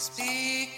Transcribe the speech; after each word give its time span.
Speak 0.00 0.70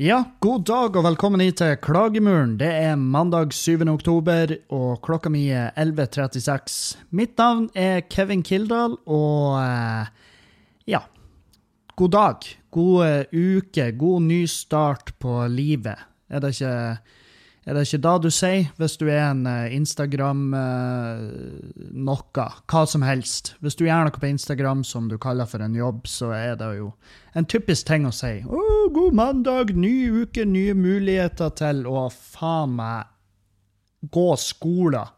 Ja, 0.00 0.22
god 0.40 0.62
dag 0.64 0.94
og 0.96 1.02
velkommen 1.04 1.42
hit 1.44 1.58
til 1.60 1.74
Klagemuren. 1.84 2.54
Det 2.56 2.70
er 2.72 2.94
mandag 2.96 3.50
7. 3.52 3.82
oktober, 3.92 4.54
og 4.72 5.02
klokka 5.04 5.28
mi 5.28 5.42
er 5.52 5.74
11.36. 5.76 6.94
Mitt 7.12 7.34
navn 7.36 7.66
er 7.76 8.00
Kevin 8.08 8.40
Kildahl, 8.40 8.94
og 9.04 9.58
eh, 9.60 10.08
ja 10.88 11.02
God 12.00 12.14
dag, 12.14 12.48
god 12.72 13.04
eh, 13.10 13.36
uke, 13.58 13.90
god 14.00 14.24
ny 14.24 14.38
start 14.48 15.12
på 15.20 15.34
livet. 15.52 16.00
Er 16.32 16.40
det 16.40 16.54
ikke 16.56 16.72
er 17.68 17.76
det 17.76 17.82
ikke 17.84 18.00
da 18.00 18.14
du 18.16 18.30
sier, 18.32 18.70
hvis 18.80 18.94
du 18.96 19.04
er 19.10 19.20
en 19.26 19.42
eh, 19.48 19.74
Instagram 19.76 20.54
uh, 20.56 21.18
noe, 21.92 22.46
hva 22.72 22.84
som 22.88 23.04
helst? 23.04 23.52
Hvis 23.60 23.76
du 23.76 23.84
gjør 23.84 24.08
noe 24.08 24.16
på 24.16 24.30
Instagram 24.30 24.80
som 24.88 25.10
du 25.10 25.18
kaller 25.20 25.48
for 25.50 25.60
en 25.60 25.76
jobb, 25.76 26.08
så 26.08 26.32
er 26.32 26.56
det 26.60 26.70
jo 26.78 26.88
en 27.36 27.44
typisk 27.44 27.90
ting 27.90 28.08
å 28.08 28.14
si. 28.16 28.38
Å, 28.48 28.64
god 28.96 29.18
mandag, 29.18 29.74
ny 29.76 29.92
uke, 30.22 30.46
nye 30.48 30.72
muligheter 30.72 31.52
til 31.60 31.84
å 31.90 32.08
faen 32.14 32.78
meg 32.80 34.08
gå 34.08 34.28
skolen. 34.40 35.12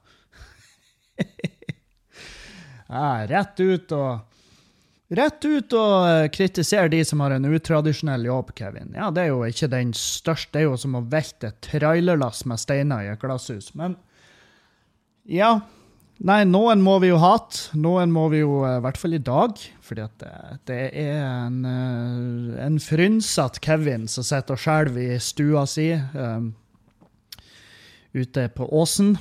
ja, 2.90 3.06
rett 3.30 3.62
ut 3.62 3.94
og 3.94 4.31
Rett 5.12 5.44
ut 5.44 5.74
og 5.76 6.06
eh, 6.08 6.30
kritisere 6.32 6.88
de 6.92 7.02
som 7.04 7.20
har 7.20 7.34
en 7.34 7.44
utradisjonell 7.44 8.24
jobb, 8.30 8.54
Kevin. 8.56 8.94
Ja, 8.96 9.10
det 9.12 9.26
er 9.26 9.34
jo 9.34 9.42
ikke 9.44 9.68
den 9.68 9.92
største. 9.96 10.54
Det 10.54 10.62
er 10.62 10.70
jo 10.70 10.78
som 10.80 10.96
å 10.96 11.04
velte 11.04 11.50
et 11.50 11.60
trailerlass 11.66 12.46
med 12.48 12.60
steiner 12.62 13.04
i 13.04 13.10
et 13.12 13.20
glasshus. 13.20 13.74
Men 13.76 13.98
ja. 15.28 15.58
Nei, 16.22 16.44
noen 16.46 16.84
må 16.84 16.96
vi 17.02 17.10
jo 17.10 17.18
hate. 17.18 17.74
Noen 17.74 18.12
må 18.14 18.28
vi 18.32 18.40
jo, 18.40 18.62
eh, 18.64 18.78
i 18.78 18.84
hvert 18.86 19.02
fall 19.02 19.18
i 19.18 19.20
dag. 19.26 19.60
Fordi 19.84 20.08
det, 20.22 20.32
det 20.70 20.80
er 21.02 21.20
en, 21.26 21.60
eh, 21.68 22.64
en 22.64 22.80
frynsete 22.80 23.60
Kevin 23.64 24.08
som 24.08 24.24
sitter 24.24 24.56
og 24.56 24.64
skjelver 24.64 25.16
i 25.18 25.20
stua 25.20 25.66
si 25.68 25.90
um, 25.92 26.52
ute 28.16 28.48
på 28.56 28.72
åsen. 28.80 29.16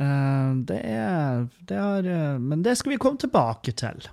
Uh, 0.00 0.56
det 0.66 0.80
er, 0.88 1.44
det 1.68 1.76
er 1.78 2.38
Men 2.40 2.64
det 2.64 2.78
skal 2.80 2.94
vi 2.94 3.02
komme 3.02 3.20
tilbake 3.20 3.76
til. 3.76 4.06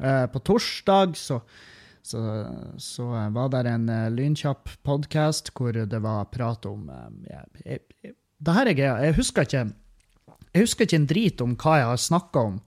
Eh, 0.00 0.26
på 0.26 0.38
torsdag 0.38 1.16
så, 1.16 1.40
så, 2.02 2.46
så, 2.76 3.06
var 3.30 3.48
det 3.48 3.70
en 3.70 3.88
uh, 3.88 4.10
lynkjapp 4.12 4.68
podkast 4.84 5.48
hvor 5.56 5.72
det 5.72 6.00
var 6.04 6.28
prat 6.28 6.68
om 6.68 6.90
uh, 6.92 7.08
jeg, 7.24 7.80
jeg, 8.02 8.12
Det 8.36 8.56
her 8.58 8.68
er 8.68 8.76
greia. 8.76 8.98
Jeg 9.06 9.16
husker 9.16 9.48
ikke 9.48 9.64
jeg 10.52 10.64
husker 10.64 10.84
ikke 10.84 11.00
en 11.00 11.08
drit 11.08 11.40
om 11.44 11.56
hva 11.56 11.78
jeg 11.80 11.88
har 11.88 12.00
snakka 12.00 12.44
om 12.50 12.60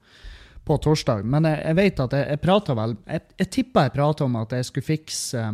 på 0.65 0.77
torsdag, 0.81 1.23
men 1.25 1.45
jeg, 1.49 1.61
jeg 1.65 1.77
vet 1.77 2.01
at 2.05 2.17
jeg, 2.17 2.25
jeg 2.33 2.41
prata 2.43 2.75
vel 2.77 2.97
Jeg, 3.05 3.21
jeg 3.41 3.51
tippa 3.55 3.85
jeg 3.87 3.95
prata 3.95 4.25
om 4.25 4.35
at 4.41 4.51
jeg 4.57 4.67
skulle 4.67 4.89
fikse 4.89 5.45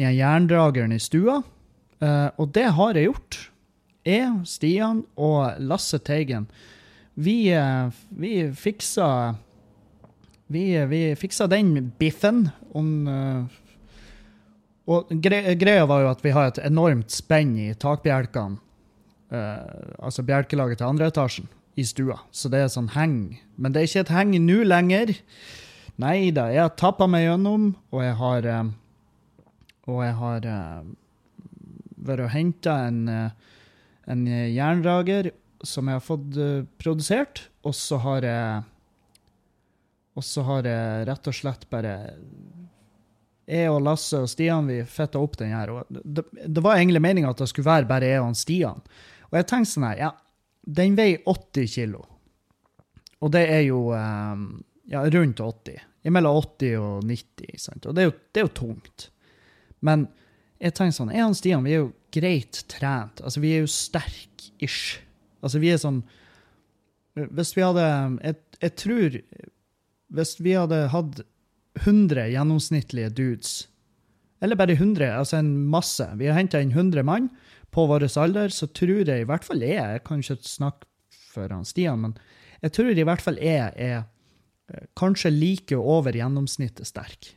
den 0.00 0.14
jerndrageren 0.16 0.94
i 0.96 1.00
stua, 1.02 1.42
og 2.40 2.52
det 2.56 2.70
har 2.72 2.96
jeg 2.96 3.10
gjort. 3.10 3.36
Jeg, 4.08 4.30
Stian 4.48 5.02
og 5.20 5.60
Lasse 5.60 5.98
Teigen, 6.00 6.46
vi, 7.20 7.52
vi 8.16 8.32
fiksa 8.56 9.10
vi, 10.50 10.64
vi 10.90 11.00
fiksa 11.16 11.46
den 11.50 11.92
biffen. 11.98 12.48
Om, 12.74 12.88
uh, 13.06 13.44
og 14.90 15.12
gre 15.22 15.54
greia 15.58 15.86
var 15.86 16.02
jo 16.02 16.10
at 16.10 16.24
vi 16.24 16.34
har 16.34 16.50
et 16.50 16.60
enormt 16.66 17.14
spenn 17.14 17.54
i 17.60 17.70
takbjelkene. 17.78 18.58
Uh, 19.30 19.94
altså 20.02 20.26
bjelkelaget 20.26 20.80
til 20.80 20.88
andre 20.88 21.10
etasjen 21.12 21.46
i 21.78 21.84
stua. 21.86 22.18
Så 22.34 22.50
det 22.50 22.64
er 22.64 22.72
sånn 22.72 22.90
heng. 22.96 23.38
Men 23.54 23.70
det 23.70 23.82
er 23.82 23.90
ikke 23.90 24.06
et 24.08 24.16
heng 24.16 24.34
nå 24.42 24.64
lenger. 24.66 25.14
Nei 26.02 26.32
da, 26.34 26.48
jeg 26.50 26.64
har 26.64 26.74
tappa 26.80 27.06
meg 27.10 27.28
gjennom, 27.28 27.70
og 27.94 28.02
jeg 28.02 28.16
har 28.18 28.50
uh, 28.50 28.72
Og 29.90 30.02
jeg 30.04 30.14
har 30.14 30.44
vært 32.00 32.22
og 32.22 32.30
henta 32.30 32.74
en, 32.86 32.98
en 34.06 34.20
jernrager 34.28 35.30
som 35.66 35.88
jeg 35.88 35.98
har 35.98 36.04
fått 36.04 36.36
produsert, 36.78 37.42
og 37.66 37.74
så 37.74 37.98
har 38.04 38.24
jeg 38.24 38.62
og 40.18 40.26
så 40.26 40.44
har 40.46 40.66
jeg 40.66 41.06
rett 41.08 41.28
og 41.30 41.36
slett 41.36 41.66
bare 41.70 41.94
Jeg 43.50 43.70
og 43.70 43.80
Lasse 43.82 44.18
og 44.22 44.30
Stian 44.30 44.68
vi 44.70 44.80
fitta 44.86 45.20
opp 45.22 45.36
den 45.38 45.54
her. 45.54 45.70
og 45.70 45.86
det, 45.88 46.24
det, 46.46 46.62
var 46.62 46.78
egentlig 46.78 47.02
meninga 47.02 47.30
at 47.30 47.42
det 47.42 47.48
skulle 47.50 47.70
være 47.70 47.88
bare 47.88 48.10
jeg 48.10 48.22
og 48.22 48.36
Stian. 48.38 48.82
Og 49.30 49.38
jeg 49.38 49.48
tenkte 49.50 49.72
sånn 49.72 49.88
her 49.88 50.02
Ja, 50.04 50.10
den 50.66 50.96
veier 50.98 51.22
80 51.26 51.70
kilo. 51.74 52.04
Og 53.20 53.32
det 53.34 53.44
er 53.52 53.64
jo 53.66 53.90
um, 53.92 54.44
ja, 54.90 55.02
rundt 55.02 55.40
80. 55.40 55.80
Mellom 56.10 56.40
80 56.40 56.76
og 56.80 57.04
90. 57.06 57.60
Sant? 57.60 57.86
Og 57.86 57.96
det 57.96 58.02
er, 58.02 58.10
jo, 58.10 58.16
det 58.32 58.42
er 58.42 58.46
jo 58.46 58.56
tungt. 58.60 59.10
Men 59.84 60.08
jeg 60.60 60.76
tenker 60.76 60.96
sånn, 60.96 61.12
jeg 61.14 61.24
og 61.24 61.36
Stian 61.38 61.64
vi 61.64 61.76
er 61.76 61.84
jo 61.84 61.92
greit 62.12 62.64
trent. 62.70 63.22
Altså, 63.24 63.42
vi 63.42 63.54
er 63.56 63.64
jo 63.64 63.70
sterke-ish. 63.72 65.00
Altså, 65.40 65.60
vi 65.62 65.70
er 65.72 65.80
sånn 65.80 66.02
Hvis 67.16 67.54
vi 67.56 67.62
hadde 67.64 67.84
Jeg, 68.20 68.36
jeg 68.60 68.72
tror 68.76 69.14
hvis 70.14 70.36
vi 70.42 70.56
hadde 70.58 70.86
hatt 70.92 71.20
100 71.80 72.26
gjennomsnittlige 72.32 73.12
dudes, 73.14 73.52
eller 74.40 74.56
bare 74.56 74.74
100, 74.74 75.04
altså 75.20 75.36
en 75.36 75.50
masse 75.68 76.06
Vi 76.16 76.24
har 76.26 76.38
henta 76.38 76.62
inn 76.62 76.72
100 76.72 77.04
mann 77.04 77.28
på 77.70 77.84
vår 77.86 78.06
alder, 78.18 78.48
så 78.48 78.66
tror 78.72 79.04
jeg 79.04 79.20
i 79.20 79.26
hvert 79.28 79.44
fall 79.44 79.60
jeg 79.60 79.76
Jeg 79.76 80.04
kan 80.06 80.22
ikke 80.22 80.38
snakke 80.48 80.88
for 81.30 81.52
han 81.52 81.66
Stian, 81.68 82.00
men 82.00 82.16
jeg 82.64 82.72
tror 82.74 82.96
i 82.96 83.04
hvert 83.06 83.22
fall 83.22 83.38
jeg 83.38 83.72
er 83.76 84.00
eh, 84.72 84.86
kanskje 84.98 85.30
like 85.30 85.76
over 85.76 86.12
gjennomsnittet 86.16 86.88
sterk. 86.88 87.36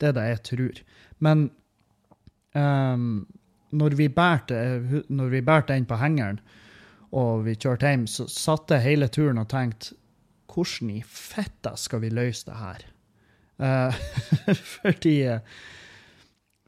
Det 0.00 0.10
er 0.10 0.16
det 0.16 0.24
jeg 0.26 0.42
tror. 0.48 0.80
Men 1.22 1.44
um, 2.58 3.22
når 3.70 3.94
vi 3.94 4.08
bærte 4.10 5.72
den 5.72 5.86
på 5.86 6.00
hengeren, 6.00 6.40
og 7.12 7.44
vi 7.46 7.54
kjørte 7.54 7.88
hjem, 7.92 8.06
så 8.08 8.26
satt 8.26 8.72
jeg 8.72 8.86
hele 8.86 9.08
turen 9.12 9.38
og 9.38 9.50
tenkte 9.52 9.94
hvordan 10.52 10.90
i 10.96 11.02
fetta 11.06 11.74
skal 11.80 12.02
vi 12.04 12.12
løse 12.12 12.48
det 12.48 12.58
her? 12.60 12.88
Uh, 13.62 14.02
fordi 14.78 15.16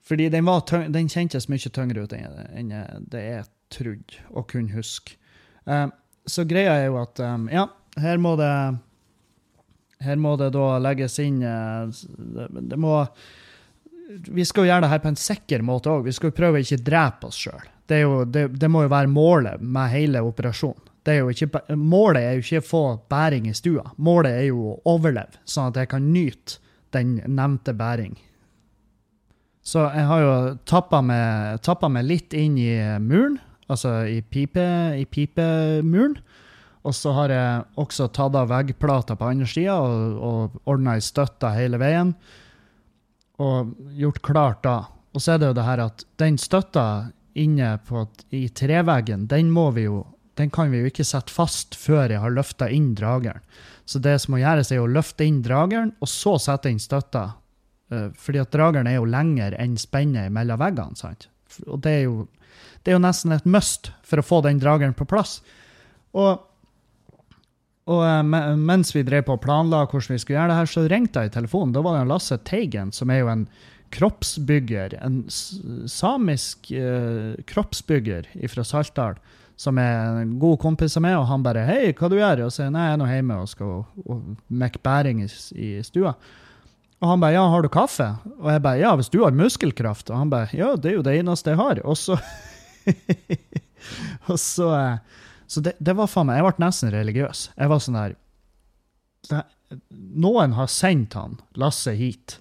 fordi 0.04 0.28
den, 0.28 0.48
den, 0.92 1.08
kjentes 1.08 1.48
mye 1.48 1.70
tyngre 1.72 2.04
ut 2.04 2.12
enn 2.12 2.72
det 3.08 3.22
jeg 3.24 3.44
trodde 3.72 4.24
og 4.30 4.50
kunne 4.52 4.74
huske. 4.76 5.16
Uh, 5.64 5.88
så 6.28 6.44
greia 6.48 6.76
er 6.76 6.90
jo 6.90 6.98
at 7.00 7.20
um, 7.24 7.48
ja, 7.52 7.66
her 8.00 8.20
må 8.20 8.34
det 8.40 8.52
her 10.04 10.20
må 10.20 10.34
det 10.36 10.50
da 10.52 10.74
legges 10.82 11.16
inn 11.22 11.40
uh, 11.40 11.88
det, 11.88 12.76
må 12.80 12.98
Vi 14.28 14.44
skal 14.44 14.66
jo 14.66 14.72
gjøre 14.72 14.84
det 14.84 14.92
her 14.92 15.04
på 15.04 15.12
en 15.12 15.20
sikker 15.20 15.64
måte 15.64 15.92
òg. 15.92 16.04
Vi 16.04 16.12
skal 16.12 16.30
jo 16.30 16.36
prøve 16.36 16.60
å 16.60 16.64
ikke 16.64 16.82
drepe 16.84 17.30
oss 17.30 17.40
sjøl. 17.46 17.70
Det, 17.88 18.00
det, 18.32 18.48
det, 18.60 18.68
må 18.72 18.84
jo 18.84 18.92
være 18.92 19.12
målet 19.12 19.64
med 19.64 19.92
hele 19.92 20.22
operasjonen. 20.24 20.92
Er 21.04 21.26
ikke, 21.28 21.60
målet 21.76 22.22
er 22.24 22.36
jo 22.38 22.44
ikke 22.44 22.62
å 22.62 22.68
få 22.68 22.84
bæring 23.12 23.48
i 23.50 23.56
stua. 23.56 23.90
Målet 24.00 24.38
er 24.38 24.46
jo 24.48 24.70
å 24.70 24.78
overleve, 24.94 25.40
sånn 25.44 25.68
at 25.68 25.82
jeg 25.82 25.90
kan 25.92 26.06
nyte 26.14 26.62
den 26.96 27.18
nevnte 27.26 27.74
bæring. 27.76 28.14
Så 29.64 29.86
jeg 29.94 30.04
har 30.08 30.20
jo 30.20 30.32
tappa 30.68 31.00
meg, 31.04 31.60
tappa 31.64 31.88
meg 31.92 32.06
litt 32.08 32.36
inn 32.36 32.56
i 32.60 32.72
muren, 33.00 33.38
altså 33.68 34.02
i, 34.08 34.20
pipe, 34.20 34.64
i 35.00 35.04
pipemuren. 35.08 36.18
Og 36.84 36.92
så 36.92 37.14
har 37.16 37.32
jeg 37.32 37.62
også 37.80 38.10
tatt 38.12 38.36
av 38.36 38.50
veggplata 38.50 39.16
på 39.16 39.28
andre 39.30 39.48
sida 39.48 39.78
og, 39.80 40.18
og 40.20 40.58
ordna 40.68 40.98
ei 40.98 41.04
støtte 41.04 41.52
hele 41.56 41.80
veien. 41.80 42.12
Og 43.40 43.72
gjort 43.96 44.20
klart 44.24 44.60
da. 44.66 44.76
Og 45.16 45.22
så 45.22 45.34
er 45.34 45.40
det 45.40 45.48
jo 45.48 45.56
det 45.56 45.64
her 45.64 45.84
at 45.86 46.04
den 46.20 46.36
støtta 46.40 46.86
inne 47.40 47.78
på, 47.88 48.04
i 48.36 48.46
treveggen, 48.52 49.24
den 49.30 49.48
må 49.50 49.70
vi 49.74 49.88
jo 49.88 50.02
den 50.38 50.50
kan 50.50 50.72
vi 50.72 50.82
jo 50.82 50.90
ikke 50.90 51.06
sette 51.06 51.32
fast 51.32 51.76
før 51.78 52.10
jeg 52.10 52.22
har 52.22 52.34
løfta 52.34 52.68
inn 52.72 52.92
drageren. 52.98 53.42
Så 53.84 54.00
det 54.02 54.16
som 54.22 54.34
må 54.34 54.40
gjøres, 54.40 54.72
er 54.72 54.80
å 54.82 54.90
løfte 54.90 55.26
inn 55.28 55.42
drageren, 55.44 55.92
og 56.00 56.10
så 56.10 56.36
sette 56.42 56.72
inn 56.72 56.80
støtta. 56.82 57.26
Uh, 57.92 58.08
fordi 58.18 58.40
at 58.40 58.54
drageren 58.54 58.88
er 58.88 58.96
jo 58.98 59.08
lenger 59.08 59.54
enn 59.60 59.76
spennet 59.78 60.32
mellom 60.32 60.60
veggene. 60.62 60.96
sant? 60.98 61.28
Og 61.68 61.82
det 61.84 61.92
er, 61.98 62.02
jo, 62.08 62.24
det 62.82 62.92
er 62.92 62.98
jo 62.98 63.04
nesten 63.04 63.36
et 63.36 63.46
must 63.46 63.92
for 64.02 64.20
å 64.20 64.26
få 64.26 64.40
den 64.46 64.62
drageren 64.62 64.96
på 64.96 65.06
plass. 65.06 65.38
Og, 66.16 66.40
og 67.92 68.02
uh, 68.02 68.56
mens 68.56 68.94
vi 68.96 69.04
drev 69.06 69.28
på 69.28 69.36
og 69.36 69.44
planla 69.44 69.84
hvordan 69.84 70.16
vi 70.16 70.22
skulle 70.24 70.40
gjøre 70.40 70.54
det 70.54 70.58
her, 70.62 70.72
så 70.72 70.88
ringte 70.90 71.22
jeg 71.22 71.30
i 71.30 71.36
telefonen. 71.36 71.76
Da 71.76 71.84
var 71.84 72.00
det 72.00 72.08
Lasse 72.10 72.40
Teigen, 72.48 72.90
som 72.96 73.12
er 73.12 73.22
jo 73.22 73.30
en 73.30 73.46
kroppsbygger, 73.94 74.96
en 75.04 75.22
samisk 75.30 76.72
uh, 76.72 77.36
kroppsbygger 77.46 78.32
fra 78.50 78.64
Saltdal, 78.66 79.20
som 79.56 79.78
er 79.78 80.22
en 80.22 80.38
god 80.42 80.58
kompis 80.62 80.96
av 80.98 81.04
meg, 81.04 81.16
og 81.18 81.28
han 81.30 81.42
bare 81.44 81.66
'Hei, 81.66 81.92
hva 81.92 82.10
du 82.10 82.16
gjør?' 82.16 82.46
Og 82.46 82.52
sier 82.52 82.70
'Nei, 82.70 82.86
jeg 82.88 82.92
er 82.94 82.98
nå 82.98 83.06
hjemme 83.06 83.36
og 83.40 83.48
skal 83.48 83.84
mekke 84.50 84.82
bæring 84.82 85.22
i, 85.22 85.28
i 85.54 85.68
stua'. 85.82 86.14
Og 87.00 87.08
han 87.08 87.20
bare 87.20 87.32
'Ja, 87.32 87.48
har 87.48 87.62
du 87.62 87.68
kaffe?' 87.68 88.16
Og 88.40 88.50
jeg 88.50 88.62
bare 88.62 88.78
'Ja, 88.78 88.96
hvis 88.96 89.10
du 89.10 89.22
har 89.22 89.30
muskelkraft'. 89.30 90.10
Og 90.10 90.18
han 90.18 90.30
bare 90.30 90.48
'Ja, 90.52 90.76
det 90.76 90.90
er 90.90 90.96
jo 90.96 91.02
det 91.02 91.18
eneste 91.18 91.50
jeg 91.50 91.58
har'. 91.58 91.84
Og 91.84 91.96
så 91.96 92.18
Og 94.28 94.38
så 94.38 94.68
uh, 94.68 94.98
så 95.46 95.60
det, 95.60 95.72
det 95.78 95.94
var 95.96 96.08
faen 96.10 96.26
meg 96.26 96.40
Jeg 96.40 96.46
ble 96.46 96.64
nesten 96.64 96.92
religiøs. 96.94 97.48
Jeg 97.56 97.70
var 97.70 97.82
sånn 97.82 97.98
der 97.98 98.16
Noen 100.24 100.54
har 100.54 100.68
sendt 100.70 101.16
han, 101.18 101.38
Lasse, 101.58 101.94
hit, 101.98 102.36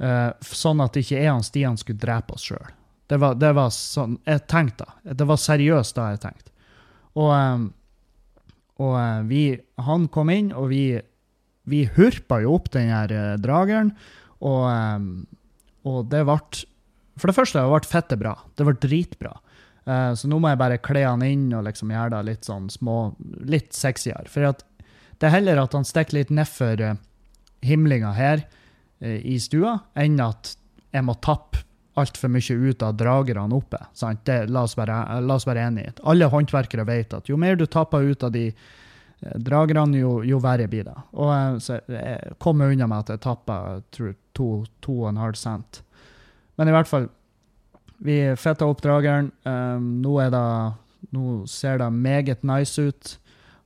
uh, 0.00 0.30
sånn 0.40 0.80
at 0.80 0.96
ikke 0.96 1.18
jeg 1.18 1.32
og 1.34 1.42
Stian 1.44 1.76
skulle 1.76 2.00
drepe 2.00 2.36
oss 2.36 2.46
sjøl. 2.46 2.68
Det, 3.10 3.18
det, 3.42 3.50
var 3.56 3.72
sånn 3.74 4.16
Jeg 4.28 4.44
tenkte. 4.50 4.86
Det 5.02 5.26
var 5.26 5.40
seriøst 5.40 5.96
da 5.98 6.12
jeg 6.12 6.22
tenkte. 6.22 6.52
Og, 7.18 7.30
um, 7.34 7.66
og 8.78 8.94
uh, 8.94 9.22
vi 9.26 9.44
Han 9.82 10.06
kom 10.14 10.30
inn, 10.30 10.52
og 10.54 10.70
vi, 10.70 10.84
vi 11.70 11.84
hurpa 11.96 12.40
jo 12.44 12.54
opp 12.58 12.70
den 12.76 12.92
her 12.92 13.10
uh, 13.10 13.36
drageren, 13.42 13.92
og, 14.40 14.62
um, 14.70 15.08
og 15.88 16.04
det 16.12 16.22
ble 16.28 16.38
For 17.18 17.28
det 17.28 17.36
første, 17.36 17.60
det 17.60 17.72
ble 17.72 17.90
fette 17.90 18.18
bra. 18.20 18.36
Det 18.54 18.66
ble 18.68 18.76
dritbra. 18.80 19.34
Uh, 19.88 20.12
så 20.14 20.30
nå 20.30 20.38
må 20.38 20.52
jeg 20.52 20.60
bare 20.60 20.82
kle 20.84 21.02
han 21.02 21.24
inn 21.26 21.48
og 21.56 21.66
liksom 21.66 21.90
gjøre 21.90 22.14
det 22.14 22.26
litt 22.28 22.46
sånn 22.46 22.70
små 22.70 23.00
Litt 23.50 23.74
sexyere. 23.74 24.30
For 24.30 24.46
det 24.46 25.26
er 25.26 25.34
heller 25.34 25.64
at 25.64 25.74
han 25.76 25.88
stikker 25.88 26.20
litt 26.20 26.30
nedfor 26.32 26.80
himlinga 27.66 28.14
her 28.16 28.46
i 29.00 29.34
stua, 29.40 29.74
enn 29.96 30.16
at 30.20 30.54
jeg 30.92 31.04
må 31.04 31.14
tappe 31.24 31.60
altfor 31.98 32.30
mye 32.30 32.56
ut 32.70 32.82
av 32.86 32.94
dragerne 32.94 33.56
oppe. 33.56 33.80
Sant? 33.94 34.22
Det, 34.26 34.44
la, 34.48 34.62
oss 34.62 34.76
være, 34.78 35.00
la 35.26 35.36
oss 35.36 35.46
være 35.48 35.66
enige. 35.66 35.96
Alle 36.06 36.30
håndverkere 36.30 36.86
vet 36.88 37.16
at 37.16 37.30
jo 37.30 37.38
mer 37.40 37.58
du 37.58 37.66
tapper 37.66 38.06
ut 38.12 38.22
av 38.24 38.32
de 38.34 38.50
dragerne, 39.20 39.98
jo, 40.00 40.20
jo, 40.24 40.38
verre 40.40 40.68
blir 40.70 40.86
det. 40.86 40.96
Og 41.12 41.60
så 41.62 41.80
jeg 41.90 42.36
kom 42.40 42.62
unna 42.64 42.88
med 42.88 43.04
at 43.04 43.14
jeg 43.14 43.24
tappa 43.26 43.56
to, 43.92 44.12
to 44.80 44.96
og 45.02 45.10
en 45.10 45.20
halv 45.20 45.38
cent. 45.38 45.82
Men 46.56 46.70
i 46.70 46.76
hvert 46.76 46.88
fall 46.88 47.10
vi 48.00 48.20
fetta 48.40 48.68
opp 48.68 48.80
drageren. 48.84 49.30
Um, 49.44 49.98
nå, 50.00 50.16
det, 50.32 50.44
nå, 51.12 51.24
ser 51.50 51.82
det 51.82 51.90
meget 51.92 52.46
nice 52.48 52.80
ut. 52.80 53.16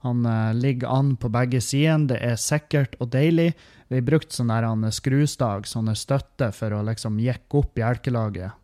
Han 0.05 0.27
uh, 0.27 0.51
ligger 0.55 0.91
an 0.91 1.15
på 1.17 1.31
begge 1.33 1.63
sider. 1.63 2.09
Det 2.11 2.19
er 2.19 2.41
sikkert 2.41 2.99
og 2.99 3.13
deilig. 3.15 3.53
Vi 3.89 4.01
har 4.01 4.07
brukt 4.07 4.33
sånn 4.33 4.53
der 4.53 4.67
skrustag, 4.95 5.67
sånne 5.69 5.95
støtter, 5.99 6.53
for 6.57 6.73
å 6.73 6.85
liksom 6.87 7.19
jekke 7.21 7.61
opp 7.61 7.75
bjelkelaget, 7.77 8.57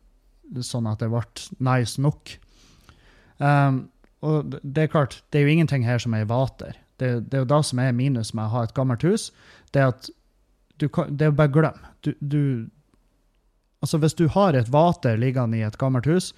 sånn 0.64 0.88
at 0.90 1.02
det 1.02 1.10
ble 1.12 1.24
nice 1.60 2.00
nok. 2.00 2.36
Um, 3.38 3.84
og 4.24 4.56
det 4.62 4.84
er 4.86 4.92
klart, 4.92 5.20
det 5.30 5.40
er 5.40 5.46
jo 5.46 5.54
ingenting 5.54 5.84
her 5.86 6.00
som 6.02 6.14
er 6.16 6.24
i 6.24 6.28
vater. 6.28 6.76
Det, 7.00 7.12
det, 7.28 7.36
er 7.36 7.44
jo 7.44 7.50
det 7.52 7.60
som 7.68 7.80
er 7.80 7.96
minus 7.96 8.34
med 8.36 8.48
å 8.48 8.54
ha 8.54 8.64
et 8.66 8.74
gammelt 8.76 9.04
hus. 9.06 9.30
Det 9.72 9.80
er 9.80 9.92
at 9.94 10.10
du 10.80 10.88
kan, 10.92 11.12
det 11.16 11.28
er 11.28 11.36
bare 11.36 11.52
glem. 11.52 11.86
Du, 12.04 12.12
du, 12.20 12.42
Altså 13.80 13.96
Hvis 13.96 14.12
du 14.12 14.26
har 14.28 14.52
et 14.52 14.68
vater 14.68 15.16
liggende 15.16 15.56
i 15.56 15.64
et 15.64 15.78
gammelt 15.80 16.04
hus, 16.04 16.34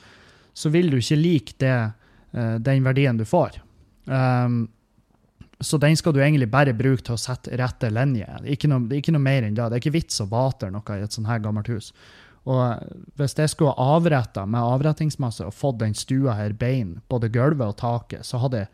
så 0.54 0.70
vil 0.70 0.92
du 0.92 1.00
ikke 1.00 1.18
like 1.18 1.54
det, 1.58 1.78
uh, 2.38 2.54
den 2.62 2.84
verdien 2.86 3.18
du 3.18 3.24
får. 3.26 3.58
Um, 4.06 4.68
så 5.62 5.78
den 5.80 5.96
skal 5.98 6.14
du 6.14 6.20
egentlig 6.22 6.50
bare 6.50 6.74
bruke 6.76 7.04
til 7.06 7.16
å 7.16 7.20
sette 7.20 7.54
rette 7.58 7.90
linjer. 7.92 8.42
Ikke 8.50 8.70
noe, 8.70 8.84
ikke 8.96 9.14
noe 9.14 9.22
mer 9.22 9.46
enn 9.46 9.56
det. 9.56 9.68
Det 9.70 9.78
er 9.78 9.84
ikke 9.84 9.96
vits 9.98 10.22
å 10.22 10.28
vater 10.30 10.72
noe 10.74 10.98
i 10.98 11.04
et 11.04 11.14
sånt 11.14 11.30
her 11.30 11.42
gammelt 11.44 11.70
hus. 11.72 11.92
Og 12.50 13.14
hvis 13.20 13.36
jeg 13.38 13.52
skulle 13.52 13.76
avretta 13.78 14.44
med 14.50 14.62
avrettingsmasse 14.66 15.46
og 15.46 15.54
fått 15.54 15.78
den 15.84 15.94
stua 15.94 16.34
her 16.38 16.56
bein, 16.58 16.96
både 17.12 17.30
gulvet 17.30 17.68
og 17.68 17.78
taket, 17.78 18.26
så 18.26 18.42
hadde 18.42 18.66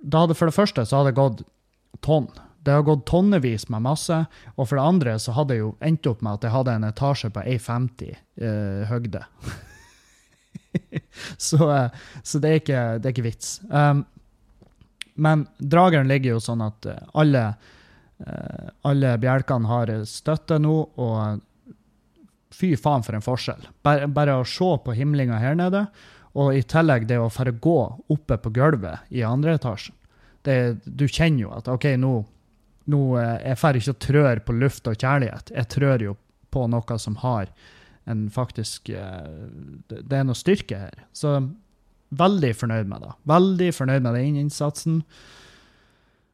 da 0.00 0.24
hadde 0.24 0.36
for 0.36 0.48
det 0.48 0.56
første 0.56 0.84
så 0.88 1.00
hadde 1.00 1.12
det 1.12 1.20
gått 1.20 1.42
tonn 2.04 2.28
det 2.60 2.74
har 2.76 2.84
gått 2.84 3.06
tonnevis 3.08 3.68
med 3.72 3.84
masse. 3.86 4.16
Og 4.56 4.68
for 4.68 4.76
det 4.76 4.84
andre 4.84 5.16
så 5.22 5.32
hadde 5.36 5.56
jeg 5.56 5.64
jo 5.64 5.70
endt 5.84 6.08
opp 6.10 6.24
med 6.24 6.36
at 6.38 6.46
jeg 6.46 6.54
hadde 6.54 6.76
en 6.76 6.88
etasje 6.90 7.30
på 7.32 7.44
1,50 7.54 8.10
eh, 8.12 8.82
høgde. 8.90 9.22
så, 11.48 11.60
eh, 11.64 12.02
så 12.22 12.42
det, 12.42 12.50
er 12.50 12.60
ikke, 12.60 12.82
det, 12.98 13.08
er 13.08 13.14
ikke, 13.14 13.28
vits. 13.30 13.54
Um, 13.70 14.04
men 15.20 15.44
drageren 15.58 16.08
ligger 16.10 16.36
jo 16.36 16.40
sånn 16.42 16.64
at 16.64 16.88
eh, 16.88 17.04
alle, 17.20 17.44
uh, 18.24 18.66
alle 18.88 19.14
bjelkene 19.20 19.70
har 19.70 19.92
støtte 20.08 20.58
nå, 20.62 20.76
og 20.96 21.76
fy 22.56 22.72
faen 22.80 23.04
for 23.06 23.16
en 23.16 23.24
forskjell. 23.24 23.68
Bare, 23.86 24.08
bare 24.10 24.40
å 24.40 24.48
se 24.48 24.72
på 24.84 24.96
himlinga 24.96 25.38
her 25.40 25.56
nede, 25.60 25.86
og 26.38 26.54
i 26.54 26.64
tillegg 26.66 27.08
det 27.10 27.18
å 27.18 27.30
få 27.32 27.50
gå 27.52 27.78
oppe 28.10 28.36
på 28.38 28.52
gulvet 28.54 29.08
i 29.10 29.24
andre 29.26 29.56
etasjen. 29.58 29.96
Du 30.42 31.04
kjenner 31.04 31.42
jo 31.42 31.50
at 31.52 31.66
OK, 31.68 31.90
nå 32.00 32.14
nå, 32.90 33.00
eh, 33.18 33.36
Jeg 33.50 33.58
får 33.60 33.78
ikke 33.78 33.94
å 33.94 34.00
trør 34.06 34.42
på 34.44 34.56
luft 34.56 34.88
og 34.90 34.98
kjærlighet. 34.98 35.52
Jeg 35.54 35.70
trør 35.74 36.06
jo 36.10 36.16
på 36.50 36.66
noe 36.70 36.98
som 36.98 37.18
har 37.22 37.50
en 38.10 38.28
faktisk 38.32 38.90
eh, 38.90 39.28
Det 39.88 40.16
er 40.16 40.24
noe 40.26 40.38
styrke 40.38 40.78
her. 40.86 41.04
Så 41.12 41.36
veldig 42.10 42.54
fornøyd 42.58 42.90
med 42.90 43.04
det. 43.04 43.12
Veldig 43.30 43.70
fornøyd 43.76 44.06
med 44.06 44.18
den 44.18 44.40
innsatsen. 44.44 45.02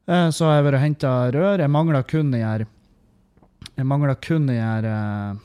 Eh, 0.06 0.28
så 0.30 0.48
har 0.48 0.58
jeg 0.58 0.68
vært 0.68 0.78
og 0.78 0.84
henta 0.84 1.12
rør. 1.34 1.64
Jeg 1.64 1.72
mangler 1.72 2.06
kun 2.08 2.32
den 2.32 2.46
her 2.46 2.66
Jeg 3.76 3.84
mangler 3.84 4.14
kun 4.14 4.46
den 4.48 4.62
her 4.62 5.36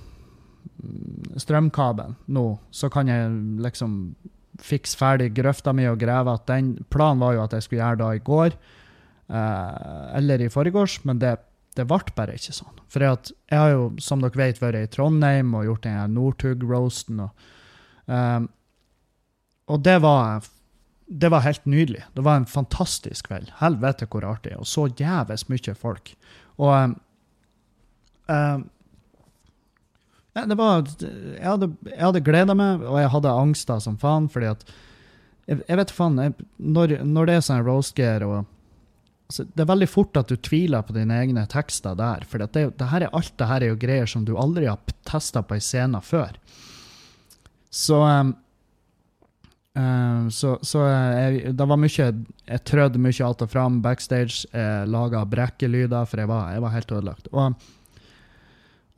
strømkabelen 1.42 2.16
nå. 2.28 2.45
Så 2.72 2.89
kan 2.89 3.10
jeg 3.12 3.31
liksom 3.62 4.16
fikse 4.62 4.98
ferdig 5.00 5.31
grøfta 5.36 5.74
mi 5.74 5.88
og 5.89 6.00
grave 6.01 6.36
at 6.38 6.48
den 6.50 6.75
Planen 6.94 7.22
var 7.24 7.36
jo 7.36 7.44
at 7.45 7.56
jeg 7.56 7.66
skulle 7.66 7.84
gjøre 7.84 8.01
det 8.01 8.12
i 8.19 8.25
går. 8.30 8.57
Uh, 9.31 10.12
eller 10.18 10.42
i 10.44 10.50
forgårs, 10.51 10.98
men 11.07 11.22
det, 11.22 11.38
det 11.77 11.86
ble 11.88 12.16
bare 12.18 12.36
ikke 12.36 12.56
sånn. 12.56 12.81
For 12.92 13.06
jeg 13.06 13.60
har 13.62 13.69
jo, 13.72 13.86
som 14.04 14.24
dere 14.24 14.36
vet, 14.36 14.60
vært 14.60 14.81
i 14.81 14.89
Trondheim 14.92 15.54
og 15.56 15.69
gjort 15.69 15.86
den 15.88 16.18
Northug-roasten. 16.18 17.22
Og, 17.24 17.45
um, 18.12 18.50
og 19.72 19.80
det 19.86 20.02
var 20.04 20.44
det 21.12 21.30
var 21.30 21.44
helt 21.44 21.66
nydelig. 21.66 22.04
Det 22.14 22.24
var 22.24 22.38
en 22.40 22.46
fantastisk 22.48 23.28
kveld. 23.28 23.50
Helvete 23.60 24.08
hvor 24.08 24.24
artig. 24.24 24.54
Og 24.56 24.68
så 24.68 24.86
jævlig 24.88 25.42
mye 25.52 25.74
folk. 25.76 26.14
Og 26.56 26.72
um, 26.72 26.94
um, 28.32 28.64
ja, 30.32 30.46
det 30.48 30.56
var 30.56 30.86
Jeg 30.88 31.44
hadde, 31.44 31.68
jeg 31.90 32.00
hadde 32.00 32.24
gleda 32.24 32.56
meg, 32.56 32.86
og 32.88 33.02
jeg 33.02 33.12
hadde 33.12 33.34
angster 33.42 33.82
som 33.84 33.98
faen, 34.00 34.30
fordi 34.32 34.54
at 34.54 34.64
Jeg, 35.50 35.60
jeg 35.68 35.78
vet 35.82 35.92
faen, 35.92 36.18
jeg, 36.22 36.34
når, 36.58 36.96
når, 37.04 37.28
det 37.28 37.36
er 37.36 37.44
sånn 37.44 37.66
roastgear 37.66 38.24
og 38.24 38.38
altså, 39.28 39.44
Det 39.44 39.66
er 39.66 39.72
veldig 39.74 39.90
fort 39.90 40.22
at 40.22 40.32
du 40.32 40.38
tviler 40.38 40.86
på 40.86 40.96
dine 40.96 41.18
egne 41.18 41.44
tekster 41.51 41.98
der. 42.00 42.24
For 42.24 42.40
det, 42.40 42.70
det 42.80 42.88
her 42.94 43.04
er, 43.04 43.12
alt 43.12 43.36
det 43.36 43.50
her 43.50 43.66
er 43.66 43.74
jo 43.74 43.82
greier 43.82 44.08
som 44.08 44.24
du 44.24 44.38
aldri 44.40 44.70
har 44.70 44.80
testa 45.04 45.44
på 45.44 45.60
ei 45.60 45.66
scene 45.66 46.00
før. 46.06 46.40
Så 47.68 48.00
um, 48.00 48.32
uh, 49.78 50.30
så, 50.34 50.56
så 50.66 50.86
jeg, 50.88 51.54
det 51.58 51.68
var 51.68 51.80
mye 51.80 52.08
Jeg 52.08 52.63
trødde 52.68 53.01
mye 53.01 53.28
alt 53.28 53.46
og 53.46 53.51
fram 53.51 53.82
backstage. 53.86 54.48
Jeg 54.51 54.90
laga 54.92 55.24
brekkelyder, 55.30 56.10
for 56.10 56.24
jeg 56.24 56.32
var, 56.32 56.51
jeg 56.56 56.66
var 56.66 56.75
helt 56.75 56.92
ødelagt. 56.92 57.32
Og, 57.32 57.72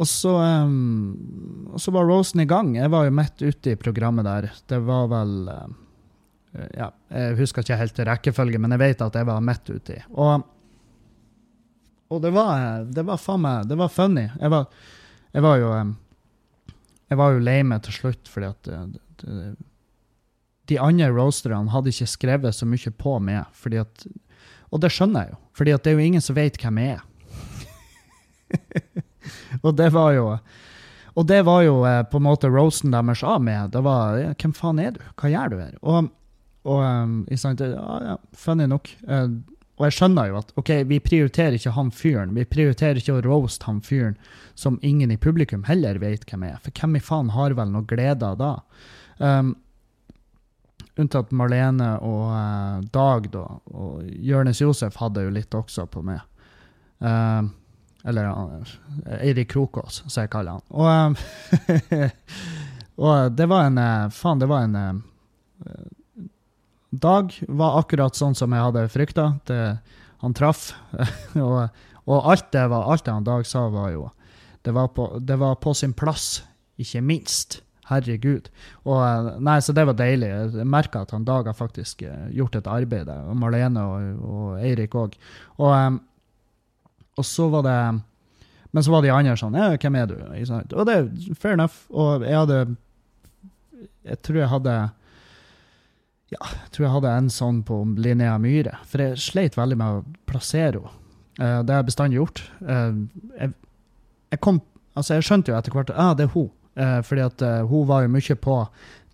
og 0.01 0.09
så, 0.09 0.33
um, 0.65 1.69
og 1.73 1.81
så 1.81 1.93
var 1.93 2.09
Rosen 2.09 2.43
i 2.43 2.49
gang. 2.49 2.75
Jeg 2.79 2.91
var 2.91 3.07
jo 3.07 3.15
midt 3.15 3.45
ute 3.45 3.73
i 3.73 3.79
programmet 3.79 4.25
der. 4.27 4.51
Det 4.69 4.81
var 4.83 5.09
vel 5.11 5.39
um, 5.53 5.79
Eh, 6.53 6.69
ja, 6.77 6.89
Jeg 7.09 7.37
husker 7.39 7.65
ikke 7.65 7.79
helt 7.79 8.01
rekkefølge, 8.09 8.61
men 8.61 8.75
jeg 8.75 8.81
vet 8.83 9.03
at 9.05 9.17
jeg 9.17 9.29
var 9.29 9.43
midt 9.43 9.73
uti. 9.73 9.97
Og, 10.13 10.45
og 12.13 12.23
det 12.23 12.33
var 12.35 12.85
det 12.85 13.05
var 13.07 13.21
faen 13.21 13.45
meg 13.45 13.69
Det 13.69 13.77
var 13.79 13.93
funny. 13.93 14.27
Jeg 14.39 14.53
var, 14.53 14.67
jeg 15.33 15.45
var 15.45 15.61
jo 15.61 15.73
jeg 17.09 17.19
var 17.19 17.33
jo 17.35 17.45
lei 17.45 17.59
meg 17.67 17.83
til 17.85 17.93
slutt, 17.93 18.29
fordi 18.31 18.47
at 18.49 18.69
det, 18.69 19.01
det, 19.21 19.55
de 20.71 20.79
andre 20.79 21.09
roasterne 21.11 21.71
hadde 21.73 21.91
ikke 21.91 22.09
skrevet 22.09 22.55
så 22.55 22.67
mye 22.69 22.93
på 22.97 23.17
meg. 23.23 23.47
Fordi 23.57 23.81
at, 23.83 24.05
og 24.71 24.83
det 24.83 24.93
skjønner 24.95 25.27
jeg 25.27 25.35
jo, 25.35 25.39
fordi 25.59 25.75
at 25.75 25.83
det 25.83 25.91
er 25.91 25.97
jo 25.99 26.09
ingen 26.09 26.23
som 26.23 26.37
vet 26.37 26.59
hvem 26.61 26.81
jeg 26.81 26.97
er. 26.97 27.07
og 29.65 29.73
det 29.79 29.89
var 29.95 30.13
jo 30.17 30.27
og 31.13 31.27
det 31.29 31.43
var 31.45 31.61
jo 31.61 31.75
eh, 31.85 32.01
på 32.09 32.17
en 32.17 32.25
måte 32.25 32.49
roasten 32.49 32.93
deres 32.93 33.21
av 33.21 33.41
meg. 33.45 33.67
Det 33.69 33.83
var 33.85 34.17
Hvem 34.33 34.53
faen 34.57 34.79
er 34.81 34.95
du? 34.95 35.01
Hva 35.13 35.29
gjør 35.29 35.51
du 35.51 35.57
her? 35.61 35.75
Og 35.81 36.09
og 36.63 36.79
um, 36.79 37.15
ja, 37.27 37.97
ja, 38.07 38.17
funny 38.39 38.67
nok. 38.71 38.87
Eh, 39.07 39.25
og 39.73 39.87
jeg 39.87 39.95
skjønner 39.97 40.29
jo 40.29 40.37
at 40.39 40.53
ok, 40.59 40.69
vi 40.87 40.99
prioriterer 41.03 41.57
ikke 41.57 41.73
han 41.75 41.89
fyren. 41.91 42.35
Vi 42.37 42.45
prioriterer 42.47 43.01
ikke 43.01 43.17
å 43.17 43.23
roast 43.25 43.65
han 43.67 43.81
fyren 43.83 44.15
som 44.55 44.77
ingen 44.85 45.11
i 45.11 45.19
publikum 45.19 45.65
heller 45.67 45.99
vet 45.99 46.23
hvem 46.29 46.45
er. 46.47 46.59
For 46.63 46.71
hvem 46.77 46.99
i 46.99 47.03
faen 47.03 47.33
har 47.33 47.55
vel 47.57 47.73
noe 47.73 47.87
glede 47.89 48.29
av 48.29 48.39
da? 48.39 48.53
Um, 49.17 49.55
unntatt 50.99 51.33
Marlene 51.33 51.95
og 52.05 52.29
uh, 52.29 52.83
Dag, 52.93 53.27
da. 53.33 53.47
Og 53.73 54.03
Jonis 54.03 54.61
Josef 54.61 54.97
hadde 55.01 55.25
jo 55.25 55.33
litt 55.33 55.55
også 55.57 55.87
på 55.89 56.03
meg. 56.05 56.21
Uh, 57.03 57.49
Eller 58.07 58.29
uh, 58.29 58.75
Eirik 59.19 59.51
Krokås, 59.53 60.03
som 60.05 60.23
jeg 60.23 60.31
kaller 60.33 60.59
han. 60.59 60.65
Og, 60.69 61.17
og 63.07 63.35
det 63.37 63.49
var 63.49 63.69
en 63.69 63.81
Faen, 64.13 64.43
det 64.43 64.49
var 64.51 64.67
en 64.67 65.03
Dag 66.93 67.33
var 67.47 67.79
akkurat 67.79 68.13
sånn 68.13 68.35
som 68.37 68.53
jeg 68.53 68.61
hadde 68.61 68.89
frykta. 68.93 69.29
Han 70.21 70.35
traff. 70.37 70.73
og, 71.41 71.71
og, 72.05 72.17
alt 72.19 72.51
det 72.53 72.67
var, 72.69 72.85
alt 72.91 73.07
det 73.07 73.15
han 73.15 73.25
Dag 73.25 73.47
sa, 73.49 73.65
var 73.73 73.89
jo 73.95 74.09
det 74.63 74.71
var, 74.71 74.93
på, 74.95 75.09
det 75.19 75.35
var 75.41 75.57
på 75.59 75.73
sin 75.75 75.91
plass, 75.91 76.43
ikke 76.79 77.01
minst. 77.03 77.57
Herregud. 77.89 78.47
Og, 78.87 79.29
nei, 79.43 79.57
så 79.63 79.75
det 79.75 79.83
var 79.89 79.97
deilig. 79.99 80.29
Jeg 80.55 80.67
merka 80.69 81.03
at 81.03 81.11
han 81.15 81.27
Dag 81.27 81.49
har 81.49 81.57
faktisk 81.57 82.05
gjort 82.31 82.55
et 82.59 82.69
arbeid. 82.69 83.11
Og 83.11 83.35
Marlene 83.39 83.83
og, 83.83 84.23
og 84.23 84.63
Eirik 84.63 84.95
òg. 84.95 85.17
Og, 85.57 85.69
um, 85.73 85.99
og 87.19 87.27
så 87.27 87.49
var 87.51 87.67
det 87.67 87.77
Men 88.73 88.81
så 88.81 88.89
var 88.89 89.03
de 89.05 89.11
andre 89.13 89.35
sånn 89.37 89.53
Ja, 89.53 89.67
hvem 89.77 89.95
er 89.99 90.07
du? 90.09 90.15
Og 90.17 90.87
det 90.89 90.95
er 90.95 91.35
fair 91.37 91.53
enough. 91.53 91.85
Og 91.91 92.25
jeg 92.25 92.39
hadde 92.39 92.59
Jeg 94.03 94.21
tror 94.25 94.39
jeg 94.41 94.51
hadde 94.55 94.77
ja, 96.33 96.39
jeg 96.49 96.71
tror 96.73 96.85
jeg 96.87 96.93
hadde 96.95 97.09
en 97.13 97.27
sånn 97.29 97.59
på 97.61 97.75
Linnea 98.01 98.39
Myhre. 98.41 98.79
For 98.89 99.03
jeg 99.03 99.21
sleit 99.21 99.53
veldig 99.53 99.75
med 99.77 99.99
å 99.99 100.21
plassere 100.25 100.79
henne. 100.79 100.99
Uh, 101.37 101.59
det 101.65 101.73
har 101.73 101.83
jeg 101.83 101.89
bestandig 101.91 102.17
gjort. 102.17 102.39
Uh, 102.61 103.05
jeg, 103.37 103.53
jeg, 104.33 104.39
kom, 104.41 104.59
altså 104.97 105.19
jeg 105.19 105.25
skjønte 105.27 105.53
jo 105.53 105.57
etter 105.57 105.73
hvert 105.73 105.93
at 105.93 105.99
ah, 106.01 106.11
det 106.17 106.25
er 106.25 106.33
hun. 106.33 106.49
Uh, 106.73 106.99
fordi 107.05 107.21
at 107.25 107.43
hun 107.69 107.87
var 107.89 108.05
jo 108.05 108.13
mye 108.13 108.35
på 108.41 108.57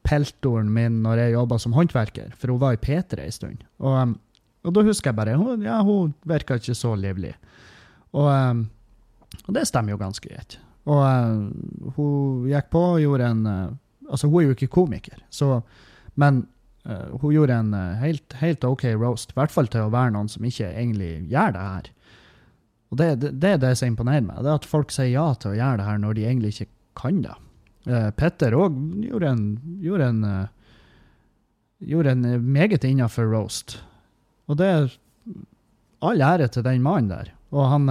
peltoren 0.07 0.69
min 0.71 1.01
når 1.03 1.19
jeg 1.19 1.35
jobba 1.35 1.57
som 1.59 1.75
håndverker, 1.75 2.31
for 2.39 2.53
hun 2.53 2.61
var 2.61 2.77
i 2.77 2.81
P3 2.81 3.25
ei 3.25 3.33
stund. 3.35 3.65
Og, 3.83 3.97
um, 3.99 4.15
og, 4.63 4.73
da 4.75 4.83
husker 4.87 5.11
jeg 5.11 5.19
bare 5.19 5.35
hun, 5.39 5.65
ja, 5.65 5.81
hun 5.83 6.13
virka 6.27 6.59
ikke 6.59 6.77
så 6.77 6.93
livlig. 6.95 7.33
Og, 8.15 8.29
um, 8.31 8.63
og, 9.45 9.51
det 9.57 9.67
stemmer 9.67 9.93
jo 9.93 9.99
ganske 10.01 10.23
greit. 10.23 10.59
Og 10.89 11.03
hun 11.97 12.47
gikk 12.49 12.71
på 12.71 12.85
og 12.95 13.03
gjorde 13.03 13.35
en 13.35 13.45
Altså, 14.09 14.25
hun 14.25 14.39
er 14.39 14.47
jo 14.47 14.53
ikke 14.55 14.71
komiker, 14.73 15.19
så 15.29 15.59
Men 16.17 16.47
Uh, 16.87 17.19
hun 17.21 17.33
gjorde 17.35 17.53
en 17.59 17.73
uh, 17.75 17.99
helt, 17.99 18.33
helt, 18.39 18.63
OK 18.63 18.85
roast, 18.95 19.33
i 19.33 19.37
hvert 19.37 19.51
fall 19.51 19.67
til 19.67 19.83
å 19.83 19.91
være 19.93 20.13
noen 20.15 20.29
som 20.31 20.45
ikke 20.47 20.71
egentlig 20.71 21.11
gjør 21.29 21.53
det 21.53 21.65
her. 21.65 21.89
Og 22.89 23.01
det, 23.01 23.09
det, 23.21 23.31
det 23.43 23.51
er 23.51 23.61
det 23.61 23.73
som 23.77 23.91
imponerer 23.91 24.23
meg, 24.25 24.39
det 24.45 24.49
er 24.49 24.61
at 24.61 24.67
folk 24.69 24.93
sier 24.95 25.11
ja 25.11 25.27
til 25.35 25.51
å 25.51 25.59
gjøre 25.59 25.81
det 25.81 25.89
her 25.89 25.99
når 26.01 26.17
de 26.17 26.25
egentlig 26.25 26.53
ikke 26.55 26.71
kan 26.97 27.19
det. 27.25 27.35
Uh, 27.89 28.09
Petter 28.13 28.53
òg 28.53 28.75
gjorde 29.07 29.33
en, 29.33 29.43
gjorde 29.81 30.09
en, 30.13 30.25
gjorde 31.81 32.15
en 32.15 32.27
meget 32.45 32.85
innafor 32.85 33.29
roast. 33.31 33.79
Og 34.49 34.59
det 34.59 34.67
er 34.69 34.91
all 36.05 36.21
ære 36.21 36.49
til 36.53 36.65
den 36.65 36.83
mannen 36.85 37.09
der. 37.11 37.31
Og, 37.49 37.65
han, 37.71 37.89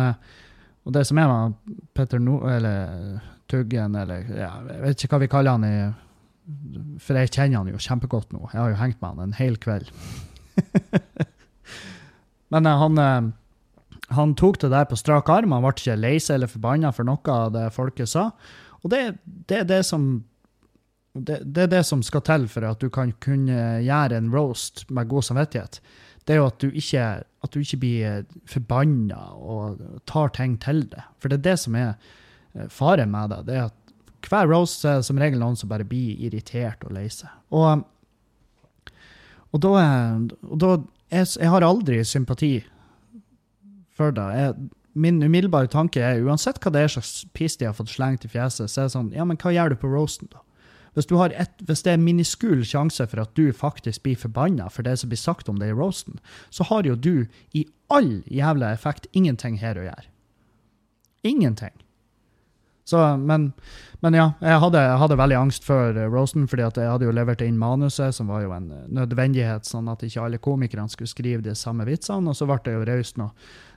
og 0.86 0.94
det 0.94 1.02
som 1.08 1.18
er 1.18 1.30
med 1.30 1.80
Petter 1.94 2.22
no, 2.22 2.38
eller 2.46 3.18
Tuggen, 3.50 3.96
eller 3.96 4.28
ja, 4.28 4.52
jeg 4.68 4.84
vet 4.84 5.02
ikke 5.02 5.16
hva 5.16 5.22
vi 5.24 5.30
kaller 5.32 5.56
han 5.56 5.66
i 5.66 5.76
for 7.02 7.18
jeg 7.18 7.32
kjenner 7.34 7.60
han 7.60 7.72
jo 7.72 7.80
kjempegodt 7.82 8.32
nå. 8.32 8.46
Jeg 8.52 8.60
har 8.60 8.72
jo 8.72 8.78
hengt 8.80 9.02
med 9.02 9.10
han 9.10 9.26
en 9.26 9.36
hel 9.36 9.58
kveld. 9.60 9.90
Men 12.52 12.68
han, 12.80 13.02
han, 14.16 14.34
tok 14.38 14.60
det 14.62 14.70
der 14.72 14.88
på 14.88 14.96
strak 14.96 15.28
arm. 15.32 15.52
Han 15.52 15.64
ble 15.64 15.74
ikke 15.76 15.98
lei 15.98 16.16
seg 16.22 16.38
eller 16.38 16.52
forbanna 16.52 16.92
for 16.96 17.08
noe 17.08 17.34
av 17.34 17.52
det 17.56 17.66
folket 17.76 18.08
sa. 18.08 18.30
Og 18.84 18.92
det, 18.92 19.02
det 19.50 19.62
er 19.62 19.68
det 19.68 19.82
som 19.86 20.10
det, 21.18 21.40
det, 21.44 21.62
er 21.62 21.72
det 21.72 21.84
som 21.86 22.02
skal 22.04 22.22
til 22.26 22.46
for 22.50 22.66
at 22.68 22.82
du 22.82 22.90
kan 22.92 23.12
kunne 23.22 23.80
gjøre 23.82 24.18
en 24.18 24.30
roast 24.34 24.84
med 24.90 25.08
god 25.10 25.26
samvittighet. 25.26 25.80
Det 26.28 26.34
er 26.34 26.42
jo 26.42 26.48
at 26.50 26.60
du 26.60 26.68
ikke, 26.68 27.04
at 27.24 27.54
du 27.54 27.60
ikke 27.62 27.80
blir 27.80 28.24
forbanna 28.46 29.18
og 29.34 29.80
tar 30.06 30.30
ting 30.36 30.58
til 30.62 30.84
det. 30.92 31.02
For 31.18 31.32
det 31.32 31.40
er 31.40 31.46
det 31.46 31.58
som 31.64 31.78
er 31.78 31.94
eh, 32.54 32.68
faren 32.68 33.10
med 33.14 33.32
det. 33.32 33.40
Det 33.48 33.56
er 33.56 33.68
at 33.70 34.28
hver 34.28 34.50
roast 34.50 34.84
er 34.84 35.00
som 35.06 35.20
regel 35.20 35.40
noen 35.40 35.56
som 35.56 35.70
bare 35.70 35.86
blir 35.88 36.18
irritert 36.28 36.84
og 36.84 36.92
lei 36.96 37.06
seg. 37.12 37.30
Og, 37.54 37.84
og 39.54 39.62
da, 39.64 39.72
og 40.44 40.58
da 40.60 40.72
jeg, 41.08 41.30
jeg, 41.38 41.48
har 41.54 41.64
aldri 41.64 42.02
sympati 42.04 42.52
for 43.96 44.12
det. 44.12 44.26
Jeg, 44.36 44.68
min 44.98 45.22
umiddelbare 45.22 45.70
tanke 45.70 46.02
er 46.02 46.24
uansett 46.26 46.60
hva 46.62 46.72
det 46.74 46.84
er 46.84 46.92
slags 46.96 47.22
piss 47.36 47.56
de 47.60 47.68
har 47.68 47.76
fått 47.76 47.94
slengt 47.94 48.26
i 48.26 48.30
fjeset, 48.32 48.70
så 48.70 48.82
er 48.82 48.88
det 48.88 48.94
sånn 48.96 49.14
Ja, 49.16 49.26
men 49.28 49.38
hva 49.40 49.54
gjør 49.54 49.72
du 49.72 49.80
på 49.80 49.90
roasten, 49.92 50.30
da? 50.34 50.42
Hvis, 50.98 51.06
et, 51.30 51.60
hvis, 51.62 51.82
det 51.86 51.92
er 51.92 52.00
miniskul 52.02 52.64
sjanse 52.66 53.04
for 53.06 53.22
at 53.22 53.34
du 53.38 53.52
faktisk 53.54 54.02
blir 54.02 54.18
forbanna 54.18 54.66
for 54.72 54.82
det 54.82 54.96
som 54.98 55.12
blir 55.12 55.20
sagt 55.20 55.48
om 55.48 55.60
det 55.60 55.68
i 55.70 55.76
roasten, 55.76 56.18
så 56.50 56.66
har 56.66 56.88
jo 56.88 56.96
du 56.98 57.28
i 57.54 57.68
all 57.94 58.24
jævla 58.26 58.72
effekt 58.74 59.06
ingenting 59.12 59.60
her 59.62 59.78
å 59.78 59.84
gjøre. 59.86 60.08
Ingenting. 61.28 61.76
Så, 62.88 62.98
men, 63.20 63.52
men, 64.00 64.14
ja, 64.16 64.30
jeg 64.40 64.58
hadde, 64.62 64.80
jeg 64.80 65.00
hadde, 65.02 65.16
veldig 65.20 65.36
angst 65.36 65.66
for 65.66 65.92
uh, 65.92 66.06
roasten, 66.08 66.46
fordi 66.48 66.64
jeg 66.64 66.88
hadde 66.88 67.04
jo 67.04 67.12
levert 67.12 67.42
inn 67.44 67.58
manuset, 67.60 68.16
som 68.16 68.30
var 68.32 68.46
jo 68.46 68.54
en 68.56 68.70
uh, 68.72 68.86
nødvendighet, 69.00 69.68
sånn 69.68 69.90
at 69.92 70.02
ikke 70.06 70.24
alle 70.24 70.40
komikerne 70.40 70.88
skulle 70.88 71.10
skrive 71.10 71.44
de 71.44 71.52
samme 71.52 71.84
vitsene. 71.84 72.32
Og 72.32 72.38
så 72.38 72.48
ble 72.48 72.56
det 72.64 72.78
jo 72.78 72.86
raust 72.88 73.20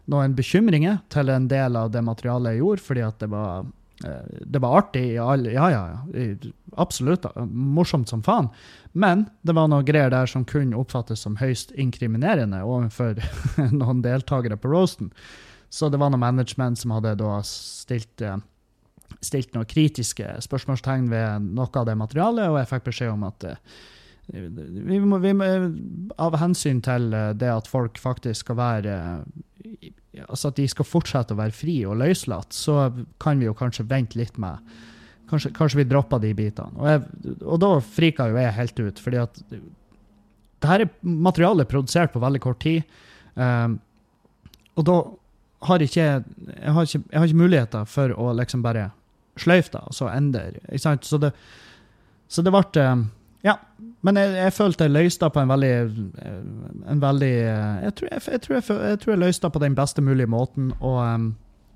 noen 0.10 0.34
bekymringer 0.38 1.02
til 1.14 1.30
en 1.30 1.48
del 1.52 1.78
av 1.78 1.92
det 1.94 2.02
materialet 2.06 2.56
jeg 2.56 2.64
gjorde, 2.64 2.86
fordi 2.88 3.06
at 3.06 3.20
det 3.22 3.30
var, 3.32 3.68
uh, 4.06 4.40
det 4.42 4.62
var 4.64 4.78
artig. 4.80 5.06
Ja, 5.18 5.36
ja, 5.36 5.70
ja. 5.72 6.52
Absolutt. 6.82 7.28
Morsomt 7.52 8.10
som 8.10 8.24
faen. 8.26 8.50
Men 8.94 9.28
det 9.46 9.56
var 9.58 9.70
noen 9.72 9.88
greier 9.88 10.12
der 10.12 10.28
som 10.28 10.48
kunne 10.48 10.80
oppfattes 10.80 11.24
som 11.26 11.38
høyst 11.40 11.76
inkriminerende 11.80 12.64
overfor 12.66 13.22
noen 13.82 14.04
deltakere 14.06 14.58
på 14.60 14.72
roasten. 14.74 15.14
Så 15.72 15.88
det 15.88 16.02
var 16.02 16.12
noe 16.12 16.20
management 16.20 16.82
som 16.82 16.92
hadde 16.98 17.16
da 17.22 17.38
stilt 17.48 18.26
stilt 19.20 19.56
noen 19.56 19.68
kritiske 19.70 20.38
spørsmålstegn 20.46 21.10
ved 21.12 21.50
noe 21.58 21.70
av 21.78 21.88
det 21.90 21.98
materialet, 22.00 22.50
og 22.50 22.60
jeg 22.62 22.70
fikk 22.72 22.88
beskjed 22.88 23.14
om 23.14 23.26
at 23.28 23.48
eh, 23.48 23.60
vi 24.32 25.00
må, 25.04 25.18
vi 25.20 25.34
må, 25.36 25.48
av 26.22 26.38
hensyn 26.40 26.80
til 26.86 27.12
eh, 27.16 27.34
det 27.36 27.50
at 27.52 27.68
folk 27.68 28.00
faktisk 28.00 28.46
skal 28.46 28.60
være 28.62 28.96
Altså 30.22 30.50
at 30.50 30.58
de 30.60 30.66
skal 30.68 30.86
fortsette 30.88 31.32
å 31.32 31.40
være 31.40 31.56
fri 31.56 31.76
og 31.88 31.96
løslatt, 32.02 32.52
så 32.52 32.90
kan 33.22 33.40
vi 33.40 33.48
jo 33.48 33.56
kanskje 33.56 33.88
vente 33.88 34.20
litt 34.20 34.36
med 34.42 34.60
Kanskje, 35.32 35.54
kanskje 35.56 35.78
vi 35.80 35.86
dropper 35.88 36.20
de 36.20 36.34
bitene. 36.36 36.76
Og, 36.76 36.88
jeg, 36.90 37.36
og 37.48 37.60
da 37.64 37.70
frika 37.80 38.26
jo 38.28 38.36
jeg 38.36 38.52
helt 38.58 38.82
ut, 38.84 38.98
fordi 39.00 39.20
at 39.22 39.38
det 39.48 40.68
her 40.68 40.84
er 40.84 40.90
materiale 41.02 41.64
produsert 41.64 42.12
på 42.12 42.20
veldig 42.20 42.42
kort 42.44 42.60
tid. 42.60 42.84
Um, 43.40 43.78
og 44.76 44.86
da 44.90 44.98
har 45.70 45.86
ikke 45.86 46.02
jeg, 46.02 46.24
har 46.76 46.84
ikke 46.84 47.00
jeg 47.00 47.20
har 47.20 47.30
ikke 47.30 47.42
muligheter 47.46 47.88
for 47.90 48.12
å 48.12 48.32
liksom 48.38 48.66
bare 48.66 48.90
sløyfe 49.40 49.72
det, 49.74 49.82
og 49.88 49.96
så 49.96 50.10
endre. 50.12 50.62
Ikke 50.68 50.84
sant? 50.84 51.08
Så 51.08 51.20
det, 51.22 51.32
så 52.32 52.44
det 52.46 52.54
ble 52.54 52.84
eh, 52.84 53.08
Ja. 53.48 53.58
Men 54.02 54.18
jeg, 54.18 54.34
jeg 54.34 54.54
følte 54.56 54.88
jeg 54.88 54.96
løste 54.96 55.30
på 55.30 55.44
en 55.44 55.52
veldig, 55.52 55.76
en 56.90 57.02
veldig 57.04 57.32
jeg, 57.36 57.94
tror 57.98 58.10
jeg, 58.10 58.24
jeg, 58.34 58.42
tror 58.42 58.56
jeg, 58.56 58.66
jeg, 58.90 59.00
tror 59.02 59.14
jeg 59.14 59.22
løste 59.22 59.52
på 59.54 59.62
den 59.62 59.78
beste 59.78 60.02
mulige 60.02 60.32
måten. 60.32 60.74
og 60.80 61.00
um, 61.06 61.32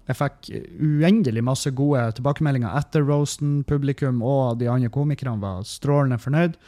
jeg 0.05 0.20
fikk 0.20 0.50
uendelig 0.86 1.41
masse 1.41 1.72
gode 1.74 2.03
tilbakemeldinger 2.17 2.77
etter 2.77 3.05
roasten. 3.05 3.63
Publikum 3.65 4.22
og 4.22 4.60
de 4.60 4.70
andre 4.70 4.91
komikerne 4.94 5.41
var 5.41 5.63
strålende 5.65 6.20
fornøyd. 6.22 6.60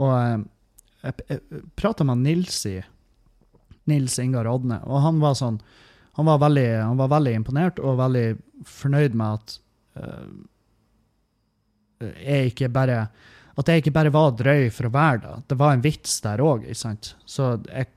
Og 0.00 0.14
jeg, 0.16 1.14
jeg 1.28 1.64
prata 1.76 2.06
med 2.08 2.24
Nilsi, 2.24 2.78
Nils 3.90 4.16
Ingar 4.22 4.48
Odne, 4.48 4.80
og 4.88 5.04
han 5.04 5.20
var 5.20 5.36
sånn 5.36 5.60
han 6.18 6.26
var, 6.26 6.40
veldig, 6.42 6.68
han 6.82 6.98
var 6.98 7.08
veldig 7.12 7.32
imponert 7.38 7.78
og 7.80 8.00
veldig 8.00 8.24
fornøyd 8.68 9.14
med 9.16 9.38
at 9.38 9.52
uh, 10.02 10.26
jeg 12.00 12.50
ikke 12.50 12.68
bare 12.72 13.04
At 13.60 13.68
jeg 13.68 13.82
ikke 13.82 13.92
bare 13.92 14.12
var 14.14 14.36
drøy 14.38 14.70
for 14.72 14.88
å 14.88 14.94
være 14.94 15.22
det. 15.24 15.34
Det 15.52 15.58
var 15.60 15.74
en 15.74 15.84
vits 15.84 16.20
der 16.24 16.40
òg. 16.40 16.64
Så 16.72 17.50
jeg 17.68 17.90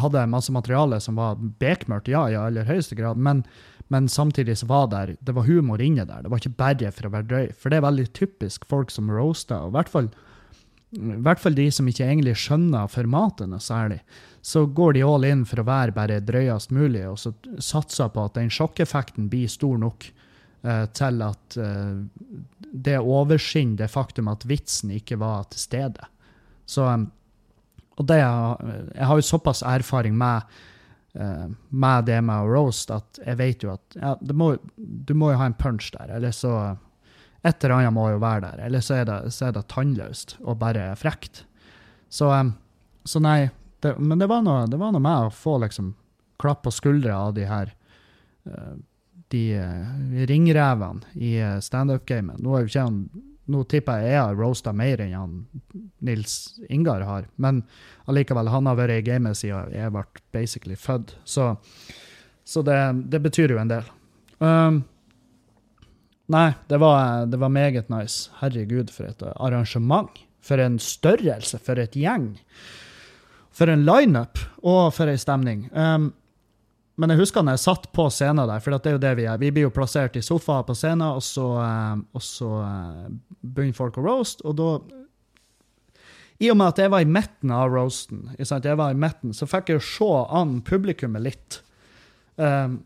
hadde 0.00 0.26
masse 0.30 0.52
materiale 0.52 0.98
som 1.00 1.18
var 1.20 1.38
bekmørkt, 1.60 2.10
ja, 2.12 2.26
i 2.28 2.38
aller 2.38 2.68
høyeste 2.68 2.98
grad, 2.98 3.20
men, 3.20 3.44
men 3.92 4.08
samtidig 4.12 4.58
så 4.60 4.68
var 4.70 4.90
der, 4.92 5.14
det 5.20 5.34
var 5.36 5.48
humor 5.48 5.82
inne 5.82 6.06
der. 6.08 6.24
Det 6.24 6.32
var 6.32 6.42
ikke 6.42 6.58
bare 6.58 6.92
for 6.94 7.08
å 7.08 7.14
være 7.14 7.30
drøy. 7.30 7.50
For 7.56 7.72
det 7.72 7.80
er 7.80 7.86
veldig 7.86 8.08
typisk 8.16 8.66
folk 8.70 8.92
som 8.94 9.12
roaster, 9.12 9.62
og 9.62 9.72
i 9.72 9.76
hvert 9.78 9.92
fall, 9.92 10.10
i 10.96 11.20
hvert 11.26 11.42
fall 11.42 11.56
de 11.58 11.68
som 11.74 11.88
ikke 11.90 12.08
egentlig 12.08 12.36
skjønner 12.42 12.90
formatet 12.92 13.50
noe 13.52 13.62
særlig. 13.62 14.02
Så 14.46 14.66
går 14.70 14.94
de 14.94 15.06
all 15.06 15.26
in 15.26 15.46
for 15.48 15.62
å 15.62 15.66
være 15.66 15.94
bare 15.96 16.20
drøyest 16.22 16.74
mulig, 16.74 17.06
og 17.08 17.18
så 17.22 17.34
satser 17.62 18.12
på 18.14 18.28
at 18.28 18.36
den 18.38 18.52
sjokkeffekten 18.52 19.30
blir 19.32 19.50
stor 19.50 19.80
nok 19.82 20.10
til 20.96 21.20
at 21.22 21.56
uh, 21.60 21.98
det 22.72 22.96
overskinner 22.98 23.84
det 23.84 23.90
faktum 23.92 24.30
at 24.32 24.46
vitsen 24.48 24.90
ikke 24.96 25.18
var 25.20 25.44
til 25.52 25.60
stede. 25.62 26.08
Så, 26.66 26.86
um, 26.86 27.10
og 27.96 28.08
det, 28.10 28.16
jeg 28.18 29.06
har 29.08 29.20
jo 29.20 29.24
såpass 29.24 29.62
erfaring 29.64 30.16
med, 30.18 30.42
med 31.72 32.04
det 32.04 32.18
med 32.20 32.50
roast 32.50 32.90
at 32.92 33.20
jeg 33.22 33.38
vet 33.38 33.62
jo 33.64 33.70
at 33.72 33.96
ja, 33.96 34.10
må, 34.36 34.50
du 34.76 35.14
må 35.16 35.30
jo 35.32 35.38
ha 35.40 35.46
en 35.48 35.56
punch 35.56 35.88
der. 35.94 36.10
Eller 36.18 36.34
så 36.36 36.76
Et 37.40 37.64
eller 37.64 37.76
annet 37.76 37.94
må 37.94 38.10
jo 38.10 38.18
være 38.18 38.42
der. 38.42 38.64
Eller 38.66 38.82
så 38.84 38.98
er 38.98 39.04
det, 39.08 39.30
så 39.32 39.46
er 39.46 39.52
det 39.56 39.68
tannløst 39.70 40.36
og 40.42 40.58
bare 40.58 40.90
frekt. 40.98 41.44
Så, 42.10 42.28
så 43.04 43.22
nei. 43.22 43.48
Det, 43.80 43.94
men 43.96 44.18
det 44.18 44.28
var, 44.28 44.42
noe, 44.42 44.66
det 44.66 44.76
var 44.76 44.92
noe 44.92 45.00
med 45.00 45.28
å 45.28 45.32
få 45.32 45.56
liksom 45.62 45.94
klapp 46.42 46.64
på 46.66 46.74
skuldra 46.74 47.16
av 47.28 47.34
de 47.38 47.46
her 47.48 47.72
de 49.34 49.58
ringrevene 50.28 51.14
i 51.14 51.36
uh, 51.42 51.58
standup-gamet. 51.60 52.38
Nå, 52.42 52.58
nå 53.46 53.62
tipper 53.70 54.02
jeg 54.02 54.14
jeg 54.14 54.22
har 54.22 54.38
roasta 54.38 54.72
mer 54.74 55.02
enn 55.02 55.14
han 55.14 55.36
Nils 56.06 56.56
Ingar 56.72 57.04
har, 57.06 57.28
men 57.36 57.62
allikevel, 58.10 58.50
han 58.50 58.66
har 58.70 58.78
vært 58.78 59.00
i 59.00 59.06
gamet 59.06 59.38
siden 59.38 59.74
jeg 59.74 59.94
ble 59.94 60.04
basically 60.34 60.78
født. 60.78 61.16
Så, 61.24 61.54
så 62.44 62.62
det, 62.66 62.78
det, 63.12 63.22
betyr 63.22 63.54
jo 63.54 63.62
en 63.62 63.70
del. 63.70 63.90
Um, 64.38 64.82
nei, 66.32 66.48
det 66.70 66.80
var, 66.82 67.26
det 67.30 67.40
var 67.42 67.54
meget 67.54 67.90
nice. 67.92 68.30
Herregud, 68.40 68.90
for 68.94 69.10
et 69.10 69.22
arrangement. 69.34 70.10
For 70.46 70.62
en 70.62 70.78
størrelse, 70.82 71.58
for 71.62 71.78
et 71.82 71.96
gjeng. 71.98 72.34
For 73.56 73.70
en 73.72 73.86
lineup, 73.88 74.38
og 74.62 74.92
for 74.94 75.10
ei 75.10 75.18
stemning. 75.18 75.66
Um, 75.72 76.12
men 76.96 77.12
jeg 77.12 77.20
husker 77.20 77.44
når 77.44 77.58
jeg 77.58 77.64
satt 77.66 77.88
på 77.96 78.06
scenen 78.12 78.48
der, 78.48 78.62
for 78.64 78.72
det 78.72 78.88
er 78.88 78.96
jo 78.96 79.02
det 79.02 79.12
vi 79.18 79.26
er. 79.28 79.40
Vi 79.40 79.50
blir 79.52 79.66
jo 79.66 79.74
plassert 79.74 80.16
i 80.16 80.24
sofaer 80.24 80.64
på 80.64 80.76
scenen, 80.76 81.04
og 81.18 81.24
så, 81.24 81.46
uh, 81.60 81.98
og 82.16 82.24
så 82.24 82.48
uh, 82.64 83.10
begynner 83.42 83.76
folk 83.76 83.98
å 84.00 84.06
roast, 84.06 84.44
og 84.48 84.56
da 84.60 84.70
I 86.40 86.50
og 86.52 86.58
med 86.60 86.74
at 86.74 86.80
jeg 86.82 86.92
var 86.92 87.04
i 87.04 87.08
midten 87.08 87.52
av 87.52 87.70
roasten, 87.72 88.26
jeg 88.36 88.80
var 88.80 88.92
i 88.92 88.98
midten, 89.00 89.32
så 89.36 89.48
fikk 89.48 89.70
jeg 89.70 89.78
jo 89.78 89.86
se 89.88 90.10
an 90.40 90.58
publikummet 90.64 91.24
litt. 91.24 91.60
Um, 92.36 92.82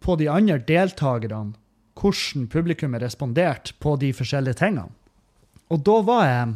på 0.00 0.16
de 0.16 0.30
andre 0.32 0.56
deltakerne, 0.66 1.54
hvordan 2.00 2.48
publikummet 2.50 3.02
responderte 3.02 3.74
på 3.78 3.94
de 4.00 4.10
forskjellige 4.16 4.58
tingene. 4.62 4.88
Og 5.70 5.82
da 5.86 6.00
var 6.02 6.24
jeg 6.26 6.54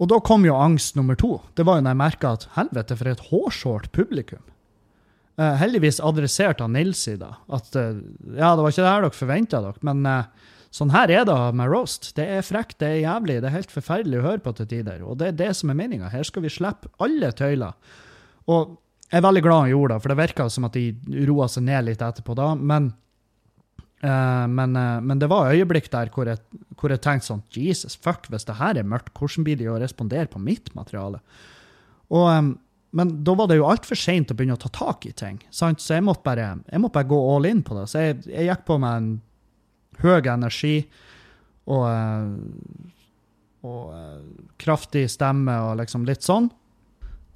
og 0.00 0.08
da 0.08 0.16
kom 0.24 0.46
jo 0.48 0.56
angst 0.56 0.96
nummer 0.96 1.16
to. 1.18 1.34
Det 1.54 1.66
var 1.68 1.76
jo 1.76 1.84
når 1.84 1.92
jeg 1.92 2.00
merka 2.00 2.32
at 2.32 2.46
helvete, 2.54 2.96
for 2.96 3.10
et 3.10 3.26
hårsårt 3.28 3.90
publikum. 3.92 4.40
Uh, 5.40 5.54
heldigvis 5.56 6.02
adresserte 6.04 6.66
han 6.66 6.74
Nils 6.76 7.00
i 7.08 7.14
da. 7.16 7.30
At 7.48 7.72
uh, 7.78 7.96
ja, 8.36 8.50
det 8.52 8.60
var 8.60 8.72
ikke 8.72 8.82
det 8.82 8.90
her 8.90 9.04
dere 9.06 9.16
forventa 9.16 9.60
dere, 9.64 9.80
men 9.88 10.02
uh, 10.04 10.50
sånn 10.74 10.92
her 10.92 11.12
er 11.14 11.24
det 11.28 11.36
med 11.56 11.70
roast. 11.72 12.10
Det 12.18 12.26
er 12.28 12.44
frekt, 12.44 12.76
det 12.82 12.90
er 12.90 12.98
jævlig, 13.06 13.38
det 13.40 13.48
er 13.48 13.56
helt 13.56 13.72
forferdelig 13.72 14.20
å 14.20 14.26
høre 14.26 14.44
på 14.44 14.52
til 14.58 14.68
tider. 14.68 15.00
Og 15.00 15.16
det 15.22 15.30
er 15.30 15.38
det 15.38 15.50
som 15.56 15.72
er 15.72 15.78
meninga. 15.78 16.10
Her 16.12 16.28
skal 16.28 16.44
vi 16.44 16.52
slippe 16.52 16.92
alle 17.00 17.32
tøyler. 17.38 17.96
Og 18.52 18.76
jeg 19.06 19.16
er 19.16 19.24
veldig 19.24 19.44
glad 19.46 19.64
han 19.64 19.72
gjorde 19.72 19.94
det, 19.94 20.02
for 20.02 20.12
det 20.12 20.20
virka 20.20 20.48
som 20.52 20.68
at 20.68 20.76
de 20.76 21.24
roa 21.30 21.48
seg 21.50 21.64
ned 21.70 21.88
litt 21.88 22.04
etterpå 22.04 22.36
da. 22.38 22.52
Men 22.56 22.92
men, 24.00 24.72
men, 24.72 25.18
det 25.20 25.26
var 25.28 25.50
øyeblikk 25.52 25.90
der 25.92 26.08
hvor 26.08 26.24
jeg, 26.24 26.40
hvor 26.80 26.88
jeg, 26.88 27.02
tenkte 27.04 27.26
sånn 27.26 27.42
Jesus, 27.52 27.98
fuck, 28.00 28.30
hvis 28.32 28.46
det 28.48 28.54
her 28.56 28.78
er 28.80 28.86
mørkt, 28.88 29.10
hvordan 29.12 29.44
blir 29.44 29.58
de 29.60 29.66
å 29.68 29.74
respondere 29.76 30.24
på 30.32 30.40
mitt 30.40 30.70
materiale? 30.72 31.20
Og, 32.08 32.24
um, 32.32 32.54
men 32.90 33.10
da 33.24 33.34
var 33.38 33.46
det 33.50 33.60
jo 33.60 33.68
altfor 33.70 33.98
seint 33.98 34.32
å 34.32 34.36
begynne 34.36 34.56
å 34.58 34.60
ta 34.60 34.70
tak 34.74 35.06
i 35.06 35.12
ting. 35.14 35.38
Sant? 35.54 35.82
Så 35.82 35.94
jeg 35.94 36.04
måtte, 36.06 36.24
bare, 36.26 36.56
jeg 36.66 36.82
måtte, 36.82 36.96
bare, 36.98 37.10
gå 37.10 37.18
all 37.34 37.46
in 37.46 37.62
på 37.66 37.76
det. 37.78 37.86
Så 37.90 38.02
jeg, 38.02 38.16
jeg 38.26 38.48
gikk 38.48 38.64
på 38.66 38.78
med 38.82 38.96
en 38.96 39.10
høy 40.00 40.30
energi 40.32 40.74
og, 41.70 41.84
uh, 41.86 42.30
og 43.68 44.54
kraftig 44.58 45.04
stemme 45.12 45.54
og 45.68 45.76
liksom 45.82 46.08
litt 46.08 46.26
sånn. 46.26 46.50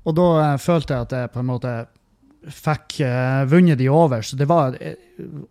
Og 0.04 0.16
da 0.18 0.56
følte 0.60 0.96
jeg 0.96 1.06
at 1.06 1.14
jeg 1.16 1.32
på 1.32 1.40
en 1.40 1.50
måte 1.52 1.74
fikk 2.50 2.98
uh, 3.06 3.44
vunnet 3.48 3.78
de 3.78 3.88
over. 3.88 4.22
Så 4.26 4.36
det 4.36 4.48
var, 4.50 4.74
eh, 4.80 4.98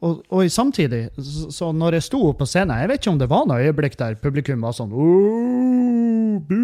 og, 0.03 0.21
og 0.29 0.51
samtidig, 0.51 1.07
så, 1.23 1.71
når 1.73 1.97
jeg 1.97 2.07
sto 2.09 2.21
på 2.37 2.45
scenen 2.49 2.81
Jeg 2.83 2.91
vet 2.91 3.01
ikke 3.01 3.13
om 3.13 3.21
det 3.21 3.31
var 3.31 3.47
noe 3.49 3.63
øyeblikk 3.63 3.97
der 3.99 4.19
publikum 4.21 4.61
var 4.65 4.75
sånn 4.77 4.91
bu, 4.93 6.59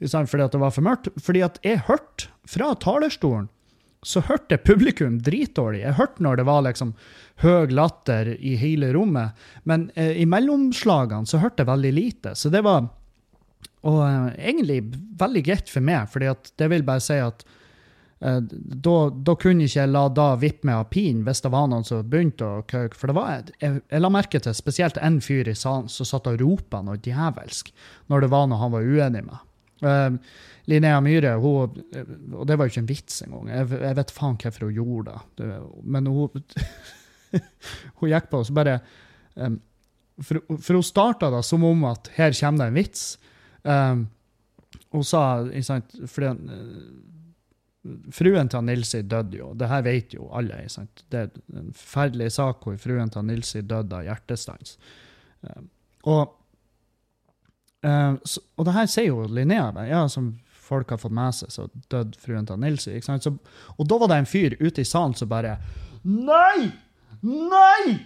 Fordi 0.00 0.44
at 0.44 0.54
det 0.54 0.62
var 0.62 0.74
for 0.74 0.86
mørkt. 0.86 1.08
Fordi 1.22 1.44
at 1.46 1.58
jeg 1.66 1.84
hørte 1.88 2.28
fra 2.48 2.74
talerstolen 2.78 3.48
så 4.06 4.22
hørte 4.22 4.60
publikum 4.62 5.16
dritdårlig. 5.26 5.80
Jeg 5.82 5.96
hørte 5.98 6.22
når 6.22 6.38
det 6.38 6.44
var 6.46 6.62
liksom 6.62 6.92
høy 7.42 7.72
latter 7.74 8.30
i 8.38 8.52
hele 8.60 8.92
rommet, 8.94 9.34
men 9.66 9.88
eh, 9.98 10.20
i 10.22 10.26
mellomslagene 10.26 11.26
så 11.26 11.40
hørte 11.42 11.64
jeg 11.64 11.70
veldig 11.72 11.90
lite. 11.96 12.34
Så 12.38 12.52
det 12.54 12.62
var 12.62 12.86
og, 13.82 13.98
eh, 14.06 14.28
egentlig 14.52 14.84
veldig 15.18 15.42
greit 15.50 15.72
for 15.72 15.82
meg, 15.82 16.06
fordi 16.12 16.30
at 16.30 16.52
det 16.62 16.70
vil 16.70 16.86
bare 16.86 17.02
si 17.02 17.18
at 17.18 17.42
Eh, 18.20 18.38
da, 18.50 18.94
da, 19.10 19.34
kunne 19.38 19.68
ikke 19.68 19.78
jeg 19.78 19.90
la 19.92 20.08
da 20.10 20.32
vippe 20.40 20.66
meg 20.66 20.80
av 20.80 20.88
pinen 20.90 21.20
hvis 21.26 21.42
det 21.44 21.52
var 21.54 21.68
noen 21.70 21.86
som 21.86 22.06
begynte 22.06 22.46
å 22.46 22.64
kauke. 22.66 22.98
For 22.98 23.10
det 23.10 23.18
var, 23.18 23.44
jeg, 23.62 23.82
jeg, 23.84 24.02
la 24.02 24.10
merke 24.12 24.40
til 24.42 24.56
spesielt 24.58 24.98
en 25.02 25.20
fyr 25.22 25.50
i 25.50 25.54
salen 25.58 25.90
som 25.92 26.08
satt 26.08 26.26
og 26.30 26.40
ropa 26.42 26.82
noe 26.82 26.98
djevelsk 27.04 27.70
når 28.10 28.26
det 28.26 28.32
var 28.34 28.48
noe 28.50 28.62
han 28.62 28.74
var 28.74 28.88
uenig 28.88 29.22
med. 29.28 29.44
Uh, 29.78 30.18
Linnea 30.68 30.98
Myhre, 31.00 31.36
hun, 31.40 31.78
og 32.34 32.44
det 32.48 32.58
var 32.58 32.66
jo 32.66 32.72
ikke 32.74 32.82
en 32.82 32.90
vits 32.90 33.22
engang, 33.24 33.48
jeg, 33.48 33.68
jeg 33.80 33.96
vet 33.96 34.10
faen 34.12 34.36
hvorfor 34.42 34.66
hun 34.66 34.74
gjorde 34.76 35.14
det, 35.38 35.46
men 35.88 36.10
hun, 36.12 36.42
hun 38.02 38.10
gikk 38.12 38.28
på 38.28 38.42
og 38.42 38.48
så 38.48 38.56
bare 38.58 38.74
um, 39.40 39.56
For, 40.18 40.42
for 40.58 40.76
hun 40.76 40.84
starta 40.84 41.30
da 41.32 41.40
som 41.46 41.64
om 41.64 41.86
at 41.88 42.10
her 42.16 42.34
kommer 42.34 42.64
det 42.64 42.66
en 42.72 42.78
vits. 42.80 43.02
Um, 43.62 44.00
hun 44.90 45.04
sa, 45.06 45.20
sant, 45.62 45.94
fordi 46.10 46.32
Fruen 48.12 48.50
til 48.50 48.64
Nilsi 48.66 49.04
døde 49.06 49.38
jo, 49.38 49.52
det 49.56 49.68
her 49.70 49.84
vet 49.86 50.16
jo 50.16 50.26
alle. 50.34 50.58
Det 51.08 51.20
er 51.20 51.30
en 51.54 51.70
forferdelig 51.70 52.32
sak 52.34 52.66
hvor 52.66 52.76
fruen 52.82 53.12
til 53.14 53.24
Nilsi 53.28 53.62
døde 53.62 54.00
av 54.00 54.08
hjertestans. 54.08 54.74
Um, 55.46 55.70
og, 56.10 56.34
uh, 57.86 58.38
og 58.56 58.68
det 58.68 58.74
her 58.74 58.90
sier 58.90 59.10
jo 59.10 59.26
Linnea, 59.30 59.70
ja, 59.88 60.04
som 60.10 60.34
folk 60.68 60.90
har 60.92 61.00
fått 61.00 61.14
med 61.16 61.36
seg, 61.36 61.52
så 61.52 61.66
døde 61.92 62.18
fruen 62.20 62.46
til 62.48 62.60
Nilsi. 62.60 62.92
Ikke 62.96 63.08
sant? 63.08 63.24
Så, 63.24 63.32
og 63.76 63.88
da 63.88 63.98
var 64.02 64.12
det 64.12 64.20
en 64.22 64.28
fyr 64.28 64.56
ute 64.60 64.82
i 64.82 64.88
salen 64.88 65.16
som 65.16 65.30
bare 65.30 65.56
Nei! 66.04 66.68
Nei! 67.24 67.96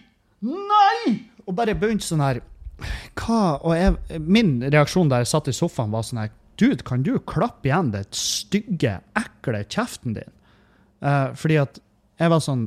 Nei! 0.42 1.16
Og 1.46 1.54
bare 1.58 1.74
begynte 1.78 2.06
sånn 2.06 2.22
her 2.24 2.40
Hva? 3.18 3.58
Og 3.62 3.74
jeg, 3.76 4.20
min 4.22 4.56
reaksjon 4.64 5.10
da 5.10 5.20
jeg 5.20 5.30
satt 5.32 5.50
i 5.50 5.56
sofaen, 5.56 5.92
var 5.94 6.06
sånn 6.06 6.22
her 6.24 6.32
Dude, 6.60 6.84
kan 6.86 7.02
du 7.02 7.16
klappe 7.26 7.66
igjen 7.66 7.90
den 7.94 8.06
stygge, 8.14 8.98
ekle 9.18 9.62
kjeften 9.66 10.16
din? 10.18 10.32
Uh, 11.02 11.32
fordi 11.38 11.58
at 11.62 11.80
jeg 12.20 12.30
var 12.30 12.42
sånn 12.44 12.66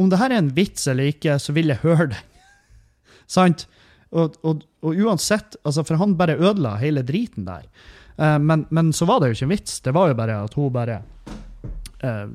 Om 0.00 0.10
det 0.12 0.20
her 0.20 0.32
er 0.32 0.40
en 0.40 0.52
vits 0.56 0.86
eller 0.90 1.10
ikke, 1.12 1.36
så 1.38 1.52
vil 1.54 1.70
jeg 1.70 1.82
høre 1.84 2.08
den. 2.14 2.30
Sant? 3.36 3.66
Og, 4.14 4.36
og, 4.46 4.62
og, 4.84 4.94
uansett, 4.94 5.56
altså 5.66 5.82
for 5.86 5.98
han 5.98 6.14
bare 6.18 6.38
ødela 6.38 6.76
hele 6.78 7.02
driten 7.06 7.48
der. 7.48 7.66
Uh, 8.14 8.38
men, 8.38 8.66
men, 8.70 8.92
så 8.94 9.08
var 9.10 9.20
det 9.20 9.32
jo 9.32 9.38
ikke 9.38 9.48
en 9.48 9.54
vits. 9.56 9.80
Det 9.82 9.94
var 9.94 10.10
jo 10.10 10.18
bare 10.18 10.38
at 10.46 10.54
hun 10.54 10.72
bare 10.74 11.00
uh, 12.04 12.26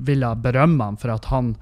ville 0.00 0.34
berømme 0.40 0.90
ham 0.90 1.00
for 1.00 1.12
at 1.12 1.28
han 1.32 1.54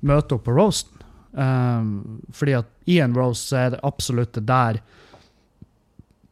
møter 0.00 0.38
opp 0.38 0.46
på 0.48 0.56
roasten. 0.56 0.94
Um, 1.38 2.22
fordi 2.34 2.56
at 2.58 2.70
i 2.88 2.98
en 3.04 3.14
roast 3.14 3.52
så 3.52 3.60
er 3.60 3.74
det 3.74 3.84
absolutt 3.86 4.32
det 4.34 4.46
der 4.48 4.78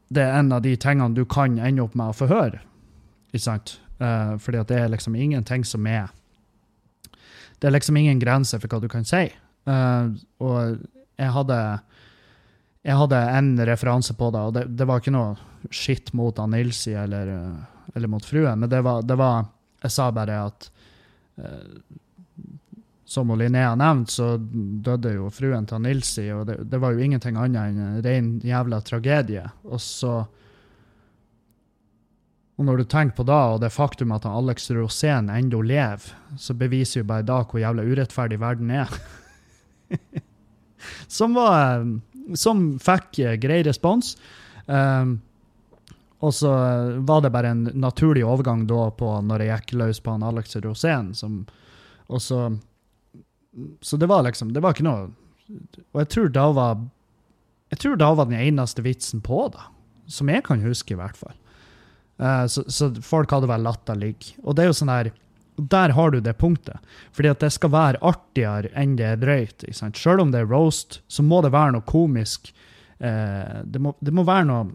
det 0.08 0.22
er 0.22 0.38
en 0.38 0.52
av 0.54 0.62
de 0.62 0.72
tingene 0.78 1.14
du 1.14 1.24
kan 1.28 1.58
ende 1.58 1.82
opp 1.82 1.96
med 1.98 2.12
å 2.12 2.16
få 2.16 2.28
høre. 2.30 2.60
Ikke 3.32 3.44
sant? 3.44 3.76
Uh, 4.00 4.36
fordi 4.42 4.60
at 4.60 4.70
det 4.70 4.78
er 4.80 4.92
liksom 4.92 5.14
ingenting 5.16 5.64
som 5.64 5.86
er 5.88 6.10
Det 7.56 7.68
er 7.68 7.72
liksom 7.72 7.96
ingen 7.96 8.18
grense 8.20 8.58
for 8.60 8.68
hva 8.68 8.80
du 8.80 8.88
kan 8.92 9.06
si. 9.08 9.30
Uh, 9.66 10.12
og 10.38 10.82
jeg 11.16 11.32
hadde 11.32 11.60
jeg 12.86 12.94
hadde 13.00 13.18
en 13.18 13.48
referanse 13.66 14.14
på 14.14 14.30
det, 14.30 14.40
og 14.46 14.52
det, 14.54 14.64
det 14.78 14.86
var 14.86 15.00
ikke 15.02 15.14
noe 15.14 15.70
skitt 15.74 16.12
mot 16.14 16.38
Nilsi 16.52 16.94
eller, 16.94 17.32
eller, 17.94 18.10
mot 18.10 18.24
fruen, 18.24 18.60
men 18.62 18.70
det 18.70 18.82
var, 18.86 19.02
det 19.02 19.16
var 19.18 19.48
Jeg 19.82 19.92
sa 19.92 20.06
bare 20.14 20.36
at 20.46 20.68
eh, 21.42 21.96
som 23.06 23.30
Linnea 23.38 23.74
nevnte, 23.78 24.12
så 24.12 24.28
døde 24.38 25.16
jo 25.16 25.28
fruen 25.34 25.66
til 25.66 25.82
Nilsi, 25.82 26.28
og 26.34 26.46
det, 26.46 26.56
det, 26.70 26.80
var 26.82 26.94
jo 26.94 27.02
ingenting 27.02 27.36
annet 27.38 27.74
enn 27.74 27.82
en 27.82 28.00
ren 28.06 28.32
jævla 28.42 28.80
tragedie. 28.82 29.44
Og 29.66 29.82
så 29.82 30.24
Og 32.56 32.64
når 32.64 32.76
du 32.78 32.84
tenker 32.88 33.18
på 33.18 33.24
da, 33.28 33.40
og 33.52 33.60
det 33.60 33.68
faktum 33.74 34.14
at 34.16 34.24
Alex 34.24 34.70
Rosén 34.72 35.26
ennå 35.28 35.58
lever, 35.60 36.06
så 36.40 36.54
beviser 36.54 37.02
jo 37.02 37.10
bare 37.10 37.26
da 37.26 37.42
hvor 37.44 37.60
jævla 37.60 37.84
urettferdig 37.84 38.38
verden 38.40 38.70
er. 38.70 38.94
som 41.18 41.36
var 41.36 41.84
Som 42.34 42.78
fikk 42.82 43.20
grei 43.42 43.60
respons. 43.66 44.16
Um, 44.66 45.20
og 46.24 46.32
så 46.34 46.50
var 47.06 47.20
det 47.22 47.30
bare 47.30 47.52
en 47.52 47.68
naturlig 47.76 48.24
overgang 48.26 48.64
da 48.66 48.88
på 48.90 49.10
når 49.22 49.44
jeg 49.44 49.60
gikk 49.60 49.76
løs 49.82 50.00
på 50.02 50.14
han 50.14 50.24
Alex 50.26 50.56
Rosén, 50.64 51.12
som 51.14 51.44
og 52.06 52.22
så 52.22 52.40
så 53.80 53.96
det 53.96 54.06
var 54.06 54.22
liksom 54.22 54.52
Det 54.52 54.60
var 54.60 54.74
ikke 54.74 54.84
noe 54.86 55.08
Og 55.94 56.02
jeg 56.02 56.10
tror 56.12 56.28
da 56.32 56.46
var 56.52 56.82
Jeg 57.72 57.80
tror 57.82 57.96
da 58.00 58.12
var 58.14 58.28
den 58.28 58.38
eneste 58.38 58.84
vitsen 58.84 59.22
på, 59.24 59.46
da. 59.52 59.68
Som 60.06 60.30
jeg 60.30 60.44
kan 60.46 60.60
huske, 60.62 60.94
i 60.94 60.98
hvert 60.98 61.16
fall. 61.18 61.34
Uh, 62.22 62.46
så, 62.46 62.62
så, 62.70 62.92
folk 63.02 63.32
hadde 63.34 63.48
vel 63.50 63.64
latt 63.66 63.82
det 63.88 63.96
ligge. 63.98 64.36
Og 64.44 64.54
det 64.54 64.62
er 64.62 64.70
jo 64.70 64.76
sånn 64.78 64.92
her 64.92 65.10
Der 65.56 65.94
har 65.96 66.10
du 66.12 66.20
det 66.20 66.36
punktet. 66.38 66.82
Fordi 67.16 67.30
at 67.32 67.40
det 67.40 67.52
skal 67.54 67.72
være 67.72 68.02
artigere 68.04 68.72
enn 68.76 68.96
det 68.98 69.06
er 69.08 69.20
drøyt. 69.20 69.64
Ikke 69.64 69.78
sant? 69.78 70.00
Selv 70.00 70.24
om 70.24 70.32
det 70.34 70.42
er 70.44 70.50
roast, 70.50 71.00
så 71.08 71.24
må 71.24 71.40
det 71.44 71.54
være 71.54 71.76
noe 71.76 71.86
komisk. 71.88 72.52
Eh, 72.98 73.62
det, 73.64 73.80
må, 73.80 73.94
det, 74.00 74.12
må, 74.12 74.24
være 74.24 74.48
noe 74.48 74.68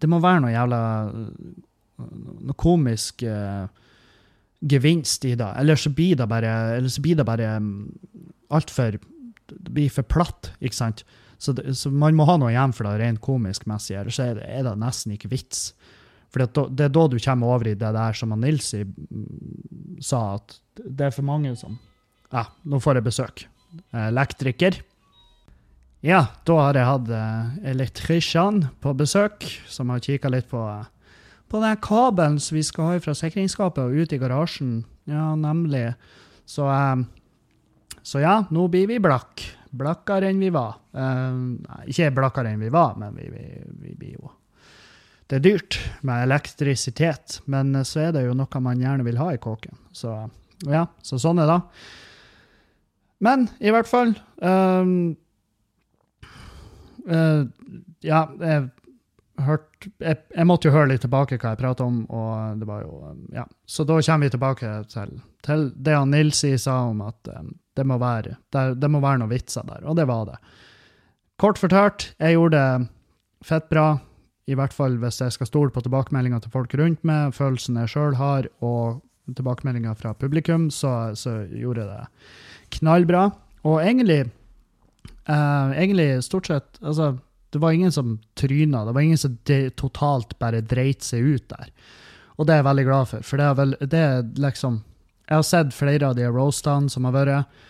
Det 0.00 0.08
må 0.08 0.20
være 0.24 0.40
noe 0.40 0.52
jævla 0.54 0.78
Noe 1.94 2.56
komisk 2.56 3.22
eh, 3.28 3.66
gevinst 4.64 5.24
i 5.28 5.34
det. 5.38 5.50
Eller 5.60 5.76
så 5.76 5.92
blir 5.92 6.16
det 6.16 6.28
bare, 6.28 6.54
eller 6.78 6.88
så 6.88 7.02
blir 7.04 7.18
det 7.18 7.26
bare 7.28 7.56
um, 7.60 7.92
altfor 8.48 8.96
Det 8.96 9.72
blir 9.72 9.92
for 9.92 10.08
platt, 10.08 10.52
ikke 10.60 10.76
sant? 10.76 11.04
Så, 11.38 11.52
det, 11.52 11.74
så, 11.76 11.90
man 11.92 12.16
må 12.16 12.24
ha 12.28 12.38
noe 12.40 12.52
igjen 12.54 12.72
for 12.72 12.88
det 12.88 12.96
rent 13.02 13.20
komisk 13.24 13.66
messig, 13.68 13.98
ellers 14.00 14.20
er 14.22 14.38
det, 14.38 14.46
er 14.48 14.64
det 14.64 14.78
nesten 14.80 15.12
ikke 15.16 15.28
vits. 15.34 15.66
For 16.34 16.42
det 16.42 16.88
er 16.88 16.92
da 16.92 17.04
du 17.10 17.18
kommer 17.22 17.54
over 17.54 17.70
i 17.70 17.76
det 17.78 17.90
der 17.94 18.16
som 18.18 18.34
Nilsi 18.40 18.82
mm, 18.82 20.00
sa, 20.02 20.40
at 20.40 20.56
det 20.82 21.08
er 21.08 21.14
for 21.14 21.26
mange 21.26 21.54
som 21.58 21.78
Ja, 22.34 22.48
nå 22.66 22.80
får 22.82 22.98
jeg 22.98 23.06
besøk. 23.06 23.44
Elektriker. 23.94 24.80
Ja, 26.02 26.24
da 26.42 26.56
har 26.58 26.74
jeg 26.74 26.88
hatt 26.88 27.12
eh, 27.14 28.64
på 28.82 28.94
besøk, 28.98 29.46
som 29.70 29.92
har 29.94 30.02
kikka 30.02 30.32
litt 30.34 30.50
på, 30.50 30.62
på 31.48 31.60
den 31.62 31.78
kabelen 31.78 32.40
som 32.42 32.58
vi 32.58 32.64
skal 32.66 32.90
ha 32.90 32.98
fra 33.04 33.14
sikringsskapet 33.14 33.86
og 33.86 33.94
ut 33.94 34.12
i 34.12 34.18
garasjen. 34.18 34.82
Ja, 35.06 35.36
nemlig. 35.38 35.92
Så 36.50 36.66
eh, 36.66 37.06
så 38.04 38.20
ja, 38.20 38.42
nå 38.52 38.66
blir 38.68 38.84
vi 38.90 39.00
blakk. 39.00 39.40
Blakkere 39.74 40.28
enn 40.28 40.42
vi 40.42 40.50
var. 40.52 40.76
Uh, 40.92 41.56
ikke 41.88 42.12
blakkere 42.14 42.52
enn 42.52 42.60
vi 42.60 42.68
var, 42.72 42.98
men 43.00 43.16
vi, 43.16 43.30
vi, 43.32 43.44
vi, 43.80 43.94
blir 43.96 44.18
jo 44.18 44.28
Det 45.26 45.38
er 45.38 45.44
dyrt 45.44 45.78
med 46.04 46.26
elektrisitet, 46.26 47.40
men 47.50 47.72
så 47.88 48.08
er 48.08 48.16
det 48.16 48.26
jo 48.26 48.36
noe 48.36 48.60
man 48.64 48.80
gjerne 48.82 49.06
vil 49.06 49.20
ha 49.20 49.30
i 49.32 49.40
kåken. 49.40 49.76
Så 49.96 50.12
ja, 50.68 50.86
så 51.02 51.18
sånn 51.20 51.40
er 51.42 51.50
det. 51.50 51.60
Men 53.24 53.48
i 53.62 53.72
hvert 53.72 53.88
fall 53.88 54.14
um, 54.44 55.14
uh, 57.08 57.44
Ja, 58.04 58.26
jeg 58.40 58.66
hørte 59.44 59.90
jeg, 60.00 60.16
jeg, 60.30 60.46
måtte 60.48 60.68
jo 60.68 60.74
høre 60.74 60.92
litt 60.92 61.02
tilbake 61.04 61.36
hva 61.40 61.52
jeg 61.52 61.60
pratet 61.60 61.84
om, 61.84 62.02
og 62.08 62.60
det 62.60 62.68
var 62.68 62.84
jo 62.84 63.14
Ja. 63.34 63.46
Så 63.66 63.84
da 63.88 63.98
kommer 64.00 64.26
vi 64.26 64.34
tilbake 64.36 64.72
til, 64.92 65.18
til 65.44 65.70
det 65.74 65.96
han 65.96 66.12
Nils 66.14 66.44
sa 66.62 66.78
om 66.90 67.02
at 67.04 67.32
um, 67.32 67.54
det 67.74 67.84
må, 67.88 67.98
være, 67.98 68.36
det, 68.54 68.64
det 68.78 68.90
må 68.92 69.00
være 69.02 69.24
noen 69.24 69.32
vitser 69.32 69.66
der, 69.66 69.82
og 69.88 69.96
det 69.98 70.06
var 70.06 70.28
det. 70.28 70.36
Kort 71.40 71.58
fortalt, 71.58 72.12
jeg 72.22 72.36
gjorde 72.36 72.60
det 72.60 72.88
fett 73.44 73.66
bra, 73.68 73.88
i 74.50 74.56
hvert 74.58 74.74
fall 74.76 74.98
hvis 75.00 75.22
jeg 75.22 75.34
skal 75.34 75.48
stole 75.48 75.72
på 75.72 75.82
tilbakemeldinger 75.84 76.44
til 76.44 76.52
folk 76.52 76.74
rundt 76.78 77.04
meg, 77.06 77.34
følelsen 77.36 77.78
jeg 77.80 77.92
sjøl 77.94 78.16
har, 78.20 78.48
og 78.64 79.00
tilbakemeldinger 79.32 79.96
fra 79.96 80.12
publikum, 80.20 80.68
så, 80.74 81.14
så, 81.16 81.44
gjorde 81.48 81.84
jeg 81.84 81.92
det 81.92 82.78
knallbra. 82.78 83.28
Og 83.64 83.78
egentlig, 83.80 84.20
eh, 85.24 85.70
egentlig 85.72 86.08
stort 86.26 86.50
sett 86.50 86.80
Altså, 86.82 87.14
det 87.54 87.60
var 87.62 87.72
ingen 87.72 87.92
som 87.92 88.18
tryna, 88.36 88.84
det 88.84 88.94
var 88.94 89.00
ingen 89.00 89.20
som 89.20 89.38
de, 89.48 89.70
totalt 89.70 90.36
bare 90.38 90.60
dreit 90.60 91.06
seg 91.06 91.24
ut 91.24 91.48
der. 91.48 91.70
Og 92.36 92.46
det 92.46 92.52
er 92.52 92.60
jeg 92.60 92.68
veldig 92.68 92.84
glad 92.88 93.08
for, 93.08 93.24
for 93.24 93.40
det 93.40 93.46
er, 93.46 93.56
vel, 93.60 93.76
det 93.80 94.00
er 94.02 94.26
liksom 94.42 94.82
jeg 95.24 95.38
har 95.38 95.46
sett 95.46 95.72
flere 95.72 96.10
av 96.10 96.16
de 96.18 96.26
roastene 96.28 96.90
som 96.92 97.06
har 97.08 97.14
vært, 97.14 97.60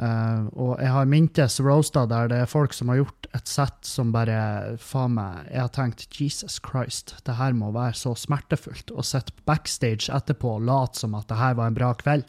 uh, 0.00 0.48
og 0.56 0.72
jeg 0.80 0.92
har 0.94 1.10
mintes 1.10 1.58
roaster 1.62 2.08
der 2.10 2.30
det 2.32 2.40
er 2.42 2.50
folk 2.50 2.74
som 2.76 2.90
har 2.92 3.02
gjort 3.02 3.28
et 3.36 3.50
sett 3.50 3.78
som 3.86 4.12
bare 4.14 4.40
Faen 4.82 5.14
meg, 5.16 5.44
jeg 5.50 5.62
har 5.62 5.72
tenkt 5.74 6.06
Jesus 6.16 6.58
Christ, 6.64 7.14
det 7.26 7.36
her 7.38 7.54
må 7.56 7.70
være 7.76 7.96
så 7.98 8.14
smertefullt 8.18 8.90
å 8.90 9.04
sitte 9.06 9.36
backstage 9.48 10.10
etterpå 10.12 10.56
og 10.58 10.66
late 10.68 11.02
som 11.02 11.14
at 11.18 11.28
det 11.30 11.38
her 11.40 11.56
var 11.58 11.70
en 11.70 11.78
bra 11.78 11.92
kveld. 12.00 12.26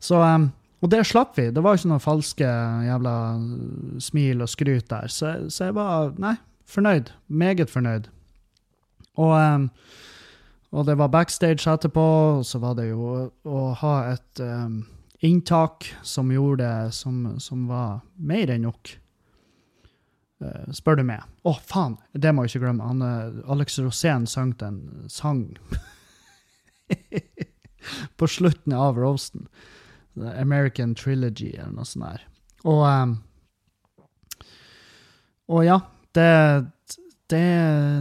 Så 0.00 0.22
um, 0.22 0.50
og 0.78 0.92
det 0.92 1.00
slapp 1.10 1.32
vi. 1.34 1.48
Det 1.50 1.62
var 1.64 1.74
ikke 1.74 1.88
noen 1.90 2.02
falske 2.02 2.48
jævla 2.86 3.14
smil 3.98 4.44
og 4.44 4.50
skryt 4.52 4.86
der. 4.92 5.10
Så, 5.10 5.32
så 5.50 5.66
jeg 5.66 5.74
var, 5.74 6.12
nei, 6.22 6.36
fornøyd. 6.70 7.10
Meget 7.26 7.72
fornøyd. 7.72 8.06
Og 9.18 9.34
um, 9.34 9.66
og 10.68 10.84
det 10.84 10.98
var 11.00 11.08
backstage 11.08 11.64
etterpå, 11.70 12.04
og 12.38 12.46
så 12.46 12.60
var 12.60 12.74
det 12.76 12.90
jo 12.90 13.28
å 13.48 13.60
ha 13.80 13.94
et 14.12 14.42
um, 14.44 14.82
inntak 15.20 15.94
som 16.02 16.32
gjorde 16.32 16.64
det 16.64 16.92
som, 16.92 17.40
som 17.40 17.66
var 17.66 18.00
mer 18.14 18.50
enn 18.54 18.66
nok. 18.68 18.94
Uh, 20.38 20.70
spør 20.70 21.00
du 21.00 21.04
meg. 21.08 21.24
Å, 21.42 21.50
oh, 21.50 21.58
faen! 21.66 21.96
Det 22.14 22.30
må 22.30 22.44
jeg 22.44 22.54
ikke 22.54 22.68
glemme. 22.68 22.86
Han, 22.86 23.02
uh, 23.02 23.50
Alex 23.50 23.80
Rosén 23.82 24.28
sang 24.30 24.52
en 24.62 25.08
sang 25.10 25.42
på 28.18 28.28
slutten 28.30 28.76
av 28.76 28.98
roasten. 28.98 29.48
The 30.18 30.34
American 30.38 30.94
Trilogy, 30.94 31.56
eller 31.56 31.74
noe 31.74 31.86
sånt 31.86 32.06
der. 32.06 32.26
Og, 32.66 32.84
um, 32.86 33.16
og 35.50 35.66
ja, 35.66 35.80
det, 36.14 36.30
det, 37.30 37.46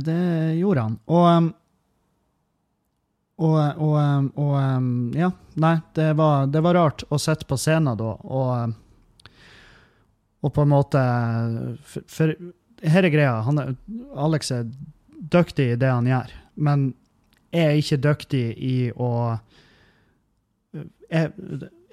det 0.05 0.21
gjorde 0.59 0.85
han. 0.85 0.99
Og 1.09 1.25
um, 1.25 1.49
og, 3.37 3.57
og, 3.77 4.29
og, 4.41 4.53
ja, 5.13 5.29
nei, 5.61 5.75
det 5.93 6.07
var, 6.17 6.47
det 6.49 6.61
var, 6.65 6.73
rart 6.73 7.03
å 7.13 7.19
sitte 7.21 7.45
på 7.45 7.57
scenen 7.61 7.97
da 7.99 8.15
og, 8.17 8.73
og 10.41 10.53
på 10.55 10.63
en 10.63 10.71
måte 10.71 11.03
For, 11.85 12.05
for 12.09 12.33
her 12.81 13.05
er 13.05 13.13
greia. 13.13 13.35
Han, 13.45 13.77
Alex 14.17 14.51
er 14.53 14.67
dyktig 15.17 15.71
i 15.73 15.77
det 15.81 15.89
han 15.89 16.09
gjør, 16.09 16.33
men 16.61 16.91
jeg 17.53 17.65
er 17.65 17.79
ikke 17.81 18.01
dyktig 18.05 18.45
i 18.57 18.75
å 18.93 19.11
Jeg, 21.07 21.31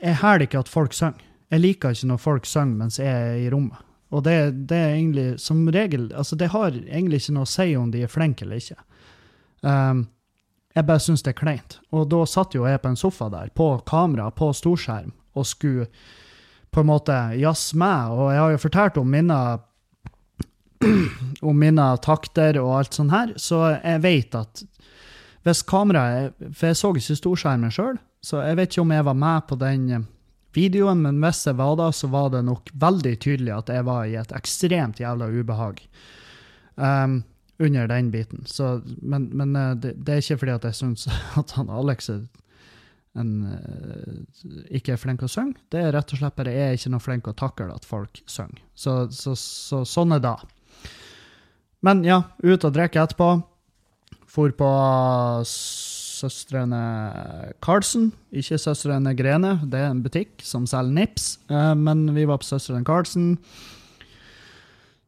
jeg 0.03 0.19
hæler 0.21 0.45
ikke 0.45 0.65
at 0.65 0.69
folk 0.69 0.97
synger. 0.97 1.23
Jeg 1.53 1.63
liker 1.63 1.95
ikke 1.95 2.09
når 2.11 2.21
folk 2.21 2.49
synger 2.49 2.81
mens 2.81 2.99
jeg 2.99 3.09
er 3.09 3.37
i 3.45 3.51
rommet. 3.53 3.79
Og 4.15 4.25
det, 4.27 4.35
det, 4.71 4.77
er 4.79 4.97
egentlig 4.97 5.29
som 5.43 5.63
regel 5.69 6.09
Altså, 6.15 6.37
det 6.37 6.51
har 6.53 6.75
egentlig 6.75 7.23
ikke 7.23 7.37
noe 7.37 7.47
å 7.47 7.53
si 7.53 7.69
om 7.79 7.93
de 7.95 8.03
er 8.05 8.11
flinke 8.11 8.45
eller 8.45 8.61
ikke. 8.61 8.77
Um, 9.63 10.05
jeg 10.75 10.87
bare 10.89 11.03
syns 11.03 11.23
det 11.23 11.35
er 11.35 11.39
kleint. 11.39 11.79
Og 11.95 12.09
da 12.11 12.25
satt 12.27 12.57
jo 12.57 12.67
jeg 12.67 12.83
på 12.83 12.91
en 12.91 12.99
sofa 12.99 13.29
der, 13.33 13.53
på 13.55 13.69
kamera, 13.87 14.31
på 14.35 14.51
storskjerm, 14.57 15.13
og 15.35 15.47
skulle 15.47 15.87
på 16.75 16.83
en 16.83 16.91
måte 16.91 17.15
jazze 17.39 17.79
meg. 17.79 18.15
Og 18.15 18.33
jeg 18.33 18.43
har 18.43 18.55
jo 18.55 18.63
fortalt 18.65 18.99
om 18.99 19.11
mine, 19.11 19.39
om 21.49 21.61
mine 21.63 21.89
takter 22.03 22.59
og 22.63 22.73
alt 22.81 22.99
sånt 22.99 23.15
her, 23.15 23.35
så 23.39 23.67
jeg 23.77 24.03
vet 24.05 24.39
at 24.39 24.65
hvis 25.45 25.61
kameraet 25.69 26.33
For 26.57 26.71
jeg 26.71 26.77
så 26.79 26.91
ikke 26.97 27.17
storskjermen 27.19 27.73
sjøl, 27.75 27.99
så 28.25 28.41
jeg 28.47 28.57
vet 28.57 28.71
ikke 28.73 28.81
om 28.81 28.95
jeg 28.95 29.05
var 29.05 29.17
med 29.21 29.43
på 29.45 29.59
den 29.61 30.07
videoen, 30.57 31.03
men 31.05 31.19
hvis 31.21 31.43
jeg 31.51 31.59
var 31.59 31.75
da, 31.77 31.91
så 31.93 32.09
var 32.09 32.31
det 32.33 32.45
nok 32.47 32.71
veldig 32.81 33.13
tydelig 33.21 33.53
at 33.53 33.73
jeg 33.75 33.85
var 33.85 34.07
i 34.09 34.17
et 34.17 34.33
ekstremt 34.33 35.03
jævla 35.03 35.29
ubehag. 35.29 35.83
Um, 36.81 37.19
under 37.59 37.87
den 37.89 38.11
biten. 38.11 38.47
Så, 38.47 38.81
men, 39.03 39.29
men 39.33 39.57
eh, 39.57 39.75
det, 39.77 39.93
det, 40.07 40.13
er 40.13 40.25
ikke 40.25 40.41
fordi 40.43 40.57
at 40.57 40.65
jeg 40.69 40.79
syns 40.81 41.07
at 41.41 41.55
han 41.59 41.71
Alex 41.71 42.11
er 42.13 42.25
en, 43.15 43.31
uh, 43.47 44.55
ikke 44.75 44.97
er 44.97 44.99
flink 44.99 45.23
å 45.23 45.31
synge. 45.31 45.61
Det 45.71 45.79
er 45.79 45.93
rett 45.95 46.11
og 46.11 46.19
slett 46.19 46.35
bare 46.39 46.55
jeg 46.55 46.73
er 46.73 46.79
ikke 46.79 46.91
noe 46.91 47.05
flink 47.05 47.31
å 47.31 47.37
takle 47.39 47.71
at 47.71 47.87
folk 47.87 48.19
synger. 48.27 48.59
Så, 48.75 49.05
så, 49.15 49.37
så, 49.39 49.85
sånn 49.87 50.17
er 50.17 50.25
det. 50.25 50.35
Men 51.85 52.03
ja, 52.07 52.25
ut 52.43 52.65
og 52.67 52.75
drikke 52.75 53.05
etterpå. 53.05 53.37
For 54.35 54.51
på 54.59 54.69
Søstrene 55.47 56.81
Carlsen, 57.63 58.09
ikke 58.35 58.59
Søstrene 58.59 59.13
Grene. 59.15 59.61
Det 59.63 59.79
er 59.79 59.93
en 59.93 60.03
butikk 60.03 60.43
som 60.43 60.67
selger 60.67 60.97
nips. 60.99 61.37
Uh, 61.53 61.75
men 61.79 62.09
vi 62.17 62.27
var 62.27 62.43
på 62.43 62.51
Søstrene 62.51 62.83
Carlsen. 62.89 63.37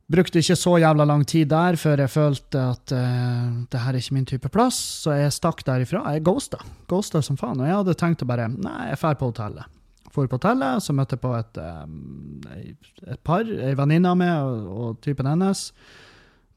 Brukte 0.07 0.39
ikke 0.39 0.55
så 0.55 0.77
jævla 0.79 1.03
lang 1.09 1.25
tid 1.27 1.49
der 1.51 1.75
før 1.81 1.99
jeg 2.05 2.13
følte 2.13 2.61
at 2.63 2.93
uh, 2.95 3.55
det 3.67 3.81
her 3.83 3.97
er 3.97 3.99
ikke 3.99 4.15
min 4.15 4.29
type 4.29 4.51
plass, 4.55 4.79
så 5.03 5.17
jeg 5.19 5.35
stakk 5.35 5.65
derifra. 5.67 6.05
Jeg 6.15 6.23
ghosta. 6.27 6.61
Ghosta 6.87 7.23
som 7.27 7.39
faen. 7.41 7.59
Og 7.59 7.67
jeg 7.67 7.75
hadde 7.75 7.97
tenkt 7.99 8.23
å 8.23 8.29
bare 8.31 8.47
Nei, 8.53 8.93
jeg 8.93 9.01
drar 9.03 9.19
på 9.19 9.33
hotellet. 9.33 9.73
For 10.15 10.31
på 10.31 10.39
hotellet, 10.39 10.85
så 10.85 10.95
møtte 10.97 11.19
jeg 11.19 11.25
på 11.25 11.33
et, 11.37 11.59
um, 11.59 12.39
et 13.05 13.21
par, 13.27 13.43
ei 13.45 13.75
venninne 13.77 14.13
av 14.15 14.21
meg 14.21 14.47
og, 14.47 14.71
og, 14.71 15.01
typen 15.05 15.29
hennes. 15.29 15.67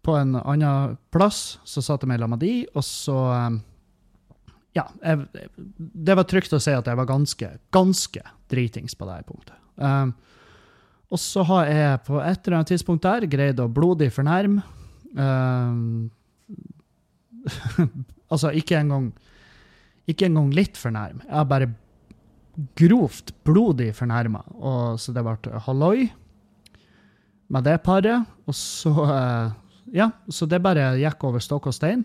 På 0.05 0.15
en 0.15 0.37
annen 0.39 0.95
plass 1.11 1.57
så 1.67 1.83
satt 1.83 2.05
jeg 2.05 2.21
med 2.21 2.39
de, 2.39 2.53
og 2.71 2.85
så 2.85 3.17
um, 3.49 3.59
Ja, 4.77 4.85
jeg, 5.01 5.25
det 5.75 6.15
var 6.15 6.29
trygt 6.29 6.53
å 6.53 6.61
si 6.61 6.71
at 6.71 6.87
jeg 6.87 7.01
var 7.01 7.09
ganske, 7.09 7.55
ganske 7.73 8.21
dritings 8.53 8.93
på 8.95 9.09
det 9.09 9.23
punktet. 9.25 9.57
Um, 9.75 10.13
og 11.09 11.17
så 11.21 11.43
har 11.49 11.69
jeg 11.69 12.01
på 12.05 12.19
et 12.21 12.45
eller 12.45 12.59
annet 12.59 12.71
tidspunkt 12.73 13.05
der 13.05 13.25
greid 13.29 13.59
å 13.61 13.69
blodig 13.71 14.11
fornærme 14.13 14.61
um, 15.17 16.09
Altså, 18.29 18.51
ikke 18.53 18.77
engang 18.77 19.07
Ikke 20.09 20.27
engang 20.27 20.51
litt 20.53 20.77
fornærme. 20.77 21.23
Jeg 21.25 21.33
har 21.33 21.47
bare 21.49 21.71
grovt 22.77 23.31
blodig 23.45 23.91
fornærma. 23.95 24.41
Så 24.99 25.13
det 25.15 25.23
ble 25.25 25.61
halloi 25.65 26.09
med 27.49 27.65
det 27.65 27.77
paret. 27.85 28.25
Og 28.49 28.57
så 28.57 28.93
uh, 28.93 29.51
Ja, 29.93 30.11
så 30.29 30.45
det 30.49 30.61
bare 30.61 30.91
gikk 31.01 31.23
over 31.25 31.41
stokk 31.41 31.69
og 31.69 31.77
stein. 31.77 32.03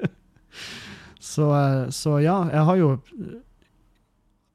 så, 1.32 1.50
uh, 1.50 1.90
så 1.94 2.18
ja, 2.22 2.40
jeg 2.50 2.66
har 2.70 2.80
jo 2.80 2.92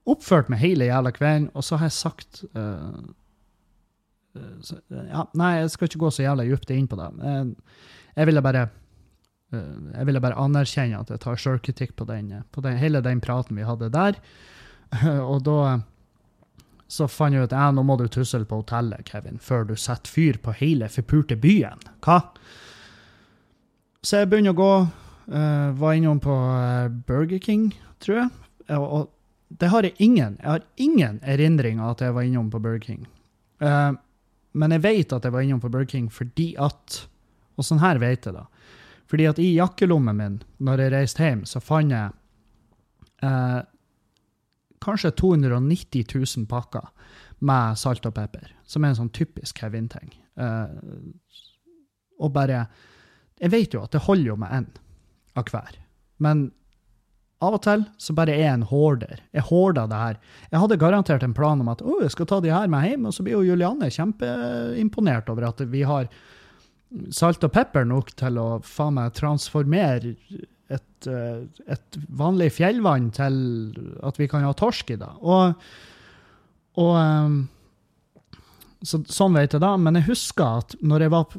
oppført 0.10 0.50
meg 0.52 0.62
hele 0.62 0.90
jævla 0.90 1.14
kvelden, 1.16 1.50
og 1.54 1.66
så 1.66 1.80
har 1.80 1.90
jeg 1.90 1.98
sagt 1.98 2.44
uh, 2.58 3.04
så, 4.62 4.82
ja, 4.92 5.24
Nei, 5.40 5.52
jeg 5.62 5.72
skal 5.72 5.90
ikke 5.90 6.02
gå 6.04 6.12
så 6.12 6.26
jævla 6.26 6.46
dypt 6.48 6.74
inn 6.76 6.90
på 6.92 7.00
det. 7.00 7.08
Jeg, 7.24 7.54
jeg 8.20 8.30
ville 8.30 8.44
bare 8.46 8.68
uh, 8.68 9.90
jeg 9.96 10.10
ville 10.10 10.22
bare 10.24 10.40
anerkjenne 10.42 11.02
at 11.02 11.14
jeg 11.14 11.24
tar 11.24 11.42
sjølkritikk 11.42 11.96
på, 11.98 12.08
den, 12.10 12.32
på 12.52 12.64
den, 12.66 12.78
hele 12.82 13.04
den 13.06 13.24
praten 13.24 13.58
vi 13.58 13.68
hadde 13.68 13.92
der. 13.94 14.20
og 15.32 15.44
da 15.48 15.60
så 16.92 17.08
fant 17.10 17.34
jeg 17.34 17.48
ut 17.48 17.56
at 17.56 17.74
nå 17.74 17.82
må 17.86 17.98
du 17.98 18.06
tusle 18.12 18.46
på 18.46 18.60
hotellet, 18.62 19.08
Kevin, 19.08 19.40
før 19.42 19.66
du 19.66 19.74
setter 19.80 20.12
fyr 20.12 20.38
på 20.42 20.54
hele 20.60 20.90
forpurte 20.92 21.38
byen. 21.42 21.82
Hva? 22.06 22.20
Så 24.06 24.22
jeg 24.22 24.30
begynner 24.30 24.54
å 24.54 24.60
gå. 24.60 24.72
Uh, 25.26 25.74
var 25.80 25.96
innom 25.98 26.20
på 26.22 26.30
uh, 26.30 26.86
Burger 27.08 27.42
King, 27.42 27.72
tror 28.04 28.20
jeg. 28.20 28.30
Og, 28.78 28.86
og 28.86 29.15
det 29.60 29.70
har 29.72 29.86
jeg 29.88 29.96
ingen. 30.04 30.38
Jeg 30.42 30.50
har 30.50 30.64
ingen 30.76 31.20
erindring 31.24 31.80
av 31.80 31.96
at 31.96 32.06
jeg 32.06 32.16
var 32.16 32.28
innom 32.28 32.50
på 32.52 32.60
Burger 32.64 32.84
King. 32.84 33.06
Uh, 33.64 33.96
men 34.56 34.76
jeg 34.76 34.84
vet 34.84 35.14
at 35.16 35.28
jeg 35.28 35.36
var 35.36 35.46
innom 35.46 35.62
på 35.64 35.72
Burger 35.72 35.92
King 35.94 36.10
fordi 36.12 36.54
at 36.60 37.06
Og 37.56 37.64
sånn 37.64 37.80
her 37.80 37.96
vet 38.02 38.26
jeg, 38.28 38.36
da. 38.36 38.50
Fordi 39.08 39.26
at 39.30 39.38
i 39.40 39.54
jakkelommen 39.56 40.18
min, 40.20 40.34
når 40.60 40.82
jeg 40.82 40.92
reiste 40.92 41.24
hjem, 41.24 41.46
så 41.48 41.62
fant 41.64 41.94
jeg 41.94 42.10
uh, 43.24 43.62
kanskje 44.84 45.14
290 45.16 46.04
000 46.12 46.50
pakker 46.52 46.90
med 47.48 47.80
salt 47.80 48.04
og 48.10 48.16
pepper, 48.18 48.52
som 48.68 48.84
er 48.84 48.92
en 48.92 49.00
sånn 49.00 49.14
typisk 49.16 49.62
Kevin-ting. 49.62 50.12
Uh, 50.36 50.68
og 52.20 52.34
bare 52.36 52.66
Jeg 53.40 53.52
vet 53.52 53.74
jo 53.76 53.86
at 53.88 53.96
det 53.96 54.04
holder 54.04 54.34
jo 54.34 54.36
med 54.40 54.52
én 54.52 54.68
av 55.40 55.48
hver, 55.52 55.80
men 56.24 56.50
av 57.46 57.58
og 57.58 57.64
til 57.66 57.86
så 58.02 58.16
bare 58.18 58.36
er 58.36 58.52
en 58.52 58.66
hoarder. 58.70 59.22
Jeg 59.36 59.48
hoarder 59.50 59.90
det 59.92 60.00
her. 60.02 60.18
Jeg 60.52 60.64
hadde 60.64 60.80
garantert 60.82 61.26
en 61.26 61.36
plan 61.38 61.62
om 61.62 61.70
at 61.72 61.84
oh, 61.86 62.02
jeg 62.04 62.14
skal 62.16 62.30
ta 62.30 62.42
de 62.44 62.54
her 62.54 62.72
med 62.72 62.90
hjem, 62.90 63.08
og 63.10 63.16
så 63.16 63.26
blir 63.26 63.38
jo 63.38 63.46
Julianne 63.52 63.92
kjempeimponert 63.94 65.32
over 65.34 65.50
at 65.52 65.64
vi 65.72 65.86
har 65.88 66.10
salt 67.14 67.44
og 67.44 67.54
pepper 67.54 67.88
nok 67.88 68.14
til 68.20 68.38
å 68.40 68.50
faen 68.66 68.98
meg 68.98 69.16
transformere 69.18 70.16
et, 70.72 71.08
eh, 71.08 71.42
et, 71.70 71.98
vanlig 72.10 72.52
fjellvann 72.56 73.12
til 73.16 73.36
at 74.06 74.18
vi 74.20 74.30
kan 74.32 74.46
ha 74.46 74.54
torsk 74.58 74.96
i 74.96 75.00
det. 75.02 75.12
Og, 75.22 75.68
og 76.82 76.96
um, 76.96 77.44
så, 78.86 79.02
Sånn 79.10 79.38
vet 79.38 79.56
jeg 79.56 79.64
da. 79.64 79.76
Men 79.82 80.00
jeg 80.00 80.10
husker 80.12 80.64
at 80.64 80.78
når 80.82 81.06
jeg 81.06 81.14
var 81.14 81.38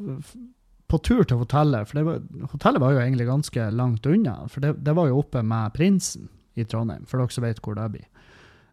på, 0.87 0.99
tur 1.03 1.23
til 1.27 1.41
hotellet 1.41 1.89
For 1.89 2.07
var, 2.07 2.21
hotellet 2.53 2.83
var 2.83 2.95
jo 2.95 3.03
egentlig 3.03 3.27
ganske 3.27 3.69
langt 3.75 4.05
unna. 4.07 4.39
For 4.51 4.63
det, 4.63 4.77
det, 4.85 4.95
var 4.95 5.09
jo 5.09 5.19
oppe 5.21 5.43
med 5.43 5.73
Prinsen 5.75 6.29
i 6.57 6.65
Trondheim, 6.65 7.05
for 7.05 7.21
dere 7.21 7.35
som 7.35 7.45
vet 7.45 7.61
hvor 7.63 7.77
det 7.77 7.87
blir. 7.93 8.07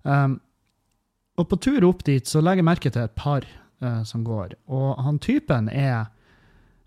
Um, 0.05 0.39
og 1.41 1.49
på 1.51 1.59
tur 1.59 1.85
opp 1.89 2.05
dit 2.07 2.29
så 2.29 2.43
legger 2.43 2.63
jeg 2.63 2.71
merke 2.71 2.93
til 2.95 3.07
et 3.07 3.17
par 3.19 3.47
uh, 3.83 4.03
som 4.07 4.25
går. 4.27 4.55
Og 4.71 4.95
han 5.03 5.19
typen 5.23 5.69
er 5.73 6.07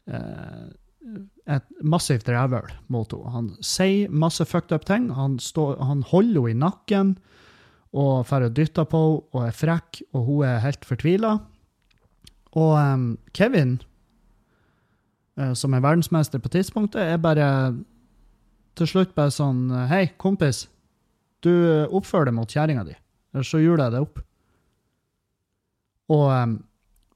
uh, 0.07 0.67
et 1.47 1.67
massivt 1.83 2.29
rævøl 2.29 2.71
mot 2.93 3.11
henne. 3.11 3.33
Han 3.35 3.51
sier 3.63 4.11
masse 4.11 4.45
fucked 4.47 4.73
up 4.75 4.87
ting. 4.87 5.11
Han, 5.15 5.37
stå, 5.43 5.73
han 5.83 6.03
holder 6.07 6.47
henne 6.47 6.55
i 6.55 6.61
nakken 6.63 7.17
og 7.97 8.25
får 8.29 8.49
dytte 8.55 8.85
på 8.87 9.03
henne 9.03 9.35
og 9.35 9.45
er 9.47 9.55
frekk, 9.55 10.01
og 10.13 10.25
hun 10.27 10.47
er 10.47 10.63
helt 10.63 10.87
fortvila. 10.87 11.37
Og 12.57 12.73
um, 12.79 13.07
Kevin, 13.37 13.77
som 15.57 15.75
er 15.75 15.83
verdensmester 15.85 16.41
på 16.41 16.49
tidspunktet, 16.49 17.01
er 17.03 17.19
bare 17.21 17.47
til 18.77 18.89
slutt 18.89 19.11
bare 19.17 19.33
sånn 19.33 19.69
Hei, 19.89 20.07
kompis. 20.17 20.63
Du 21.45 21.51
oppfører 21.93 22.31
deg 22.31 22.37
mot 22.37 22.49
kjerringa 22.49 22.85
di, 22.87 22.95
så 23.45 23.61
juler 23.61 23.85
jeg 23.85 23.93
det 23.93 24.01
opp. 24.07 24.23
Og 26.13 26.57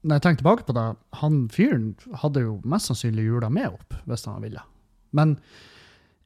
når 0.02 0.18
jeg 0.18 0.24
tenker 0.24 0.42
tilbake 0.42 0.66
på 0.66 0.74
det, 0.76 0.86
han 1.20 1.42
fyren 1.52 1.92
hadde 2.22 2.42
jo 2.44 2.56
mest 2.68 2.90
sannsynlig 2.90 3.26
jula 3.26 3.50
med 3.52 3.70
opp, 3.70 3.98
hvis 4.10 4.26
han 4.26 4.42
ville. 4.42 4.62
Men 5.14 5.36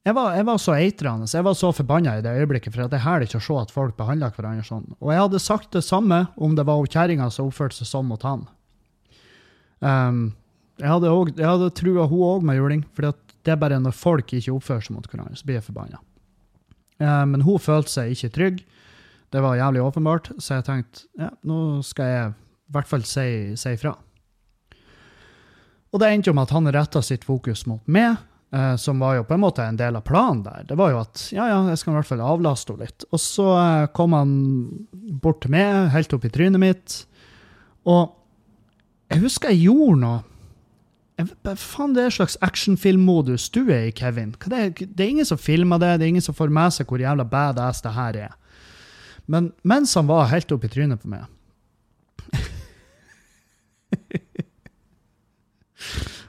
jeg 0.06 0.14
var, 0.14 0.36
jeg 0.38 0.46
var 0.46 0.60
så 0.62 0.76
eitrende, 0.76 1.26
jeg 1.28 1.44
var 1.44 1.56
så 1.58 1.72
forbanna 1.74 2.14
i 2.16 2.22
det 2.22 2.32
øyeblikket, 2.38 2.72
for 2.72 2.86
det 2.86 3.00
er 3.00 3.04
herlig 3.04 3.28
ikke 3.28 3.40
å 3.40 3.46
se 3.48 3.56
at 3.64 3.74
folk 3.74 3.96
behandler 3.98 4.32
hverandre 4.32 4.64
sånn. 4.64 4.86
Og 5.00 5.10
jeg 5.12 5.22
hadde 5.24 5.42
sagt 5.42 5.72
det 5.74 5.82
samme 5.84 6.22
om 6.38 6.54
det 6.56 6.64
var 6.68 6.84
kjerringa 6.86 7.26
som 7.34 7.50
oppførte 7.50 7.80
seg 7.80 7.90
sånn 7.90 8.06
mot 8.08 8.22
han. 8.24 8.46
Um, 9.82 10.20
jeg 10.76 10.90
hadde, 10.90 11.10
også, 11.10 11.36
jeg 11.38 11.48
hadde 11.48 11.74
trua 11.78 12.06
hun 12.10 12.24
òg 12.26 12.46
med 12.46 12.58
juling, 12.58 12.82
for 12.92 13.08
det 13.08 13.52
er 13.52 13.60
bare 13.60 13.78
når 13.80 13.96
folk 13.96 14.32
ikke 14.36 14.52
oppfører 14.52 14.84
seg 14.84 14.96
mot 14.96 15.06
hverandre, 15.08 15.38
så 15.38 15.48
blir 15.48 15.58
jeg 15.58 15.66
forbanna. 15.68 16.02
Uh, 17.00 17.24
men 17.28 17.44
hun 17.44 17.60
følte 17.60 17.92
seg 17.92 18.12
ikke 18.12 18.32
trygg. 18.34 18.64
Det 19.32 19.42
var 19.42 19.58
jævlig 19.58 19.82
åpenbart, 19.84 20.30
så 20.38 20.58
jeg 20.58 20.66
tenkte 20.68 21.06
ja, 21.20 21.30
nå 21.48 21.80
skal 21.84 22.12
jeg 22.12 22.28
i 22.30 22.74
hvert 22.76 22.90
fall 22.90 23.04
si, 23.06 23.28
si 23.58 23.74
ifra. 23.76 23.94
Og 25.94 26.02
det 26.02 26.08
endte 26.12 26.30
jo 26.30 26.36
med 26.36 26.48
at 26.48 26.54
han 26.56 26.72
retta 26.74 27.02
sitt 27.04 27.24
fokus 27.24 27.64
mot 27.70 27.82
meg, 27.88 28.18
eh, 28.52 28.74
som 28.80 29.00
var 29.00 29.16
jo 29.16 29.26
på 29.28 29.36
en 29.36 29.42
måte 29.42 29.64
en 29.64 29.78
del 29.78 29.96
av 29.96 30.04
planen 30.06 30.42
der. 30.44 30.66
Det 30.68 30.76
var 30.78 30.92
jo 30.92 31.00
at 31.00 31.22
ja, 31.32 31.46
ja, 31.48 31.60
jeg 31.70 31.80
skal 31.80 31.94
i 31.94 31.98
hvert 31.98 32.10
fall 32.10 32.24
avlaste 32.26 32.74
henne 32.74 32.88
litt. 32.88 33.06
Og 33.10 33.22
så 33.22 33.46
eh, 33.54 33.88
kom 33.96 34.16
han 34.16 34.32
bort 35.22 35.40
til 35.44 35.54
meg, 35.56 35.92
helt 35.94 36.16
opp 36.16 36.26
i 36.26 36.32
trynet 36.34 36.62
mitt, 36.62 36.98
og 37.86 38.16
jeg 39.12 39.22
husker 39.22 39.54
jeg 39.54 39.68
gjorde 39.68 40.00
noe 40.02 40.16
jeg, 41.16 41.28
faen, 41.56 41.94
det 41.96 42.02
er 42.04 42.10
slags 42.12 42.36
actionfilmmodus 42.44 43.48
du 43.54 43.62
er 43.72 43.88
i, 43.88 43.92
Kevin. 43.96 44.34
Det 44.44 44.74
det 44.78 45.00
er, 45.00 45.08
ingen 45.08 45.28
som 45.28 45.38
filmer 45.40 45.78
det, 45.80 45.94
det 45.98 46.04
er 46.04 46.12
ingen 46.14 46.24
som 46.24 46.36
får 46.36 46.52
med 46.52 46.70
seg 46.76 46.86
hvor 46.90 47.00
jævla 47.00 47.24
badass 47.24 47.82
det 47.84 47.94
her 47.96 48.18
er. 48.26 48.34
Men 49.26 49.52
mens 49.66 49.94
han 49.96 50.06
var 50.10 50.28
helt 50.30 50.52
opp 50.52 50.64
i 50.64 50.72
trynet 50.72 51.02
på 51.02 51.08
meg, 51.12 51.24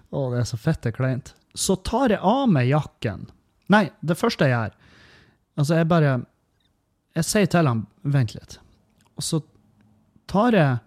Å, 0.07 0.29
det 0.31 0.39
er 0.39 0.47
så 0.47 0.57
fette 0.59 0.91
kleint. 0.95 1.33
Så 1.57 1.75
tar 1.85 2.09
jeg 2.13 2.21
av 2.23 2.47
meg 2.51 2.69
jakken. 2.69 3.27
Nei, 3.73 3.89
det 3.99 4.15
første 4.15 4.45
jeg 4.47 4.53
gjør 4.53 4.75
Altså, 5.57 5.73
jeg 5.75 5.87
bare 5.91 6.11
Jeg 7.17 7.25
sier 7.27 7.49
til 7.51 7.67
ham 7.67 7.81
Vent 8.07 8.31
litt. 8.35 8.59
Og 9.17 9.25
så 9.25 9.41
tar 10.29 10.55
jeg 10.55 10.77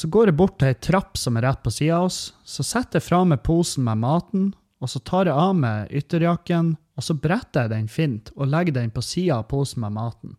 Så 0.00 0.08
går 0.08 0.30
jeg 0.30 0.38
bort 0.38 0.56
til 0.60 0.70
ei 0.70 0.76
trapp 0.80 1.18
som 1.20 1.36
er 1.36 1.44
rett 1.44 1.60
på 1.60 1.72
sida 1.74 1.98
av 1.98 2.06
oss. 2.08 2.20
Så 2.40 2.64
setter 2.64 2.96
jeg 2.96 3.04
fra 3.04 3.20
meg 3.28 3.42
posen 3.44 3.84
med 3.84 4.00
maten, 4.00 4.46
og 4.80 4.88
så 4.88 5.02
tar 5.04 5.28
jeg 5.28 5.36
av 5.36 5.52
meg 5.60 5.90
ytterjakken, 5.92 6.70
og 6.96 7.04
så 7.04 7.16
bretter 7.20 7.66
jeg 7.66 7.72
den 7.74 7.90
fint 7.92 8.30
og 8.36 8.48
legger 8.48 8.78
den 8.78 8.92
på 8.94 9.04
sida 9.04 9.42
av 9.42 9.48
posen 9.50 9.84
med 9.84 9.92
maten. 9.98 10.38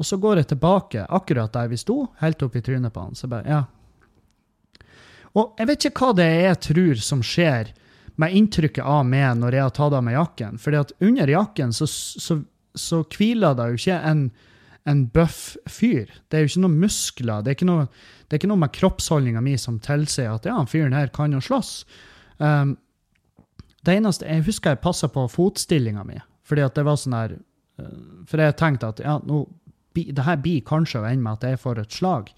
Og 0.00 0.08
så 0.08 0.16
går 0.20 0.40
jeg 0.40 0.50
tilbake 0.54 1.04
akkurat 1.04 1.52
der 1.52 1.68
vi 1.68 1.80
sto, 1.80 2.06
helt 2.22 2.42
opp 2.44 2.56
i 2.56 2.64
trynet 2.64 2.94
på 2.96 3.04
han. 3.04 3.16
Så 3.16 3.28
bare, 3.28 3.44
ja, 3.44 3.62
og 5.36 5.58
jeg 5.60 5.68
vet 5.68 5.86
ikke 5.86 6.06
hva 6.06 6.16
det 6.16 6.26
er 6.32 6.44
jeg 6.46 6.60
tror 6.70 7.00
som 7.04 7.22
skjer 7.24 7.72
med 8.16 8.36
inntrykket 8.38 8.84
av 8.88 9.02
meg 9.04 9.36
når 9.36 9.58
jeg 9.58 9.66
har 9.66 9.74
tatt 9.76 9.96
av 9.98 10.04
meg 10.04 10.16
jakken. 10.16 10.60
Fordi 10.60 10.80
at 10.80 10.92
under 11.04 11.32
jakken 11.32 11.74
så, 11.76 11.88
så, 11.88 12.38
så 12.72 13.02
hviler 13.12 13.56
det 13.58 13.66
jo 13.68 13.80
ikke 13.82 13.98
en, 14.10 14.22
en 14.86 15.06
bøff 15.10 15.56
fyr. 15.70 16.10
Det 16.30 16.38
er 16.38 16.44
jo 16.44 16.52
ikke 16.52 16.62
noen 16.62 16.80
muskler. 16.82 17.42
Det 17.42 17.52
er 17.52 17.58
ikke 17.58 17.68
noe, 17.68 17.86
det 18.26 18.36
er 18.36 18.40
ikke 18.40 18.50
noe 18.52 18.62
med 18.62 18.74
kroppsholdninga 18.76 19.42
mi 19.42 19.56
som 19.58 19.80
tilsier 19.82 20.30
at 20.30 20.46
ja, 20.46 20.56
fyren 20.70 20.94
her 20.94 21.10
kan 21.14 21.34
jo 21.34 21.42
slåss. 21.42 21.80
Um, 22.38 22.76
det 23.86 23.96
eneste, 23.98 24.26
Jeg 24.26 24.46
husker 24.46 24.74
jeg 24.74 24.82
passa 24.82 25.08
på 25.10 25.26
fotstillinga 25.30 26.04
mi, 26.06 26.20
fordi 26.46 26.62
at 26.66 26.78
det 26.78 26.84
var 26.86 26.98
sånn 27.00 27.16
der 27.16 27.36
uh, 27.38 28.24
For 28.28 28.42
jeg 28.42 28.58
tenkte 28.60 28.90
at 28.92 29.02
ja, 29.02 29.18
nå, 29.24 29.44
det 29.96 30.26
her 30.26 30.38
blir 30.42 30.64
kanskje 30.66 31.02
å 31.02 31.08
ende 31.08 31.24
med 31.24 31.38
at 31.38 31.50
jeg 31.50 31.62
får 31.62 31.82
et 31.82 31.98
slag. 31.98 32.30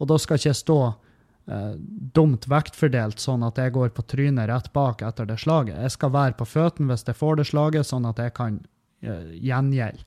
Og 0.00 0.08
da 0.08 0.16
skal 0.20 0.38
ikke 0.38 0.48
jeg 0.48 0.58
stå 0.60 0.78
eh, 0.86 1.72
dumt 2.16 2.46
vektfordelt, 2.48 3.18
sånn 3.20 3.42
at 3.44 3.58
jeg 3.58 3.74
går 3.74 3.90
på 3.96 4.04
trynet 4.08 4.46
rett 4.48 4.70
bak 4.72 5.02
etter 5.02 5.26
det 5.26 5.40
slaget. 5.42 5.80
Jeg 5.82 5.94
skal 5.96 6.12
være 6.14 6.36
på 6.38 6.46
føttene 6.48 6.92
hvis 6.92 7.02
jeg 7.08 7.18
får 7.18 7.40
det 7.40 7.48
slaget, 7.50 7.88
sånn 7.88 8.06
at 8.08 8.22
jeg 8.22 8.32
kan 8.38 8.60
eh, 9.02 9.34
gjengjelde. 9.42 10.06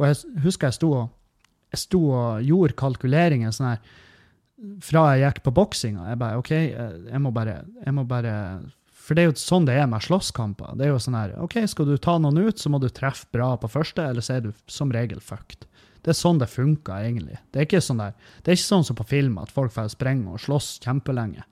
Og 0.00 0.08
jeg 0.08 0.42
husker 0.42 0.68
jeg 0.72 0.80
sto 0.80 0.90
og, 1.04 1.08
jeg 1.70 1.84
sto 1.84 2.02
og 2.10 2.44
gjorde 2.46 2.78
kalkuleringer 2.78 3.54
sånn 3.54 3.72
her 3.72 3.82
fra 4.84 5.06
jeg 5.14 5.24
gikk 5.24 5.40
på 5.46 5.54
boksinga. 5.56 6.10
Jeg 6.10 6.20
bare 6.20 6.40
OK, 6.40 6.52
eh, 6.52 6.98
jeg 7.08 7.22
må 7.22 7.32
bare, 7.34 7.62
jeg 7.80 7.96
må 7.96 8.04
bare 8.08 8.34
For 9.00 9.16
det 9.16 9.22
er 9.22 9.30
jo 9.30 9.38
sånn 9.40 9.66
det 9.66 9.74
er 9.80 9.88
med 9.90 10.04
slåsskamper. 10.04 10.76
Det 10.78 10.86
er 10.86 10.92
jo 10.92 11.00
sånn 11.02 11.16
her 11.18 11.32
OK, 11.42 11.56
skal 11.70 11.88
du 11.88 11.96
ta 11.98 12.18
noen 12.20 12.38
ut, 12.44 12.60
så 12.60 12.70
må 12.70 12.78
du 12.82 12.90
treffe 12.92 13.26
bra 13.32 13.54
på 13.58 13.70
første, 13.72 14.04
eller 14.04 14.22
så 14.22 14.36
er 14.36 14.44
du 14.44 14.52
som 14.70 14.92
regel 14.94 15.22
fucked. 15.24 15.66
Det 16.04 16.12
er 16.12 16.16
sånn 16.16 16.38
det 16.40 16.48
funker, 16.48 17.02
egentlig. 17.04 17.40
Det 17.50 17.60
er 17.60 17.66
ikke 17.66 17.82
sånn, 17.84 18.00
der, 18.00 18.14
det 18.40 18.52
er 18.52 18.58
ikke 18.58 18.68
sånn 18.68 18.86
som 18.86 18.96
på 18.96 19.08
film, 19.08 19.40
at 19.40 19.52
folk 19.52 19.72
får 19.74 19.90
sprenge 19.96 20.30
og 20.30 20.40
slåss 20.40 20.78
kjempelenge. 20.84 21.44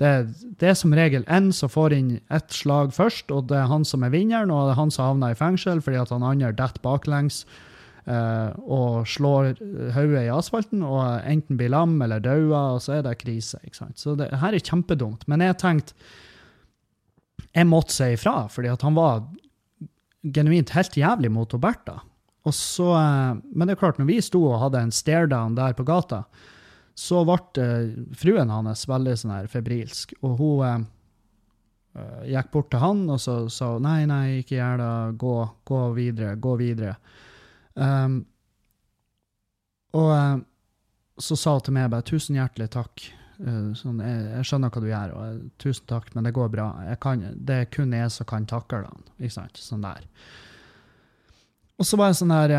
Det, 0.00 0.12
det, 0.56 0.70
er 0.70 0.76
som 0.78 0.94
regel 0.96 1.26
en 1.28 1.50
som 1.52 1.68
får 1.68 1.92
inn 1.92 2.12
ett 2.32 2.54
slag 2.56 2.94
først, 2.96 3.28
og 3.34 3.50
det 3.50 3.58
er 3.58 3.68
han 3.68 3.84
som 3.84 4.06
er 4.06 4.14
vinneren, 4.14 4.52
og 4.54 4.70
det 4.70 4.76
er 4.76 4.80
han 4.80 4.94
som 4.94 5.10
havner 5.10 5.34
i 5.34 5.36
fengsel 5.36 5.82
fordi 5.84 5.98
at 6.00 6.14
han 6.14 6.24
andre 6.24 6.54
detter 6.56 6.80
baklengs 6.84 7.42
og 8.08 9.04
slår 9.06 9.50
hodet 9.94 10.22
i 10.24 10.30
asfalten, 10.32 10.80
og 10.86 11.20
enten 11.28 11.58
blir 11.60 11.70
lam 11.70 11.98
eller 12.02 12.22
dauer, 12.24 12.76
og 12.76 12.80
så 12.82 12.96
er 12.96 13.02
det 13.06 13.18
krise. 13.20 13.60
ikke 13.64 13.76
sant? 13.76 14.00
Så 14.00 14.16
det 14.18 14.30
her 14.40 14.56
er 14.56 14.64
kjempedumt. 14.64 15.26
Men 15.28 15.44
jeg 15.44 15.58
tenkte 15.60 15.94
Jeg 17.54 17.66
måtte 17.66 17.92
si 17.92 18.12
ifra, 18.14 18.48
fordi 18.48 18.70
at 18.70 18.82
han 18.86 18.94
var 18.94 19.24
genuint 20.22 20.70
helt 20.70 20.96
jævlig 20.96 21.30
mot 21.32 21.54
Bertha. 21.60 22.00
Og 22.48 22.54
så, 22.56 22.88
eh, 22.96 23.40
men 23.52 23.66
det 23.66 23.76
er 23.76 23.80
klart, 23.82 23.98
når 23.98 24.08
vi 24.08 24.20
sto 24.24 24.44
og 24.48 24.60
hadde 24.62 24.80
en 24.80 24.94
stare-down 24.94 25.56
der 25.58 25.76
på 25.76 25.84
gata, 25.84 26.24
så 27.00 27.22
ble 27.24 27.64
uh, 27.64 27.92
fruen 28.18 28.50
hans 28.52 28.82
veldig 28.90 29.14
sånn 29.16 29.32
her 29.32 29.46
febrilsk. 29.48 30.12
Og 30.26 30.34
hun 30.36 30.84
uh, 31.96 32.22
gikk 32.28 32.50
bort 32.52 32.68
til 32.72 32.82
han 32.82 33.06
og 33.08 33.20
så 33.22 33.36
sa 33.52 33.70
nei, 33.80 34.02
nei, 34.10 34.40
ikke 34.42 34.58
gjør 34.58 34.82
det, 34.82 34.90
gå, 35.22 35.36
gå 35.70 35.80
videre, 35.96 36.34
gå 36.36 36.56
videre. 36.60 36.96
Um, 37.74 38.20
og 39.96 40.10
uh, 40.10 40.36
så 41.20 41.36
sa 41.38 41.56
hun 41.56 41.64
til 41.66 41.76
meg 41.76 41.90
bare 41.92 42.06
'tusen 42.06 42.38
hjertelig 42.38 42.70
takk'. 42.74 43.08
Uh, 43.40 43.72
sånn, 43.78 44.02
jeg, 44.04 44.26
jeg, 44.34 44.46
skjønner 44.48 44.72
hva 44.72 44.82
du 44.82 44.88
gjør, 44.90 45.14
og 45.16 45.26
jeg, 45.26 45.40
'tusen 45.62 45.88
takk, 45.90 46.10
men 46.14 46.28
det 46.28 46.34
går 46.36 46.52
bra'. 46.52 46.70
Kan, 47.02 47.24
det 47.34 47.56
er 47.56 47.72
kun 47.72 47.96
jeg 47.96 48.10
som 48.14 48.28
kan 48.28 48.48
takle 48.50 48.84
han. 48.86 49.08
Ikke 49.18 49.36
sant? 49.38 49.60
Sånn 49.60 49.86
der. 49.86 50.06
Og 51.80 51.88
så 51.88 51.96
var 51.96 52.10
jeg 52.10 52.20
sånn 52.20 52.34
her 52.34 52.52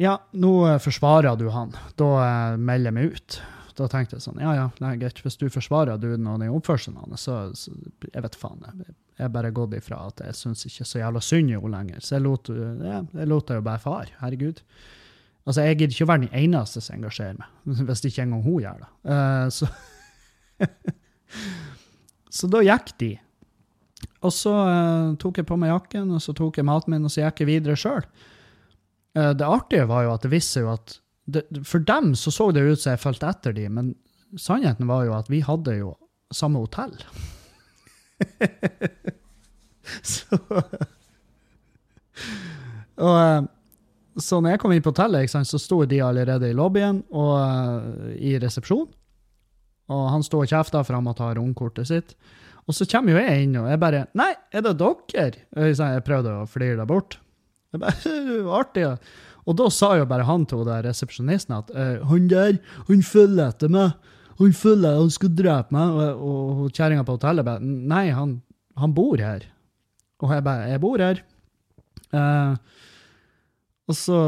Ja, 0.00 0.14
nå 0.32 0.52
forsvarer 0.80 1.36
du 1.36 1.50
han. 1.50 1.74
Da 1.98 2.56
melder 2.56 2.92
jeg 2.92 2.96
meg 2.96 3.16
ut. 3.16 3.40
Da 3.76 3.88
tenkte 3.92 4.16
jeg 4.16 4.24
sånn, 4.24 4.38
ja 4.40 4.54
ja, 4.56 4.68
nei, 4.80 4.94
greit, 5.00 5.18
hvis 5.20 5.36
du 5.36 5.50
forsvarer 5.52 5.98
duden 6.00 6.28
og 6.30 6.40
den 6.40 6.54
oppførselen 6.54 6.96
hans, 7.02 7.26
så, 7.26 7.50
så, 7.58 7.74
jeg 8.06 8.22
vet 8.24 8.38
faen. 8.40 8.62
Jeg, 8.64 8.94
jeg 9.16 9.32
bare 9.32 9.52
gått 9.54 9.74
ifra 9.78 10.02
at 10.10 10.20
jeg 10.26 10.36
syns 10.36 10.66
ikke 10.68 10.84
så 10.84 11.00
jævla 11.00 11.22
synd 11.24 11.50
i 11.50 11.56
henne 11.56 11.72
lenger. 11.72 12.04
Så 12.04 12.16
jeg 12.16 12.24
lot, 12.26 12.50
det 13.48 13.58
jo 13.58 13.64
bare 13.64 13.80
fare. 13.80 14.12
Herregud. 14.20 14.60
Altså, 15.46 15.62
jeg 15.62 15.78
gidder 15.78 15.94
ikke 15.94 16.06
å 16.06 16.10
være 16.10 16.24
den 16.24 16.38
eneste 16.42 16.82
som 16.82 16.96
engasjerer 16.98 17.38
meg, 17.38 17.50
hvis 17.88 18.04
ikke 18.08 18.24
engang 18.26 18.42
hun 18.44 18.62
gjør 18.64 18.82
det. 18.82 18.90
Uh, 19.08 19.46
så 19.54 19.70
Så 22.36 22.48
da 22.52 22.60
gikk 22.64 22.90
de. 23.00 23.12
Og 24.26 24.32
så 24.34 24.52
uh, 24.52 25.14
tok 25.20 25.40
jeg 25.40 25.48
på 25.48 25.56
meg 25.60 25.72
jakken, 25.72 26.10
og 26.16 26.20
så 26.22 26.34
tok 26.36 26.58
jeg 26.58 26.68
maten 26.68 26.92
min, 26.92 27.06
og 27.06 27.12
så 27.12 27.24
gikk 27.24 27.44
jeg 27.44 27.50
videre 27.54 27.78
sjøl. 27.80 28.04
Uh, 29.16 29.32
det 29.32 29.46
artige 29.46 29.86
var 29.88 30.04
jo 30.04 30.12
at 30.16 30.26
det 30.26 30.32
viste 30.34 30.64
jo 30.64 30.74
at 30.74 30.98
det, 31.26 31.42
For 31.66 31.82
dem 31.82 32.12
så 32.14 32.30
så 32.30 32.52
det 32.54 32.62
ut 32.62 32.78
som 32.78 32.92
jeg 32.92 33.02
fulgte 33.02 33.30
etter 33.32 33.56
dem, 33.56 33.78
men 33.78 33.94
sannheten 34.38 34.86
var 34.90 35.06
jo 35.08 35.16
at 35.16 35.30
vi 35.32 35.40
hadde 35.42 35.78
jo 35.78 35.96
samme 36.34 36.60
hotell. 36.62 36.94
så 40.14 40.38
Og 42.96 43.46
så 44.16 44.38
når 44.40 44.54
jeg 44.54 44.60
kom 44.62 44.72
inn 44.72 44.84
på 44.84 44.92
hotellet, 44.94 45.28
så 45.28 45.60
sto 45.60 45.82
de 45.84 46.00
allerede 46.00 46.48
i 46.48 46.56
lobbyen 46.56 47.02
og 47.12 47.34
uh, 47.36 48.14
i 48.16 48.36
resepsjon. 48.40 48.88
Og 49.92 50.08
han 50.10 50.24
sto 50.26 50.40
og 50.42 50.50
kjefta, 50.50 50.82
han 50.88 51.04
måtte 51.04 51.22
ta 51.22 51.34
romkortet 51.36 51.90
sitt. 51.90 52.16
Og 52.66 52.74
så 52.74 52.86
kommer 52.90 53.14
jo 53.14 53.22
jeg 53.22 53.44
inn, 53.44 53.54
og 53.60 53.68
jeg 53.70 53.78
bare 53.78 54.06
'Nei, 54.16 54.32
er 54.50 54.64
det 54.64 54.74
dere?' 54.80 55.44
Jeg 55.54 56.04
prøvde 56.08 56.32
å 56.32 56.48
flire 56.50 56.80
det 56.80 56.88
bort. 56.88 57.18
Jeg 57.72 57.80
bare, 57.80 58.16
artig. 58.60 58.88
Og 59.46 59.54
da 59.60 59.68
sa 59.70 59.92
jo 60.00 60.08
bare 60.10 60.26
han 60.26 60.46
til 60.46 60.64
der 60.66 60.82
resepsjonisten 60.88 61.54
at 61.54 61.70
uh, 61.70 62.02
'Han 62.08 62.28
der, 62.28 62.58
han 62.88 63.02
følger 63.02 63.52
etter 63.52 63.68
meg. 63.68 63.92
Han 64.40 64.52
følger, 64.52 64.98
han 65.00 65.12
skal 65.12 65.32
drepe 65.36 65.74
meg.' 65.74 66.00
Og, 66.00 66.26
og, 66.26 66.66
kjerringa 66.72 67.06
på 67.06 67.16
hotellet 67.16 67.46
bare 67.46 67.62
'Nei, 67.62 68.10
han, 68.12 68.40
han, 68.76 68.94
bor 68.94 69.16
her.' 69.16 69.46
Og 70.20 70.32
jeg 70.32 70.44
bare 70.44 70.68
'Jeg 70.70 70.80
bor 70.80 70.98
her'. 70.98 71.22
Eh, 72.12 72.56
og 73.86 73.94
så 73.94 74.20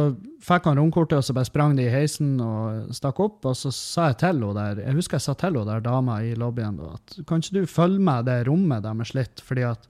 fikk 0.44 0.68
han 0.70 0.78
romkortet, 0.78 1.18
og 1.18 1.24
så 1.26 1.34
bare 1.34 1.48
sprang 1.48 1.74
de 1.74 1.82
i 1.88 1.90
heisen 1.90 2.36
og 2.40 2.92
stakk 2.94 3.18
opp. 3.24 3.46
Og 3.48 3.56
så 3.58 3.72
sa 3.74 4.10
jeg 4.12 4.20
til 4.20 4.28
henne 4.28 4.52
der, 4.54 4.82
jeg 4.86 4.94
husker 4.94 5.18
jeg 5.18 5.26
sa 5.26 5.34
til 5.34 5.50
henne 5.50 5.66
der 5.66 5.82
dama 5.82 6.20
i 6.22 6.34
lobbyen 6.38 6.78
at 6.86 7.18
kan 7.26 7.42
ikke 7.42 7.64
du 7.64 7.66
følge 7.66 7.98
med 7.98 8.28
det 8.30 8.46
rommet 8.46 8.86
deres 8.86 9.14
litt, 9.18 9.42
fordi 9.42 9.66
at 9.66 9.88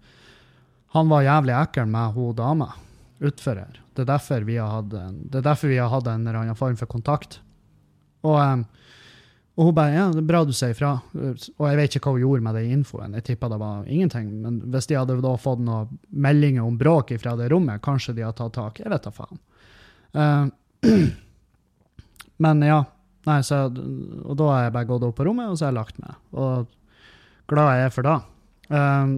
han 0.96 1.10
var 1.10 1.26
jævlig 1.26 1.52
ekkel 1.52 1.90
med 1.92 2.16
hun 2.16 2.38
dama 2.38 2.70
utfor 3.20 3.60
her. 3.60 3.76
Er 3.76 3.82
det 3.98 4.06
er 4.06 4.12
derfor 5.42 5.68
vi 5.68 5.76
har 5.76 5.90
hatt 5.92 6.06
en 6.08 6.26
eller 6.26 6.40
annen 6.40 6.56
form 6.56 6.76
for 6.76 6.86
kontakt. 6.88 7.40
Og, 8.22 8.38
um, 8.40 8.64
og 9.58 9.66
hun 9.66 9.74
bare 9.74 9.90
ja, 9.90 10.04
det 10.14 10.20
er 10.20 10.26
bra 10.28 10.44
du 10.46 10.52
sier 10.54 10.70
ifra. 10.70 10.92
Og 11.18 11.64
jeg 11.66 11.78
vet 11.80 11.96
ikke 11.98 12.06
hva 12.06 12.14
hun 12.14 12.22
gjorde 12.22 12.44
med 12.46 12.54
den 12.54 12.74
infoen. 12.76 13.16
Jeg 13.18 13.24
tippa 13.26 13.48
det 13.50 13.58
var 13.58 13.88
ingenting. 13.90 14.28
Men 14.44 14.60
hvis 14.70 14.86
de 14.86 14.94
hadde 14.94 15.16
da 15.24 15.32
fått 15.40 15.64
noen 15.66 15.98
meldinger 16.14 16.62
om 16.62 16.76
bråk 16.78 17.10
fra 17.18 17.32
det 17.40 17.48
rommet, 17.50 17.82
kanskje 17.82 18.14
de 18.14 18.22
hadde 18.22 18.38
tatt 18.38 18.54
tak. 18.54 18.78
Jeg 18.78 18.92
vet 18.92 19.08
da 19.08 19.12
faen. 19.16 19.42
Uh, 20.14 20.86
men 22.46 22.62
ja. 22.68 22.84
Nei, 23.26 23.40
så, 23.44 23.64
og 23.66 24.38
da 24.38 24.46
har 24.52 24.62
jeg 24.68 24.76
bare 24.78 24.88
gått 24.88 25.08
opp 25.08 25.18
på 25.18 25.26
rommet, 25.26 25.50
og 25.50 25.58
så 25.58 25.66
har 25.66 25.74
jeg 25.74 25.80
lagt 25.80 25.98
meg. 26.06 26.14
Og 26.38 26.70
glad 27.50 27.74
jeg 27.74 27.88
er 27.88 27.94
for 27.98 28.06
det. 28.06 28.16
Um, 28.70 29.16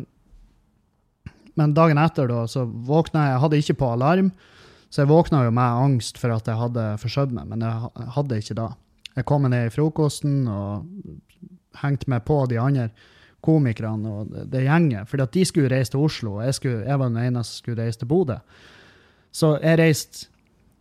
men 1.60 1.76
dagen 1.76 2.00
etter 2.00 2.30
da, 2.32 2.46
så 2.48 2.64
våkna 2.64 3.26
jeg 3.26 3.34
Jeg 3.34 3.42
hadde 3.44 3.60
ikke 3.60 3.80
på 3.82 3.92
alarm, 3.92 4.32
så 4.88 5.02
jeg 5.02 5.12
våkna 5.12 5.44
jo 5.44 5.52
med 5.52 5.82
angst 5.84 6.18
for 6.18 6.32
at 6.32 6.48
jeg 6.48 6.58
hadde 6.58 6.86
forsøvd 7.02 7.36
meg, 7.36 7.52
men 7.52 7.66
jeg 7.68 8.08
hadde 8.16 8.40
ikke 8.40 8.56
da. 8.56 8.70
Jeg 9.16 9.26
kom 9.26 9.48
ned 9.50 9.68
i 9.68 9.72
frokosten 9.74 10.44
og 10.50 10.86
hengte 11.80 12.10
meg 12.10 12.24
på 12.26 12.42
de 12.50 12.58
andre 12.60 12.90
komikerne 13.44 14.10
og 14.10 14.34
det, 14.52 14.64
gjenget. 14.66 15.08
For 15.08 15.20
de 15.20 15.44
skulle 15.48 15.70
reise 15.72 15.94
til 15.94 16.04
Oslo, 16.04 16.36
og 16.38 16.44
jeg, 16.46 16.58
skulle, 16.58 16.82
jeg 16.86 17.00
var 17.00 17.10
den 17.10 17.22
eneste 17.22 17.56
som 17.56 17.64
skulle 17.64 17.86
reise 17.86 18.02
til 18.02 18.10
Bodø. 18.10 18.36
Så 19.32 19.54
jeg 19.62 19.80
reiste 19.80 20.28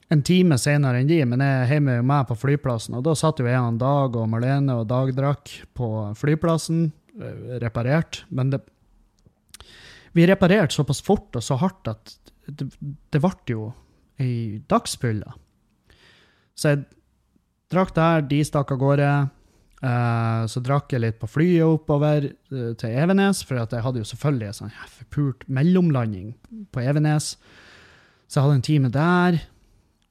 en 0.10 0.24
time 0.26 0.58
senere 0.58 1.02
enn 1.02 1.10
de, 1.10 1.20
men 1.30 1.44
jeg 1.44 1.58
er 1.64 1.74
hjemme 1.76 2.00
med 2.00 2.10
meg 2.10 2.26
på 2.30 2.38
flyplassen. 2.42 2.98
Og 2.98 3.06
da 3.06 3.14
satt 3.18 3.42
jo 3.42 3.48
jeg 3.48 3.58
en 3.58 3.78
Dag 3.82 4.18
og 4.18 4.30
Marlene 4.32 4.80
og 4.82 4.88
Dag 4.90 5.12
drakk 5.18 5.52
på 5.78 5.90
flyplassen, 6.18 6.88
eh, 7.20 7.60
reparert. 7.62 8.24
Men 8.34 8.56
det, 8.56 8.64
vi 10.18 10.26
reparerte 10.28 10.76
såpass 10.76 11.04
fort 11.06 11.38
og 11.38 11.46
så 11.46 11.60
hardt 11.62 11.94
at 11.94 12.16
det, 12.50 12.72
det 13.14 13.22
ble 13.22 13.54
jo 13.54 13.70
ei 14.20 14.58
dagsfylle. 14.68 15.38
Så 16.58 16.74
jeg 16.74 16.88
drakk 17.74 17.94
der, 17.96 18.26
de 18.30 18.40
stakk 18.46 18.74
av 18.74 18.82
gårde. 18.82 19.12
Uh, 19.80 20.44
så 20.52 20.60
drakk 20.60 20.92
jeg 20.92 21.00
litt 21.06 21.20
på 21.22 21.30
flyet 21.32 21.64
oppover 21.64 22.26
uh, 22.52 22.74
til 22.76 22.98
Evenes, 23.00 23.46
for 23.48 23.56
jeg 23.56 23.84
hadde 23.86 24.02
jo 24.02 24.10
selvfølgelig 24.10 24.50
en 24.50 24.58
sånn 24.58 24.74
forpult 24.98 25.46
mellomlanding 25.48 26.34
på 26.74 26.84
Evenes. 26.84 27.38
Så 28.28 28.40
jeg 28.40 28.46
hadde 28.46 28.58
en 28.60 28.68
time 28.68 28.92
der. 28.94 29.40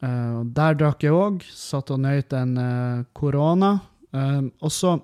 Uh, 0.01 0.41
der 0.57 0.79
drakk 0.79 1.05
jeg 1.05 1.13
òg. 1.13 1.45
Satt 1.53 1.93
og 1.93 2.01
nøt 2.07 2.33
en 2.39 2.57
korona. 3.13 3.77
Og 4.09 4.73
så 4.73 4.95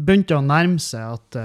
begynte 0.00 0.32
det 0.32 0.38
å 0.38 0.46
nærme 0.46 0.80
seg 0.80 1.18
at, 1.18 1.36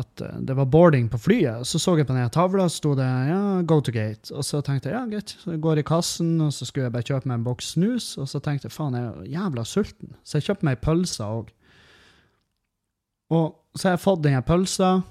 at 0.00 0.22
det 0.42 0.56
var 0.58 0.66
boarding 0.66 1.06
på 1.08 1.20
flyet. 1.22 1.66
Så 1.66 1.78
så 1.78 1.96
jeg 1.96 2.08
på 2.08 2.16
den 2.16 2.30
tavla, 2.34 2.66
sto 2.68 2.96
det 2.98 3.06
ja, 3.06 3.62
'go 3.62 3.80
to 3.80 3.92
gate'. 3.92 4.32
Og 4.34 4.44
så 4.44 4.60
tenkte 4.60 4.90
jeg 4.90 4.98
ja, 4.98 5.06
greit. 5.06 5.36
Så 5.38 5.52
jeg 5.54 5.60
går 5.60 5.78
i 5.78 5.86
kassen, 5.86 6.40
og 6.40 6.52
så 6.52 6.66
skulle 6.66 6.88
jeg 6.88 6.92
bare 6.92 7.06
kjøpe 7.06 7.28
meg 7.28 7.38
en 7.38 7.44
boks 7.44 7.74
snus. 7.76 8.18
Og 8.18 8.28
så 8.28 8.40
tenkte 8.40 8.66
jeg 8.66 8.72
faen, 8.72 8.94
jeg 8.94 9.04
er 9.04 9.30
jævla 9.38 9.64
sulten. 9.64 10.16
Så 10.24 10.38
jeg 10.38 10.48
kjøpte 10.48 10.66
meg 10.66 10.78
ei 10.78 10.84
pølse 10.84 11.24
òg. 11.24 11.54
Og 13.30 13.54
så 13.76 13.88
har 13.88 13.94
jeg 13.94 14.06
fått 14.06 14.24
den 14.24 14.42
pølsa 14.42 15.02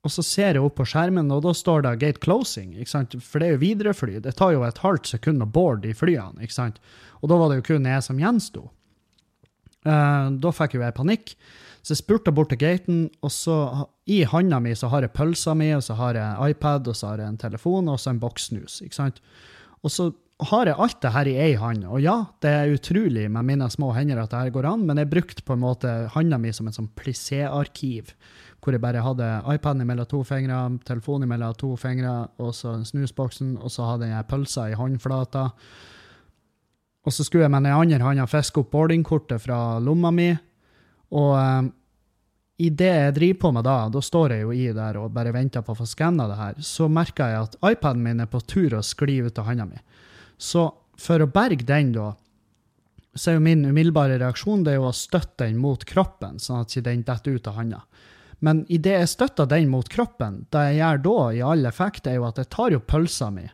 og 0.00 0.12
så 0.12 0.22
ser 0.24 0.56
jeg 0.56 0.64
opp 0.64 0.78
på 0.78 0.86
skjermen, 0.88 1.28
og 1.34 1.42
da 1.44 1.52
står 1.52 1.82
det 1.84 1.98
'gate 2.00 2.20
closing'. 2.24 2.72
ikke 2.78 2.90
sant? 2.90 3.14
For 3.22 3.38
det 3.38 3.48
er 3.48 3.52
jo 3.52 3.64
viderefly. 3.64 4.20
Det 4.20 4.34
tar 4.34 4.52
jo 4.52 4.62
et 4.64 4.78
halvt 4.78 5.06
sekund 5.06 5.42
å 5.42 5.46
boarde 5.46 5.88
de 5.88 5.94
flyene. 5.94 6.40
ikke 6.40 6.56
sant? 6.56 6.80
Og 7.22 7.28
da 7.28 7.36
var 7.36 7.48
det 7.48 7.56
jo 7.56 7.74
kun 7.74 7.84
jeg 7.84 8.02
som 8.02 8.16
gjensto. 8.16 8.70
Uh, 9.84 10.32
da 10.40 10.50
fikk 10.52 10.74
jo 10.74 10.80
jeg 10.80 10.94
panikk. 10.94 11.36
Så 11.82 11.94
jeg 11.94 12.02
spurte 12.02 12.32
bort 12.32 12.50
til 12.52 12.60
gaten, 12.60 13.04
og 13.24 13.32
så 13.32 13.56
i 14.10 14.22
handa 14.28 14.58
mi 14.60 14.74
så 14.76 14.90
har 14.92 15.06
jeg 15.06 15.14
pølsa 15.16 15.54
mi, 15.56 15.70
og 15.72 15.84
så 15.86 15.96
har 15.96 16.18
jeg 16.18 16.56
iPad, 16.56 16.90
og 16.92 16.96
så 16.96 17.12
har 17.12 17.22
jeg 17.22 17.32
en 17.32 17.40
telefon, 17.40 17.88
og 17.88 18.00
så 18.00 18.12
en 18.12 18.20
boks 18.20 18.50
ikke 18.52 18.96
sant? 18.96 19.22
Og 19.82 19.90
så 19.90 20.10
har 20.50 20.68
jeg 20.68 20.76
alt 20.80 21.00
det 21.02 21.12
her 21.12 21.28
i 21.28 21.36
ei 21.36 21.54
hånd. 21.60 21.84
Og 21.88 22.00
ja, 22.00 22.16
det 22.40 22.50
er 22.50 22.74
utrolig 22.74 23.26
med 23.32 23.48
mine 23.48 23.68
små 23.72 23.92
hender 23.96 24.22
at 24.22 24.32
det 24.32 24.40
her 24.40 24.54
går 24.54 24.68
an, 24.72 24.86
men 24.88 25.00
jeg 25.00 25.10
brukte 25.10 25.44
på 25.44 25.56
en 25.56 25.64
måte 25.64 25.94
handa 26.14 26.38
mi 26.40 26.52
som 26.52 26.68
et 26.68 26.76
sånn 26.76 26.92
plissé-arkiv 26.96 28.14
hvor 28.60 28.76
jeg 28.76 28.82
bare 28.82 29.00
hadde 29.00 29.26
iPaden 29.54 29.86
mellom 29.88 30.04
to 30.04 30.18
fingre, 30.28 30.58
telefonen 30.84 31.30
mellom 31.30 31.54
to 31.56 31.70
fingre, 31.80 32.28
og 32.44 32.52
så 32.52 32.74
snusboksen, 32.84 33.54
og 33.56 33.72
så 33.72 33.86
hadde 33.88 34.10
jeg 34.10 34.26
pølsa 34.28 34.66
i 34.68 34.76
håndflata. 34.76 35.46
Og 37.08 37.14
så 37.16 37.24
skulle 37.24 37.46
jeg 37.46 37.54
med 37.54 37.64
den 37.64 37.72
andre 37.72 38.04
hånda 38.04 38.26
fiske 38.28 38.60
opp 38.60 38.68
boardingkortet 38.74 39.40
fra 39.40 39.78
lomma 39.80 40.12
mi. 40.12 40.28
Og 41.16 41.34
um, 41.34 41.70
i 42.60 42.68
det 42.76 42.90
jeg 42.90 43.14
driver 43.16 43.40
på 43.40 43.52
med 43.56 43.64
da, 43.64 43.76
da 43.92 44.02
står 44.04 44.34
jeg 44.34 44.44
jo 44.44 44.52
i 44.52 44.66
der 44.76 44.98
og 45.00 45.12
bare 45.16 45.32
venter 45.32 45.64
på 45.64 45.72
å 45.72 45.78
få 45.78 45.86
skanna 45.88 46.26
det 46.28 46.38
her, 46.38 46.58
så 46.64 46.90
merker 46.92 47.32
jeg 47.32 47.46
at 47.46 47.56
iPaden 47.72 48.02
min 48.04 48.20
er 48.20 48.28
på 48.30 48.42
tur 48.44 48.76
å 48.76 48.82
skli 48.84 49.20
ut 49.24 49.38
av 49.40 49.48
hånda 49.48 49.66
mi. 49.70 49.80
Så 50.36 50.66
for 51.00 51.24
å 51.24 51.30
berge 51.32 51.64
den, 51.68 51.94
da, 51.96 52.12
så 53.14 53.32
er 53.32 53.38
jo 53.38 53.44
min 53.46 53.64
umiddelbare 53.64 54.18
reaksjon 54.20 54.66
det 54.66 54.74
er 54.74 54.82
jo 54.82 54.90
å 54.90 54.96
støtte 54.96 55.46
den 55.46 55.56
mot 55.60 55.86
kroppen, 55.88 56.36
sånn 56.38 56.66
at 56.66 56.76
den 56.84 57.06
detter 57.06 57.38
ut 57.38 57.48
av 57.48 57.56
hånda. 57.56 57.80
Men 58.44 58.62
idet 58.72 58.98
jeg 58.98 59.14
støtter 59.14 59.48
den 59.48 59.68
mot 59.72 59.88
kroppen, 59.92 60.44
det 60.52 60.66
jeg 60.68 60.78
gjør 60.80 61.02
da, 61.08 61.16
i 61.32 61.42
all 61.44 61.66
effekt, 61.68 62.06
er 62.08 62.20
jo 62.20 62.28
at 62.28 62.40
jeg 62.40 62.52
tar 62.52 62.76
jo 62.76 62.84
pølsa 62.84 63.32
mi 63.32 63.48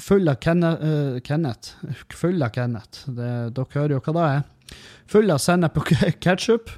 full 0.00 0.28
av 0.28 0.34
Kenneth, 0.34 0.84
uh, 0.84 1.20
Kenneth. 1.20 1.74
Full 2.08 2.42
av 2.42 2.48
Kenneth. 2.48 3.10
Det, 3.10 3.30
dere 3.56 3.74
hører 3.74 3.96
jo 3.96 4.02
hva 4.04 4.14
det 4.16 4.26
er. 4.26 4.44
Full 5.10 5.30
av 5.32 5.40
sennep 5.42 5.78
og 5.80 5.92
ketsjup. 6.24 6.72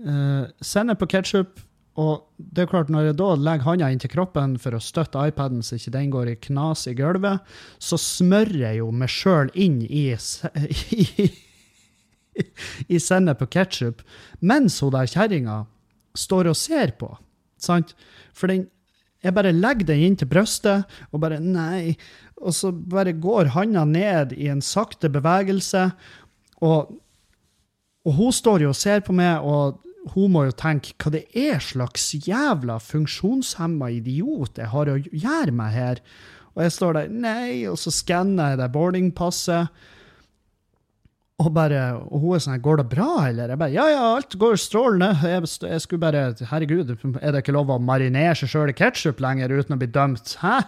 Uh, 0.00 0.46
sennep 0.64 1.02
og 1.04 1.12
ketsjup. 1.12 1.60
Og 2.00 2.22
det 2.38 2.64
er 2.64 2.70
klart, 2.70 2.90
når 2.92 3.10
jeg 3.10 3.18
da 3.18 3.28
legger 3.36 3.66
hånda 3.66 3.90
inntil 3.92 4.12
kroppen 4.12 4.54
for 4.62 4.76
å 4.76 4.82
støtte 4.82 5.20
iPaden 5.28 5.60
så 5.66 5.76
ikke 5.76 5.92
den 5.96 6.12
går 6.14 6.30
i 6.30 6.38
knas 6.46 6.86
i 6.88 6.94
gulvet, 6.96 7.42
så 7.82 7.98
smører 8.00 8.56
jeg 8.62 8.78
jo 8.78 8.90
meg 8.94 9.10
sjøl 9.12 9.50
inn 9.58 9.80
i, 9.84 10.06
i, 10.14 11.26
i 12.94 13.02
sennep 13.02 13.42
og 13.44 13.52
ketsjup, 13.52 14.04
mens 14.40 14.78
hun 14.80 14.94
der 14.94 15.10
kjerringa 15.10 15.64
står 16.16 16.52
og 16.52 16.58
ser 16.58 16.94
på. 17.00 17.10
Sant? 17.60 17.92
For 18.32 18.48
den 18.52 18.68
jeg 19.20 19.36
bare 19.36 19.52
legger 19.52 19.90
den 19.90 20.02
inn 20.06 20.14
til 20.16 20.30
brystet, 20.30 20.88
og 21.12 21.20
bare 21.20 21.40
nei. 21.44 21.92
Og 22.40 22.54
så 22.56 22.70
bare 22.72 23.12
går 23.12 23.52
handa 23.52 23.84
ned 23.84 24.32
i 24.32 24.48
en 24.48 24.62
sakte 24.64 25.10
bevegelse, 25.12 25.90
og, 26.64 26.96
og 28.06 28.18
hun 28.18 28.34
står 28.34 28.66
jo 28.66 28.72
og 28.74 28.78
ser 28.78 29.04
på 29.04 29.14
meg, 29.16 29.44
og 29.44 29.80
hun 30.14 30.32
må 30.32 30.46
jo 30.48 30.56
tenke 30.56 30.94
hva 31.00 31.12
det 31.12 31.26
er 31.36 31.60
slags 31.62 32.10
jævla 32.24 32.78
funksjonshemma 32.82 33.90
idiot 33.98 34.58
jeg 34.60 34.72
har 34.72 34.90
å 34.90 34.98
gjøre 34.98 35.54
meg 35.54 35.74
her. 35.76 36.02
Og 36.56 36.64
jeg 36.64 36.74
står 36.74 36.96
der, 36.96 37.10
nei, 37.12 37.64
og 37.70 37.78
så 37.78 37.92
skanner 37.94 38.54
jeg 38.54 38.60
det 38.62 38.70
boardingpasset. 38.74 39.82
Og 41.40 41.48
bare, 41.56 41.94
og 41.96 42.20
hun 42.20 42.34
er 42.36 42.42
sånn 42.44 42.60
'Går 42.60 42.76
det 42.82 42.88
bra, 42.90 43.12
eller?' 43.28 43.48
Jeg 43.48 43.58
bare 43.58 43.72
'Ja, 43.72 43.86
ja, 43.88 44.02
alt 44.16 44.34
går 44.36 44.60
strålende'. 44.60 45.24
Jeg, 45.24 45.70
jeg 45.70 45.80
skulle 45.80 46.00
bare 46.00 46.34
'Herregud, 46.34 46.90
er 47.22 47.32
det 47.32 47.40
ikke 47.40 47.56
lov 47.56 47.70
å 47.70 47.78
marinere 47.80 48.34
seg 48.34 48.48
sjøl 48.48 48.68
i 48.68 48.76
ketsjup 48.76 49.20
lenger 49.20 49.48
uten 49.48 49.74
å 49.74 49.78
bli 49.78 49.88
dømt?' 49.88 50.36
Hæ? 50.36 50.60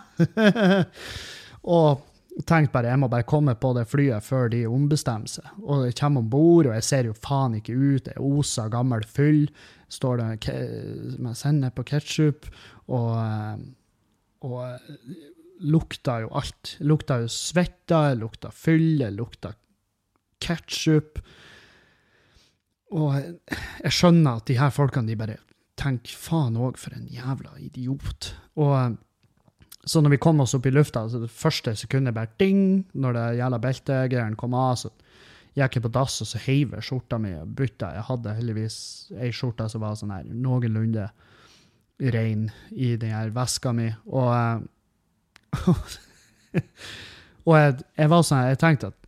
og 1.76 2.01
tenkte 2.49 2.72
bare 2.72 2.93
jeg 2.93 3.01
må 3.03 3.09
bare 3.12 3.28
komme 3.28 3.55
på 3.61 3.72
det 3.76 3.85
flyet 3.91 4.24
før 4.24 4.49
de 4.53 4.64
ombestemmer 4.70 5.30
seg. 5.30 5.49
Og 5.62 5.87
jeg 5.89 5.99
kommer 6.01 6.24
om 6.24 6.30
bord, 6.33 6.68
og 6.68 6.76
jeg 6.78 6.87
ser 6.87 7.09
jo 7.11 7.16
faen 7.18 7.59
ikke 7.59 7.76
ut. 7.76 8.11
Jeg 8.11 8.24
oser 8.24 8.72
gammel 8.72 9.05
fyll. 9.09 9.45
Står 9.93 10.22
det 10.22 10.57
med 11.20 11.37
sennep 11.37 11.76
på 11.76 11.87
ketsjup. 11.93 12.49
Og, 12.89 13.66
og 14.49 15.62
lukta 15.62 16.22
jo 16.24 16.33
alt. 16.41 16.76
Lukta 16.80 17.20
jo 17.22 17.30
svette, 17.33 18.03
lukta 18.18 18.53
fyll, 18.55 19.05
lukta 19.12 19.53
ketsjup. 20.43 21.20
Og 22.93 23.14
jeg 23.16 23.95
skjønner 23.95 24.41
at 24.41 24.49
de 24.49 24.59
her 24.59 24.72
folkene 24.74 25.09
de 25.09 25.20
bare 25.20 25.39
tenker 25.80 26.16
faen 26.18 26.59
òg, 26.61 26.76
for 26.80 26.95
en 26.97 27.09
jævla 27.11 27.57
idiot. 27.61 28.33
Og 28.61 28.99
så 29.85 30.01
når 30.01 30.14
vi 30.14 30.22
kom 30.22 30.41
oss 30.43 30.55
opp 30.55 30.66
i 30.66 30.72
lufta, 30.72 31.05
så 31.11 31.18
det 31.22 31.30
første 31.35 31.74
sekundet 31.78 32.14
bare 32.14 32.30
ding, 32.39 32.85
når 32.95 33.16
det 33.16 33.24
jævla 33.41 33.59
beltegreiene 33.62 34.39
kom 34.39 34.55
av, 34.55 34.76
så 34.78 34.93
gikk 35.59 35.76
jeg 35.76 35.85
på 35.85 35.93
dass, 35.93 36.20
og 36.22 36.30
så 36.30 36.41
heiv 36.47 36.76
jeg 36.76 36.87
skjorta 36.87 37.18
mi 37.20 37.35
og 37.37 37.51
bytta. 37.59 37.91
Jeg 37.97 38.07
hadde 38.09 38.37
heldigvis 38.39 38.76
ei 39.18 39.33
skjorte 39.35 39.66
som 39.68 39.83
var 39.83 39.99
sånn 39.99 40.14
her 40.14 40.28
noenlunde 40.30 41.11
rein 42.14 42.49
i 42.70 42.95
den 42.97 43.12
her 43.12 43.33
veska 43.35 43.74
mi. 43.76 43.91
Og, 44.07 44.64
og 47.47 47.55
jeg, 47.59 47.78
jeg, 47.99 48.11
var 48.14 48.26
sånn, 48.26 48.47
jeg 48.53 48.61
tenkte 48.62 48.93
at 48.93 48.99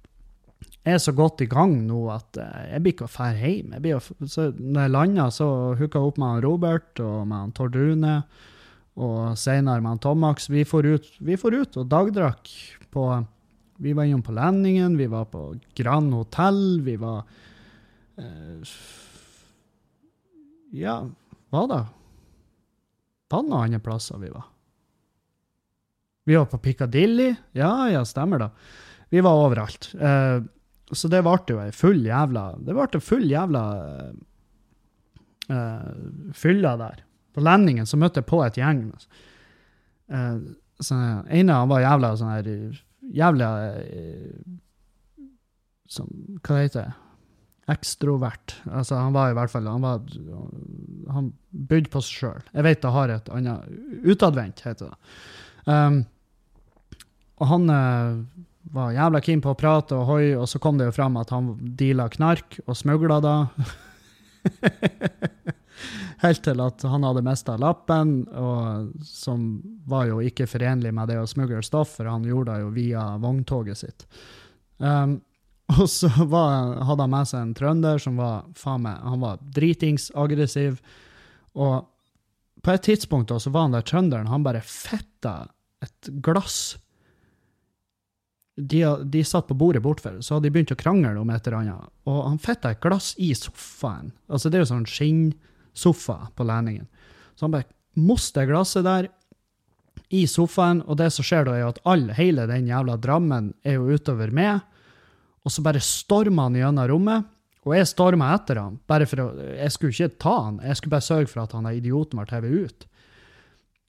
jeg 0.85 0.99
er 0.99 1.01
så 1.01 1.15
godt 1.17 1.41
i 1.41 1.49
gang 1.49 1.79
nå 1.87 2.03
at 2.13 2.37
eh, 2.37 2.65
jeg 2.75 2.85
blir 2.85 2.93
ikke 2.93 3.07
å 3.07 3.15
dra 3.15 3.31
hjem. 3.33 3.73
Jeg 3.73 3.85
blir 3.87 3.97
å, 3.97 4.27
så 4.29 4.51
når 4.59 4.83
jeg 4.83 4.93
landa, 4.93 5.29
så 5.33 5.47
hooka 5.79 6.03
jeg 6.03 6.11
opp 6.11 6.21
med 6.21 6.29
han 6.29 6.45
Robert 6.45 7.01
og 7.01 7.23
med 7.31 7.39
han 7.39 7.55
Tord 7.57 7.79
Rune. 7.79 8.19
Og 8.95 9.39
seinere 9.39 9.83
med 9.83 10.01
Tomax. 10.03 10.49
Vi 10.51 10.63
får 10.65 10.87
ut, 10.87 11.09
vi 11.19 11.39
får 11.41 11.55
ut 11.55 11.79
og 11.81 11.89
dagdrakk 11.91 12.51
på 12.95 13.07
Vi 13.83 13.93
var 13.93 14.07
innom 14.07 14.23
på 14.23 14.33
landingen, 14.33 14.97
vi 14.97 15.09
var 15.11 15.25
på 15.27 15.57
Grand 15.75 16.15
Hotell, 16.15 16.81
vi 16.87 16.95
var 16.97 17.25
eh, 18.17 18.75
Ja, 20.79 21.01
hva 21.51 21.67
da? 21.67 21.81
Noen 23.35 23.57
andre 23.59 23.81
plasser 23.83 24.21
vi 24.23 24.31
var? 24.31 24.45
Vi 26.25 26.37
var 26.39 26.47
på 26.47 26.59
Piccadilly. 26.59 27.35
Ja, 27.53 27.89
ja, 27.91 28.05
stemmer 28.07 28.39
da. 28.39 28.51
Vi 29.11 29.21
var 29.21 29.43
overalt. 29.43 29.91
Eh, 29.95 30.39
så 30.95 31.11
det 31.11 31.25
ble 31.25 31.35
jo 31.49 31.59
ei 31.63 31.73
full 31.75 32.05
jævla 32.05 32.45
Det 32.63 32.77
ble 32.77 33.01
full 33.03 33.27
jævla 33.27 33.65
eh, 35.51 35.91
fylla 36.37 36.77
der. 36.81 37.03
På 37.35 37.45
landingen 37.45 37.89
så 37.89 37.99
møtte 38.01 38.23
jeg 38.23 38.31
på 38.31 38.41
et 38.45 38.59
gjeng. 38.61 38.87
Uh, 40.13 40.39
sånn, 40.83 41.25
ene 41.33 41.61
han 41.61 41.71
var 41.71 41.85
jævla 41.85 42.11
sånn 42.21 42.35
her 42.35 42.51
Jævla 43.15 43.49
uh, 43.79 44.53
som, 45.91 46.09
Hva 46.45 46.61
heter 46.63 46.87
det? 46.87 47.01
Ekstrovert. 47.75 48.59
Altså, 48.69 48.99
han 49.01 49.15
var 49.17 49.33
i 49.33 49.37
hvert 49.39 49.53
fall 49.53 49.69
Han, 49.73 49.85
var, 49.85 50.03
han 51.15 51.31
bydde 51.51 51.93
på 51.93 52.03
seg 52.05 52.19
sjøl. 52.21 52.43
Jeg 52.53 52.67
vet 52.67 52.83
det 52.83 52.93
har 52.93 53.13
et 53.15 53.31
annet 53.33 54.05
Utadvendt, 54.05 54.65
heter 54.67 54.93
det. 54.93 55.15
Um, 55.65 56.03
og 57.41 57.49
han 57.51 57.71
var 58.73 58.95
jævla 58.95 59.21
keen 59.25 59.43
på 59.45 59.53
å 59.53 59.59
prate 59.59 59.97
og 59.97 60.07
hoi, 60.09 60.25
og 60.39 60.47
så 60.51 60.61
kom 60.63 60.79
det 60.79 60.89
jo 60.89 60.97
fram 60.97 61.19
at 61.21 61.33
han 61.35 61.53
deala 61.79 62.09
knark 62.13 62.61
og 62.65 62.79
smugla 62.79 63.21
da. 63.25 63.37
Helt 66.23 66.43
til 66.47 66.61
at 66.63 66.85
han 66.87 67.07
hadde 67.07 67.25
mista 67.27 67.57
lappen, 67.61 68.17
og, 68.31 68.93
som 69.07 69.47
var 69.89 70.09
jo 70.11 70.21
ikke 70.25 70.47
forenlig 70.51 70.93
med 70.95 71.11
det 71.11 71.19
å 71.21 71.29
smugle 71.29 71.63
stoff, 71.67 71.97
for 71.99 72.11
han 72.11 72.27
gjorde 72.29 72.55
det 72.55 72.65
jo 72.65 72.75
via 72.75 73.07
vogntoget 73.23 73.81
sitt. 73.81 74.07
Um, 74.79 75.19
og 75.79 75.89
så 75.91 76.11
var, 76.29 76.77
hadde 76.85 77.07
han 77.07 77.15
med 77.15 77.31
seg 77.31 77.41
en 77.43 77.57
trønder 77.57 78.01
som 78.03 78.21
var 78.21 78.47
faen 78.59 78.85
meg, 78.85 79.01
han 79.01 79.25
var 79.25 79.43
dritings. 79.57 80.11
Og 80.15 81.75
på 82.65 82.73
et 82.73 82.87
tidspunkt 82.87 83.33
da, 83.33 83.41
så 83.41 83.53
var 83.55 83.69
han 83.69 83.77
der 83.77 83.87
trønderen, 83.87 84.31
han 84.31 84.47
bare 84.47 84.65
fetta 84.65 85.45
et 85.85 86.11
glass 86.25 86.77
de, 88.57 88.85
de, 89.05 89.25
satt 89.25 89.49
på 89.49 89.57
bordet 89.59 89.83
bortfor, 89.83 90.21
så 90.23 90.37
hadde 90.37 90.47
de 90.47 90.55
begynt 90.55 90.73
å 90.75 90.79
krangle 90.79 91.19
om 91.19 91.31
et 91.35 91.47
eller 91.47 91.59
annet. 91.59 91.91
Og 92.07 92.21
han 92.23 92.39
fetta 92.43 92.71
et 92.71 92.83
glass 92.83 93.13
i 93.19 93.33
sofaen. 93.35 94.13
Altså, 94.29 94.51
det 94.51 94.59
er 94.59 94.65
jo 94.65 94.71
sånn 94.71 94.87
skinnsofa 95.75 96.29
på 96.35 96.45
landingen. 96.45 96.87
Så 97.35 97.45
han 97.45 97.51
bare 97.51 97.65
moster 97.95 98.47
glasset 98.47 98.85
der 98.85 99.09
i 100.11 100.27
sofaen, 100.27 100.83
og 100.83 100.97
det 100.97 101.13
som 101.13 101.25
skjer 101.25 101.45
da, 101.45 101.57
er 101.57 101.69
at 101.69 101.81
all, 101.85 102.13
hele 102.15 102.47
den 102.47 102.69
jævla 102.69 102.97
Drammen 102.97 103.55
er 103.65 103.79
jo 103.79 103.95
utover 103.95 104.31
meg. 104.31 104.61
Og 105.45 105.53
så 105.53 105.63
bare 105.63 105.81
stormer 105.81 106.49
han 106.49 106.57
gjennom 106.57 106.89
rommet, 106.89 107.25
og 107.65 107.77
jeg 107.77 107.89
storma 107.89 108.35
etter 108.35 108.61
han. 108.61 108.81
bare 108.87 109.07
for 109.07 109.21
å, 109.21 109.33
Jeg 109.57 109.73
skulle 109.73 109.93
ikke 109.93 110.19
ta 110.21 110.43
han, 110.45 110.61
jeg 110.63 110.77
skulle 110.77 110.91
bare 110.91 111.09
sørge 111.09 111.27
for 111.27 111.43
at 111.43 111.53
han 111.53 111.67
idioten 111.67 112.19
ble 112.19 112.27
hevet 112.31 112.51
ut. 112.51 112.87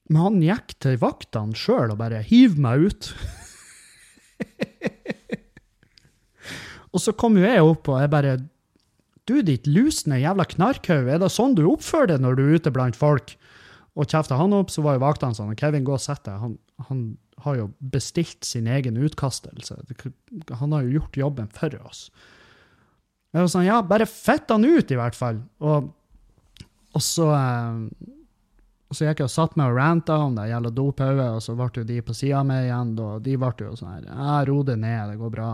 Men 0.08 0.22
han 0.22 0.42
gikk 0.42 0.78
til 0.80 0.98
vaktene 0.98 1.54
sjøl 1.54 1.90
og 1.90 1.98
bare 1.98 2.22
'hiv 2.22 2.58
meg 2.58 2.78
ut'. 2.88 3.14
og 6.92 7.00
så 7.00 7.12
kom 7.12 7.36
jo 7.36 7.44
jeg 7.44 7.62
opp, 7.62 7.88
og 7.88 8.00
jeg 8.00 8.10
bare 8.10 8.38
Du, 9.26 9.40
ditt 9.42 9.66
lusne 9.66 10.20
jævla 10.22 10.46
knarkhaug, 10.46 11.10
er 11.10 11.20
det 11.22 11.32
sånn 11.34 11.56
du 11.58 11.64
oppfører 11.66 12.14
deg 12.14 12.24
når 12.24 12.38
du 12.38 12.42
er 12.44 12.58
ute 12.60 12.72
blant 12.74 12.98
folk? 12.98 13.34
Og 13.96 14.08
kjefta 14.10 14.38
han 14.38 14.54
opp, 14.54 14.70
så 14.70 14.84
var 14.84 14.96
jo 14.96 15.06
vaktene 15.06 15.34
sånn 15.34 15.56
Kevin, 15.58 15.86
gå 15.86 15.96
og 15.96 16.02
sett 16.02 16.22
deg. 16.28 16.38
Han, 16.42 16.58
han, 16.90 17.06
har 17.44 17.58
jo 17.58 17.66
bestilt 17.92 18.46
sin 18.48 18.64
egen 18.72 18.96
utkastelse. 18.96 19.74
Han 20.56 20.72
har 20.72 20.86
jo 20.86 20.94
gjort 20.96 21.18
jobben 21.20 21.50
for 21.52 21.74
oss. 21.84 22.06
Jeg 23.36 23.44
var 23.44 23.50
sånn, 23.52 23.66
ja, 23.66 23.82
bare 23.84 24.06
fett 24.08 24.48
han 24.50 24.64
ut, 24.64 24.88
i 24.90 24.96
hvert 24.96 25.18
fall. 25.18 25.42
Og, 25.60 25.90
og 26.96 27.04
så 27.04 27.28
eh, 27.36 27.82
og 28.86 28.94
så 28.94 29.08
gikk 29.08 29.20
jeg 29.20 29.26
og 29.26 29.32
satt 29.34 29.56
meg 29.58 29.72
og 29.72 29.80
ranta 29.80 30.16
om 30.22 30.36
det 30.36 30.46
gjelder 30.46 30.74
dopauet, 30.74 31.26
og 31.34 31.42
så 31.42 31.56
ble 31.58 31.66
jo 31.74 31.86
de 31.88 31.98
på 32.06 32.14
sida 32.14 32.40
av 32.40 32.46
meg 32.46 32.68
igjen. 32.68 32.92
Og 33.02 33.24
de 33.24 33.34
ble 33.42 33.52
jo 33.66 33.74
sånn 33.78 33.94
her 33.96 34.06
Ja, 34.06 34.36
ro 34.46 34.60
det 34.66 34.76
ned, 34.78 35.10
det 35.10 35.18
går 35.20 35.32
bra. 35.34 35.50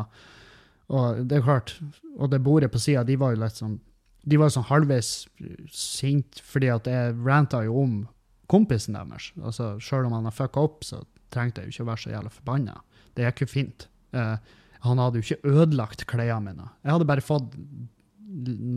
Og 0.92 1.22
det 1.28 1.38
er 1.38 1.46
klart, 1.46 1.74
og 2.18 2.30
det 2.32 2.42
bordet 2.44 2.72
på 2.72 2.80
sida, 2.82 3.04
de 3.08 3.16
var 3.20 3.32
jo 3.32 3.42
litt 3.42 3.58
sånn 3.58 3.78
De 4.22 4.38
var 4.38 4.52
sånn 4.54 4.68
halvveis 4.68 5.24
sint, 5.74 6.38
fordi 6.46 6.68
at 6.70 6.86
jeg 6.86 7.16
ranta 7.26 7.64
jo 7.66 7.80
om 7.80 7.94
kompisen 8.52 8.94
deres. 8.94 9.32
Altså, 9.42 9.72
Sjøl 9.82 10.06
om 10.06 10.14
han 10.14 10.28
har 10.28 10.36
fucka 10.36 10.62
opp, 10.62 10.84
så 10.86 11.00
trengte 11.34 11.62
jeg 11.62 11.72
jo 11.72 11.74
ikke 11.74 11.86
å 11.86 11.88
være 11.88 12.02
så 12.04 12.12
jævla 12.12 12.30
forbanna. 12.30 12.76
Det 13.16 13.24
gikk 13.26 13.42
jo 13.42 13.48
fint. 13.50 13.88
Uh, 14.14 14.36
han 14.84 15.00
hadde 15.02 15.18
jo 15.18 15.26
ikke 15.26 15.56
ødelagt 15.56 16.04
klærne 16.10 16.52
mine. 16.52 16.68
Jeg 16.84 16.94
hadde 16.94 17.08
bare 17.08 17.24
fått 17.24 17.56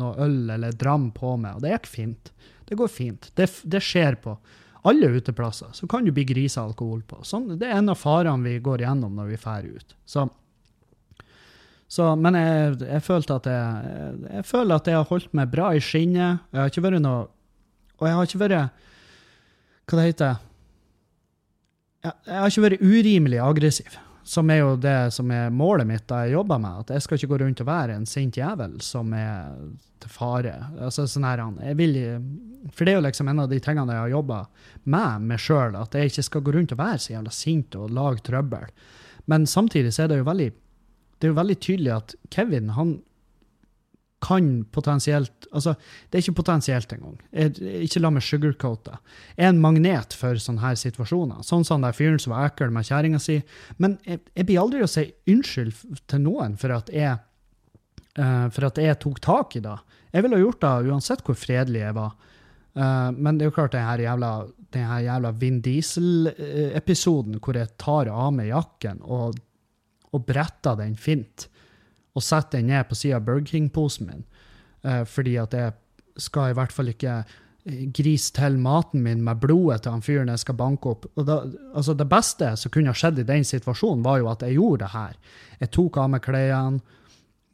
noe 0.01 0.16
øl 0.26 0.49
eller 0.55 0.76
dram 0.76 1.11
på 1.16 1.36
meg, 1.41 1.57
og 1.57 1.66
det 1.66 1.76
gikk 1.76 1.91
fint. 1.91 2.32
Det 2.66 2.78
går 2.80 2.89
fint. 2.91 3.30
Det, 3.38 3.47
det 3.70 3.84
skjer 3.84 4.18
på 4.24 4.36
alle 4.86 5.09
uteplasser. 5.18 5.72
Så 5.74 5.88
kan 5.89 6.05
du 6.05 6.11
bli 6.13 6.26
grisa 6.30 6.61
alkohol 6.66 7.01
på. 7.07 7.22
Sånn, 7.26 7.47
det 7.57 7.70
er 7.70 7.80
en 7.80 7.89
av 7.93 7.97
farene 7.97 8.45
vi 8.45 8.59
går 8.61 8.84
gjennom 8.86 9.16
når 9.18 9.32
vi 9.34 9.39
drar 9.41 9.66
ut. 9.66 9.95
Så, 10.05 10.28
så, 11.88 12.15
men 12.17 12.38
jeg, 12.39 12.79
jeg, 12.81 13.03
følte 13.05 13.38
at 13.38 13.47
jeg, 13.49 14.15
jeg 14.25 14.45
føler 14.49 14.79
at 14.79 14.88
jeg 14.89 14.97
har 14.97 15.09
holdt 15.09 15.36
meg 15.38 15.51
bra 15.51 15.69
i 15.75 15.83
skinnet. 15.83 16.41
Jeg 16.49 16.61
har 16.61 16.71
ikke 16.71 16.81
vært 16.88 17.03
noe 17.03 17.27
Og 17.99 18.07
jeg 18.07 18.15
har 18.17 18.25
ikke 18.25 18.41
vært 18.41 18.81
Hva 19.86 19.99
det 19.99 20.07
heter 20.07 20.31
jeg, 22.05 22.15
jeg 22.25 22.41
har 22.41 22.51
ikke 22.51 22.65
vært 22.65 22.83
urimelig 22.86 23.39
aggressiv 23.41 23.95
som 24.25 24.49
er 24.49 24.63
jo 24.63 24.71
det 24.81 25.13
som 25.13 25.29
er 25.29 25.53
målet 25.53 25.86
mitt 25.86 26.07
da 26.09 26.23
jeg 26.25 26.33
jobber 26.33 26.57
med. 26.61 26.81
At 26.81 26.95
jeg 26.95 27.05
skal 27.05 27.19
ikke 27.19 27.29
gå 27.29 27.38
rundt 27.43 27.61
og 27.61 27.67
være 27.69 27.93
en 27.93 28.07
sint 28.09 28.39
jævel 28.39 28.79
som 28.81 29.13
er 29.13 29.53
til 30.01 30.11
fare. 30.11 30.55
Altså 30.81 31.05
sånn 31.09 31.27
her, 31.27 31.43
jeg 31.61 31.77
vil, 31.77 31.99
For 32.73 32.86
det 32.86 32.95
er 32.95 32.97
jo 32.97 33.05
liksom 33.05 33.29
en 33.29 33.43
av 33.43 33.51
de 33.51 33.59
tingene 33.61 33.93
jeg 33.93 34.01
har 34.07 34.13
jobba 34.15 34.39
med 34.89 35.27
meg 35.29 35.41
sjøl, 35.41 35.77
at 35.77 35.93
jeg 35.93 36.09
ikke 36.09 36.25
skal 36.25 36.45
gå 36.45 36.55
rundt 36.57 36.73
og 36.73 36.81
være 36.81 37.03
så 37.03 37.13
jævla 37.13 37.33
sint 37.38 37.77
og 37.77 37.93
lage 37.93 38.25
trøbbel. 38.25 38.65
Men 39.29 39.45
samtidig 39.45 39.93
så 39.93 40.05
er 40.05 40.11
det 40.11 40.19
jo 40.23 40.27
veldig, 40.27 40.49
det 41.20 41.28
er 41.28 41.34
jo 41.34 41.41
veldig 41.41 41.59
tydelig 41.63 41.93
at 41.95 42.16
Kevin 42.34 42.74
han 42.76 42.97
kan 44.26 44.66
potensielt 44.74 45.32
Altså, 45.55 45.76
det 46.09 46.18
er 46.18 46.24
ikke 46.26 46.41
potensielt 46.41 46.91
engang. 46.91 47.20
Ikke 47.86 48.01
la 48.01 48.09
meg 48.11 48.26
sugarcoate. 48.26 48.97
Er 49.38 49.53
en 49.53 49.61
magnet 49.63 50.11
for 50.18 50.36
sånne 50.41 50.59
her 50.59 50.76
situasjoner. 50.76 51.45
Sånn 51.47 51.63
som 51.63 51.86
den 51.86 51.95
fyren 51.95 52.20
som 52.20 52.34
var 52.34 52.49
ekkel 52.49 52.74
med 52.76 52.84
kjerringa 52.89 53.22
si. 53.24 53.38
Men 53.80 53.95
jeg, 54.03 54.20
jeg 54.36 54.47
blir 54.49 54.59
aldri 54.59 54.82
å 54.84 54.89
si 54.91 55.05
unnskyld 55.32 56.01
til 56.11 56.24
noen 56.26 56.57
for 56.59 56.76
at 56.76 56.91
jeg 56.91 57.22
uh, 58.20 58.47
for 58.51 58.68
at 58.68 58.82
jeg 58.84 58.99
tok 58.99 59.22
tak 59.24 59.55
i 59.55 59.63
det. 59.63 59.78
Jeg 60.11 60.26
ville 60.26 60.41
gjort 60.41 60.61
det 60.66 60.91
uansett 60.91 61.24
hvor 61.24 61.39
fredelig 61.39 61.86
jeg 61.86 61.97
var. 62.01 62.20
Uh, 62.76 63.09
men 63.16 63.38
det 63.38 63.45
er 63.45 63.53
jo 63.53 63.57
klart 63.61 63.78
den 63.78 64.03
jævla, 64.03 64.34
jævla 64.76 65.34
Vin 65.39 65.61
Diesel-episoden 65.63 67.39
hvor 67.39 67.55
jeg 67.61 67.78
tar 67.80 68.11
av 68.11 68.34
meg 68.36 68.51
jakken 68.51 68.99
og, 69.03 69.39
og 70.16 70.26
bretta 70.28 70.76
den 70.80 70.95
fint, 70.99 71.47
og 72.16 72.24
setter 72.24 72.61
den 72.61 72.72
ned 72.72 72.88
på 72.89 72.97
sida 72.97 73.20
av 73.20 73.26
Burger 73.28 73.49
King-posen 73.51 74.07
min, 74.09 74.24
eh, 74.88 75.03
fordi 75.03 75.36
at 75.41 75.55
jeg 75.55 75.76
skal 76.22 76.51
i 76.51 76.55
hvert 76.55 76.72
fall 76.72 76.91
ikke 76.93 77.16
eh, 77.20 77.86
grise 77.95 78.32
til 78.38 78.59
maten 78.61 79.03
min 79.03 79.24
med 79.26 79.41
blodet 79.43 79.82
til 79.84 79.97
han 79.97 80.05
fyren 80.05 80.32
jeg 80.32 80.45
skal 80.45 80.59
banke 80.59 80.93
opp. 80.93 81.07
Da, 81.18 81.41
altså 81.76 81.95
det 81.97 82.07
beste 82.11 82.53
som 82.59 82.72
kunne 82.72 82.95
skjedd 82.95 83.20
i 83.20 83.28
den 83.28 83.47
situasjonen, 83.47 84.05
var 84.05 84.22
jo 84.22 84.30
at 84.32 84.45
jeg 84.45 84.59
gjorde 84.59 84.86
det 84.86 84.93
her. 84.95 85.18
Jeg 85.59 85.74
tok 85.76 85.99
av 85.99 86.13
meg 86.13 86.24
klærne, 86.24 87.01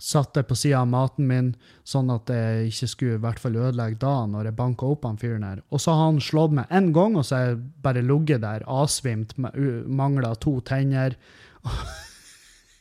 satte 0.01 0.41
på 0.43 0.55
sida 0.57 0.79
av 0.81 0.89
maten 0.89 1.27
min, 1.29 1.51
sånn 1.85 2.09
at 2.09 2.29
jeg 2.33 2.71
ikke 2.71 2.87
skulle 2.89 3.17
i 3.19 3.21
hvert 3.21 3.41
fall 3.41 3.57
ødelegge 3.61 3.99
da 4.01 4.15
når 4.29 4.49
jeg 4.49 4.57
banka 4.57 4.89
opp 4.89 5.05
han 5.05 5.19
fyren 5.21 5.45
her. 5.45 5.61
Og 5.69 5.83
så 5.83 5.93
har 5.93 6.09
han 6.09 6.21
slått 6.25 6.55
meg 6.57 6.73
én 6.73 6.89
gang, 6.95 7.17
og 7.19 7.27
så 7.27 7.37
har 7.37 7.51
jeg 7.51 7.59
bare 7.85 8.01
ligget 8.05 8.41
der 8.41 8.65
avsvimt, 8.65 9.35
mangla 9.37 10.33
to 10.41 10.57
tenner. 10.65 11.17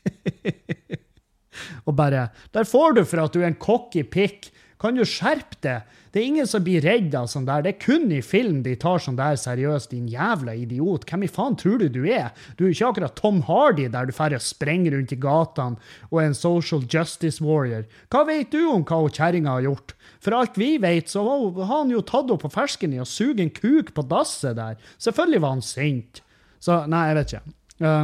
og 1.87 1.95
bare 1.99 2.31
Der 2.55 2.69
får 2.69 2.97
du 2.97 3.05
for 3.05 3.25
at 3.25 3.35
du 3.35 3.43
er 3.43 3.51
en 3.53 3.61
cocky 3.61 4.05
pikk! 4.07 4.51
Kan 4.81 4.97
du 4.97 5.05
skjerpe 5.05 5.59
deg? 5.61 5.89
Det 6.11 6.19
er 6.19 6.27
ingen 6.27 6.49
som 6.49 6.63
blir 6.65 6.81
redd 6.83 7.13
av 7.15 7.29
sånn 7.31 7.45
der. 7.47 7.61
Det 7.63 7.75
er 7.75 7.83
kun 7.83 8.09
i 8.11 8.23
film 8.25 8.63
de 8.65 8.73
tar 8.81 8.99
sånn 9.03 9.19
der 9.19 9.37
seriøst, 9.39 9.93
din 9.93 10.09
jævla 10.11 10.57
idiot. 10.59 11.05
Hvem 11.07 11.27
i 11.27 11.31
faen 11.31 11.59
tror 11.61 11.77
du 11.83 11.87
du 11.93 12.01
er? 12.09 12.33
Du 12.57 12.65
er 12.65 12.73
ikke 12.73 12.89
akkurat 12.89 13.15
Tom 13.19 13.43
Hardy 13.47 13.87
der 13.93 14.09
du 14.09 14.15
drar 14.17 14.35
og 14.35 14.43
sprenger 14.43 14.97
rundt 14.97 15.13
i 15.15 15.21
gatene 15.21 15.79
og 16.09 16.17
er 16.19 16.31
en 16.31 16.39
social 16.39 16.83
justice 16.83 17.45
warrior. 17.45 17.85
Hva 18.11 18.25
vet 18.27 18.51
du 18.51 18.65
om 18.73 18.83
hva 18.89 19.05
kjerringa 19.07 19.59
har 19.59 19.69
gjort? 19.69 19.95
For 20.25 20.35
alt 20.37 20.59
vi 20.59 20.73
vet, 20.81 21.13
så 21.13 21.23
har 21.29 21.77
han 21.77 21.93
jo 21.93 22.01
tatt 22.01 22.27
henne 22.27 22.41
på 22.41 22.53
fersken 22.57 22.97
i 22.97 23.05
å 23.05 23.09
suge 23.09 23.45
en 23.45 23.53
kuk 23.53 23.93
på 23.95 24.07
dasset 24.09 24.57
der. 24.59 24.81
Selvfølgelig 24.99 25.45
var 25.45 25.55
han 25.59 25.65
sint. 25.65 26.25
Så 26.61 26.83
nei, 26.91 27.05
jeg 27.13 27.21
vet 27.21 27.37
ikke. 27.37 27.55
Eh, 27.85 28.03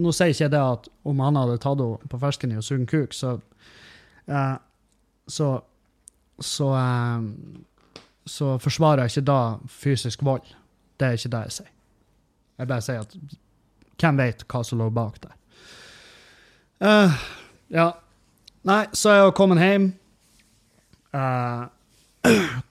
nå 0.00 0.12
sier 0.12 0.32
ikke 0.32 0.44
jeg 0.46 0.52
det 0.54 0.60
at 0.60 0.88
om 1.08 1.20
han 1.24 1.38
hadde 1.38 1.58
tatt 1.60 1.80
henne 1.80 2.10
på 2.12 2.20
fersken 2.20 2.52
i 2.54 2.60
å 2.60 2.64
suge 2.64 2.86
kuk, 2.90 3.16
så 3.16 3.36
uh, 4.30 4.56
så 5.30 5.50
så, 6.40 6.70
uh, 6.72 7.20
så 8.24 8.54
forsvarer 8.58 9.04
jeg 9.04 9.12
ikke 9.12 9.28
da 9.28 9.40
fysisk 9.68 10.24
vold. 10.24 10.46
Det 11.00 11.08
er 11.08 11.18
ikke 11.18 11.32
det 11.34 11.42
jeg 11.48 11.56
sier. 11.58 11.72
Jeg 12.60 12.68
bare 12.68 12.84
sier 12.84 13.04
at 13.04 13.16
hvem 14.00 14.20
vet 14.20 14.44
hva 14.48 14.62
som 14.64 14.80
lå 14.80 14.88
bak 14.92 15.20
der. 15.24 15.36
Uh, 16.80 17.18
ja. 17.72 17.90
Nei, 18.68 18.84
så 18.96 19.12
er 19.12 19.20
jeg 19.20 19.36
kommet 19.36 19.60
hjem. 19.60 19.90
Uh, 21.12 21.68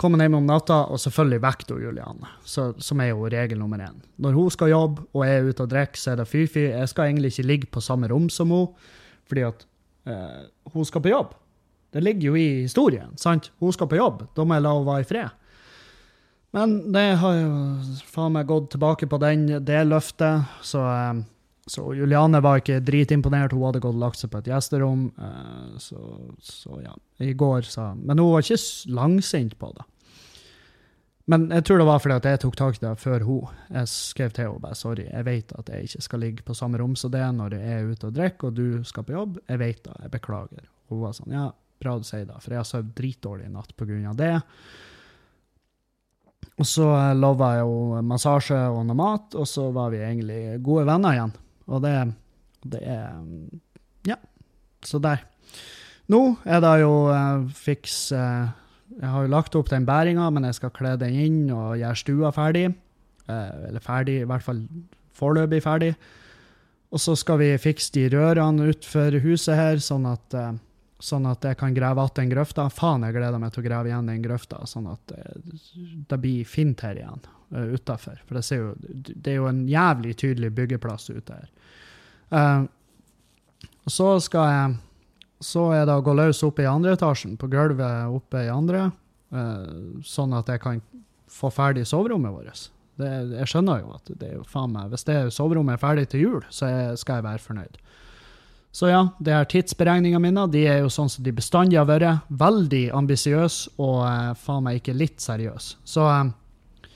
kommet 0.01 0.21
hjem 0.21 0.37
om 0.37 0.47
natta, 0.47 0.83
og 0.93 1.01
selvfølgelig 1.01 1.41
vekket 1.41 1.73
Julianne, 1.81 2.29
så, 2.45 2.69
som 2.83 3.01
er 3.01 3.11
jo 3.11 3.29
regel 3.31 3.59
nummer 3.61 3.81
én. 3.81 3.97
Når 4.21 4.37
hun 4.37 4.53
skal 4.53 4.73
jobbe 4.73 5.07
og 5.13 5.25
er 5.25 5.47
ute 5.47 5.65
og 5.65 5.71
drikker, 5.71 5.99
så 5.99 6.13
er 6.13 6.21
det 6.21 6.29
fy-fy. 6.29 6.67
Jeg 6.69 6.91
skal 6.91 7.09
egentlig 7.09 7.33
ikke 7.33 7.47
ligge 7.47 7.71
på 7.73 7.83
samme 7.83 8.09
rom 8.11 8.29
som 8.33 8.53
hun, 8.53 8.67
fordi 9.29 9.47
at 9.47 9.65
eh, 10.09 10.45
hun 10.73 10.85
skal 10.85 11.03
på 11.05 11.13
jobb. 11.13 11.33
Det 11.89 12.03
ligger 12.05 12.29
jo 12.29 12.37
i 12.37 12.47
historien, 12.67 13.15
sant? 13.17 13.49
Hun 13.59 13.73
skal 13.73 13.89
på 13.89 13.97
jobb, 13.97 14.27
da 14.37 14.45
må 14.45 14.57
jeg 14.57 14.65
la 14.65 14.75
henne 14.77 14.91
være 14.91 15.05
i 15.05 15.09
fred. 15.09 15.35
Men 16.53 16.77
det 16.93 17.07
har 17.21 17.35
jo 17.37 17.49
faen 18.09 18.33
meg 18.33 18.49
gått 18.49 18.71
tilbake 18.73 19.09
på 19.09 19.19
den, 19.21 19.47
det 19.65 19.81
løftet, 19.89 20.49
så, 20.65 20.85
eh, 20.93 21.25
så 21.69 21.85
Juliane 21.93 22.41
var 22.41 22.61
ikke 22.61 22.79
dritimponert. 22.81 23.53
Hun 23.53 23.67
hadde 23.67 23.81
gått 23.83 23.93
og 23.93 24.01
lagt 24.01 24.19
seg 24.21 24.31
på 24.33 24.41
et 24.41 24.49
gjesterom, 24.49 25.05
eh, 25.13 25.77
så, 25.81 26.01
så 26.41 26.81
ja, 26.81 26.95
i 27.21 27.35
går 27.37 27.67
sa 27.69 27.91
Men 27.93 28.17
hun 28.17 28.33
var 28.33 28.45
ikke 28.45 28.93
langsint 28.95 29.57
på 29.59 29.71
det. 29.77 29.85
Men 31.29 31.45
jeg 31.53 31.67
tror 31.67 31.77
det 31.77 31.85
var 31.85 32.01
fordi 32.01 32.15
at 32.17 32.25
jeg 32.25 32.41
tok 32.41 32.55
tak 32.57 32.77
i 32.79 32.81
det 32.87 32.95
før 32.97 33.25
hun. 33.27 33.57
Jeg 33.69 33.89
skrev 33.91 34.33
til 34.33 34.47
henne 34.47 34.63
bare 34.63 34.77
sorry, 34.77 35.05
jeg 35.05 35.27
vet 35.27 35.53
at 35.61 35.67
jeg 35.69 35.85
ikke 35.85 36.05
skal 36.07 36.23
ligge 36.25 36.45
på 36.47 36.55
samme 36.57 36.79
rom 36.81 36.95
som 36.97 37.13
det 37.13 37.21
når 37.37 37.53
jeg 37.59 37.73
er 37.75 37.91
ute 37.91 38.09
og 38.09 38.15
drikker, 38.17 38.49
og 38.49 38.57
du 38.57 38.87
skal 38.89 39.05
på 39.05 39.13
jobb. 39.13 39.37
Jeg 39.45 39.61
vet 39.61 39.83
det, 39.85 39.97
jeg 40.01 40.13
beklager. 40.15 40.63
Hun 40.89 41.03
var 41.03 41.13
sånn, 41.13 41.35
ja, 41.35 41.51
bra 41.79 41.97
du 41.99 42.07
sier 42.07 42.25
det, 42.25 42.39
for 42.41 42.55
jeg 42.55 42.63
har 42.63 42.67
sovet 42.67 42.95
dritdårlig 42.97 43.45
i 43.45 43.53
natt 43.53 43.75
på 43.77 43.85
grunn 43.85 44.09
av 44.09 44.17
det. 44.17 44.33
Og 46.59 46.67
så 46.67 46.87
eh, 46.97 47.13
lova 47.19 47.53
jeg 47.59 47.69
henne 47.69 48.01
massasje 48.09 48.63
og 48.73 48.81
noe 48.89 48.97
mat, 48.97 49.37
og 49.37 49.45
så 49.47 49.69
var 49.75 49.93
vi 49.93 50.01
egentlig 50.01 50.41
gode 50.65 50.87
venner 50.89 51.13
igjen. 51.13 51.37
Og 51.69 51.83
det, 51.85 51.95
det 52.65 52.81
er 52.83 53.13
Ja. 54.07 54.15
Så 54.85 54.99
der. 55.03 55.25
Nå 56.09 56.37
er 56.47 56.61
det 56.63 56.75
jo 56.81 56.93
eh, 57.13 57.49
fiks 57.53 58.11
eh, 58.15 58.47
Jeg 58.95 59.09
har 59.11 59.25
jo 59.25 59.31
lagt 59.31 59.55
opp 59.55 59.69
den 59.69 59.85
bæringa, 59.85 60.29
men 60.33 60.47
jeg 60.47 60.57
skal 60.57 60.73
kle 60.73 60.95
den 60.97 61.13
inn 61.13 61.41
og 61.53 61.77
gjøre 61.77 61.99
stua 61.99 62.31
ferdig. 62.33 62.69
Eh, 63.29 63.67
eller 63.69 63.83
ferdig, 63.83 64.21
i 64.23 64.29
hvert 64.29 64.45
fall 64.45 64.63
foreløpig 65.19 65.61
ferdig. 65.63 65.93
Og 66.89 67.03
så 67.03 67.13
skal 67.19 67.37
vi 67.43 67.51
fikse 67.61 67.93
de 67.93 68.07
rørene 68.09 68.71
utenfor 68.71 69.19
huset 69.21 69.59
her, 69.59 69.83
sånn 69.83 70.07
at, 70.09 70.33
sånn 70.99 71.27
at 71.29 71.45
jeg 71.47 71.57
kan 71.59 71.75
grave 71.75 72.03
igjen 72.03 72.15
den 72.17 72.31
grøfta. 72.33 72.67
Faen, 72.73 73.05
jeg 73.07 73.15
gleder 73.15 73.41
meg 73.41 73.53
til 73.55 73.63
å 73.63 73.67
grave 73.67 73.91
igjen 73.91 74.09
den 74.11 74.23
grøfta, 74.23 74.61
sånn 74.67 74.89
at 74.91 75.11
det, 75.11 75.23
det 76.11 76.19
blir 76.19 76.47
fint 76.47 76.83
her 76.83 76.99
igjen 76.99 77.23
uh, 77.55 77.71
utafor. 77.75 78.19
For 78.27 78.39
det, 78.39 78.43
jo, 78.51 78.73
det 79.15 79.33
er 79.33 79.39
jo 79.39 79.47
en 79.49 79.63
jævlig 79.69 80.17
tydelig 80.19 80.51
byggeplass 80.57 81.09
ute 81.13 81.39
her. 81.39 81.49
Uh, 82.29 82.67
så 83.89 84.11
skal 84.21 84.53
jeg 84.53 84.77
Så 85.39 85.69
er 85.71 85.85
det 85.87 85.93
å 85.95 86.03
gå 86.03 86.11
løs 86.13 86.43
oppe 86.43 86.65
i 86.65 86.67
andre 86.67 86.97
etasjen, 86.97 87.37
på 87.39 87.47
gulvet 87.47 88.11
oppe 88.11 88.41
i 88.43 88.51
andre, 88.51 88.89
uh, 89.31 90.01
sånn 90.03 90.35
at 90.35 90.51
jeg 90.51 90.59
kan 90.59 90.81
få 91.31 91.47
ferdig 91.53 91.85
soverommet 91.87 92.33
vårt. 92.35 92.65
Det, 92.99 93.09
jeg 93.37 93.47
skjønner 93.47 93.79
jo 93.79 93.93
at 93.95 94.11
det 94.19 94.27
er 94.27 94.33
jo 94.35 94.43
faen 94.43 94.73
meg 94.73 94.89
Hvis 94.91 95.05
det 95.07 95.15
soverommet 95.31 95.77
er 95.77 95.79
ferdig 95.79 96.09
til 96.11 96.25
jul, 96.25 96.41
så 96.51 96.67
jeg, 96.67 96.97
skal 96.99 97.21
jeg 97.21 97.27
være 97.29 97.45
fornøyd. 97.45 97.79
Så 98.71 98.89
ja, 98.91 99.01
de 99.19 99.33
her 99.33 99.47
tidsberegningene 99.49 100.21
mine 100.21 100.45
de 100.53 100.61
er 100.69 100.83
jo 100.83 100.91
sånn 100.93 101.09
som 101.09 101.25
de 101.25 101.33
bestandig 101.33 101.79
har 101.79 101.87
vært. 101.89 102.27
Veldig 102.29 102.83
ambisiøse 102.95 103.73
og 103.81 104.03
eh, 104.05 104.35
faen 104.37 104.67
meg 104.67 104.81
ikke 104.81 104.97
litt 104.97 105.23
seriøse. 105.23 105.79
Så, 105.89 106.05
eh, 106.05 106.91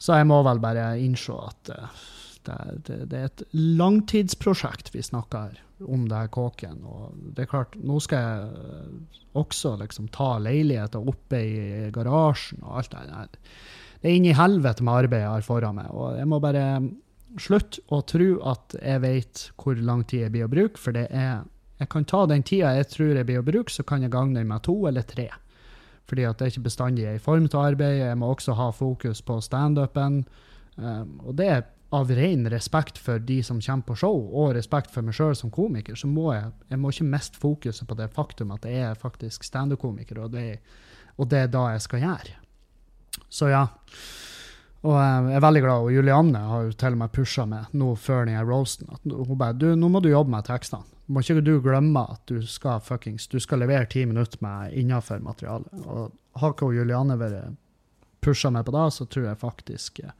så 0.00 0.18
jeg 0.18 0.30
må 0.30 0.40
vel 0.46 0.62
bare 0.62 0.94
innse 1.02 1.36
at 1.36 1.74
eh, 1.74 2.00
det, 2.46 2.56
det, 2.88 2.96
det 3.12 3.20
er 3.20 3.28
et 3.28 3.44
langtidsprosjekt 3.52 4.90
vi 4.96 5.04
snakker 5.04 5.60
om 5.84 6.08
det 6.08 6.24
her 6.24 6.32
kåken. 6.32 6.80
Og 6.88 7.12
det 7.36 7.44
er 7.44 7.52
klart, 7.52 7.76
nå 7.76 8.00
skal 8.02 8.24
jeg 8.24 9.20
også 9.38 9.76
liksom 9.82 10.08
ta 10.14 10.34
leiligheter 10.42 11.12
oppe 11.12 11.38
i 11.38 11.86
garasjen 11.94 12.64
og 12.64 12.80
alt 12.80 12.96
det 12.96 13.06
der. 13.10 13.30
Det 14.02 14.10
er 14.10 14.18
inn 14.18 14.26
i 14.26 14.34
helvete 14.34 14.82
med 14.82 15.04
arbeidet 15.04 15.26
jeg 15.26 15.36
har 15.36 15.46
foran 15.46 15.76
meg, 15.78 15.92
og 15.94 16.16
jeg 16.18 16.26
må 16.26 16.40
bare 16.42 16.64
slutte 17.40 17.82
å 17.92 18.02
tro 18.06 18.28
at 18.50 18.76
jeg 18.78 19.02
vet 19.04 19.44
hvor 19.60 19.78
lang 19.78 20.04
tid 20.08 20.26
jeg 20.26 20.34
blir 20.34 20.48
å 20.48 20.52
bruke, 20.52 20.80
for 20.80 20.96
det 20.96 21.08
er 21.10 21.44
Jeg 21.82 21.88
kan 21.90 22.04
ta 22.06 22.26
den 22.30 22.44
tida 22.46 22.76
jeg 22.76 22.86
tror 22.92 23.16
jeg 23.16 23.26
blir 23.26 23.40
å 23.40 23.42
bruke, 23.42 23.72
så 23.72 23.82
kan 23.82 24.02
jeg 24.02 24.12
gange 24.12 24.36
den 24.36 24.46
med 24.46 24.62
to 24.62 24.86
eller 24.86 25.02
tre. 25.02 25.32
Fordi 26.06 26.22
at 26.28 26.38
det 26.38 26.44
er 26.44 26.50
ikke 26.52 26.68
bestandig 26.68 27.06
er 27.08 27.16
i 27.16 27.22
form 27.22 27.48
til 27.48 27.58
arbeid. 27.58 27.96
Jeg 27.98 28.18
må 28.20 28.28
også 28.30 28.54
ha 28.54 28.68
fokus 28.70 29.22
på 29.22 29.40
standupen. 29.42 30.20
Um, 30.76 31.16
og 31.24 31.34
det 31.40 31.48
er 31.48 31.64
av 31.92 32.12
ren 32.14 32.46
respekt 32.48 33.00
for 33.02 33.18
de 33.18 33.40
som 33.42 33.60
kommer 33.60 33.84
på 33.88 33.96
show, 34.00 34.22
og 34.30 34.54
respekt 34.56 34.92
for 34.94 35.02
meg 35.02 35.16
sjøl 35.16 35.34
som 35.36 35.50
komiker, 35.52 35.98
så 35.98 36.06
må 36.06 36.30
jeg, 36.32 36.52
jeg 36.70 36.80
må 36.80 36.92
ikke 36.92 37.08
miste 37.12 37.42
fokuset 37.42 37.88
på 37.88 37.98
det 37.98 38.08
faktum 38.14 38.54
at 38.54 38.64
jeg 38.68 38.86
er 38.86 38.98
faktisk 38.98 39.44
standup-komiker, 39.44 40.22
og, 40.24 40.38
og 41.18 41.28
det 41.28 41.42
er 41.42 41.52
da 41.52 41.66
jeg 41.74 41.84
skal 41.84 42.06
gjøre. 42.06 42.38
Så 43.28 43.50
ja. 43.52 43.66
Og 44.82 44.96
eh, 44.98 45.28
jeg 45.30 45.38
er 45.38 45.44
veldig 45.44 45.62
glad, 45.62 45.84
og 45.86 45.94
Julianne 45.94 46.42
har 46.48 46.64
jo 46.66 46.72
til 46.78 46.96
og 46.96 47.02
med 47.04 47.12
pusha 47.14 47.46
meg 47.46 47.74
nå 47.78 47.92
før 48.02 48.26
den 48.26 48.40
roasten. 48.46 48.90
At 48.90 49.04
hun 49.04 49.38
bare 49.38 49.54
du, 49.58 49.68
'Nå 49.76 49.88
må 49.88 50.02
du 50.02 50.10
jobbe 50.10 50.30
med 50.34 50.48
tekstene'. 50.48 50.88
Må 51.12 51.20
ikke 51.20 51.44
du 51.44 51.60
glemme 51.60 52.02
at 52.10 52.22
du 52.26 52.40
skal 52.46 52.80
fuckings, 52.80 53.26
du 53.26 53.38
skal 53.42 53.58
levere 53.58 53.86
ti 53.86 54.04
minutter 54.04 54.38
med 54.40 54.72
innafor 54.72 55.20
materialet. 55.20 55.68
Og 55.86 56.12
har 56.40 56.54
ikke 56.54 56.72
Julianne 56.72 57.18
vært 57.18 57.56
pusha 58.22 58.50
meg 58.50 58.64
på 58.64 58.72
det, 58.72 58.86
så 58.94 59.06
tror 59.06 59.26
jeg 59.26 59.38
faktisk 59.38 60.00
eh, 60.00 60.10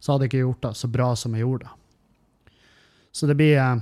Så 0.00 0.12
hadde 0.12 0.24
jeg 0.24 0.32
ikke 0.32 0.44
gjort 0.46 0.62
det 0.62 0.76
så 0.76 0.88
bra 0.88 1.14
som 1.14 1.34
jeg 1.34 1.44
gjorde 1.44 1.68
det. 1.68 2.54
Så 3.12 3.26
det 3.26 3.36
blir 3.36 3.56
eh, 3.58 3.76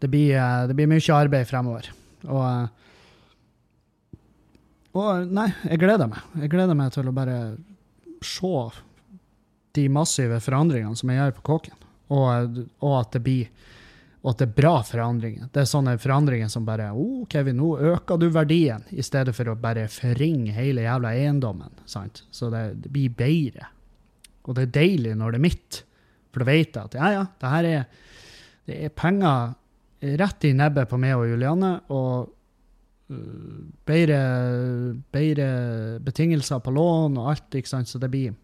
Det 0.00 0.08
blir, 0.08 0.34
eh, 0.34 0.66
det 0.66 0.74
blir 0.74 0.86
mye 0.88 1.14
arbeid 1.14 1.46
fremover. 1.46 1.90
Og 2.26 2.44
eh, 2.46 2.68
og 4.98 5.28
nei, 5.30 5.46
jeg 5.68 5.78
gleder 5.78 6.08
meg. 6.10 6.22
Jeg 6.42 6.50
gleder 6.50 6.74
meg 6.74 6.90
til 6.90 7.06
å 7.06 7.14
bare 7.14 7.36
se 8.26 8.54
de 9.76 9.88
massive 9.92 10.40
forandringene 10.42 10.98
som 10.98 11.12
jeg 11.12 11.20
gjør 11.20 11.36
på 11.38 11.46
kåken. 11.52 11.76
Og, 12.10 12.62
og 12.82 12.94
at 13.00 13.12
det 13.14 13.22
blir 13.26 13.68
og 14.20 14.34
at 14.34 14.40
det 14.42 14.46
er 14.50 14.56
bra 14.58 14.72
forandringer. 14.84 15.48
Det 15.48 15.62
er 15.62 15.68
sånne 15.68 15.94
forandringer 16.00 16.50
som 16.52 16.66
bare 16.66 16.90
oh, 16.92 17.22
Kevin, 17.32 17.56
nå 17.56 17.70
øker 17.94 18.18
du 18.20 18.26
verdien, 18.32 18.82
i 18.92 19.04
stedet 19.04 19.32
for 19.36 19.48
å 19.48 19.56
bare 19.56 19.86
forringe 19.88 20.52
hele 20.52 20.84
jævla 20.84 21.14
eiendommen. 21.16 21.72
sant? 21.88 22.26
Så 22.30 22.50
det, 22.52 22.66
det, 22.84 22.92
blir 22.92 23.14
bedre. 23.16 23.70
Og 24.44 24.58
det 24.58 24.66
er 24.66 24.74
deilig 24.76 25.14
når 25.16 25.32
det 25.32 25.40
er 25.40 25.46
mitt, 25.46 25.80
for 26.30 26.44
da 26.44 26.50
vet 26.50 26.76
jeg 26.76 26.90
at 26.90 26.98
ja, 27.00 27.08
ja, 27.14 27.22
det 27.40 27.54
her 27.54 27.70
er, 27.70 28.04
det 28.68 28.76
er 28.84 28.92
penger 28.92 30.20
rett 30.20 30.46
i 30.48 30.52
nebbet 30.56 30.92
på 30.92 31.00
meg 31.00 31.16
og 31.16 31.26
Juliane, 31.32 31.72
og 31.96 32.28
uh, 33.16 33.56
bedre, 33.88 34.20
bedre 35.16 35.48
betingelser 36.04 36.60
på 36.60 36.76
lån 36.76 37.16
og 37.20 37.32
alt, 37.32 37.56
ikke 37.56 37.72
sant, 37.72 37.88
så 37.88 38.00
det 38.00 38.12
blir 38.12 38.36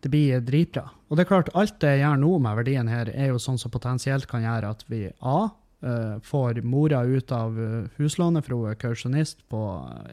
det 0.00 0.10
blir 0.12 0.42
dritbra. 0.44 0.86
Og 1.08 1.16
det 1.16 1.24
er 1.24 1.30
klart, 1.30 1.50
alt 1.58 1.78
det 1.82 1.96
jeg 1.96 2.04
gjør 2.04 2.20
nå 2.22 2.34
med 2.44 2.58
verdien 2.60 2.90
her, 2.90 3.10
er 3.12 3.32
jo 3.32 3.40
sånn 3.42 3.58
som 3.60 3.72
potensielt 3.72 4.28
kan 4.30 4.44
gjøre 4.46 4.74
at 4.76 4.86
vi 4.90 5.08
A. 5.20 5.40
Uh, 5.80 6.18
får 6.20 6.58
mora 6.68 6.98
ut 7.08 7.30
av 7.32 7.56
uh, 7.56 7.86
huslånet, 7.96 8.44
for 8.44 8.58
hun 8.58 8.68
er 8.68 8.76
kausjonist 8.80 9.46
på 9.48 9.60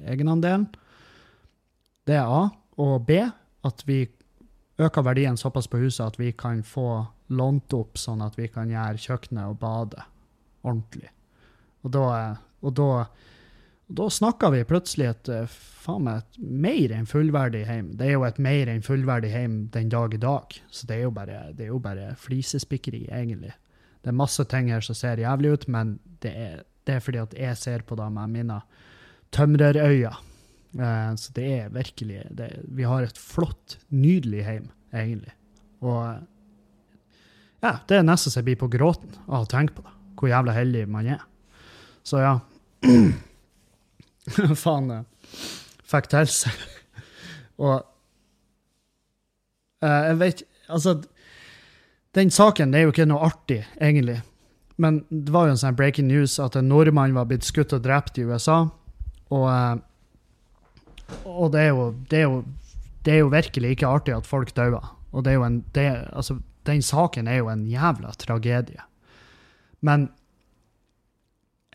egenandelen. 0.08 0.70
Det 2.08 2.16
er 2.16 2.24
A. 2.32 2.46
Og 2.80 3.02
B. 3.08 3.20
At 3.68 3.84
vi 3.88 4.06
øker 4.78 5.04
verdien 5.04 5.38
såpass 5.38 5.68
på 5.68 5.82
huset 5.82 6.06
at 6.06 6.20
vi 6.20 6.32
kan 6.32 6.62
få 6.64 7.04
lånt 7.34 7.74
opp 7.76 7.98
sånn 8.00 8.22
at 8.24 8.38
vi 8.40 8.48
kan 8.54 8.70
gjøre 8.72 9.02
kjøkkenet 9.02 9.50
og 9.50 9.58
badet 9.60 10.06
ordentlig. 10.64 11.10
Og 11.84 11.92
da, 11.94 12.06
og 12.64 12.76
da 12.78 12.92
da 13.88 14.10
snakker 14.10 14.52
vi 14.52 14.64
plutselig 14.68 15.06
et, 15.08 15.30
eh, 15.30 15.48
faen 15.48 16.04
meg, 16.04 16.18
et 16.18 16.40
mer 16.44 16.92
enn 16.92 17.08
fullverdig 17.08 17.64
hjem. 17.66 17.94
Det 17.98 18.10
er 18.10 18.18
jo 18.18 18.26
et 18.28 18.40
mer 18.44 18.68
enn 18.68 18.84
fullverdig 18.84 19.32
hjem 19.32 19.56
den 19.72 19.90
dag 19.90 20.14
i 20.14 20.20
dag. 20.20 20.58
Så 20.70 20.88
det 20.88 20.98
er 20.98 21.04
jo 21.06 21.12
bare, 21.16 21.54
det 21.56 21.68
er 21.68 21.72
jo 21.72 21.80
bare 21.80 22.10
flisespikkeri, 22.20 23.08
egentlig. 23.08 23.54
Det 24.04 24.12
er 24.12 24.20
masse 24.20 24.44
ting 24.52 24.70
her 24.72 24.84
som 24.84 24.96
ser 24.96 25.22
jævlig 25.24 25.54
ut, 25.54 25.68
men 25.72 26.00
det 26.24 26.34
er, 26.36 26.64
det 26.88 26.96
er 26.96 27.04
fordi 27.04 27.22
at 27.24 27.36
jeg 27.40 27.58
ser 27.58 27.86
på 27.88 27.96
det 27.96 28.12
med 28.12 28.34
mine 28.36 28.62
tømrerøyne. 29.32 30.16
Uh, 30.78 31.16
så 31.16 31.32
det 31.34 31.46
er 31.48 31.70
virkelig 31.74 32.26
det, 32.36 32.50
Vi 32.68 32.84
har 32.84 33.04
et 33.04 33.18
flott, 33.18 33.78
nydelig 33.90 34.44
hjem, 34.44 34.68
egentlig. 34.94 35.32
Og 35.82 36.20
ja, 37.64 37.78
det 37.88 37.98
er 37.98 38.04
nesten 38.04 38.32
så 38.32 38.42
jeg 38.42 38.50
blir 38.52 38.60
på 38.60 38.70
gråten 38.70 39.16
av 39.28 39.46
å 39.46 39.50
tenke 39.50 39.80
på 39.80 39.86
det. 39.86 39.96
Hvor 40.18 40.30
jævla 40.30 40.54
heldig 40.54 40.84
man 40.92 41.08
er. 41.08 41.24
Så 42.04 42.20
ja. 42.20 42.36
faen 44.64 44.92
fikk 45.88 46.10
til. 46.12 46.32
Og 47.64 47.78
uh, 49.84 50.04
jeg 50.10 50.20
vet 50.22 50.46
Altså, 50.68 50.98
den 52.18 52.32
saken 52.34 52.74
det 52.74 52.80
er 52.80 52.84
jo 52.84 52.92
ikke 52.92 53.06
noe 53.08 53.24
artig, 53.24 53.62
egentlig. 53.80 54.18
Men 54.76 54.98
det 55.08 55.32
var 55.32 55.48
jo 55.48 55.54
en 55.54 55.62
sånn 55.62 55.78
breaking 55.80 56.10
news 56.10 56.34
at 56.44 56.58
en 56.60 56.68
nordmann 56.68 57.16
var 57.16 57.30
blitt 57.30 57.48
skutt 57.48 57.72
og 57.78 57.86
drept 57.86 58.20
i 58.20 58.26
USA. 58.28 58.66
Og, 59.32 59.46
uh, 59.48 59.80
og 61.24 61.54
det, 61.56 61.62
er 61.62 61.72
jo, 61.72 61.86
det, 62.12 62.20
er 62.20 62.26
jo, 62.28 62.42
det, 63.08 63.14
er 63.14 63.22
jo, 63.22 63.32
virkelig 63.32 63.72
ikke 63.78 63.94
artig 63.96 64.18
at 64.18 64.28
folk 64.28 64.52
dauer. 64.60 64.92
Og 65.16 65.24
det 65.24 65.32
er 65.32 65.40
jo 65.40 65.48
en 65.48 65.62
det, 65.78 65.88
Altså, 66.12 66.36
den 66.68 66.84
saken 66.84 67.32
er 67.32 67.40
jo 67.40 67.48
en 67.54 67.64
jævla 67.72 68.12
tragedie. 68.20 68.84
Men 69.80 70.10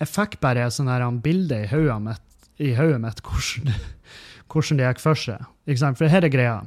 jeg 0.03 0.13
fikk 0.13 0.37
bare 0.45 0.69
sånn 0.75 1.23
bilde 1.25 1.63
i 1.65 1.73
hodet 1.73 2.01
mitt 2.11 2.32
i 2.61 2.75
hodet 2.77 3.01
mitt 3.01 3.23
hvordan, 3.25 3.73
hvordan, 4.51 4.79
det 4.81 4.91
gikk 4.91 5.03
for 5.03 5.19
seg. 5.19 5.47
For 5.99 6.13
her 6.13 6.27
er 6.27 6.33
greia. 6.33 6.61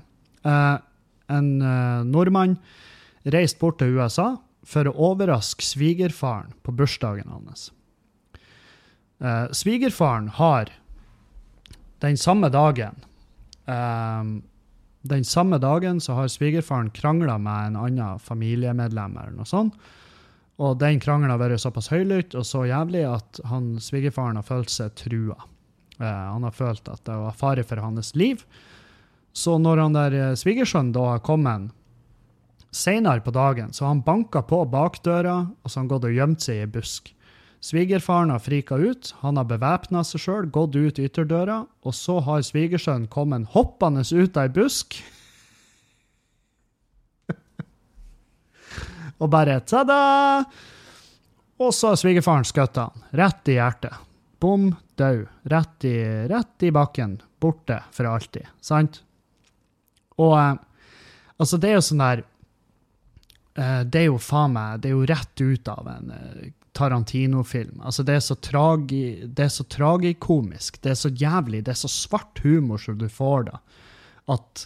Uh, 0.45 0.77
en 1.33 1.55
uh, 1.61 2.05
nordmann 2.05 2.57
reiste 3.33 3.59
bort 3.61 3.79
til 3.81 3.97
USA 3.97 4.35
for 4.65 4.89
å 4.89 4.95
overraske 5.11 5.65
svigerfaren 5.65 6.53
på 6.65 6.73
bursdagen 6.77 7.29
hans. 7.33 7.69
Uh, 9.21 9.49
svigerfaren 9.55 10.29
har 10.37 10.73
den 12.03 12.17
samme 12.19 12.49
dagen 12.51 12.97
Den 15.05 15.23
samme 15.25 15.57
dagen 15.57 15.97
så 16.01 16.13
har 16.13 16.27
svigerfaren 16.29 16.91
krangla 16.93 17.37
med 17.41 17.71
en 17.71 17.77
annen 17.77 18.19
familiemedlem 18.21 19.15
eller 19.17 19.33
noe 19.33 19.47
sånt. 19.49 19.73
Og 20.61 20.77
den 20.79 21.01
krangelen 21.01 21.33
har 21.33 21.41
vært 21.41 21.63
såpass 21.63 21.89
høylytt 21.89 22.35
og 22.37 22.45
så 22.45 22.63
jævlig 22.69 23.03
at 23.09 23.41
han, 23.49 23.75
svigerfaren 23.81 24.37
har 24.39 24.45
følt 24.45 24.69
seg 24.73 24.93
trua. 24.97 25.37
Uh, 25.99 26.07
han 26.07 26.43
har 26.43 26.55
følt 26.55 26.89
at 26.91 27.03
det 27.07 27.15
var 27.15 27.37
fare 27.39 27.63
for 27.63 27.79
hans 27.83 28.13
liv. 28.15 28.43
Så 29.35 29.57
når 29.59 29.83
han 29.83 29.95
der 29.95 30.15
uh, 30.19 30.37
svigersønnen 30.39 30.93
da 30.95 31.09
har 31.13 31.23
kommet 31.25 31.71
senere 32.75 33.23
på 33.23 33.31
dagen, 33.31 33.73
så 33.73 33.85
har 33.85 33.93
han 33.93 34.03
banka 34.03 34.41
på 34.43 34.65
bakdøra 34.67 35.35
og 35.63 35.69
så 35.69 35.79
har 35.79 35.83
han 35.85 35.91
gått 35.93 36.07
og 36.09 36.17
gjemt 36.17 36.43
seg 36.43 36.63
i 36.63 36.71
busk. 36.77 37.15
Svigerfaren 37.65 38.29
har 38.29 38.39
frika 38.43 38.75
ut, 38.77 39.15
han 39.23 39.39
har 39.39 39.47
bevæpna 39.49 40.03
seg 40.05 40.21
sjøl, 40.21 40.45
gått 40.53 40.75
ut 40.75 40.99
ytterdøra, 41.01 41.63
og 41.81 41.95
så 41.97 42.19
har 42.21 42.43
svigersønnen 42.45 43.07
kommet 43.09 43.47
hoppende 43.55 44.03
ut 44.05 44.37
av 44.37 44.43
ei 44.43 44.51
busk. 44.53 44.99
og 49.21 49.31
bare 49.33 49.57
ta-da! 49.65 50.43
Og 51.57 51.71
så 51.73 51.93
har 51.93 51.97
svigerfaren 51.97 52.45
skutt 52.45 52.77
han, 52.77 53.05
rett 53.15 53.49
i 53.49 53.57
hjertet. 53.57 54.04
Bom, 54.39 54.75
død. 54.95 55.25
Rett, 55.51 55.85
rett, 56.31 56.63
i 56.63 56.71
bakken. 56.71 57.21
Borte 57.39 57.81
for 57.91 58.09
alltid. 58.09 58.47
Sant? 58.61 59.01
Og 60.21 60.35
eh, 60.39 60.53
altså, 61.37 61.59
det 61.59 61.71
er 61.71 61.77
jo 61.77 61.85
sånn 61.85 62.03
der 62.03 62.21
eh, 63.59 63.81
Det 63.83 63.99
er 63.99 64.05
jo 64.07 64.19
faen 64.21 64.53
meg 64.55 64.79
Det 64.79 64.87
er 64.87 64.93
jo 64.95 65.09
rett 65.09 65.41
ut 65.43 65.71
av 65.71 65.89
en 65.91 66.13
eh, 66.15 66.53
Tarantino-film. 66.75 67.79
Altså, 67.87 68.03
det 68.03 68.17
er 68.17 68.23
så 68.23 68.35
tragi, 68.43 69.03
det 69.23 69.45
er 69.45 69.51
så 69.53 69.63
tragikomisk. 69.71 70.81
Det 70.83 70.91
er 70.91 70.97
så 70.99 71.07
jævlig. 71.07 71.61
Det 71.63 71.71
er 71.71 71.79
så 71.85 71.91
svart 71.91 72.41
humor 72.43 72.81
som 72.83 72.97
du 72.99 73.05
får 73.07 73.45
da. 73.47 73.61
At 74.35 74.65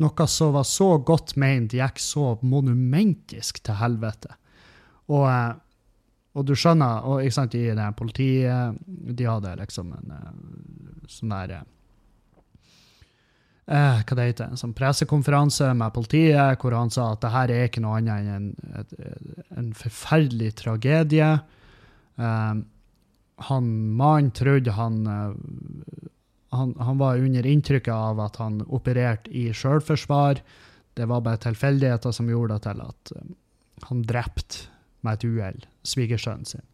noe 0.00 0.26
som 0.26 0.54
var 0.56 0.64
så 0.64 0.94
godt 1.04 1.34
meint, 1.36 1.76
gikk 1.76 2.00
så 2.00 2.30
monumentisk 2.40 3.60
til 3.60 3.76
helvete. 3.76 4.32
Og 5.12 5.28
og 6.32 6.48
du 6.48 6.54
skjønner, 6.56 7.04
og 7.04 7.20
ikke 7.20 7.36
sant, 7.36 7.54
i 7.58 7.74
det 7.76 7.88
politiet 7.98 8.78
De 8.88 9.28
hadde 9.28 9.52
liksom 9.60 9.92
en 9.98 10.12
eh, 10.16 10.28
sånn 11.12 11.34
der 11.34 11.54
eh, 11.58 11.66
eh, 13.66 13.98
Hva 14.00 14.16
det 14.16 14.28
heter 14.30 14.52
En 14.52 14.60
sånn 14.60 14.76
pressekonferanse 14.76 15.72
med 15.76 15.92
politiet 15.96 16.62
hvor 16.62 16.76
han 16.78 16.92
sa 16.94 17.10
at 17.12 17.24
det 17.24 17.32
her 17.34 17.52
er 17.52 17.68
ikke 17.68 17.82
noe 17.84 17.98
annet 18.00 18.30
enn 18.32 18.48
en, 18.78 18.86
en 19.58 19.68
forferdelig 19.76 20.54
tragedie. 20.62 21.34
Eh, 22.16 22.54
han 23.42 23.68
mannen 23.98 24.32
trodde 24.36 24.72
han, 24.76 24.98
eh, 25.12 26.08
han, 26.56 26.74
han 26.80 27.00
var 27.02 27.20
under 27.20 27.48
inntrykket 27.48 27.92
av 27.92 28.24
at 28.24 28.40
han 28.40 28.62
opererte 28.72 29.32
i 29.36 29.50
sjølforsvar. 29.52 30.40
Det 30.96 31.08
var 31.08 31.24
bare 31.24 31.44
tilfeldigheter 31.44 32.16
som 32.16 32.32
gjorde 32.32 32.56
det 32.56 32.70
til 32.70 32.82
at 32.86 33.14
han 33.90 34.02
drepte 34.08 34.70
med 35.02 35.18
et 35.18 35.28
uhell 35.28 35.62
svigersønnen 35.86 36.48
sin. 36.48 36.64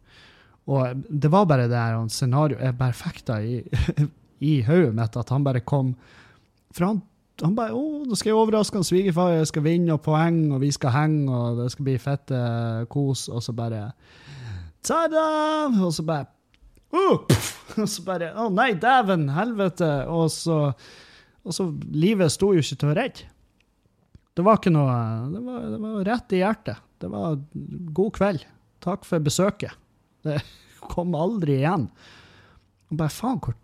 Og 0.69 1.03
det 1.09 1.31
var 1.33 1.47
bare 1.49 1.67
det 1.69 1.77
her 1.77 1.99
scenarioet 2.13 2.61
jeg 2.61 2.77
bare 2.77 2.97
fikk 2.97 3.21
da 3.27 3.39
i, 3.41 3.61
i 4.51 4.59
hodet 4.67 4.95
mitt, 4.97 5.17
at 5.17 5.31
han 5.33 5.45
bare 5.45 5.63
kom 5.65 5.95
For 6.75 6.85
han, 6.85 7.01
han 7.41 7.55
bare 7.57 7.73
'Å, 7.73 8.05
nå 8.05 8.15
skal 8.15 8.29
jeg 8.29 8.37
overraske 8.37 8.77
han 8.77 8.85
svigerfar, 8.85 9.33
jeg 9.39 9.49
skal 9.49 9.65
vinne 9.65 9.95
og 9.95 10.03
poeng, 10.05 10.51
og 10.53 10.61
vi 10.61 10.69
skal 10.75 10.93
henge, 10.93 11.29
og 11.33 11.63
det 11.63 11.71
skal 11.73 11.87
bli 11.87 11.95
fette 11.97 12.41
kos', 12.93 13.29
og 13.33 13.41
så 13.43 13.55
bare 13.57 13.87
Ta-da! 14.85 15.71
Og 15.83 15.91
så 15.93 16.05
bare 16.07 16.29
uh, 16.93 17.25
Og 17.81 17.89
så 17.89 18.05
bare 18.05 18.31
Å 18.37 18.47
nei, 18.53 18.73
dæven, 18.79 19.27
helvete! 19.33 19.89
Og 20.07 20.29
så, 20.31 20.61
og 21.43 21.55
så 21.55 21.67
Livet 21.91 22.31
sto 22.31 22.53
jo 22.53 22.63
ikke 22.63 22.79
til 22.79 22.93
å 22.93 22.95
redde. 22.97 23.27
Det 24.37 24.45
var 24.45 24.61
ikke 24.61 24.71
noe 24.71 24.93
det 25.33 25.41
var, 25.43 25.65
det 25.73 25.79
var 25.83 25.99
rett 26.07 26.37
i 26.37 26.39
hjertet. 26.39 26.85
Det 27.01 27.09
var 27.11 27.35
god 27.97 28.13
kveld. 28.15 28.45
Takk 28.83 29.05
for 29.07 29.23
besøket. 29.23 29.75
Det 30.25 30.39
kom 30.93 31.15
aldri 31.17 31.59
igjen. 31.59 31.87
Og 32.89 32.99
bare 32.99 33.13
faen, 33.13 33.41
hvor 33.43 33.57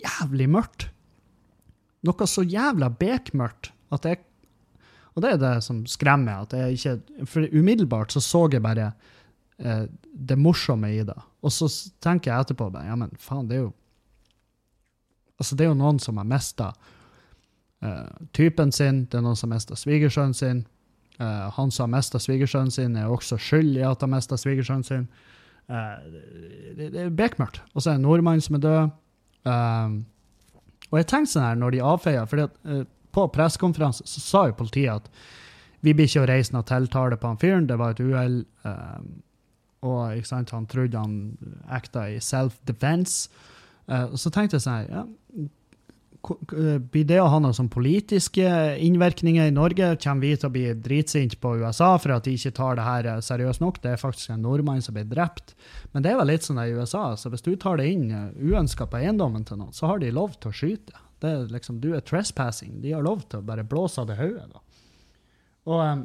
jævlig 0.00 0.48
mørkt. 0.52 0.88
Noe 2.06 2.28
så 2.28 2.44
jævla 2.46 2.90
bekmørkt 2.92 3.72
at 3.94 4.04
jeg 4.04 4.22
Og 5.16 5.22
det 5.24 5.30
er 5.32 5.38
det 5.40 5.64
som 5.64 5.86
skremmer. 5.88 6.42
at 6.42 6.52
jeg 6.52 6.72
ikke, 6.76 7.24
For 7.26 7.48
umiddelbart 7.52 8.12
så 8.12 8.20
så 8.20 8.48
jeg 8.52 8.62
bare 8.62 8.92
eh, 9.58 9.86
det 10.12 10.38
morsomme 10.38 10.92
i 10.92 11.02
det. 11.02 11.16
Og 11.42 11.52
så 11.52 11.68
tenker 12.00 12.32
jeg 12.32 12.40
etterpå 12.40 12.70
bare, 12.70 12.86
ja, 12.86 12.96
men 12.96 13.10
faen, 13.18 13.48
det 13.48 13.56
er 13.56 13.62
jo 13.62 13.72
Altså, 15.38 15.54
det 15.54 15.66
er 15.66 15.68
jo 15.68 15.76
noen 15.76 15.98
som 16.00 16.16
har 16.16 16.24
mista 16.24 16.70
eh, 17.84 18.06
typen 18.32 18.70
sin, 18.72 19.04
det 19.04 19.18
er 19.18 19.24
noen 19.24 19.36
som 19.36 19.50
har 19.50 19.58
mista 19.58 19.76
svigersønnen 19.76 20.34
sin. 20.34 20.62
Uh, 21.20 21.48
han 21.56 21.70
som 21.70 21.86
har 21.86 21.96
mista 21.96 22.20
svigersønnen 22.20 22.70
sin, 22.70 22.96
er 22.96 23.08
også 23.08 23.38
skyld 23.40 23.78
i 23.78 23.84
at 23.88 24.02
han 24.04 24.12
mista 24.12 24.36
svigersønnen 24.36 24.84
sin. 24.84 25.06
Uh, 25.70 25.96
det, 26.76 26.90
det, 26.92 27.06
er 27.06 27.14
bekmørkt. 27.16 27.62
Og 27.72 27.80
så 27.80 27.90
er 27.90 27.96
det 27.96 28.02
en 28.02 28.06
nordmann 28.08 28.42
som 28.44 28.58
er 28.58 28.64
død. 28.66 28.92
Uh, 29.48 29.96
og 30.90 31.00
jeg 31.00 31.08
tenkte 31.10 31.32
sånn 31.32 31.46
her 31.46 31.58
når 31.58 31.74
de 31.74 31.82
avfeier, 31.82 32.28
for 32.30 32.84
på 33.16 33.26
pressekonferanse 33.32 34.04
så 34.06 34.20
sa 34.20 34.44
jo 34.50 34.58
politiet 34.58 35.00
at 35.00 35.06
Vi 35.80 35.94
blir 35.94 36.08
ikke 36.08 36.24
å 36.24 36.28
reise 36.28 36.52
noe 36.52 36.66
tiltale 36.66 37.16
på 37.20 37.30
han 37.30 37.38
fyren, 37.40 37.66
det 37.68 37.76
var 37.78 37.94
et 37.94 38.00
uhell. 38.00 38.40
og 39.86 40.26
sant, 40.26 40.50
han 40.50 40.66
trodde 40.66 40.98
han 40.98 41.36
acta 41.68 42.08
i 42.10 42.16
self-defense. 42.20 43.28
Og 43.86 44.16
så 44.18 44.32
tenkte 44.34 44.56
jeg 44.56 44.64
sånn 44.64 44.80
her, 44.80 44.88
ja, 44.90 45.04
blir 46.92 47.04
det 47.08 47.18
å 47.22 47.28
ha 47.30 47.38
noen 47.42 47.54
sånn 47.56 47.70
politiske 47.72 48.46
innvirkninger 48.82 49.48
i 49.48 49.54
Norge? 49.54 49.92
Kommer 50.02 50.26
vi 50.26 50.32
til 50.36 50.48
å 50.48 50.52
bli 50.54 50.64
dritsinte 50.82 51.38
på 51.42 51.54
USA 51.62 51.92
for 52.02 52.16
at 52.16 52.26
de 52.26 52.34
ikke 52.36 52.54
tar 52.56 52.78
det 52.78 52.86
her 52.86 53.08
eh, 53.12 53.22
seriøst 53.24 53.62
nok? 53.62 53.80
Det 53.82 53.92
er 53.92 54.00
faktisk 54.00 54.32
en 54.34 54.42
nordmann 54.44 54.82
som 54.84 54.96
ble 54.96 55.06
drept. 55.08 55.54
Men 55.92 56.04
det 56.04 56.12
er 56.12 56.18
vel 56.20 56.30
litt 56.32 56.46
sånn 56.46 56.60
i 56.62 56.72
USA, 56.74 57.04
så 57.16 57.32
hvis 57.32 57.46
du 57.46 57.52
tar 57.60 57.80
det 57.80 57.88
inn 57.92 58.10
uønska 58.36 58.88
på 58.90 59.00
eiendommen 59.00 59.46
til 59.48 59.60
noen, 59.60 59.74
så 59.76 59.92
har 59.92 60.02
de 60.02 60.12
lov 60.14 60.34
til 60.40 60.52
å 60.52 60.56
skyte. 60.56 60.98
Det 61.22 61.30
er 61.32 61.46
liksom, 61.52 61.80
Du 61.80 61.92
er 61.96 62.04
trespassing. 62.04 62.80
De 62.82 62.92
har 62.96 63.04
lov 63.04 63.24
til 63.24 63.40
å 63.40 63.46
bare 63.46 63.64
blåse 63.66 64.02
av 64.02 64.10
det 64.10 64.18
hodet. 64.20 64.60
Og, 65.66 66.04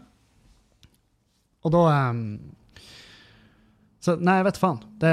og 1.61 1.75
da 1.75 1.81
Så 4.01 4.15
nei, 4.17 4.39
jeg 4.39 4.47
vet 4.47 4.61
faen. 4.61 4.79
Det, 5.01 5.11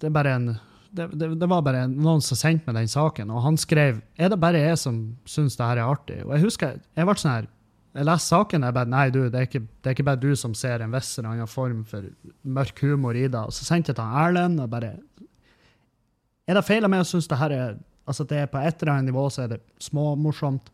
det 0.00 0.08
er 0.08 0.14
bare 0.14 0.38
en 0.38 0.54
det, 0.94 1.08
det, 1.18 1.28
det 1.40 1.48
var 1.50 1.64
bare 1.66 1.86
noen 1.90 2.22
som 2.24 2.38
sendte 2.38 2.68
meg 2.68 2.78
den 2.78 2.90
saken, 2.90 3.32
og 3.34 3.42
han 3.44 3.58
skrev 3.60 4.00
er 4.16 4.30
det 4.30 4.38
bare 4.40 4.62
jeg 4.62 4.78
som 4.80 5.00
syns 5.28 5.58
det 5.58 5.66
her 5.66 5.82
er 5.82 5.90
artig. 5.90 6.20
Og 6.26 6.36
jeg 6.36 6.46
husker 6.46 6.78
jeg 6.78 7.08
ble 7.08 7.16
sånn 7.18 7.34
her 7.34 7.50
jeg 7.94 8.06
leste 8.08 8.32
saken 8.32 8.64
og 8.64 8.66
jeg 8.68 8.74
bare 8.74 8.90
nei, 8.90 9.04
du, 9.14 9.20
det 9.30 9.38
er, 9.38 9.46
ikke, 9.46 9.62
det 9.62 9.90
er 9.90 9.94
ikke 9.94 10.06
bare 10.08 10.22
du 10.22 10.32
som 10.38 10.54
ser 10.58 10.82
en 10.82 10.94
viss 10.94 11.12
eller 11.14 11.30
annen 11.30 11.50
form 11.50 11.84
for 11.86 12.08
mørk 12.42 12.80
humor 12.82 13.14
i 13.14 13.28
det. 13.28 13.38
Og 13.38 13.54
så 13.54 13.66
sendte 13.68 13.92
jeg 13.92 14.00
til 14.00 14.16
Erlend 14.22 14.62
og 14.62 14.70
bare 14.72 14.96
Er 16.44 16.58
det 16.58 16.64
feil 16.66 16.84
av 16.84 16.90
meg 16.90 17.04
å 17.04 17.06
synes 17.06 17.30
det 17.30 17.38
her 17.38 17.54
er 17.54 17.76
altså 18.04 18.26
det 18.28 18.40
er 18.42 18.50
på 18.50 18.60
et 18.60 18.82
eller 18.82 18.96
annet 18.96 19.12
nivå 19.12 19.28
så 19.32 19.44
er 19.44 19.54
det 19.54 19.60
småmorsomt? 19.80 20.72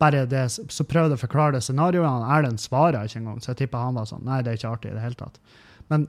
Bare 0.00 0.22
det, 0.26 0.46
så 0.50 0.86
prøvde 0.86 1.16
jeg 1.16 1.20
å 1.20 1.24
forklare 1.26 1.56
det 1.58 1.64
scenarioet. 1.66 2.24
Erlend 2.36 2.62
svarer 2.62 3.04
ikke 3.06 3.20
engang, 3.20 3.42
så 3.42 3.52
jeg 3.52 3.64
tipper 3.64 3.82
han 3.82 3.98
var 3.98 4.06
sånn 4.08 4.24
Nei, 4.26 4.40
det 4.42 4.54
er 4.54 4.60
ikke 4.60 4.72
artig 4.76 4.92
i 4.92 4.96
det 4.96 5.02
hele 5.02 5.18
tatt. 5.18 5.42
Men 5.90 6.06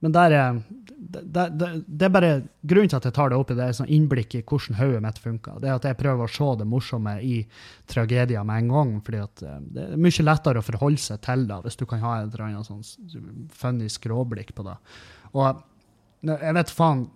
men 0.00 0.12
der 0.16 0.32
er, 0.32 0.60
det, 0.88 1.44
det, 1.60 1.68
det 1.86 2.06
er 2.06 2.12
bare 2.12 2.28
grunnen 2.64 2.88
til 2.88 2.96
at 2.96 3.06
jeg 3.08 3.14
tar 3.16 3.32
det 3.32 3.36
opp, 3.36 3.50
i 3.52 3.56
det 3.58 3.66
er 3.66 3.74
sånn 3.76 3.90
innblikk 3.92 4.38
i 4.38 4.40
hvordan 4.40 4.78
hodet 4.78 5.02
mitt 5.04 5.18
funker. 5.20 5.58
Det 5.60 5.68
er 5.68 5.76
at 5.76 5.88
jeg 5.90 5.98
prøver 6.00 6.24
å 6.24 6.32
se 6.32 6.48
det 6.56 6.66
morsomme 6.68 7.14
i 7.20 7.34
tragedier 7.90 8.46
med 8.48 8.62
en 8.62 8.70
gang. 8.72 8.94
fordi 9.04 9.20
eh, 9.20 9.58
det 9.76 9.84
er 9.84 10.00
mye 10.00 10.24
lettere 10.24 10.62
å 10.62 10.64
forholde 10.64 11.02
seg 11.04 11.20
til 11.26 11.44
det 11.50 11.58
hvis 11.66 11.76
du 11.76 11.84
kan 11.90 12.00
ha 12.04 12.14
et 12.20 12.30
eller 12.32 12.46
annet 12.46 12.70
sånn 12.70 13.50
funny 13.52 13.90
skråblikk 13.92 14.54
på 14.56 14.64
det. 14.70 14.78
Og 15.36 15.60
jeg 16.30 16.56
vet 16.56 16.72
faen 16.74 17.06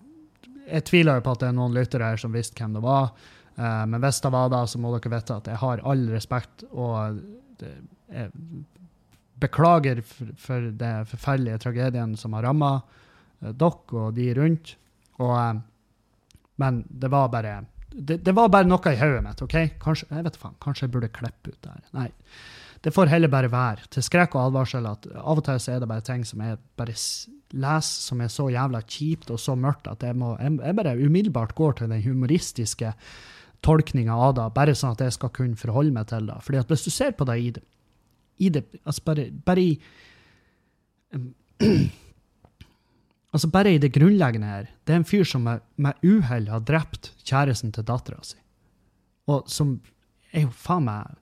Jeg 0.65 0.85
tviler 0.89 1.19
jo 1.19 1.25
på 1.27 1.33
at 1.35 1.41
det 1.43 1.49
er 1.51 1.57
noen 1.57 1.75
lyttere 1.77 2.07
her 2.09 2.21
som 2.21 2.33
visste 2.33 2.57
hvem 2.57 2.77
det 2.77 2.85
var. 2.85 3.11
eh, 3.57 3.83
men 3.89 4.01
hvis 4.01 4.21
det 4.21 4.33
var 4.33 4.53
det, 4.53 4.63
så 4.69 4.79
må 4.81 4.93
dere 4.93 5.17
vite 5.17 5.41
at 5.41 5.49
jeg 5.49 5.61
har 5.61 5.83
all 5.85 6.07
respekt 6.13 6.69
og 6.73 7.21
det, 7.61 7.75
jeg 8.13 8.31
beklager 9.45 10.01
for, 10.07 10.33
for 10.41 10.73
det 10.83 10.95
forferdelige 11.13 11.61
tragedien 11.67 12.17
som 12.21 12.35
har 12.37 12.49
ramma 12.49 12.73
dere 13.45 14.01
og 14.01 14.17
de 14.17 14.33
rundt. 14.39 14.75
Og, 15.21 15.37
eh, 15.39 15.63
men 16.63 16.83
det 16.89 17.13
var 17.13 17.31
bare 17.33 17.61
det, 17.95 18.19
det 18.27 18.35
var 18.35 18.51
bare 18.51 18.67
noe 18.67 18.91
i 18.91 18.99
hodet 18.99 19.23
mitt. 19.23 19.43
ok? 19.43 19.57
Kanskje 19.83 20.11
jeg 20.11 20.27
vet 20.27 20.39
faen, 20.41 20.57
kanskje 20.63 20.87
jeg 20.87 20.95
burde 20.97 21.13
klippe 21.15 21.53
ut 21.53 21.61
det 21.63 21.71
her. 21.71 21.85
Nei. 21.95 22.09
Det 22.85 22.93
får 22.93 23.09
heller 23.09 23.31
bare 23.33 23.49
være. 23.49 23.87
Til 23.95 24.05
skrekk 24.05 24.35
og 24.37 24.51
advarsel 24.51 24.87
at 24.91 25.07
av 25.15 25.39
og 25.39 25.45
til 25.47 25.61
så 25.63 25.73
er 25.73 25.81
det 25.81 25.89
bare 25.89 26.05
ting 26.05 26.25
som 26.29 26.43
jeg 26.45 26.59
bare 26.77 26.97
leser 27.55 28.09
som 28.11 28.21
er 28.21 28.33
så 28.33 28.49
jævla 28.51 28.83
kjipt 28.83 29.31
og 29.31 29.39
så 29.41 29.55
mørkt 29.57 29.87
at 29.89 30.03
jeg, 30.03 30.17
må, 30.19 30.35
jeg, 30.41 30.59
jeg 30.59 30.77
bare 30.77 30.97
umiddelbart 30.99 31.55
går 31.55 31.79
til 31.79 31.95
den 31.95 32.03
humoristiske 32.05 32.91
tolkninga 33.65 34.17
av 34.27 34.35
det, 34.37 34.49
bare 34.59 34.75
sånn 34.77 34.93
at 34.93 35.07
jeg 35.07 35.15
skal 35.17 35.33
kunne 35.33 35.57
forholde 35.57 35.95
meg 35.95 36.11
til 36.11 36.27
det. 36.29 36.37
Fordi 36.45 36.61
at 36.61 36.75
hvis 36.75 36.85
du 36.85 36.91
ser 36.93 37.15
på 37.17 37.25
det 37.31 37.39
i 37.41 37.53
det, 37.57 37.63
i 38.39 38.51
det 38.53 38.65
altså 38.85 39.03
bare, 39.07 39.29
bare 39.47 39.63
i 39.63 39.81
Altså 43.35 43.49
bare 43.51 43.73
i 43.75 43.79
det 43.83 43.91
grunnleggende 43.91 44.47
her. 44.47 44.67
Det 44.87 44.95
er 44.95 45.01
en 45.01 45.07
fyr 45.11 45.25
som 45.27 45.43
med, 45.43 45.63
med 45.75 45.99
uhell 46.07 46.47
har 46.53 46.63
drept 46.63 47.11
kjæresten 47.27 47.73
til 47.75 47.83
dattera 47.87 48.21
si. 48.23 48.39
Og 49.27 49.49
som 49.51 49.81
er 50.31 50.47
jo 50.47 50.53
faen 50.55 50.87
meg 50.87 51.17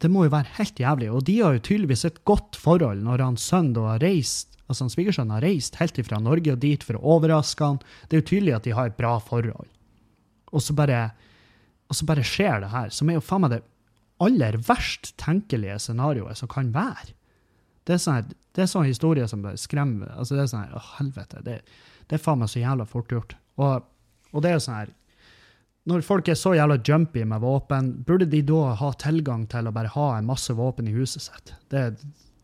Det 0.00 0.08
må 0.08 0.24
jo 0.24 0.32
være 0.32 0.54
helt 0.56 0.80
jævlig. 0.80 1.10
Og 1.12 1.26
de 1.28 1.34
har 1.42 1.52
jo 1.58 1.66
tydeligvis 1.68 2.06
et 2.08 2.22
godt 2.24 2.56
forhold 2.56 3.04
når 3.04 3.26
han 3.26 3.36
sønn 3.36 3.74
da 3.76 3.90
har 3.90 4.00
reist 4.00 4.56
altså 4.70 4.86
han 4.86 4.92
svigersønnen 4.92 5.34
har 5.34 5.42
reist 5.42 5.80
helt 5.80 5.98
fra 6.06 6.20
Norge 6.22 6.52
og 6.54 6.60
dit 6.62 6.84
for 6.86 6.96
å 6.96 7.16
overraske 7.16 7.66
han. 7.66 7.80
Det 8.06 8.16
er 8.16 8.22
jo 8.22 8.28
tydelig 8.30 8.54
at 8.54 8.68
de 8.68 8.74
har 8.76 8.90
et 8.90 8.96
bra 8.96 9.16
forhold. 9.18 9.66
Og 10.54 10.62
så 10.62 10.76
bare, 10.78 11.08
og 11.90 11.98
så 11.98 12.06
bare 12.06 12.26
skjer 12.26 12.62
det 12.62 12.70
her, 12.70 12.92
som 12.94 13.10
er 13.10 13.18
jo 13.18 13.24
faen 13.24 13.42
meg 13.44 13.56
det 13.56 13.64
aller 14.24 14.58
verst 14.66 15.14
tenkelige 15.20 15.78
scenarioet 15.80 16.38
som 16.40 16.50
kan 16.50 16.70
være. 16.74 17.14
Det 17.88 17.96
er 17.96 18.02
sånn, 18.02 18.32
det 18.54 18.64
er 18.64 18.70
sånn 18.70 18.88
historie 18.88 19.26
som 19.28 19.42
bare 19.44 19.60
skremmer. 19.60 20.12
altså 20.14 20.36
det 20.36 20.44
er 20.44 20.52
sånn 20.52 20.76
Å, 20.76 20.82
helvete. 20.98 21.42
Det, 21.46 21.60
det 22.06 22.16
er 22.16 22.22
faen 22.22 22.42
meg 22.42 22.52
så 22.52 22.62
jævla 22.62 22.86
fort 22.88 23.12
gjort. 23.12 23.36
Og, 23.60 23.86
og 24.30 24.42
det 24.42 24.50
er 24.50 24.58
jo 24.58 24.64
sånn 24.66 24.80
her 24.80 24.96
Når 25.90 26.04
folk 26.06 26.28
er 26.28 26.36
så 26.38 26.52
jævla 26.54 26.76
jumpy 26.86 27.24
med 27.24 27.40
våpen, 27.42 27.92
burde 28.06 28.28
de 28.30 28.42
da 28.46 28.74
ha 28.78 28.90
tilgang 29.00 29.46
til 29.50 29.66
å 29.66 29.74
bare 29.74 29.92
ha 29.94 30.08
en 30.18 30.28
masse 30.28 30.52
våpen 30.54 30.90
i 30.90 30.94
huset 30.94 31.24
sitt? 31.24 31.54
Det, 31.72 31.96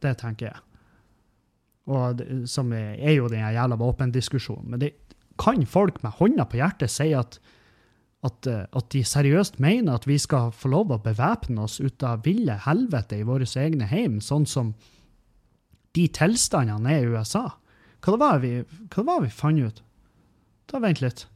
det 0.03 0.17
tenker 0.23 0.49
jeg. 0.49 0.63
Og 1.87 2.17
det, 2.19 2.27
som 2.51 2.73
er, 2.75 2.97
jo 3.13 3.29
den 3.31 3.45
jævla 3.45 3.77
våpendiskusjonen. 3.79 4.73
Men 4.73 4.83
det, 4.83 4.95
kan 5.39 5.67
folk 5.69 6.03
med 6.03 6.17
hånda 6.17 6.47
på 6.49 6.61
hjertet 6.61 6.93
si 6.93 7.11
at 7.17 7.39
at, 8.27 8.47
eh, 8.51 8.65
at 8.67 8.91
de 8.93 9.03
seriøst 9.07 9.61
mener 9.63 9.97
at 9.97 10.07
vi 10.09 10.19
skal 10.21 10.53
få 10.55 10.71
lov 10.73 10.93
å 10.93 11.03
bevæpne 11.03 11.65
oss 11.67 11.79
ut 11.81 12.03
av 12.07 12.25
ville 12.27 12.59
helvete 12.67 13.21
i 13.21 13.27
våre 13.27 13.47
egne 13.47 13.89
hjem, 13.91 14.21
sånn 14.21 14.47
som 14.47 14.75
de 15.97 16.07
tilstandene 16.13 16.93
er 16.93 17.07
i 17.07 17.15
USA. 17.15 17.47
Hva 18.05 18.15
det 18.15 18.23
var 18.23 18.43
vi, 18.43 18.53
hva 18.63 19.01
det 19.01 19.09
var 19.09 19.23
vi 19.25 19.33
fant 19.33 19.63
ut? 19.63 19.83
Da 20.67 20.83
Vent 20.83 21.01
litt. 21.01 21.27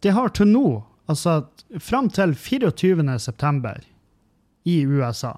Det 0.00 0.14
har 0.16 0.32
til 0.32 0.48
nå, 0.50 0.66
altså 1.10 1.42
fram 1.82 2.08
til 2.10 2.34
24. 2.34 3.18
september 3.20 3.84
i 4.64 4.80
USA, 4.86 5.34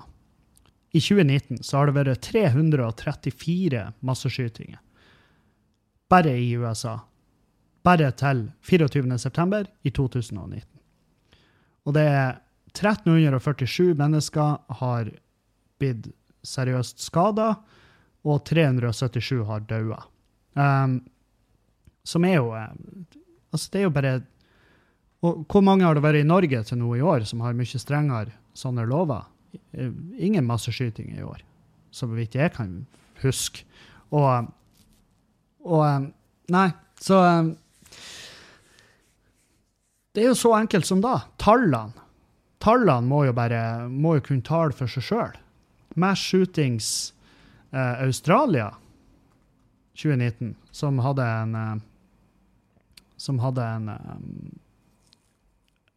i 0.90 1.00
2019, 1.00 1.62
så 1.62 1.78
har 1.78 1.90
det 1.90 1.98
vært 1.98 2.24
334 2.26 3.84
masseskytinger. 4.02 4.80
Bare 6.10 6.32
i 6.34 6.50
USA 6.58 6.98
bare 7.86 8.10
til 8.12 8.48
24. 8.66 9.18
september 9.18 9.68
i 9.84 9.90
2019. 9.90 10.62
Og 11.86 11.94
det 11.96 12.06
er 12.06 12.40
1347 12.74 13.94
mennesker 13.98 14.58
har 14.80 15.10
blitt 15.80 16.10
seriøst 16.46 17.00
skada, 17.02 17.54
og 18.24 18.42
377 18.44 19.44
har 19.48 19.64
daua. 19.64 20.02
Um, 20.54 21.00
som 22.04 22.24
er 22.24 22.40
jo 22.40 22.52
eh, 22.56 22.72
Altså, 23.50 23.68
det 23.72 23.78
er 23.80 23.84
jo 23.84 23.90
bare 23.94 24.12
Og 25.22 25.44
hvor 25.46 25.62
mange 25.62 25.84
har 25.86 25.94
det 25.94 26.02
vært 26.02 26.20
i 26.20 26.26
Norge 26.26 26.62
til 26.66 26.78
nå 26.80 26.94
i 26.96 27.02
år 27.06 27.22
som 27.28 27.42
har 27.44 27.54
mye 27.54 27.78
strengere 27.80 28.34
sånne 28.56 28.86
lover? 28.88 29.28
Eh, 29.72 29.92
Ingen 30.18 30.46
masseskyting 30.46 31.14
i 31.16 31.22
år, 31.22 31.42
så 31.90 32.08
vidt 32.10 32.34
jeg 32.34 32.52
kan 32.56 32.86
huske. 33.22 33.64
Og, 34.10 34.50
og 35.64 35.84
eh, 35.86 36.08
Nei, 36.50 36.68
så 36.98 37.20
det 40.14 40.24
er 40.24 40.30
jo 40.30 40.38
så 40.38 40.54
enkelt 40.58 40.86
som 40.86 41.02
da. 41.04 41.20
Tallene. 41.38 42.06
Tallene 42.60 43.08
må 43.08 43.24
jo 43.28 43.34
bare 43.36 43.88
må 43.88 44.16
jo 44.18 44.26
kunne 44.26 44.46
tale 44.46 44.76
for 44.76 44.90
seg 44.90 45.06
sjøl. 45.06 45.36
Mass 46.00 46.22
shootings 46.22 46.88
eh, 47.72 48.02
Australia 48.04 48.70
2019, 49.98 50.54
som 50.72 51.00
hadde 51.04 51.26
en 51.26 51.54
eh, 51.54 51.78
Som 53.20 53.38
hadde 53.38 53.60
en 53.60 53.88
um, 53.92 54.52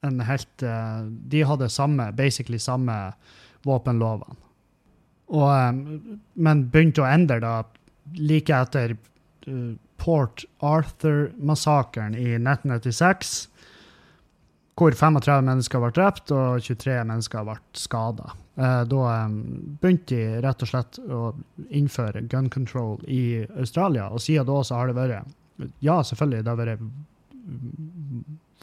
en 0.04 0.20
helt 0.28 0.64
eh, 0.64 1.04
De 1.08 1.44
hadde 1.48 1.70
samme, 1.70 2.12
basically 2.12 2.60
samme 2.60 3.14
våpenlovene. 3.64 4.36
Og, 5.34 5.48
um, 5.48 6.20
men 6.36 6.66
begynte 6.70 7.02
å 7.02 7.08
endre 7.08 7.40
da 7.40 7.54
like 8.20 8.54
etter 8.54 8.98
uh, 9.48 9.72
Port 9.98 10.44
Arthur-massakren 10.60 12.18
i 12.20 12.36
1996 12.36 13.48
hvor 14.80 14.96
35 14.98 15.46
mennesker 15.46 15.82
ble 15.84 15.92
drept 15.94 16.32
og 16.34 16.64
23 16.66 17.04
mennesker 17.10 17.46
ble 17.46 17.58
skada. 17.78 18.32
Eh, 18.56 18.82
da 18.90 19.04
begynte 19.30 20.16
de 20.16 20.42
rett 20.46 20.66
og 20.66 20.70
slett 20.70 21.00
å 21.04 21.22
innføre 21.70 22.26
gun 22.30 22.50
control 22.54 23.00
i 23.06 23.44
Australia, 23.58 24.10
og 24.10 24.22
siden 24.24 24.50
da 24.50 24.60
så 24.66 24.82
har 24.82 24.92
det 24.92 24.98
vært 24.98 25.40
Ja, 25.86 26.02
selvfølgelig, 26.02 26.44
det 26.44 26.50
har 26.50 26.58
vært 26.58 26.82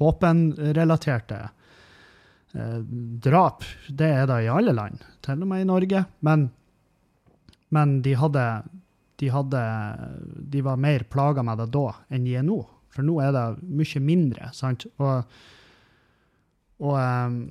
våpenrelaterte 0.00 1.38
eh, 2.54 2.80
drap. 3.26 3.64
Det 3.88 4.10
er 4.10 4.26
det 4.26 4.42
i 4.44 4.50
alle 4.50 4.74
land, 4.74 5.04
til 5.22 5.42
og 5.44 5.52
med 5.52 5.62
i 5.62 5.68
Norge. 5.68 6.04
Men, 6.26 6.48
men 7.70 8.00
de 8.02 8.16
hadde 8.18 8.46
de, 9.20 9.28
hadde, 9.28 9.62
de 10.50 10.62
var 10.64 10.80
mer 10.80 11.04
plaga 11.12 11.42
med 11.44 11.58
det 11.60 11.68
da 11.74 11.88
enn 12.08 12.24
de 12.24 12.36
er 12.40 12.46
nå. 12.46 12.62
For 12.90 13.06
nå 13.06 13.18
er 13.22 13.34
det 13.36 13.46
mye 13.62 14.00
mindre. 14.02 14.48
sant? 14.56 14.86
Og 14.98 15.28
og 16.80 16.96
um, 16.96 17.42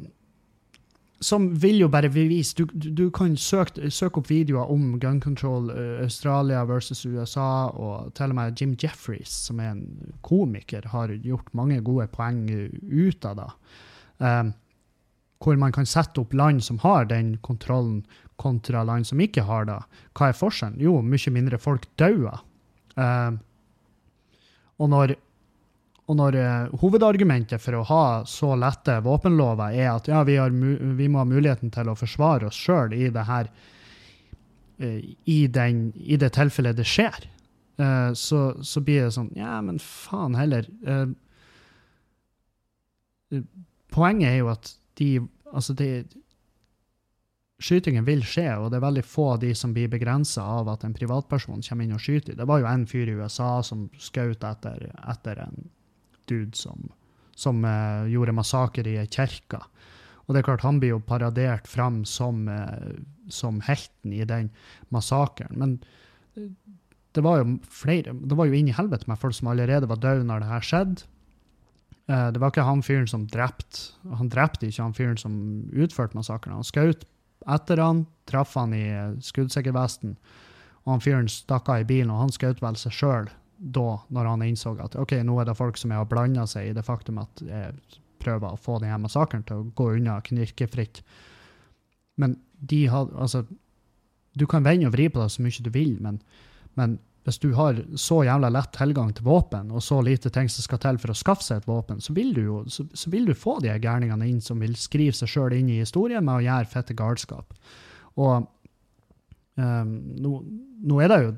som 1.20 1.50
vil 1.60 1.82
jo 1.82 1.90
bare 1.92 2.10
bevise 2.10 2.56
Du, 2.56 2.66
du, 2.72 3.10
kan 3.12 3.36
søke, 3.38 3.90
søke 3.92 4.22
opp 4.22 4.30
videoer 4.30 4.72
om 4.72 4.94
gun 5.00 5.20
control 5.22 5.68
Australia 6.04 6.64
versus 6.64 7.06
USA, 7.06 7.68
og 7.68 8.14
til 8.16 8.32
og 8.32 8.40
med 8.40 8.62
Jim 8.62 8.78
Jeffries, 8.80 9.34
som 9.50 9.60
er 9.60 9.74
en 9.74 10.14
komiker, 10.22 10.88
har 10.94 11.12
gjort 11.24 11.54
mange 11.54 11.82
gode 11.82 12.08
poeng 12.08 12.48
ut 12.48 13.26
av 13.26 13.36
det. 13.42 13.50
Um, 14.20 14.54
hvor 15.44 15.56
man 15.60 15.72
kan 15.76 15.88
sette 15.88 16.20
opp 16.20 16.34
land 16.36 16.64
som 16.64 16.80
har 16.84 17.08
den 17.08 17.38
kontrollen, 17.44 18.04
kontra 18.40 18.84
land 18.84 19.08
som 19.08 19.20
ikke 19.20 19.44
har 19.48 19.68
det. 19.68 19.80
Hva 20.16 20.30
er 20.30 20.40
forskjellen? 20.40 20.80
Jo, 20.84 21.00
mye 21.04 21.32
mindre 21.36 21.60
folk 21.60 21.88
dauer. 22.00 22.42
Um, 22.96 23.40
og 24.80 24.92
når 24.92 25.16
og 26.10 26.18
når 26.18 26.38
uh, 26.42 26.78
hovedargumentet 26.82 27.62
for 27.62 27.78
å 27.78 27.86
ha 27.86 28.04
så 28.28 28.56
lette 28.58 28.98
våpenlover 29.06 29.76
er 29.78 29.92
at 29.92 30.10
ja, 30.10 30.24
vi, 30.26 30.40
vi 30.98 31.10
må 31.12 31.22
ha 31.22 31.28
muligheten 31.30 31.70
til 31.74 31.92
å 31.92 31.98
forsvare 31.98 32.50
oss 32.50 32.58
sjøl 32.58 32.96
i 32.98 33.12
det 33.14 33.26
her 33.28 33.52
uh, 34.82 35.00
i, 35.30 35.40
den, 35.54 35.90
i, 36.02 36.18
det 36.18 36.32
tilfellet 36.38 36.80
det 36.80 36.88
skjer, 36.90 37.30
uh, 37.82 38.10
så, 38.18 38.42
så, 38.66 38.82
blir 38.82 39.06
det 39.06 39.14
sånn 39.20 39.30
Ja, 39.38 39.60
men 39.66 39.78
faen 39.84 40.38
heller. 40.40 40.66
poenget 43.94 44.32
er 44.32 44.42
jo 44.42 44.56
at 44.56 44.74
de 44.98 45.12
Altså, 45.50 45.74
de 45.74 46.04
Skytingen 47.60 48.06
vil 48.06 48.22
skje, 48.24 48.46
og 48.56 48.70
det 48.70 48.78
er 48.78 48.84
veldig 48.86 49.02
få 49.04 49.24
av 49.34 49.40
de 49.42 49.50
som 49.58 49.74
blir 49.76 49.90
begrensa 49.92 50.46
av 50.46 50.70
at 50.72 50.86
en 50.88 50.94
privatperson 50.96 51.60
kommer 51.66 51.84
inn 51.84 51.96
og 51.98 52.00
skyter. 52.00 52.38
Det 52.38 52.46
var 52.48 52.62
jo 52.62 52.70
en 52.70 52.86
fyr 52.88 53.10
i 53.10 53.16
USA 53.20 53.50
som 53.66 53.90
skjøt 54.00 54.46
etter, 54.48 54.86
etter 55.12 55.42
en 55.44 55.58
dude 56.30 56.58
som, 56.58 56.90
som 57.36 57.64
uh, 57.66 58.08
gjorde 58.10 58.36
massakre 58.38 58.88
i 58.88 58.98
ei 59.02 59.10
kirke. 59.12 59.62
Og 60.28 60.36
det 60.36 60.42
er 60.42 60.50
klart, 60.52 60.66
han 60.66 60.80
blir 60.82 60.94
jo 60.94 61.04
paradert 61.04 61.68
fram 61.68 62.04
som, 62.06 62.48
uh, 62.48 62.98
som 63.34 63.62
helten 63.66 64.14
i 64.14 64.26
den 64.28 64.52
massakren. 64.94 65.56
Men 65.58 65.78
uh, 66.38 66.50
det 67.18 67.24
var 67.26 67.40
jo 67.42 67.56
flere 67.74 68.14
Det 68.14 68.36
var 68.38 68.46
jo 68.46 68.54
inn 68.54 68.68
i 68.70 68.76
helvete 68.78 69.10
med 69.10 69.18
folk 69.18 69.34
som 69.34 69.50
allerede 69.50 69.90
var 69.90 69.98
døde 69.98 70.28
når 70.28 70.44
det 70.44 70.52
her 70.52 70.68
skjedde. 70.68 71.08
det 72.06 72.40
var 72.42 72.52
ikke 72.52 72.66
han 72.66 72.84
fyren 72.86 73.08
som 73.10 73.26
drepte 73.28 73.98
Han 74.18 74.30
drepte 74.30 74.68
ikke 74.68 74.84
han 74.84 74.94
fyren 74.94 75.18
som 75.18 75.34
utførte 75.74 76.18
massakren. 76.18 76.54
Han 76.54 76.64
skjøt 76.64 77.08
etter 77.50 77.82
han, 77.82 78.06
traff 78.30 78.54
han 78.56 78.76
i 78.78 78.86
skuddsikkervesten, 79.26 80.16
og 80.86 80.94
han 80.94 81.02
fyren 81.02 81.30
stakk 81.32 81.70
av 81.70 81.82
i 81.82 81.88
bilen, 81.90 82.12
og 82.14 82.28
han 82.28 82.34
skjøt 82.36 82.62
vel 82.62 82.78
seg 82.78 82.94
sjøl 82.94 83.30
da, 83.60 83.88
når 84.08 84.30
han 84.32 84.44
innså 84.48 84.74
at 84.80 84.96
ok, 85.00 85.18
nå 85.28 85.40
er 85.42 85.50
det 85.50 85.58
folk 85.60 85.78
som 85.78 85.92
har 85.92 86.08
blanda 86.10 86.46
seg 86.48 86.70
i 86.70 86.76
det 86.76 86.86
faktum 86.88 87.20
at 87.20 87.42
jeg 87.44 87.74
prøver 88.20 88.54
å 88.54 88.60
få 88.60 88.78
denne 88.80 89.02
massakren 89.04 89.44
til 89.48 89.62
å 89.62 89.68
gå 89.76 89.92
unna 89.98 90.20
knirkefritt. 90.24 91.02
Men 92.20 92.38
de 92.60 92.86
har 92.92 93.12
Altså, 93.16 93.46
du 94.36 94.46
kan 94.48 94.64
vende 94.64 94.88
og 94.88 94.96
vri 94.96 95.10
på 95.10 95.22
det 95.22 95.32
så 95.34 95.44
mye 95.44 95.64
du 95.66 95.72
vil, 95.74 95.98
men, 96.04 96.22
men 96.80 97.00
hvis 97.28 97.40
du 97.44 97.52
har 97.54 97.78
så 98.00 98.22
jævla 98.24 98.50
lett 98.54 98.72
tilgang 98.74 99.12
til 99.14 99.28
våpen, 99.28 99.72
og 99.76 99.84
så 99.84 100.00
lite 100.02 100.32
ting 100.34 100.48
som 100.50 100.64
skal 100.66 100.80
til 100.82 101.00
for 101.02 101.14
å 101.14 101.18
skaffe 101.18 101.46
seg 101.46 101.62
et 101.62 101.68
våpen, 101.68 102.00
så 102.02 102.16
vil 102.16 102.32
du 102.34 102.42
jo 102.46 102.62
så, 102.72 102.86
så 102.96 103.12
vil 103.12 103.28
du 103.28 103.36
få 103.38 103.58
de 103.64 103.74
gærningene 103.76 104.30
inn 104.30 104.40
som 104.42 104.62
vil 104.64 104.78
skrive 104.80 105.16
seg 105.16 105.30
sjøl 105.30 105.58
inn 105.58 105.70
i 105.70 105.82
historien 105.82 106.26
med 106.26 106.40
å 106.40 106.46
gjøre 106.48 106.72
fette 106.72 106.96
galskap. 106.98 107.54
Og 108.20 108.48
um, 109.60 109.92
nå, 110.24 110.34
nå, 110.80 111.02
er 111.04 111.12
det 111.12 111.20
jo 111.26 111.36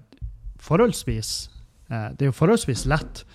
forholdsvis 0.61 1.33
det 1.91 2.23
er 2.23 2.29
jo 2.29 2.35
forholdsvis 2.35 2.85
lett 2.87 3.25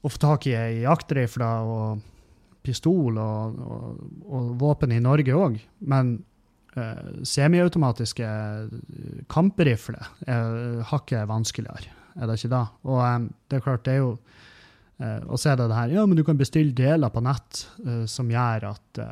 å 0.00 0.08
få 0.08 0.20
tak 0.20 0.46
i 0.48 0.56
ei 0.56 0.82
jaktrifle 0.82 1.48
og 1.64 2.02
pistol 2.64 3.18
og, 3.20 3.60
og, 3.60 4.02
og, 4.28 4.50
våpen 4.60 4.92
i 4.92 5.00
Norge 5.02 5.36
òg, 5.36 5.56
men 5.88 6.14
eh, 6.76 7.20
semiautomatiske 7.26 8.28
kamprifler 9.32 10.12
er 10.28 10.84
hakket 10.90 11.28
vanskeligere, 11.30 11.96
er 12.16 12.28
det 12.28 12.38
ikke 12.40 12.52
da? 12.52 12.64
Og 12.88 13.02
eh, 13.06 13.18
det 13.48 13.58
er 13.58 13.66
klart, 13.66 13.84
det 13.86 13.96
er 13.96 14.02
jo 14.02 14.14
uh, 14.14 15.20
Og 15.30 15.38
så 15.40 15.52
er 15.52 15.60
det 15.60 15.68
det 15.70 15.76
her 15.78 15.92
Ja, 15.94 16.02
men 16.06 16.18
du 16.18 16.24
kan 16.26 16.40
bestille 16.40 16.76
deler 16.76 17.12
på 17.12 17.22
nett 17.24 17.62
uh, 17.86 18.04
som 18.10 18.28
gjør 18.32 18.72
at 18.74 19.04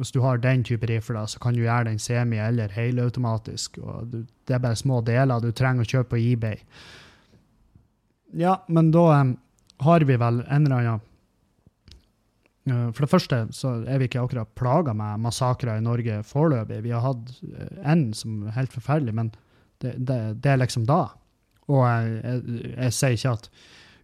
hvis 0.00 0.12
du 0.14 0.22
har 0.24 0.40
den 0.40 0.62
type 0.64 0.88
rifler, 0.88 1.26
så 1.28 1.40
kan 1.40 1.52
du 1.52 1.60
gjøre 1.60 1.90
den 1.90 1.98
semi- 2.00 2.40
eller 2.40 2.72
helautomatisk. 2.72 3.76
og 3.84 4.06
du, 4.08 4.22
Det 4.48 4.54
er 4.56 4.62
bare 4.64 4.76
små 4.76 5.02
deler 5.04 5.40
du 5.40 5.50
trenger 5.52 5.84
å 5.84 5.90
kjøpe 5.90 6.14
på 6.14 6.20
eBay. 6.20 6.62
Ja, 8.32 8.56
men 8.68 8.90
da 8.94 9.06
um, 9.20 9.32
har 9.84 10.04
vi 10.08 10.16
vel 10.16 10.40
en 10.46 10.66
eller 10.66 10.76
annen 10.76 11.00
uh, 12.70 12.88
For 12.94 13.04
det 13.04 13.10
første 13.12 13.40
så 13.56 13.74
er 13.84 14.00
vi 14.00 14.08
ikke 14.08 14.22
akkurat 14.22 14.54
plaga 14.58 14.94
med 14.96 15.20
massakrer 15.24 15.78
i 15.78 15.84
Norge 15.84 16.22
foreløpig. 16.26 16.82
Vi 16.86 16.94
har 16.94 17.04
hatt 17.04 17.34
én 17.84 18.08
uh, 18.08 18.16
som 18.16 18.46
er 18.46 18.56
helt 18.56 18.72
forferdelig, 18.72 19.16
men 19.18 19.32
det, 19.84 19.96
det, 19.98 20.18
det 20.42 20.54
er 20.54 20.62
liksom 20.62 20.86
da. 20.88 21.04
Og 21.68 21.84
jeg, 21.86 22.18
jeg, 22.22 22.72
jeg 22.76 22.96
sier 22.98 23.18
ikke 23.18 23.36
at 23.36 23.52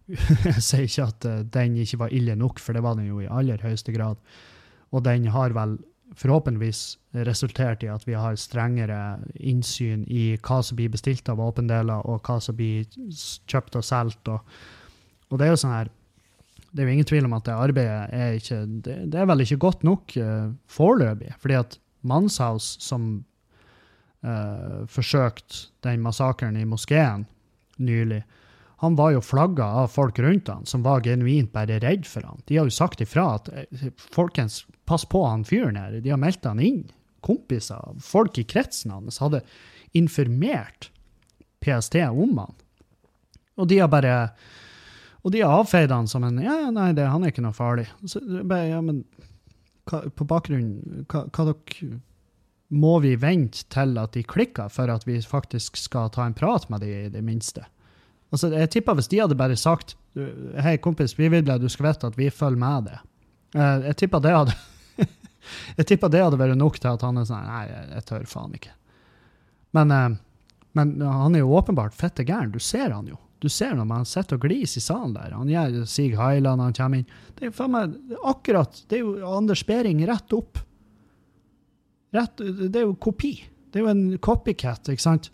jeg 0.49 0.61
sier 0.65 0.87
ikke 0.87 1.09
at 1.09 1.25
den 1.53 1.75
ikke 1.77 1.99
var 2.01 2.13
ille 2.13 2.33
nok, 2.37 2.61
for 2.61 2.73
det 2.73 2.81
var 2.85 2.97
den 2.97 3.11
jo 3.11 3.19
i 3.21 3.29
aller 3.29 3.61
høyeste 3.61 3.93
grad. 3.93 4.17
Og 4.89 5.03
den 5.05 5.27
har 5.29 5.53
vel 5.53 5.77
forhåpentligvis 6.17 6.97
resultert 7.27 7.83
i 7.83 7.89
at 7.91 8.05
vi 8.07 8.15
har 8.17 8.37
strengere 8.39 9.19
innsyn 9.35 10.05
i 10.07 10.37
hva 10.41 10.59
som 10.65 10.77
blir 10.79 10.91
bestilt 10.93 11.29
av 11.29 11.39
våpendeler, 11.41 12.05
og 12.05 12.25
hva 12.25 12.39
som 12.41 12.57
blir 12.57 12.87
kjøpt 13.49 13.77
og 13.79 13.85
solgt. 13.85 14.31
Og, 14.31 14.39
og, 15.29 15.37
det 15.37 15.47
er 15.47 15.53
jo 15.53 15.63
sånn 15.63 15.77
her 15.77 15.95
Det 16.69 16.83
er 16.83 16.85
jo 16.85 16.93
ingen 16.93 17.09
tvil 17.09 17.25
om 17.25 17.33
at 17.33 17.47
det 17.47 17.53
arbeidet 17.57 18.13
er 18.13 18.35
ikke 18.37 18.57
Det, 18.85 18.95
det 19.09 19.19
er 19.19 19.25
vel 19.25 19.41
ikke 19.41 19.57
godt 19.57 19.83
nok 19.83 20.13
uh, 20.17 20.51
foreløpig. 20.69 21.33
fordi 21.41 21.55
at 21.57 21.79
Manshaus, 22.01 22.77
som 22.79 23.25
uh, 24.23 24.85
forsøkte 24.87 25.73
den 25.83 26.01
massakren 26.01 26.57
i 26.57 26.65
moskeen 26.65 27.25
nylig, 27.77 28.23
han 28.79 28.95
var 28.95 29.11
jo 29.11 29.21
flagga 29.23 29.65
av 29.81 29.89
folk 29.91 30.19
rundt 30.23 30.47
han 30.47 30.65
som 30.65 30.83
var 30.85 31.03
genuint 31.03 31.51
bare 31.51 31.81
redd 31.83 32.05
for 32.07 32.23
han. 32.23 32.39
De 32.47 32.57
har 32.57 32.69
jo 32.69 32.71
sagt 32.71 33.01
ifra 33.03 33.25
at 33.35 33.49
eh, 33.51 33.89
folkens, 33.99 34.61
pass 34.87 35.03
på 35.05 35.25
han 35.25 35.43
fyren 35.43 35.75
her. 35.75 35.97
De 35.99 36.13
har 36.13 36.21
meldt 36.21 36.47
han 36.47 36.61
inn. 36.63 36.85
Kompiser, 37.25 37.99
folk 37.99 38.39
i 38.39 38.45
kretsen 38.47 38.93
hans 38.95 39.19
hadde 39.19 39.41
informert 39.97 40.87
PST 41.59 41.99
om 42.07 42.37
han. 42.39 42.55
Og 43.59 43.67
de 43.67 43.81
har 43.81 43.91
bare 43.91 44.15
og 45.19 45.33
de 45.35 45.41
har 45.43 45.59
avfeid 45.59 45.91
han 45.91 46.07
som 46.07 46.23
en 46.23 46.39
Ja, 46.39 46.69
nei, 46.71 46.93
det, 46.95 47.09
han 47.11 47.25
er 47.25 47.33
ikke 47.33 47.43
noe 47.43 47.55
farlig. 47.55 47.89
Så, 48.07 48.21
bare, 48.47 48.69
ja, 48.71 48.79
men 48.79 49.03
hva, 49.89 50.05
på 50.07 50.27
bakgrunn 50.29 51.03
hva, 51.11 51.25
hva 51.27 51.49
dere 51.49 51.97
Må 52.69 52.99
vi 53.03 53.15
vente 53.19 53.65
til 53.73 53.97
at 53.99 54.15
de 54.15 54.23
klikker 54.23 54.71
for 54.71 54.91
at 54.93 55.03
vi 55.09 55.17
faktisk 55.19 55.79
skal 55.81 56.11
ta 56.15 56.23
en 56.23 56.37
prat 56.37 56.69
med 56.71 56.85
de 56.85 56.93
i 56.93 57.11
det 57.11 57.25
minste? 57.25 57.65
Altså, 58.29 58.51
jeg 58.53 58.69
tipper 58.73 58.97
hvis 58.97 59.09
de 59.09 59.21
hadde 59.23 59.37
bare 59.37 59.57
sagt 59.57 59.95
Hei, 60.59 60.75
kompis, 60.81 61.15
vi 61.17 61.29
vil 61.31 61.49
at 61.49 61.61
du 61.61 61.69
skal 61.71 61.89
vite 61.89 62.09
at 62.09 62.17
vi 62.17 62.27
følger 62.33 62.59
med 62.59 62.89
deg. 62.89 63.05
Uh, 63.55 63.85
jeg 63.87 63.97
tipper 64.03 64.21
det 64.21 64.33
hadde 64.35 64.55
Jeg 65.79 65.87
tipper 65.89 66.11
det 66.13 66.21
hadde 66.21 66.39
vært 66.41 66.57
nok 66.59 66.77
til 66.77 66.91
at 66.91 67.05
han 67.05 67.17
er 67.17 67.25
sånn 67.29 67.47
Nei, 67.47 67.63
jeg, 67.69 68.03
tør 68.09 68.27
faen 68.29 68.53
ikke. 68.57 68.73
Men, 69.77 69.93
uh, 69.93 70.59
men 70.77 70.93
han 71.01 71.37
er 71.37 71.45
jo 71.45 71.55
åpenbart 71.57 71.97
fette 71.97 72.25
gæren. 72.27 72.53
Du 72.53 72.61
ser 72.61 72.93
han 72.93 73.09
jo. 73.09 73.17
Du 73.39 73.47
ser 73.49 73.77
når 73.77 73.87
han 73.93 74.07
sitter 74.09 74.35
og 74.35 74.43
gliser 74.43 74.81
i 74.81 74.83
salen 74.83 75.13
der. 75.15 75.33
Han 75.37 75.49
gjør 75.49 75.85
Sig 75.87 76.17
Heila 76.19 76.57
han 76.59 76.75
kommer 76.75 77.01
inn. 77.01 77.13
Det 77.37 77.47
er 77.47 77.53
jo 77.53 77.69
meg 77.71 77.95
akkurat 78.27 78.81
Det 78.89 78.99
er 78.99 79.05
jo 79.05 79.31
Anders 79.37 79.63
Behring 79.65 80.03
rett 80.09 80.35
opp. 80.35 80.59
Rett, 82.13 82.41
det 82.41 82.75
er 82.75 82.87
jo 82.87 82.97
kopi. 82.99 83.37
Det 83.69 83.79
er 83.79 83.85
jo 83.85 83.93
en 83.93 84.05
copycat, 84.17 84.91
ikke 84.91 85.05
sant? 85.05 85.29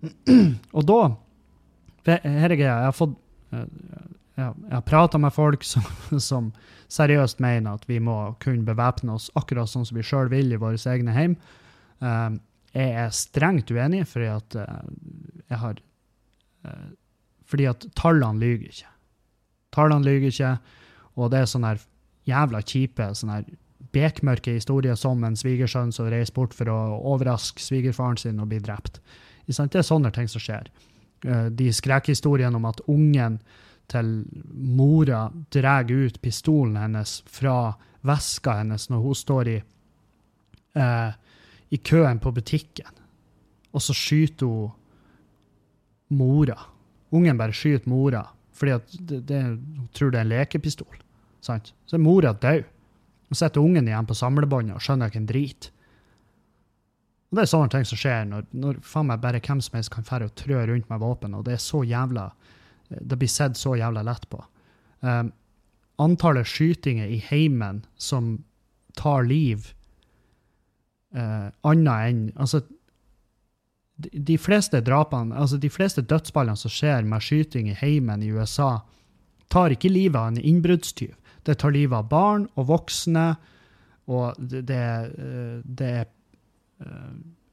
Og 0.76 0.86
da 0.86 1.00
her 2.06 2.50
er 2.50 2.56
greia. 2.58 2.78
Jeg 2.80 2.88
har 2.88 2.96
fått 2.96 3.16
eh, 3.52 3.66
jeg 4.36 4.52
har 4.68 4.82
prata 4.84 5.18
med 5.18 5.32
folk 5.32 5.64
som, 5.64 5.84
som, 6.30 6.50
seriøst 6.92 7.40
mener 7.42 7.78
at 7.78 7.86
vi 7.88 7.96
må 7.98 8.36
kunne 8.38 8.62
bevæpne 8.62 9.16
oss 9.16 9.30
akkurat 9.34 9.70
sånn 9.70 9.86
som 9.88 9.96
vi 9.96 10.04
sjøl 10.06 10.28
vil 10.30 10.52
i 10.52 10.58
våre 10.60 10.78
egne 10.92 11.14
hjem. 11.16 11.32
Um, 11.98 12.36
jeg 12.76 12.92
er 13.00 13.16
strengt 13.16 13.72
uenig, 13.72 14.04
fordi 14.06 14.28
at 14.30 14.58
uh, 14.60 14.84
jeg 15.48 15.58
har 15.62 15.80
Fordi 17.46 17.66
at 17.70 17.84
tallene 17.94 18.42
lyver 18.42 18.68
ikke. 18.68 18.88
Tallene 19.74 20.04
lyver 20.04 20.32
ikke, 20.32 20.52
og 21.14 21.30
det 21.30 21.40
er 21.40 21.50
sånne 21.50 21.76
jævla 22.26 22.60
kjipe 22.66 23.06
sånne 23.14 23.44
bekmørke 23.94 24.56
historier 24.56 24.98
som 24.98 25.22
en 25.24 25.38
svigersønn 25.38 25.92
som 25.94 26.10
reiser 26.10 26.34
bort 26.34 26.54
for 26.56 26.70
å 26.70 26.78
overraske 27.14 27.62
svigerfaren 27.62 28.18
sin 28.20 28.42
og 28.42 28.50
bli 28.50 28.60
drept. 28.62 29.00
Det 29.46 29.78
er 29.78 29.86
sånne 29.86 30.10
ting 30.14 30.28
som 30.28 30.42
skjer. 30.42 30.68
Eh, 31.24 31.46
de 31.46 31.72
skrekkhistoriene 31.72 32.56
om 32.56 32.68
at 32.68 32.82
ungen 32.92 33.38
til 33.88 34.10
mora 34.52 35.26
drar 35.54 35.88
ut 35.90 36.20
pistolen 36.22 36.76
hennes 36.76 37.20
fra 37.30 37.76
veska 38.06 38.58
hennes 38.60 38.88
når 38.90 39.02
hun 39.02 39.14
står 39.14 39.48
i, 39.48 39.56
eh, 40.76 41.12
i 41.70 41.76
køen 41.78 42.18
på 42.18 42.32
butikken, 42.32 42.92
og 43.72 43.82
så 43.82 43.94
skyter 43.94 44.46
hun 44.46 44.72
mora. 46.08 46.58
Ungen 47.10 47.38
bare 47.38 47.52
skyter 47.52 47.88
mora 47.88 48.26
fordi 48.56 49.00
det, 49.04 49.20
det, 49.28 49.42
hun 49.44 49.88
tror 49.92 50.10
det 50.10 50.18
er 50.18 50.24
en 50.24 50.30
lekepistol. 50.32 50.96
Sant? 51.44 51.74
Så 51.84 51.96
er 51.96 52.00
mora 52.00 52.32
død. 52.32 52.64
Og 53.28 53.36
sitter 53.36 53.60
ungen 53.60 53.88
igjen 53.88 54.06
på 54.08 54.14
samlebåndet 54.16 54.78
og 54.78 54.80
skjønner 54.80 55.10
ikke 55.10 55.20
en 55.20 55.28
drit. 55.28 55.68
Og 57.26 57.38
Det 57.38 57.42
er 57.42 57.50
sånne 57.50 57.72
ting 57.72 57.86
som 57.88 57.98
skjer 57.98 58.28
når, 58.30 58.44
når 58.54 58.78
faen 58.86 59.08
meg 59.10 59.22
bare 59.22 59.40
hvem 59.42 59.62
som 59.64 59.78
helst 59.78 59.92
kan 59.94 60.06
fære 60.06 60.28
og 60.28 60.36
trø 60.38 60.60
rundt 60.68 60.90
med 60.90 61.02
våpen, 61.02 61.34
og 61.34 61.46
det 61.48 61.56
er 61.56 61.62
så 61.62 61.82
jævla 61.82 62.30
Det 62.86 63.18
blir 63.18 63.30
sett 63.30 63.58
så 63.58 63.74
jævla 63.74 64.04
lett 64.06 64.28
på. 64.30 64.38
Um, 65.00 65.32
antallet 65.98 66.46
skytinger 66.46 67.10
i 67.10 67.18
heimen 67.18 67.84
som 67.98 68.44
tar 68.96 69.26
liv 69.26 69.72
uh, 71.16 71.50
annet 71.66 72.10
enn 72.10 72.22
Altså, 72.36 72.62
de, 73.96 74.10
de 74.12 74.38
fleste 74.38 74.80
drapene, 74.84 75.34
altså 75.34 75.58
de 75.58 75.70
fleste 75.72 76.04
dødsballene 76.04 76.56
som 76.60 76.70
skjer 76.70 77.02
med 77.08 77.24
skyting 77.24 77.70
i 77.72 77.78
heimen 77.80 78.22
i 78.22 78.30
USA, 78.30 78.84
tar 79.50 79.74
ikke 79.74 79.90
livet 79.90 80.20
av 80.20 80.28
en 80.30 80.40
innbruddstyv. 80.40 81.14
Det 81.46 81.58
tar 81.58 81.74
livet 81.74 81.96
av 81.96 82.10
barn 82.10 82.46
og 82.54 82.68
voksne, 82.70 83.26
og 84.06 84.36
det, 84.38 84.66
det, 84.68 84.82
eh, 85.18 85.58
det 85.64 85.90
er 86.02 86.10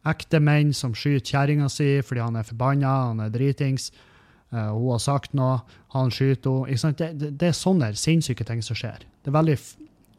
ekte 0.09 0.39
menn 0.43 0.73
som 0.75 0.95
skyter 0.95 1.23
kjerringa 1.23 1.69
si 1.71 1.95
fordi 2.03 2.23
han 2.23 2.39
er 2.39 2.47
forbanna, 2.47 2.93
han 3.09 3.23
er 3.23 3.31
dritings. 3.33 3.91
Uh, 4.53 4.69
hun 4.75 4.91
har 4.93 5.01
sagt 5.01 5.33
noe, 5.37 5.61
han 5.95 6.11
skyter 6.13 6.67
henne. 6.69 6.93
Det, 6.99 7.09
det, 7.17 7.31
det, 7.41 7.49
er 7.49 7.57
sånne 7.57 7.93
sinnssyke 7.97 8.45
ting 8.47 8.61
som 8.65 8.77
skjer. 8.77 9.05
Det 9.23 9.31
er, 9.31 9.37
veldig, 9.37 9.57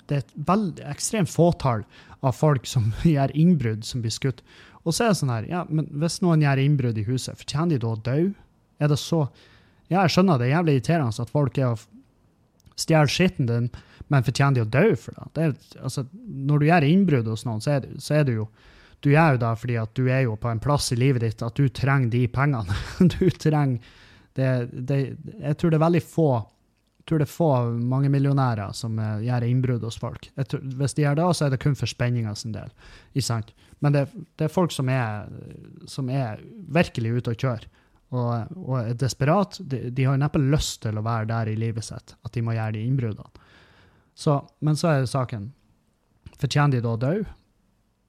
det 0.09 0.17
er 0.17 0.25
et 0.25 0.37
veldig, 0.49 0.87
ekstremt 0.91 1.31
fåtall 1.31 1.85
av 2.25 2.35
folk 2.35 2.67
som 2.67 2.91
gjør 3.15 3.35
innbrudd, 3.39 3.85
som 3.87 4.03
blir 4.05 4.15
skutt. 4.15 4.43
Og 4.85 4.93
så 4.93 5.07
er 5.07 5.13
det 5.13 5.21
sånn 5.21 5.33
her, 5.33 5.49
ja, 5.49 5.63
men 5.71 5.89
hvis 6.03 6.21
noen 6.25 6.43
gjør 6.45 6.61
innbrudd 6.61 6.99
i 7.01 7.07
huset, 7.07 7.39
fortjener 7.41 7.77
de 7.77 7.85
da 7.85 7.93
å 7.95 8.01
dø? 8.11 8.21
Er 8.83 8.91
det 8.91 9.01
så 9.01 9.27
Ja, 9.93 10.01
jeg 10.01 10.15
skjønner 10.15 10.41
det 10.41 10.47
er 10.47 10.55
jævlig 10.57 10.75
irriterende 10.79 11.23
at 11.23 11.31
folk 11.31 11.59
er 11.61 11.75
og 11.75 11.83
stjeler 12.81 13.11
skitten 13.13 13.47
din, 13.47 13.67
men 14.11 14.25
fortjener 14.25 14.57
de 14.57 14.63
å 14.65 14.71
dø 14.73 14.97
for 14.99 15.15
det? 15.15 15.27
det 15.37 15.45
er, 15.45 15.83
altså, 15.85 16.07
når 16.49 16.61
du 16.61 16.67
gjør 16.67 16.87
innbrudd 16.89 17.29
hos 17.31 17.45
noen, 17.47 17.61
så 17.63 17.77
er, 17.77 17.87
så 18.01 18.17
er 18.19 18.25
det 18.27 18.39
jo 18.39 18.47
Du 19.05 19.11
gjør 19.13 19.37
jo 19.37 19.43
det 19.43 19.53
fordi 19.61 19.77
at 19.77 19.93
du 19.99 20.07
er 20.09 20.25
jo 20.25 20.39
på 20.41 20.49
en 20.49 20.63
plass 20.65 20.89
i 20.95 20.99
livet 20.99 21.27
ditt 21.27 21.45
at 21.45 21.61
du 21.61 21.69
trenger 21.69 22.13
de 22.15 22.25
pengene. 22.33 22.77
du 23.19 23.29
trenger 23.31 23.95
det, 24.35 24.51
det, 24.73 24.99
Jeg 25.39 25.59
tror 25.61 25.71
det 25.71 25.79
er 25.79 25.87
veldig 25.87 26.05
få 26.09 26.29
jeg 27.05 27.11
tror 27.11 27.21
det 27.21 27.27
er 27.27 27.35
få 27.35 27.49
mangemillionærer 27.85 28.71
som 28.73 28.95
uh, 28.97 29.19
gjør 29.21 29.45
innbrudd 29.45 29.83
hos 29.85 29.99
folk. 30.01 30.25
Tror, 30.49 30.63
hvis 30.81 30.95
de 30.97 31.03
gjør 31.03 31.19
det, 31.19 31.27
så 31.37 31.45
er 31.45 31.51
det 31.53 31.59
kun 31.61 31.77
for 31.77 31.91
spenninga 31.91 32.33
sin 32.41 32.55
del. 32.55 32.71
Men 33.85 33.93
det, 33.93 34.07
det, 34.41 34.47
er 34.47 34.55
folk 34.55 34.73
som 34.73 34.89
er, 34.89 35.29
som 35.85 36.09
er 36.09 36.41
virkelig 36.73 37.19
ute 37.19 37.35
og 37.35 37.45
kjører 37.45 37.69
og, 38.09 38.57
og, 38.57 38.79
er 38.79 38.97
desperat. 38.97 39.61
De, 39.61 39.83
de 39.93 40.09
har 40.09 40.17
neppe 40.17 40.41
lyst 40.41 40.81
til 40.87 40.97
å 40.97 41.05
være 41.05 41.29
der 41.29 41.53
i 41.53 41.59
livet 41.61 41.85
sitt, 41.85 42.17
at 42.25 42.33
de 42.33 42.45
må 42.47 42.57
gjøre 42.57 42.79
de 42.79 42.87
innbruddene. 42.89 43.45
Men 44.65 44.81
så 44.81 44.95
er 44.95 45.05
saken. 45.11 45.51
Fortjener 46.41 46.79
de 46.79 46.85
da 46.89 46.97
å 46.97 47.03
dø? 47.05 47.15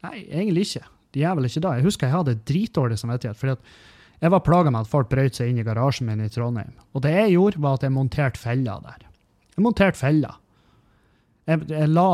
Nei, 0.05 0.23
egentlig 0.29 0.69
ikke. 0.69 0.85
De 1.15 1.23
er 1.23 1.35
vel 1.37 1.47
ikke 1.49 1.63
da. 1.63 1.75
Jeg 1.77 1.87
husker 1.87 2.09
jeg 2.09 2.15
hadde 2.15 2.39
dritdårlig 2.47 2.97
samvittighet. 3.01 3.39
fordi 3.39 3.55
at 3.55 4.23
jeg 4.23 4.31
var 4.31 4.43
plaga 4.45 4.71
med 4.71 4.85
at 4.85 4.91
folk 4.91 5.09
brøt 5.11 5.37
seg 5.37 5.51
inn 5.51 5.59
i 5.59 5.65
garasjen 5.67 6.07
min 6.07 6.23
i 6.23 6.31
Trondheim. 6.31 6.73
Og 6.95 7.03
det 7.03 7.13
jeg 7.13 7.35
gjorde, 7.35 7.61
var 7.61 7.77
at 7.77 7.85
jeg 7.85 7.95
monterte 7.95 8.39
feller 8.39 8.83
der. 8.83 9.05
Jeg 9.55 9.63
monterte 9.63 9.99
feller. 9.99 10.37
Jeg, 11.45 11.67
jeg 11.69 11.91
la 11.91 12.09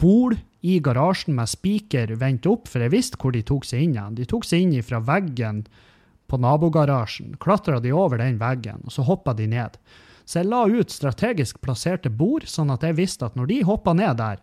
bol 0.00 0.36
i 0.62 0.78
garasjen 0.80 1.34
med 1.36 1.50
spiker 1.50 2.14
vendt 2.18 2.46
opp, 2.48 2.70
for 2.70 2.84
jeg 2.84 2.94
visste 2.94 3.18
hvor 3.20 3.34
de 3.34 3.42
tok 3.46 3.66
seg 3.68 3.84
inn 3.84 3.96
igjen. 3.96 4.18
De 4.18 4.28
tok 4.28 4.46
seg 4.46 4.64
inn 4.64 4.86
fra 4.86 5.02
veggen 5.02 5.64
på 6.30 6.38
nabogarasjen, 6.40 7.34
klatra 7.42 7.82
de 7.82 7.92
over 7.92 8.22
den 8.22 8.38
veggen, 8.40 8.80
og 8.86 8.94
så 8.94 9.04
hoppa 9.04 9.34
de 9.36 9.50
ned. 9.50 9.76
Så 10.24 10.40
jeg 10.40 10.48
la 10.48 10.62
ut 10.70 10.94
strategisk 10.94 11.58
plasserte 11.60 12.08
bord, 12.08 12.46
sånn 12.48 12.72
at 12.72 12.86
jeg 12.86 12.96
visste 12.96 13.26
at 13.26 13.36
når 13.36 13.50
de 13.50 13.58
hoppa 13.68 13.92
ned 13.98 14.16
der, 14.22 14.40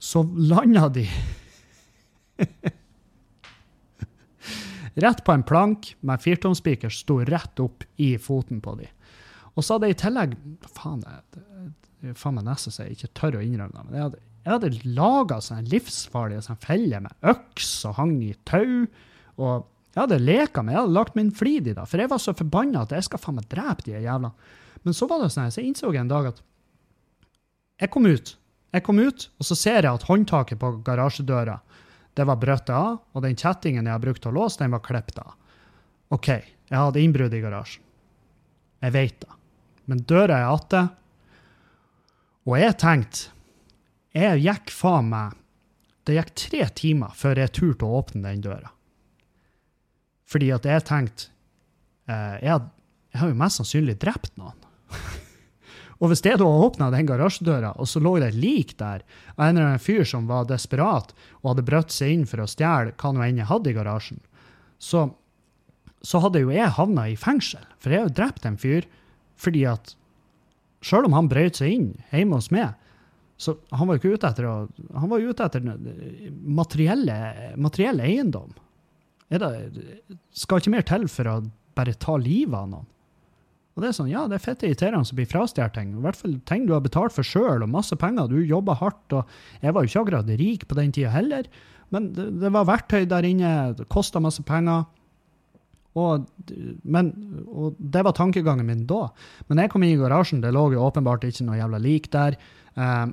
så 0.00 0.24
landa 0.24 0.88
de 0.90 1.04
rett 5.04 5.24
på 5.24 5.32
en 5.32 5.44
plank 5.46 5.92
med 6.06 6.22
firtomspiker 6.22 6.92
sto 6.92 7.20
rett 7.26 7.62
opp 7.62 7.84
i 8.00 8.14
foten 8.18 8.62
på 8.64 8.76
de. 8.80 8.88
Og 9.56 9.64
så 9.64 9.76
hadde 9.76 9.90
jeg 9.90 9.98
i 9.98 10.02
tillegg 10.04 10.36
Faen, 10.70 11.02
det, 11.02 12.14
faen 12.16 12.38
meg 12.38 12.46
nesten 12.46 12.74
så 12.74 12.86
jeg 12.86 12.98
ikke 12.98 13.14
tør 13.18 13.40
å 13.40 13.44
innrømme 13.44 13.74
det. 13.74 13.86
men 13.86 13.98
jeg 13.98 14.06
hadde, 14.06 14.22
jeg 14.40 14.54
hadde 14.54 14.94
laga 14.96 15.40
sånne 15.44 15.72
livsfarlige 15.72 16.46
sånne 16.46 16.64
feller 16.64 17.04
med 17.04 17.28
øks 17.32 17.72
og 17.90 17.98
hang 17.98 18.16
i 18.24 18.32
tau. 18.48 18.86
og 19.36 19.68
jeg 19.90 20.04
hadde 20.04 20.20
leka 20.22 20.62
med, 20.62 20.74
jeg 20.74 20.84
hadde 20.84 20.94
lagt 20.94 21.16
min 21.18 21.32
flid 21.34 21.66
i 21.66 21.74
det, 21.74 21.84
for 21.90 21.98
jeg 21.98 22.10
var 22.12 22.20
så 22.22 22.34
forbanna 22.38 22.84
at 22.84 22.92
jeg 22.94 23.08
skal 23.08 23.20
faen 23.20 23.40
meg 23.40 23.48
drepe 23.50 23.84
de 23.84 23.98
jævla. 23.98 24.30
Men 24.86 24.96
så 24.96 25.08
var 25.10 25.20
det 25.20 25.32
sånn, 25.34 25.50
så 25.50 25.60
jeg 25.60 25.72
innså 25.72 25.90
en 25.90 26.12
dag 26.12 26.30
at 26.30 26.38
jeg 27.80 27.90
kom 27.90 28.06
ut. 28.06 28.36
Jeg 28.70 28.84
kom 28.86 29.00
ut, 29.02 29.26
og 29.40 29.48
så 29.48 29.56
ser 29.58 29.82
jeg 29.82 29.90
at 29.90 30.06
håndtaket 30.06 30.60
på 30.60 30.70
garasjedøra 30.86 31.58
det 32.20 32.26
var 32.28 32.36
brøttet 32.36 32.74
av, 32.76 32.98
og 33.16 33.22
den 33.24 33.36
kjettingen 33.38 33.86
jeg 33.88 33.96
har 33.96 34.02
brukt 34.02 34.20
til 34.20 34.28
å 34.34 34.36
låse, 34.42 34.60
den 34.60 34.74
var 34.74 34.82
klippet 34.84 35.22
av. 35.22 35.32
OK, 36.12 36.28
jeg 36.28 36.76
hadde 36.76 37.00
innbrudd 37.00 37.32
i 37.32 37.40
garasjen. 37.40 37.84
Jeg 38.84 38.92
vet 38.92 39.22
det. 39.22 39.36
Men 39.88 40.02
døra 40.08 40.36
er 40.36 40.50
atte. 40.50 40.82
Og 42.48 42.56
jeg 42.56 42.76
tenkte 42.80 43.36
Jeg 44.16 44.40
gikk 44.40 44.70
faen 44.72 45.10
meg 45.10 45.34
Det 46.08 46.16
gikk 46.16 46.30
tre 46.40 46.62
timer 46.74 47.12
før 47.14 47.42
jeg 47.42 47.52
turte 47.56 47.86
å 47.88 48.00
åpne 48.00 48.24
den 48.24 48.44
døra. 48.44 48.72
Fordi 50.28 50.52
at 50.54 50.68
jeg 50.68 50.86
tenkte 50.88 51.28
eh, 52.10 52.36
jeg, 52.44 52.68
jeg 53.12 53.22
har 53.22 53.32
jo 53.32 53.40
mest 53.40 53.60
sannsynlig 53.60 53.96
drept 54.02 54.36
noen. 54.40 54.56
Og 56.00 56.08
hvis 56.08 56.22
det 56.24 56.38
da 56.40 56.48
åpna 56.48 56.88
den 56.94 57.08
garasjedøra, 57.08 57.74
og 57.76 57.88
så 57.88 58.00
lå 58.00 58.14
det 58.20 58.30
et 58.30 58.40
lik 58.40 58.74
der 58.80 59.02
av 59.36 59.44
en 59.44 59.56
eller 59.56 59.66
annen 59.74 59.84
fyr 59.84 60.06
som 60.08 60.28
var 60.30 60.48
desperat 60.48 61.12
og 61.42 61.52
hadde 61.52 61.66
brøtt 61.68 61.92
seg 61.92 62.14
inn 62.14 62.26
for 62.28 62.40
å 62.40 62.48
stjele 62.48 62.94
hva 62.96 63.12
nå 63.12 63.24
enn 63.26 63.40
jeg 63.42 63.50
hadde 63.50 63.72
i 63.72 63.76
garasjen, 63.76 64.22
så, 64.80 65.10
så 66.00 66.22
hadde 66.24 66.40
jo 66.40 66.54
jeg 66.54 66.72
havna 66.78 67.04
i 67.10 67.18
fengsel. 67.20 67.66
For 67.76 67.92
jeg 67.92 68.00
har 68.00 68.08
jo 68.08 68.16
drept 68.16 68.48
en 68.48 68.60
fyr 68.60 68.88
fordi 69.40 69.66
at 69.68 69.94
Sjøl 70.80 71.04
om 71.10 71.12
han 71.12 71.28
brøt 71.28 71.58
seg 71.60 71.74
inn 71.74 71.88
hjemme 72.08 72.38
hos 72.38 72.48
meg, 72.54 72.72
så 73.40 73.54
han 73.76 73.88
var 73.88 73.96
jo 73.96 74.00
ikke 74.00 74.16
ute 74.16 74.28
etter 74.30 74.46
å, 74.48 74.54
han 74.96 75.10
var 75.12 75.24
ute 75.24 75.44
etter 75.44 75.64
materielle, 76.60 77.16
materiell 77.60 78.00
eiendom. 78.04 78.54
Det, 79.28 79.50
skal 80.36 80.60
ikke 80.60 80.72
mer 80.72 80.86
til 80.88 81.04
for 81.08 81.28
å 81.28 81.34
bare 81.76 81.94
ta 82.00 82.16
livet 82.20 82.56
av 82.56 82.68
noen. 82.72 82.88
Og 83.80 83.84
det 83.86 83.94
er 83.94 83.94
sånn, 83.96 84.10
ja, 84.12 84.26
det 84.28 84.36
er 84.36 84.42
fett 84.44 84.62
irriterende 84.66 85.08
å 85.08 85.16
bli 85.16 85.24
frastjålet 85.24 85.72
ting. 85.72 85.92
I 85.96 86.02
hvert 86.04 86.18
fall 86.20 86.34
ting 86.44 86.66
du 86.68 86.74
har 86.74 86.82
betalt 86.84 87.14
for 87.16 87.24
sjøl, 87.24 87.62
og 87.64 87.70
masse 87.72 87.96
penger. 87.96 88.28
Du 88.28 88.42
jobber 88.44 88.76
hardt. 88.76 89.14
og 89.16 89.62
Jeg 89.64 89.72
var 89.72 89.86
jo 89.86 89.88
ikke 89.88 90.02
akkurat 90.02 90.32
rik 90.36 90.66
på 90.68 90.76
den 90.76 90.92
tida 90.92 91.14
heller, 91.14 91.48
men 91.88 92.10
det, 92.12 92.26
det 92.42 92.50
var 92.52 92.68
verktøy 92.68 93.06
der 93.08 93.24
inne. 93.24 93.52
Det 93.78 93.86
kosta 93.88 94.20
masse 94.20 94.44
penger. 94.44 94.84
Og, 95.96 96.28
men, 96.84 97.08
og 97.48 97.80
det 97.80 98.04
var 98.04 98.18
tankegangen 98.20 98.68
min 98.68 98.84
da. 98.90 99.06
Men 99.48 99.64
jeg 99.64 99.72
kom 99.72 99.88
inn 99.88 99.96
i 99.96 100.02
garasjen, 100.02 100.44
det 100.44 100.52
lå 100.52 100.66
jo 100.74 100.84
åpenbart 100.84 101.24
ikke 101.24 101.48
noe 101.48 101.56
jævla 101.62 101.80
lik 101.80 102.10
der. 102.12 102.36
Eh, 102.76 103.06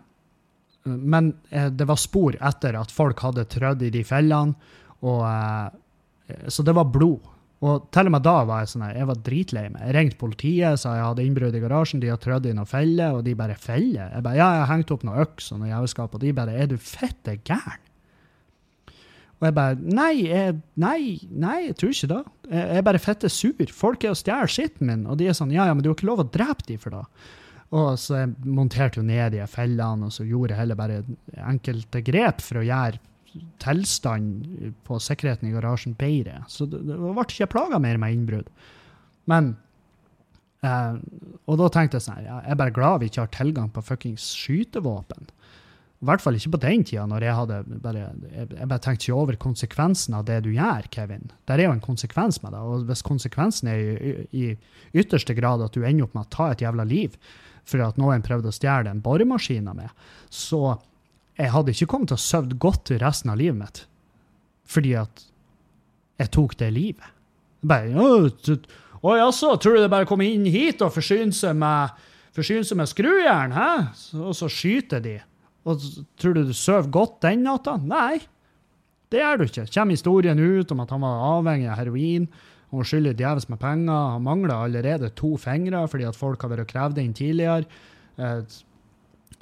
men 0.83 1.31
eh, 1.47 1.71
det 1.71 1.87
var 1.87 2.03
spor 2.03 2.35
etter 2.35 2.75
at 2.75 2.91
folk 2.91 3.23
hadde 3.23 3.47
trødd 3.55 3.87
i 3.87 3.95
de 3.95 4.03
fellene. 4.03 4.75
Og, 4.99 5.23
eh, 5.31 6.43
så 6.51 6.67
det 6.67 6.75
var 6.75 6.91
blod. 6.91 7.23
Og 7.65 7.87
til 7.89 8.05
og 8.05 8.13
med 8.13 8.21
da 8.21 8.35
var 8.45 8.61
jeg 8.61 8.69
sånn 8.69 8.85
jeg 8.91 9.07
var 9.09 9.19
dritlei 9.25 9.63
meg. 9.73 9.81
Jeg 9.87 9.95
ringte 9.95 10.19
politiet, 10.21 10.77
sa 10.77 10.93
jeg 10.93 11.07
hadde 11.07 11.25
innbrudd 11.25 11.57
i 11.57 11.61
garasjen, 11.63 12.01
de 12.03 12.11
har 12.11 12.19
trødd 12.21 12.45
i 12.45 12.53
noen 12.53 12.69
feller, 12.69 13.17
og 13.17 13.23
de 13.25 13.33
bare 13.37 13.57
feller. 13.57 14.11
Jeg 14.13 14.25
bare 14.27 14.37
ja, 14.37 14.49
jeg 14.53 14.63
har 14.63 14.71
hengt 14.75 14.93
opp 14.93 15.05
noen 15.07 15.23
øks 15.23 15.49
og 15.55 15.63
noe 15.63 15.71
jævelskap, 15.71 16.13
og 16.13 16.21
de 16.21 16.35
bare 16.37 16.53
er 16.53 16.69
du 16.69 16.77
fette 16.77 17.39
gæren? 17.47 17.81
Og 19.37 19.45
jeg 19.45 19.53
bare 19.53 19.77
nei, 19.77 20.13
jeg, 20.25 20.53
nei, 20.81 20.99
nei, 21.29 21.57
jeg 21.67 21.75
tror 21.77 21.91
ikke 21.93 22.09
det. 22.09 22.21
Jeg, 22.49 22.77
er 22.77 22.85
bare 22.87 23.01
fette 23.01 23.29
sur. 23.29 23.73
Folk 23.73 24.05
er 24.05 24.13
og 24.13 24.17
stjeler 24.17 24.49
skitten 24.49 24.89
min, 24.89 25.03
og 25.09 25.19
de 25.19 25.27
er 25.29 25.37
sånn 25.37 25.53
ja, 25.53 25.67
ja, 25.69 25.75
men 25.77 25.85
du 25.85 25.91
har 25.91 25.97
ikke 25.97 26.09
lov 26.09 26.23
å 26.23 26.29
drepe 26.29 26.65
dem 26.69 26.81
for 26.81 26.93
det. 26.93 27.03
Og 27.77 27.99
så 28.01 28.21
jeg 28.21 28.31
monterte 28.47 29.01
jo 29.01 29.05
ned 29.05 29.35
de 29.35 29.43
fellene, 29.51 30.07
og 30.07 30.13
så 30.13 30.25
gjorde 30.25 30.55
jeg 30.55 30.61
heller 30.61 30.79
bare 30.79 31.03
enkelte 31.43 32.01
grep 32.05 32.41
for 32.45 32.61
å 32.61 32.65
gjøre 32.65 33.01
tilstand 33.63 34.73
på 34.87 34.99
sikkerheten 35.03 35.49
i 35.49 35.53
garasjen 35.55 35.95
bedre. 35.99 36.41
Så 36.51 36.67
det, 36.69 36.83
det 36.87 36.97
ble 36.97 37.25
ikke 37.25 37.51
plaga 37.53 37.79
mer 37.83 37.99
med 38.01 38.15
innbrudd. 38.15 38.51
Men 39.27 39.55
eh, 40.65 40.99
Og 41.45 41.59
da 41.59 41.67
tenkte 41.73 41.99
jeg 41.99 42.05
sånn 42.05 42.23
Jeg 42.23 42.43
er 42.53 42.59
bare 42.59 42.75
glad 42.75 43.01
vi 43.01 43.09
ikke 43.11 43.25
har 43.25 43.33
tilgang 43.35 43.71
på 43.73 43.83
fuckings 43.85 44.29
skytevåpen. 44.37 45.27
I 45.97 46.05
hvert 46.05 46.21
fall 46.21 46.35
ikke 46.37 46.51
på 46.53 46.59
den 46.61 46.83
tida, 46.85 47.07
når 47.09 47.23
jeg 47.25 47.35
hadde 47.39 47.55
bare, 47.81 48.01
jeg, 48.29 48.67
bare 48.69 48.81
tenkte 48.85 49.07
ikke 49.07 49.17
over 49.17 49.37
konsekvensen 49.41 50.13
av 50.13 50.27
det 50.27 50.43
du 50.45 50.51
gjør, 50.53 50.85
Kevin. 50.93 51.31
Der 51.49 51.57
er 51.57 51.71
jo 51.71 51.73
en 51.73 51.81
konsekvens 51.81 52.37
med 52.43 52.53
det. 52.53 52.61
Og 52.61 52.85
hvis 52.85 53.01
konsekvensen 53.05 53.71
er 53.71 53.81
i, 53.81 54.11
i, 54.29 54.51
ytterste 54.93 55.33
grad 55.37 55.63
at 55.65 55.73
du 55.73 55.81
ender 55.81 56.05
opp 56.05 56.13
med 56.13 56.27
å 56.27 56.33
ta 56.35 56.51
et 56.53 56.61
jævla 56.61 56.85
liv 56.85 57.17
for 57.67 57.81
at 57.81 57.97
noen 57.97 58.21
prøvde 58.23 58.51
å 58.51 58.55
stjele 58.55 58.93
en 58.93 59.01
boremaskin 59.01 59.71
av 59.71 59.79
meg, 59.79 60.05
så 60.29 60.77
jeg 61.37 61.53
hadde 61.53 61.73
ikke 61.73 61.89
kommet 61.91 62.11
til 62.11 62.17
å 62.17 62.23
sove 62.23 62.57
godt 62.59 62.91
resten 63.01 63.33
av 63.33 63.39
livet 63.39 63.59
mitt 63.61 63.83
fordi 64.67 64.97
at 64.99 65.21
jeg 66.19 66.31
tok 66.33 66.57
det 66.59 66.67
livet. 66.75 67.13
Bare, 67.63 68.07
å 68.99 69.13
jaså, 69.15 69.53
tror 69.61 69.77
du 69.77 69.83
det 69.85 69.91
bare 69.93 70.07
kommer 70.09 70.27
inn 70.27 70.43
hit 70.51 70.81
og 70.83 70.91
forsyner 70.91 71.31
seg 71.35 71.55
med, 71.55 71.93
forsyner 72.35 72.67
seg 72.67 72.79
med 72.81 72.89
skrujern? 72.91 73.53
hæ? 73.55 73.69
Og 74.19 74.35
så 74.35 74.49
skyter 74.51 74.99
de. 75.05 75.15
Og 75.63 75.85
tror 76.19 76.35
du 76.35 76.41
du 76.49 76.51
sover 76.57 76.89
godt 76.91 77.21
den 77.23 77.45
natta? 77.47 77.77
Nei, 77.79 78.19
det 79.13 79.23
gjør 79.23 79.39
du 79.39 79.45
ikke. 79.47 79.67
Kommer 79.71 79.95
historien 79.95 80.43
ut 80.43 80.75
om 80.75 80.83
at 80.83 80.91
han 80.91 81.05
var 81.05 81.25
avhengig 81.37 81.71
av 81.71 81.79
heroin, 81.79 82.27
han 82.73 82.87
skylder 82.87 83.15
djevelsk 83.15 83.51
med 83.53 83.61
penger. 83.61 84.07
Han 84.17 84.25
mangler 84.25 84.55
allerede 84.57 85.13
to 85.15 85.35
fingre 85.39 85.85
fordi 85.87 86.07
at 86.07 86.17
folk 86.19 86.41
har 86.43 86.51
vært 86.51 86.71
krevd 86.73 86.99
inn 86.99 87.13
tidligere. 87.15 87.63
Eh, 88.19 88.41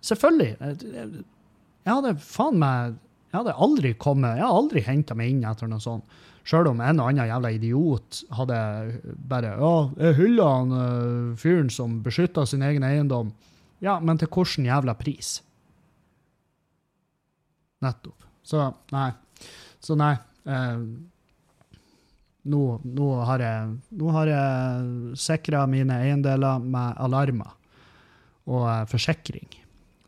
selvfølgelig. 0.05 1.23
Jeg 1.85 1.93
hadde 1.93 2.15
faen 2.21 2.61
meg 2.61 2.95
Jeg 3.31 3.39
hadde 3.39 3.57
aldri 3.65 3.93
kommet 4.01 4.39
Jeg 4.39 4.45
hadde 4.45 4.61
aldri 4.61 4.85
henta 4.85 5.17
meg 5.17 5.33
inn 5.33 5.43
etter 5.47 5.69
noe 5.69 5.83
sånt. 5.83 6.05
Sjøl 6.45 6.69
om 6.69 6.81
en 6.85 7.01
og 7.01 7.09
annen 7.09 7.29
jævla 7.29 7.51
idiot 7.55 8.21
hadde 8.37 8.59
bare 9.29 9.55
Ja, 9.57 9.73
jeg 10.03 10.17
hyller 10.19 10.51
han 10.59 10.73
uh, 10.75 11.33
fyren 11.41 11.71
som 11.73 11.99
beskytta 12.05 12.45
sin 12.45 12.65
egen 12.65 12.85
eiendom. 12.85 13.31
Ja, 13.81 13.97
men 13.99 14.21
til 14.21 14.29
hvilken 14.29 14.67
jævla 14.69 14.93
pris? 14.97 15.39
Nettopp. 17.85 18.29
Så 18.45 18.61
nei. 18.93 19.09
Så 19.81 19.97
nei. 19.97 20.13
Eh, 20.45 20.79
nå, 22.45 22.61
nå 22.85 23.09
har 23.25 23.41
jeg, 23.41 23.75
nå 23.97 24.13
jeg 24.29 25.17
sikra 25.17 25.65
mine 25.69 25.97
eiendeler 26.05 26.61
med 26.61 26.97
alarmer 27.01 27.53
og 28.45 28.65
eh, 28.69 28.83
forsikring. 28.89 29.49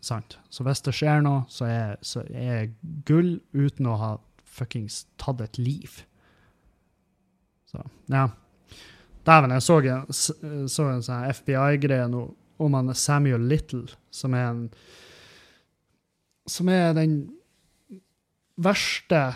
Sant? 0.03 0.37
Så 0.49 0.65
hvis 0.67 0.83
det 0.85 0.95
skjer 0.95 1.23
noe, 1.25 1.45
så 1.51 1.67
er, 1.69 1.95
så 2.05 2.23
er 2.29 2.71
gull 3.07 3.37
uten 3.53 3.89
å 3.89 3.97
ha 3.99 4.11
fuckings 4.57 5.05
tatt 5.21 5.41
et 5.43 5.59
liv. 5.61 6.01
Så, 7.67 7.83
ja. 8.11 8.27
Dæven, 9.27 9.51
jeg 9.51 9.65
så 9.65 9.79
en, 9.83 10.05
så 10.71 10.87
en 10.87 11.03
sånn 11.03 11.31
FBI-greie 11.35 12.07
nå 12.11 12.29
om 12.63 12.77
han 12.77 12.93
Samuel 12.95 13.43
Little, 13.49 13.85
som 14.09 14.33
er 14.33 14.47
en 14.49 14.63
Som 16.47 16.69
er 16.71 16.93
den 16.95 17.17
verste 18.55 19.35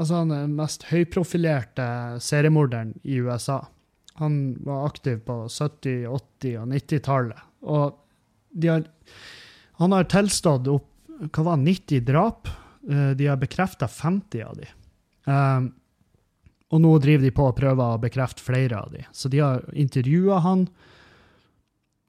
Altså 0.00 0.22
han 0.22 0.32
er 0.32 0.42
den 0.44 0.56
mest 0.58 0.88
høyprofilerte 0.90 1.86
seriemorderen 2.20 2.94
i 3.04 3.20
USA. 3.24 3.62
Han 4.20 4.58
var 4.64 4.90
aktiv 4.90 5.22
på 5.24 5.38
70-, 5.48 6.04
80- 6.42 6.58
og 6.60 6.66
90-tallet. 6.74 7.46
Og 7.64 7.96
de 8.52 8.68
har, 8.68 8.84
han 9.78 9.92
har 9.92 10.08
tilstått 10.10 10.68
opp 10.72 10.92
hva 11.32 11.42
var 11.50 11.60
90 11.60 12.04
drap. 12.04 12.48
Eh, 12.88 13.10
De 13.16 13.26
har 13.26 13.40
bekrefta 13.40 13.88
50 13.88 14.42
av 14.44 14.56
de. 14.56 14.68
Um, 15.26 15.72
og 16.74 16.82
nå 16.82 16.92
driver 17.02 17.24
de 17.26 17.34
på 17.34 17.46
å 17.46 17.54
prøve 17.54 17.84
å 17.94 18.00
bekrefte 18.02 18.42
flere 18.42 18.78
av 18.78 18.92
de. 18.92 19.04
Så 19.14 19.30
de 19.30 19.40
har 19.42 19.62
intervjua 19.72 20.40
han, 20.44 20.66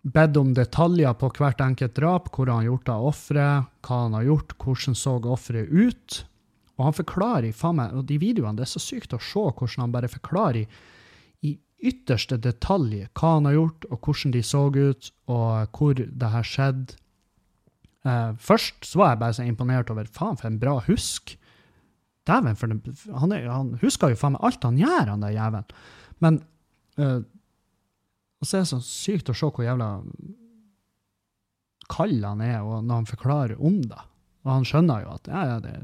bedt 0.08 0.38
om 0.40 0.54
detaljer 0.56 1.14
på 1.20 1.30
hvert 1.36 1.62
enkelt 1.62 1.96
drap, 1.98 2.30
hvor 2.34 2.50
han 2.50 2.62
har 2.62 2.72
gjort 2.72 2.92
av 2.94 3.08
offeret, 3.10 3.70
hva 3.86 4.02
han 4.06 4.16
har 4.18 4.28
gjort, 4.30 4.56
hvordan 4.64 4.96
så 4.98 5.18
offeret 5.20 5.70
ut. 5.70 6.20
Og 6.78 6.86
han 6.86 6.96
forklarer, 6.96 7.56
faen 7.58 7.80
meg, 7.80 7.96
og 7.98 8.06
de 8.10 8.20
videoene, 8.22 8.56
det 8.58 8.68
er 8.68 8.72
så 8.72 8.82
sykt 8.82 9.16
å 9.18 9.22
se 9.22 9.44
hvordan 9.44 9.84
han 9.84 9.96
bare 9.96 10.12
forklarer 10.12 10.62
i, 10.62 10.68
i 11.50 11.56
ytterste 11.90 12.38
detalj 12.42 13.04
hva 13.18 13.34
han 13.36 13.50
har 13.50 13.58
gjort, 13.58 13.90
og 13.92 14.00
hvordan 14.00 14.36
de 14.38 14.44
så 14.46 14.64
ut, 14.74 15.12
og 15.28 15.78
hvor 15.78 15.98
det 15.98 16.32
her 16.34 16.50
skjedde. 16.54 16.98
Eh, 18.08 18.34
først 18.40 18.88
så 18.88 19.02
var 19.02 19.14
jeg 19.14 19.22
bare 19.24 19.38
så 19.38 19.46
imponert 19.48 19.92
over 19.94 20.10
faen, 20.14 20.38
for 20.40 20.50
en 20.50 20.60
bra 20.62 20.78
husk. 20.88 21.36
Dæven, 22.28 22.60
for 22.60 22.72
den, 22.72 22.82
han, 23.22 23.34
er, 23.36 23.48
han 23.52 23.74
husker 23.82 24.12
jo 24.12 24.20
faen 24.20 24.36
meg 24.36 24.46
alt 24.48 24.68
han 24.68 24.80
gjør, 24.80 25.14
han 25.14 25.24
der 25.24 25.36
jævelen. 25.36 25.76
Men 26.24 26.40
uh, 27.00 27.22
så 28.44 28.58
er 28.58 28.66
det 28.66 28.72
så 28.72 28.80
sykt 28.84 29.32
å 29.32 29.36
se 29.38 29.48
hvor 29.48 29.64
jævla 29.64 29.90
kald 31.88 32.26
han 32.26 32.42
er 32.44 32.66
og 32.66 32.84
når 32.84 33.02
han 33.02 33.10
forklarer 33.10 33.62
om 33.64 33.80
det. 33.86 34.02
Og 34.44 34.52
han 34.52 34.68
skjønner 34.68 35.06
jo 35.06 35.14
at 35.16 35.30
ja, 35.32 35.44
ja, 35.54 35.58
det, 35.64 35.76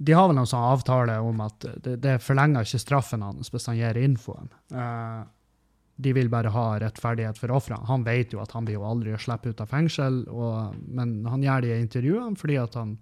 de 0.00 0.16
har 0.16 0.28
vel 0.28 0.38
noen 0.38 0.48
sånn 0.48 0.68
avtale 0.68 1.18
om 1.24 1.42
at 1.44 1.66
det, 1.84 1.98
det 2.04 2.18
forlenger 2.24 2.64
ikke 2.64 2.80
straffen 2.80 3.24
hans 3.24 3.52
hvis 3.52 3.68
han 3.68 3.78
gir 3.78 4.00
infoen. 4.00 4.52
Eh, 4.72 5.20
de 6.00 6.12
vil 6.16 6.30
bare 6.32 6.52
ha 6.54 6.66
rettferdighet 6.80 7.38
for 7.38 7.52
ofrene. 7.54 7.86
Han 7.88 8.04
vet 8.06 8.34
jo 8.34 8.40
at 8.42 8.54
han 8.56 8.66
blir 8.66 8.78
jo 8.78 8.86
aldri 8.88 9.16
slippe 9.20 9.52
ut 9.52 9.60
av 9.62 9.70
fengsel, 9.70 10.22
og, 10.32 10.76
men 10.88 11.20
han 11.28 11.44
gjør 11.44 11.66
de 11.66 11.74
intervjuene 11.80 12.40
fordi 12.40 12.60
at 12.60 12.78
han 12.80 12.96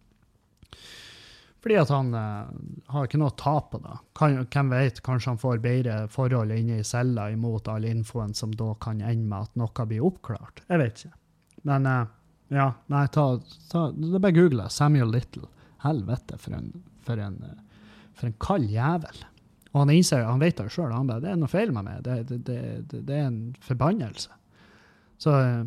fordi 1.59 1.75
at 1.81 1.91
han 1.91 2.13
eh, 2.15 2.51
har 2.95 3.07
ikke 3.09 3.19
noe 3.19 3.33
å 3.33 3.39
tape 3.39 3.81
det. 3.83 3.97
Kan, 4.19 4.37
hvem 4.47 4.69
vet, 4.71 5.01
kanskje 5.05 5.33
han 5.33 5.41
får 5.43 5.63
bedre 5.65 5.97
forhold 6.13 6.55
inne 6.55 6.79
i 6.79 6.87
cella 6.87 7.27
imot 7.35 7.69
all 7.69 7.87
infoen 7.89 8.35
som 8.35 8.53
da 8.55 8.71
kan 8.81 9.03
ende 9.03 9.27
med 9.27 9.49
at 9.49 9.59
noe 9.59 9.87
blir 9.91 10.07
oppklart. 10.07 10.63
Jeg 10.69 10.83
vet 10.85 11.03
ikke. 11.03 11.19
Men 11.69 11.89
eh, 11.91 12.05
ja, 12.61 12.69
nei, 12.95 13.03
ta, 13.13 13.27
ta 13.73 13.89
det 13.91 14.23
bare 14.23 14.37
google 14.37 14.69
Samuel 14.71 15.11
Little. 15.13 15.51
Helvete, 15.83 16.39
for 16.43 16.57
en, 16.57 16.71
for 17.07 17.21
en, 17.23 17.43
eh, 17.43 17.83
for 18.15 18.31
en 18.31 18.39
kald 18.43 18.71
jævel. 18.71 19.27
Og 19.79 19.85
han 19.85 19.93
innser, 19.95 20.25
han 20.27 20.41
vet 20.43 20.59
det 20.59 20.73
sjøl, 20.75 20.91
han 20.91 21.07
det 21.07 21.31
er 21.31 21.37
noe 21.39 21.51
feil 21.51 21.71
med 21.71 21.87
meg. 21.87 22.01
Det, 22.03 22.17
det, 22.27 22.39
det, 22.49 23.03
det, 23.07 23.15
er 23.15 23.29
en 23.29 23.43
forbannelse. 23.63 24.35
Så 25.23 25.35
eh, 25.39 25.61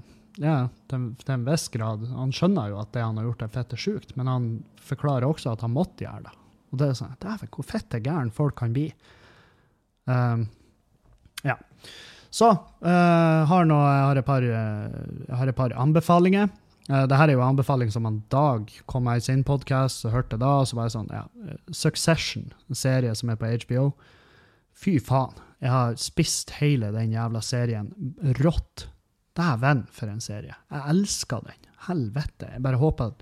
ja, 0.43 0.57
til, 0.91 1.05
til 1.21 1.31
en 1.37 1.45
viss 1.47 1.69
grad. 1.71 2.03
Han 2.11 2.33
skjønner 2.35 2.73
jo 2.73 2.81
at 2.81 2.91
det 2.91 3.05
han 3.05 3.21
har 3.21 3.29
gjort, 3.29 3.45
er 3.47 3.53
fette 3.55 3.79
sjukt, 3.79 4.11
men 4.19 4.27
han 4.27 4.49
forklarer 4.83 5.29
også 5.29 5.53
at 5.53 5.63
han 5.63 5.71
måtte 5.71 6.03
gjøre 6.03 6.25
det. 6.27 6.35
Og 6.71 6.81
det 6.81 6.89
er 6.89 6.99
sånn, 6.99 7.15
dæven, 7.23 7.51
hvor 7.55 7.67
fette 7.71 8.03
gæren 8.03 8.33
folk 8.35 8.57
kan 8.59 8.75
bli. 8.75 8.89
Um, 10.11 10.43
ja. 11.47 11.55
Så 12.31 12.51
uh, 12.51 13.39
har, 13.47 13.67
nå, 13.67 13.79
jeg 13.79 14.05
har, 14.09 14.19
et 14.19 14.27
par, 14.27 14.43
uh, 14.43 15.31
har 15.39 15.51
et 15.51 15.57
par 15.57 15.75
anbefalinger. 15.79 16.51
Uh, 16.89 17.03
Dette 17.05 17.27
er 17.27 17.35
jo 17.35 17.43
en 17.43 17.51
anbefaling 17.51 17.91
som 17.93 18.07
en 18.09 18.23
Dag 18.33 18.71
kom 18.89 19.05
med 19.05 19.21
i 19.21 19.25
sin 19.25 19.43
podkast 19.45 20.07
og 20.07 20.15
hørte 20.15 20.39
da. 20.41 20.53
så 20.65 20.77
var 20.77 20.89
jeg 20.89 20.95
sånn, 20.95 21.11
ja, 21.13 21.25
Succession, 21.75 22.49
en 22.69 22.79
serie 22.79 23.13
som 23.17 23.29
er 23.29 23.37
på 23.39 23.51
HBO. 23.65 23.91
Fy 24.73 24.95
faen. 25.03 25.37
Jeg 25.61 25.69
har 25.69 25.99
spist 26.01 26.55
hele 26.57 26.89
den 26.95 27.13
jævla 27.13 27.43
serien 27.45 27.91
rått. 28.41 28.87
Dæven, 29.37 29.85
for 29.93 30.11
en 30.11 30.23
serie. 30.23 30.55
Jeg 30.71 30.81
elsker 30.91 31.45
den. 31.45 31.69
Helvete. 31.87 32.49
Jeg 32.51 32.65
bare 32.65 32.81
håper 32.81 33.13
at 33.13 33.21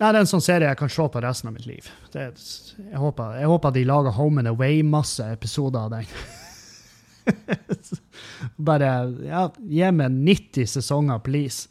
Det 0.00 0.08
er 0.08 0.16
en 0.16 0.30
sånn 0.30 0.40
serie 0.40 0.70
jeg 0.70 0.78
kan 0.80 0.88
se 0.88 1.04
på 1.12 1.20
resten 1.20 1.50
av 1.50 1.58
mitt 1.58 1.66
liv. 1.68 1.90
Det, 2.14 2.30
jeg, 2.78 3.00
håper, 3.02 3.34
jeg 3.36 3.50
håper 3.50 3.74
de 3.74 3.82
lager 3.84 4.14
Home 4.16 4.40
and 4.40 4.48
Away 4.48 4.80
masse 4.86 5.26
episoder 5.34 5.84
av 5.84 5.98
den. 5.98 6.08
bare 8.56 8.90
ja, 9.26 9.46
gi 9.58 9.90
meg 9.94 10.10
90 10.16 10.66
sesonger, 10.76 11.18
please. 11.24 11.68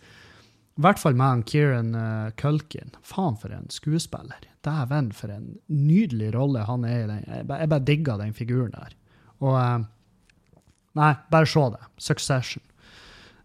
I 0.80 0.82
hvert 0.86 0.99
fall 1.01 1.15
med 1.20 1.28
han 1.28 1.43
Kieran 1.43 1.95
uh, 1.95 2.30
Culkin. 2.39 2.91
Faen, 3.03 3.36
for 3.39 3.51
en 3.51 3.67
skuespiller. 3.74 4.45
Dæven, 4.63 5.11
for 5.15 5.32
en 5.34 5.57
nydelig 5.67 6.34
rolle 6.36 6.63
han 6.67 6.86
er 6.88 7.03
i 7.03 7.07
den. 7.07 7.24
Jeg, 7.28 7.47
bare- 7.47 7.86
digger 7.86 8.17
den 8.22 8.34
figuren 8.34 8.72
der. 8.76 8.95
Og 9.39 9.55
uh, 9.59 9.80
Nei, 10.97 11.13
bare 11.32 11.45
se 11.47 11.59
det. 11.76 11.84
Succession. 12.01 12.63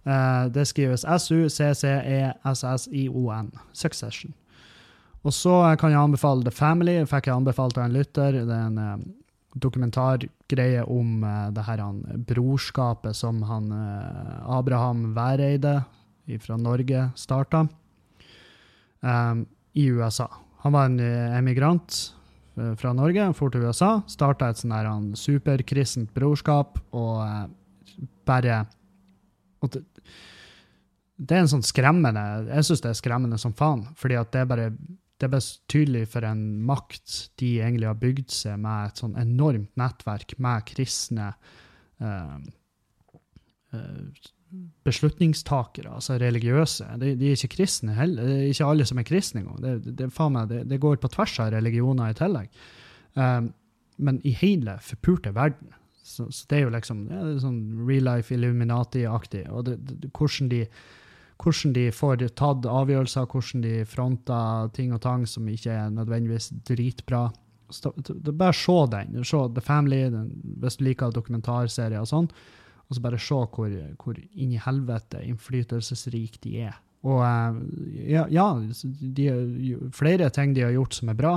Uh, 0.04 0.46
det 0.52 0.66
skrives 0.68 1.04
S-U-C-C-E-S-S-I-O-N. 2.24 3.52
Succession. 3.72 4.32
Og 5.24 5.32
så 5.32 5.76
kan 5.80 5.90
jeg 5.90 6.00
anbefale 6.00 6.44
The 6.44 6.52
Family. 6.52 6.98
Fikk 7.08 7.26
jeg 7.28 7.36
anbefalt 7.38 7.78
av 7.78 7.84
en 7.88 7.94
lytter. 7.96 8.32
Det 8.44 8.52
er 8.52 8.66
en 8.68 8.78
eh, 8.78 8.98
dokumentargreie 9.54 10.82
om 10.90 11.22
uh, 11.24 11.50
det 11.54 11.64
her 11.66 11.82
han, 11.82 12.02
brorskapet 12.28 13.16
som 13.16 13.42
han 13.46 13.70
uh, 13.72 14.58
Abraham 14.58 15.12
Væreide 15.16 15.82
fra 16.40 16.56
Norge 16.56 17.10
starta 17.20 17.66
um, 19.04 19.46
i 19.72 19.86
USA. 19.90 20.28
Han 20.64 20.72
var 20.72 20.88
en 20.88 21.00
eh, 21.00 21.38
emigrant 21.38 21.96
eh, 22.56 22.72
fra 22.80 22.92
Norge, 22.96 23.26
for 23.36 23.52
til 23.52 23.66
USA, 23.66 23.98
starta 24.08 24.48
et 24.48 24.60
sånn 24.60 24.72
her 24.72 24.88
han 24.88 25.10
superkristent 25.18 26.14
brorskap, 26.16 26.78
og 26.96 27.18
uh, 27.20 27.42
bare 28.24 28.62
og 29.60 29.74
det, 29.74 29.82
det 31.20 31.36
er 31.36 31.44
en 31.44 31.50
sånn 31.52 31.64
skremmende 31.64 32.22
Jeg 32.48 32.66
syns 32.66 32.82
det 32.84 32.90
er 32.90 32.96
skremmende 32.98 33.38
som 33.40 33.52
faen, 33.56 33.84
fordi 34.00 34.16
at 34.18 34.32
det 34.32 34.40
er 34.40 34.48
bare 34.50 34.70
det 35.22 35.30
er 35.30 35.48
tydelig 35.70 36.04
for 36.10 36.26
en 36.26 36.42
makt 36.66 37.16
de 37.40 37.54
egentlig 37.62 37.88
har 37.88 37.98
bygd 38.00 38.32
seg 38.34 38.58
med 38.62 38.90
et 38.90 39.02
sånn 39.02 39.14
enormt 39.20 39.70
nettverk 39.78 40.34
med 40.42 40.66
kristne 40.68 41.28
eh, 42.02 42.38
eh, 43.76 44.30
beslutningstakere, 44.86 45.92
altså 45.96 46.18
religiøse. 46.20 46.86
De, 47.00 47.14
de 47.18 47.30
er 47.30 47.38
ikke 47.38 47.56
kristne 47.56 47.94
heller. 47.96 48.26
Det 48.26 48.34
er 48.40 48.50
ikke 48.52 48.70
alle 48.70 48.86
som 48.88 49.00
er 49.00 49.06
kristne 49.08 49.42
engang. 49.42 49.62
Det, 49.62 49.94
det, 50.02 50.10
meg, 50.34 50.50
det, 50.50 50.64
det 50.70 50.80
går 50.82 51.00
på 51.02 51.10
tvers 51.14 51.38
av 51.42 51.54
religioner 51.54 52.12
i 52.12 52.18
tillegg. 52.18 52.60
Um, 53.14 53.50
men 53.96 54.20
i 54.26 54.34
hele 54.34 54.76
forpurte 54.82 55.34
verden. 55.34 55.74
Så, 56.04 56.28
så 56.34 56.46
det 56.50 56.58
er 56.58 56.66
jo 56.66 56.74
liksom 56.74 57.06
det 57.08 57.18
er 57.18 57.40
sånn 57.42 57.60
real 57.88 58.06
life 58.10 58.34
Illuminati-aktig. 58.34 59.46
Og 59.50 59.72
hvordan, 60.12 60.50
de, 60.52 60.64
hvordan 61.44 61.74
de 61.76 61.88
får 61.92 62.24
tatt 62.38 62.66
avgjørelser, 62.68 63.28
hvordan 63.28 63.64
de 63.64 63.74
fronter 63.88 64.70
ting 64.76 64.94
og 64.96 65.02
tang 65.04 65.26
som 65.28 65.48
ikke 65.50 65.72
er 65.72 65.92
nødvendigvis 65.92 66.50
dritbra. 66.66 67.26
Så, 67.72 67.92
bare 68.32 68.54
se 68.56 68.76
den. 68.92 69.24
Se 69.24 69.40
The 69.54 69.64
Family, 69.64 70.06
den, 70.12 70.30
hvis 70.62 70.78
du 70.78 70.86
liker 70.88 71.12
dokumentarserier 71.12 72.00
og 72.00 72.10
sånn. 72.10 72.30
Og 72.88 72.96
så 72.96 73.04
bare 73.04 73.20
se 73.20 73.36
hvor, 73.36 73.76
hvor 74.00 74.18
inn 74.18 74.54
i 74.54 74.60
helvete 74.60 75.22
innflytelsesrike 75.24 76.42
de 76.44 76.56
er. 76.68 76.80
Og 77.04 77.20
eh, 77.20 77.56
ja, 78.14 78.24
ja 78.32 78.46
de, 78.56 79.28
flere 79.96 80.30
ting 80.32 80.54
de 80.56 80.64
har 80.64 80.72
gjort 80.72 80.96
som 80.96 81.10
er 81.12 81.18
bra, 81.18 81.34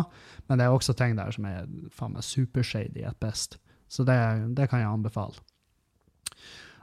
men 0.47 0.59
det 0.59 0.67
er 0.67 0.75
også 0.75 0.95
ting 0.95 1.17
der 1.17 1.33
som 1.35 1.47
er 1.49 1.67
faen 1.91 2.15
meg 2.15 2.23
supershady 2.23 3.03
at 3.07 3.19
best. 3.23 3.59
Så 3.91 4.03
det, 4.07 4.17
det, 4.55 4.67
kan 4.71 4.83
jeg 4.83 4.91
anbefale. 4.91 5.39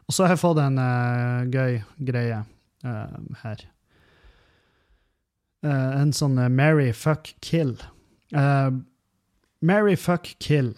Og 0.05 0.13
så 0.13 0.25
har 0.25 0.35
jeg 0.35 0.43
fått 0.43 0.61
en 0.61 0.81
uh, 0.81 1.45
gøy 1.49 1.81
greie 2.05 2.43
uh, 2.85 3.17
her. 3.43 3.65
Uh, 5.65 5.91
en 6.03 6.13
sånn 6.13 6.37
Mary 6.53 6.93
fuck 6.93 7.33
kill. 7.45 7.79
Mary 9.65 9.97
fuck 9.97 10.35
kill. 10.39 10.75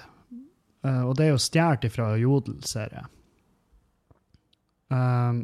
og 0.86 1.16
det 1.18 1.24
er 1.26 1.32
jo 1.32 1.42
stjålet 1.42 1.90
fra 1.90 2.12
Jodel, 2.20 2.60
ser 2.62 2.92
jeg. 2.94 3.08
Um, 4.88 5.40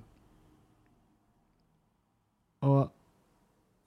og 2.63 2.93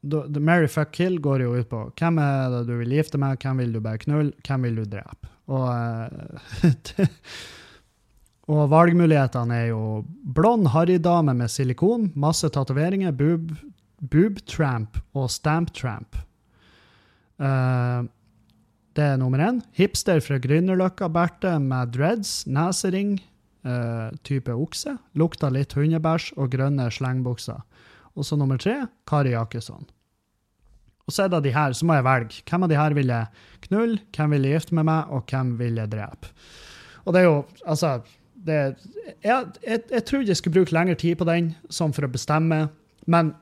the 0.04 0.40
Mary 0.40 0.68
fuck 0.68 0.92
kill 0.92 1.20
går 1.24 1.46
jo 1.46 1.54
ut 1.56 1.70
på 1.72 1.80
hvem 1.96 2.20
er 2.20 2.50
det 2.52 2.66
du 2.68 2.76
vil 2.82 2.98
gifte 2.98 3.18
med, 3.22 3.40
hvem 3.42 3.64
vil 3.64 3.72
du 3.74 3.80
bare 3.80 4.02
knulle, 4.04 4.34
hvem 4.46 4.68
vil 4.68 4.82
du 4.82 4.90
drepe? 4.98 5.32
Og, 5.48 5.70
uh, 6.68 7.08
og 8.52 8.68
valgmulighetene 8.70 9.56
er 9.58 9.70
jo 9.72 10.04
blond 10.38 10.70
harrydame 10.74 11.34
med 11.38 11.50
silikon, 11.50 12.12
masse 12.14 12.46
tatoveringer, 12.54 13.16
boob, 13.18 13.54
boob 14.06 14.42
tramp 14.46 15.00
og 15.18 15.32
stamp 15.34 15.74
tramp. 15.74 16.20
Uh, 17.42 18.06
det 18.96 19.04
er 19.04 19.18
nummer 19.20 19.42
én. 19.42 19.64
Hipster 19.76 20.22
fra 20.24 20.38
Grünerløkka, 20.40 21.10
Berthe 21.12 21.58
med 21.60 21.96
dreads, 21.96 22.44
nesering, 22.46 23.18
uh, 23.66 24.14
type 24.24 24.54
okse. 24.54 24.94
Lukta 25.18 25.50
litt 25.50 25.74
hundebæsj 25.76 26.36
og 26.38 26.54
grønne 26.54 26.86
slengbukser. 26.94 27.66
Og 28.16 28.28
så 28.28 28.38
nummer 28.40 28.62
tre, 28.62 28.84
Kari 29.10 29.34
Jakkesson. 29.34 29.90
Og 31.06 31.14
så 31.14 31.26
er 31.26 31.34
det 31.34 31.44
de 31.46 31.54
her, 31.54 31.74
så 31.74 31.86
må 31.86 31.98
jeg 31.98 32.06
velge. 32.06 32.44
Hvem 32.50 32.66
av 32.66 32.70
de 32.72 32.78
her 32.78 32.94
vil 32.98 33.12
jeg 33.12 33.66
knulle, 33.68 34.00
hvem 34.16 34.38
vil 34.38 34.48
jeg 34.48 34.60
gifte 34.60 34.78
med 34.78 34.88
meg, 34.88 35.12
og 35.14 35.26
hvem 35.30 35.52
vil 35.60 35.82
jeg 35.82 35.92
drepe? 35.92 36.32
Og 37.06 37.14
det 37.14 37.22
er 37.22 37.28
jo, 37.28 37.42
altså 37.66 38.00
det, 38.46 38.60
jeg, 39.24 39.46
jeg, 39.66 39.80
jeg 39.92 40.06
trodde 40.06 40.30
jeg 40.30 40.38
skulle 40.40 40.54
bruke 40.60 40.76
lengre 40.76 40.96
tid 41.00 41.16
på 41.20 41.26
den, 41.28 41.54
sånn 41.74 41.94
for 41.96 42.06
å 42.06 42.12
bestemme, 42.14 42.60
men 43.10 43.34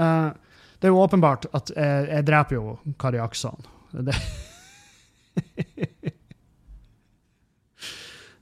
uh, 0.00 0.30
det 0.78 0.86
er 0.88 0.94
jo 0.94 1.02
åpenbart 1.02 1.48
at 1.56 1.66
jeg, 1.74 2.08
jeg 2.10 2.26
dreper 2.26 2.54
jo 2.58 2.64
Kari 3.00 3.18
Akson. 3.22 3.60
Det, 3.92 4.14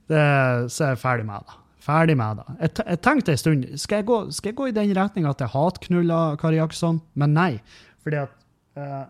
det, 0.09 0.21
så 0.69 0.83
er 0.83 0.91
jeg 0.93 1.01
ferdig 1.01 1.25
med 1.29 1.37
det. 1.41 1.53
Ferdig 1.87 2.17
med 2.19 2.31
det. 2.41 2.47
Jeg, 2.61 2.69
jeg 2.83 2.99
tenkte 3.05 3.33
en 3.33 3.41
stund 3.41 3.59
skal 3.79 3.95
jeg, 4.01 4.07
gå, 4.09 4.17
skal 4.35 4.51
jeg 4.51 4.59
gå 4.59 4.65
i 4.69 4.75
den 4.75 4.95
retninga 4.97 5.29
at 5.33 5.41
jeg 5.45 5.53
hatknuller 5.53 6.37
Kari 6.41 6.59
Akson, 6.61 6.97
men 7.17 7.29
nei. 7.37 7.51
Fordi 8.05 8.17
at 8.25 8.33
uh, 8.77 9.05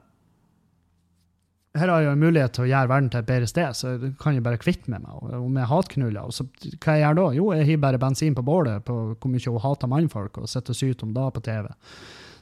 her 1.78 1.92
har 1.92 2.02
jeg 2.04 2.10
jo 2.10 2.20
mulighet 2.22 2.54
til 2.56 2.66
å 2.66 2.70
gjøre 2.70 2.92
verden 2.92 3.10
til 3.14 3.22
et 3.22 3.30
bedre 3.30 3.48
sted, 3.50 3.78
så 3.78 3.94
jeg 3.94 4.12
kan 4.22 4.36
jo 4.38 4.44
bare 4.46 4.60
kvitte 4.62 4.92
med 4.92 5.06
meg 5.06 5.36
om 5.38 5.60
jeg 5.60 5.70
hatknuller. 5.72 6.28
Og 6.28 6.36
så, 6.36 6.46
hva 6.84 6.96
jeg 6.98 7.04
gjør 7.04 7.20
da? 7.20 7.28
Jo, 7.38 7.48
jeg 7.58 7.70
hiver 7.72 7.84
bare 7.86 8.02
bensin 8.02 8.38
på 8.38 8.46
bålet 8.48 8.86
på 8.88 8.98
hvor 9.14 9.32
mye 9.34 9.54
hun 9.54 9.64
hater 9.64 9.92
mannfolk, 9.92 10.42
og 10.42 10.52
sitter 10.52 10.76
og 10.76 10.80
syter 10.82 11.08
om 11.08 11.16
det 11.16 11.30
på 11.36 11.46
TV. 11.48 11.70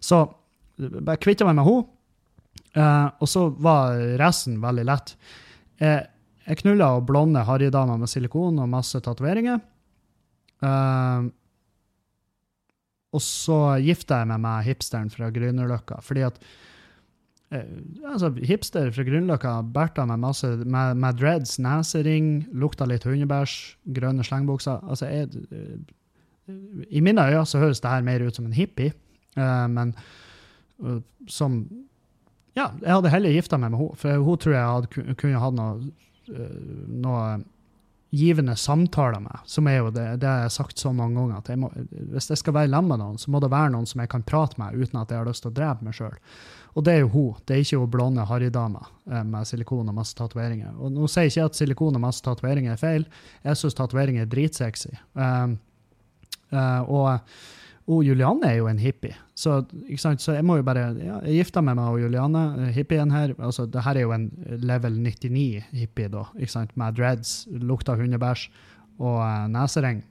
Så 0.04 0.24
bare 0.78 1.22
kvitta 1.22 1.48
meg 1.48 1.58
med 1.60 1.68
henne. 1.70 1.92
Eh, 2.76 3.08
og 3.24 3.32
så 3.32 3.48
var 3.64 3.96
resten 4.20 4.60
veldig 4.64 4.86
lett. 4.88 5.16
Eh, 5.80 6.02
jeg 6.46 6.62
knulla 6.62 6.92
blonde 7.02 7.42
harrydamer 7.48 7.98
med 8.00 8.12
silikon 8.12 8.60
og 8.62 8.70
masse 8.72 9.00
tatoveringer. 9.04 9.60
Eh, 10.66 11.32
og 13.16 13.24
så 13.24 13.60
gifta 13.80 14.22
jeg 14.22 14.30
meg 14.34 14.42
med 14.44 14.68
hipsteren 14.68 15.12
fra 15.14 15.32
Grünerløkka, 15.32 16.02
fordi 16.04 16.26
at 16.28 16.40
altså, 17.54 18.32
Hipster 18.44 18.92
fra 18.92 19.06
Grünerløkka 19.06 19.54
berta 19.74 20.06
med 20.10 20.24
masse 20.24 20.48
med, 20.64 20.98
med, 20.98 21.20
dreads, 21.20 21.58
nesering, 21.62 22.46
lukta 22.54 22.88
litt 22.90 23.06
hundebæsj, 23.06 23.58
grønne 23.98 24.26
slengbukser. 24.26 24.82
Altså, 24.90 25.10
jeg, 25.12 25.30
uh, 25.52 26.54
I 26.90 27.02
mine 27.06 27.26
øyne 27.30 27.46
så 27.46 27.62
høres 27.62 27.82
det 27.82 27.92
her 27.92 28.06
mer 28.06 28.26
ut 28.26 28.36
som 28.36 28.46
en 28.46 28.54
hippie, 28.54 28.94
men 29.36 29.96
som 31.28 31.66
Ja, 32.56 32.70
jeg 32.80 32.94
hadde 32.94 33.10
heller 33.12 33.34
gifta 33.36 33.58
meg 33.60 33.74
med 33.74 33.80
henne, 33.82 33.98
for 34.00 34.22
hun 34.24 34.38
tror 34.40 34.54
jeg 34.54 34.64
hadde, 34.64 35.16
kunne 35.20 35.42
hatt 35.42 35.56
noe, 35.58 35.90
noe 36.88 37.24
givende 38.16 38.56
samtaler 38.56 39.20
med, 39.20 39.44
som 39.46 39.68
er 39.68 39.82
jo 39.82 39.90
det, 39.92 40.06
det 40.22 40.30
har 40.30 40.46
jeg 40.46 40.54
sagt 40.56 40.80
så 40.80 40.94
mange 40.96 41.18
ganger, 41.20 41.42
at 41.42 41.50
jeg 41.52 41.60
må, 41.60 41.72
hvis 42.14 42.30
jeg 42.32 42.40
skal 42.40 42.56
være 42.56 42.72
sammen 42.72 42.94
med 42.94 43.02
noen, 43.04 43.18
så 43.20 43.32
må 43.34 43.42
det 43.44 43.52
være 43.52 43.74
noen 43.74 43.90
som 43.90 44.04
jeg 44.04 44.12
kan 44.14 44.24
prate 44.24 44.60
med 44.62 44.78
uten 44.78 45.02
at 45.02 45.12
jeg 45.12 45.20
har 45.20 45.28
lyst 45.28 45.44
til 45.44 45.52
å 45.52 45.58
drepe 45.58 45.88
meg 45.88 45.98
sjøl. 45.98 46.16
Og 46.76 46.84
det 46.84 46.94
er 46.94 47.04
jo 47.06 47.12
hun. 47.14 47.42
Det 47.48 47.56
er 47.56 47.64
ikke 47.64 47.80
hun 47.80 47.92
blonde 47.92 48.26
harrydama 48.28 48.82
eh, 49.12 49.24
med 49.24 49.48
silikon 49.48 49.92
og 49.92 49.96
masse 49.96 50.16
tatoveringer. 50.18 50.74
Og 50.76 50.92
nå 50.92 51.08
sier 51.12 51.32
ikke 51.32 51.50
at 51.50 51.60
silikon 51.60 51.96
og 51.96 52.04
masse 52.04 52.24
tatoveringer 52.26 52.76
er 52.76 52.82
feil. 52.82 53.06
Jeg 53.46 53.62
syns 53.62 53.78
tatoveringer 53.78 54.26
er 54.26 54.32
dritsexy. 54.32 54.92
Um, 55.14 55.56
uh, 56.52 56.82
og 56.84 57.14
og 57.86 58.02
Julianne 58.02 58.48
er 58.50 58.56
jo 58.58 58.66
en 58.66 58.80
hippie, 58.82 59.14
så, 59.38 59.60
så 60.18 60.34
jeg 60.34 60.46
må 60.48 60.56
jo 60.58 60.64
bare 60.66 60.88
ja, 60.98 61.20
Jeg 61.28 61.44
gifta 61.44 61.62
meg 61.62 61.76
med 61.78 62.00
Julianne, 62.02 62.42
eh, 62.64 62.72
hippien 62.74 63.12
her. 63.14 63.36
altså 63.38 63.68
det 63.70 63.84
her 63.86 64.00
er 64.00 64.08
jo 64.08 64.14
en 64.16 64.26
level 64.58 64.98
99-hippie, 65.06 66.10
da, 66.10 66.24
ikke 66.34 66.54
sant, 66.56 66.74
med 66.82 66.98
dreads, 66.98 67.44
lukta 67.52 67.94
hundebæsj 68.00 68.48
og 68.98 69.20
uh, 69.22 69.46
nesering. 69.54 70.02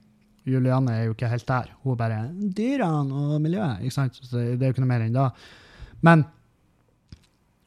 Julianne 0.46 0.94
er 0.94 1.08
jo 1.08 1.16
ikke 1.16 1.32
helt 1.32 1.48
der. 1.48 1.72
Hun 1.82 1.96
er 1.96 1.98
bare 1.98 2.20
dyrene 2.30 3.24
og 3.34 3.42
miljøet. 3.42 3.82
ikke 3.82 3.96
sant, 3.96 4.22
så 4.22 4.36
Det 4.38 4.62
er 4.62 4.70
jo 4.70 4.76
ikke 4.76 4.84
noe 4.84 4.92
mer 4.92 5.06
enn 5.08 5.16
det. 5.16 5.28
Men 6.04 6.24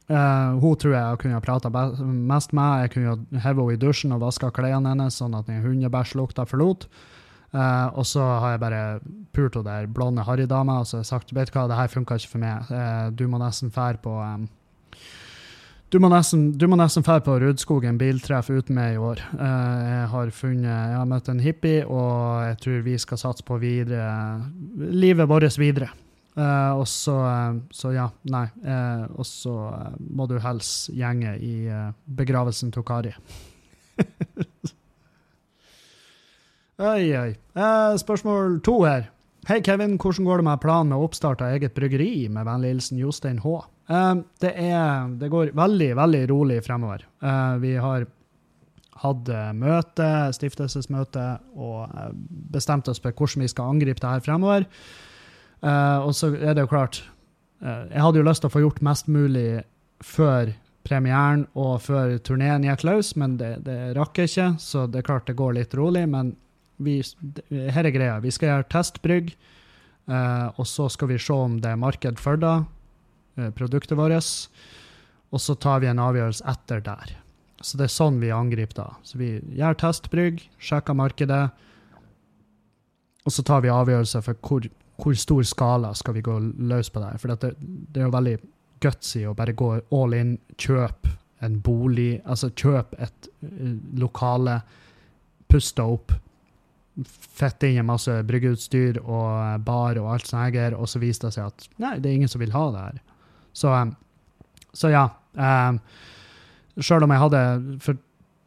Uh, 0.08 0.56
hun 0.62 0.78
tror 0.80 0.94
jeg 0.96 1.20
kunne 1.20 1.36
ha 1.36 1.44
prata 1.44 1.70
mest 1.70 2.54
med. 2.56 2.86
Jeg 2.86 2.94
kunne 2.94 3.42
heve 3.44 3.64
henne 3.64 3.76
i 3.76 3.82
dusjen 3.82 4.16
og 4.16 4.24
vaska 4.24 4.54
klærne 4.56 4.94
hennes, 4.94 5.20
sånn 5.20 5.36
at 5.36 5.50
den 5.50 5.64
hundebæsjlukta 5.66 6.48
forlot. 6.48 6.88
Uh, 7.52 7.88
og 7.96 8.06
så 8.08 8.24
har 8.24 8.56
jeg 8.56 8.64
bare 8.64 8.82
pult 9.36 9.56
hun 9.56 9.66
der 9.68 9.88
blonde 9.88 10.24
harrydama 10.28 10.82
og 10.82 10.88
så 10.88 10.98
har 10.98 11.06
jeg 11.06 11.12
sagt 11.14 11.30
vet 11.32 11.48
du 11.48 11.56
hva, 11.56 11.68
det 11.72 11.80
her 11.80 11.92
funka 11.92 12.20
ikke 12.20 12.34
for 12.36 12.44
meg. 12.44 12.72
Uh, 12.72 13.08
du 13.16 13.28
må 13.32 13.40
nesten 13.40 13.72
fære 13.72 14.04
på 14.04 14.16
um, 14.20 14.48
du 15.88 16.02
må 16.04 16.10
nesten, 16.12 16.50
du 16.60 16.66
må 16.68 16.76
nesten 16.76 17.06
fære 17.08 17.24
på 17.24 17.38
Rudskogen 17.40 18.00
biltreff 18.00 18.50
uten 18.52 18.76
meg 18.76 18.98
i 18.98 19.00
år. 19.00 19.22
Jeg 19.40 20.10
har 20.12 20.32
funnet, 20.36 20.68
jeg 20.68 20.98
har 21.00 21.08
møtt 21.08 21.30
en 21.32 21.40
hippie, 21.40 21.86
og 21.88 22.44
jeg 22.44 22.58
tror 22.66 22.82
vi 22.84 22.98
skal 23.00 23.22
satse 23.22 23.46
på 23.48 23.56
videre, 23.62 24.10
livet 24.76 25.32
vårt 25.32 25.56
videre. 25.56 25.88
Uh, 26.38 26.78
og 26.78 26.86
så, 26.86 27.16
uh, 27.18 27.58
så, 27.74 27.92
ja, 27.96 28.06
nei. 28.30 28.46
Uh, 28.62 29.10
og 29.18 29.26
så 29.26 29.54
må 29.98 30.28
du 30.30 30.36
helst 30.42 30.92
gjenge 30.94 31.34
i 31.42 31.66
begravelsen 32.20 32.70
til 32.74 32.86
Kari. 32.86 33.16
Oi, 36.78 37.10
oi. 37.18 37.32
Spørsmål 37.98 38.60
to 38.62 38.76
her. 38.86 39.08
Hei, 39.50 39.64
Kevin. 39.66 39.96
Hvordan 39.98 40.28
går 40.28 40.38
det 40.38 40.46
med 40.46 40.60
planen 40.62 40.92
med 40.92 41.02
oppstart 41.02 41.42
av 41.42 41.56
eget 41.56 41.74
bryggeri? 41.74 42.28
Med 42.30 42.46
vennlig 42.46 42.70
hilsen 42.76 43.00
Jostein 43.02 43.40
H. 43.42 43.56
Det, 44.38 44.52
er, 44.52 45.08
det, 45.18 45.32
går 45.34 45.56
veldig, 45.58 45.88
veldig 45.98 46.22
rolig 46.30 46.60
fremover. 46.62 47.08
Vi 47.64 47.72
har 47.82 48.06
hatt 49.02 49.34
møte, 49.58 50.12
stiftelsesmøte, 50.38 51.26
og 51.58 51.90
bestemt 52.54 52.94
oss 52.94 53.02
for 53.02 53.10
hvordan 53.10 53.48
vi 53.48 53.50
skal 53.56 53.74
angripe 53.74 54.04
det 54.04 54.14
her 54.14 54.26
fremover. 54.30 54.70
Eh, 55.62 56.00
og 56.06 56.14
så 56.16 56.32
er 56.36 56.54
det 56.54 56.68
jo 56.68 56.70
klart 56.70 57.02
Jeg 57.58 58.02
hadde 58.04 58.20
jo 58.20 58.26
lyst 58.28 58.44
til 58.44 58.52
å 58.52 58.54
få 58.54 58.62
gjort 58.62 58.84
mest 58.86 59.08
mulig 59.10 59.64
før 60.06 60.52
premieren 60.86 61.48
og 61.58 61.80
før 61.82 62.14
turneen 62.22 62.68
gikk 62.68 62.84
løs, 62.86 63.16
men 63.18 63.34
det, 63.40 63.56
det 63.66 63.96
rakk 63.98 64.22
ikke, 64.22 64.52
så 64.62 64.86
det 64.86 65.02
er 65.02 65.08
klart 65.08 65.26
det 65.26 65.40
går 65.40 65.56
litt 65.58 65.74
rolig. 65.74 66.06
men 66.08 66.36
vi, 66.78 67.02
her 67.50 67.86
er 67.86 67.94
greia. 67.94 68.18
Vi 68.22 68.32
skal 68.34 68.52
gjøre 68.52 68.70
testbrygg, 68.72 69.32
uh, 70.12 70.54
og 70.56 70.68
så 70.70 70.88
skal 70.94 71.12
vi 71.12 71.20
se 71.22 71.34
om 71.34 71.60
det 71.62 71.74
er 71.74 71.82
marked 71.82 72.22
for 72.22 72.40
det, 72.42 72.56
uh, 73.40 73.50
produktet 73.58 73.98
vårt. 73.98 74.34
Og 75.34 75.44
så 75.44 75.58
tar 75.60 75.82
vi 75.84 75.90
en 75.92 76.02
avgjørelse 76.02 76.46
etter 76.48 76.84
der. 76.86 77.16
Så 77.66 77.80
det 77.80 77.88
er 77.88 77.96
sånn 77.96 78.20
vi 78.22 78.30
angriper 78.32 78.78
da. 78.78 78.90
Så 79.04 79.20
vi 79.20 79.38
gjør 79.58 79.80
testbrygg, 79.82 80.44
sjekker 80.62 80.98
markedet, 80.98 81.48
og 83.28 83.34
så 83.34 83.44
tar 83.44 83.66
vi 83.66 83.74
avgjørelser 83.74 84.24
for 84.24 84.40
hvor, 84.46 84.68
hvor 84.98 85.18
stor 85.18 85.46
skala 85.46 85.94
skal 85.96 86.18
vi 86.18 86.26
gå 86.26 86.38
løs 86.70 86.90
på 86.90 87.02
det. 87.04 87.14
For 87.22 87.34
det, 87.34 87.54
det 87.60 88.02
er 88.02 88.08
jo 88.08 88.16
veldig 88.16 88.38
gutsy 88.84 89.24
å 89.28 89.36
bare 89.38 89.56
gå 89.58 89.72
all 89.94 90.16
in, 90.18 90.38
kjøpe 90.58 91.16
en 91.46 91.60
bolig, 91.62 92.18
altså 92.26 92.50
kjøpe 92.58 92.98
et 93.06 93.30
uh, 93.46 93.76
lokale, 94.02 94.60
puste 95.48 95.86
opp, 95.86 96.16
fette 97.38 97.70
inn 97.70 97.84
en 97.84 97.92
masse 97.92 98.12
bryggeutstyr 98.26 98.98
og 99.04 99.28
eh, 99.30 99.58
bar 99.62 100.00
og 100.02 100.08
alt 100.16 100.26
sånt, 100.26 100.56
her, 100.56 100.74
og 100.74 100.90
så 100.90 100.98
viste 100.98 101.28
det 101.28 101.36
seg 101.36 101.52
at 101.52 101.68
nei, 101.78 101.92
det 102.02 102.10
er 102.10 102.16
ingen 102.18 102.32
som 102.32 102.42
vil 102.42 102.56
ha 102.56 102.64
det 102.74 102.86
her. 102.88 102.98
Så, 103.54 103.74
så 104.74 104.90
ja. 104.90 105.04
Um, 105.38 105.78
Sjøl 106.82 107.06
om 107.06 107.14
jeg 107.14 107.22
hadde 107.22 107.42
For 107.82 107.98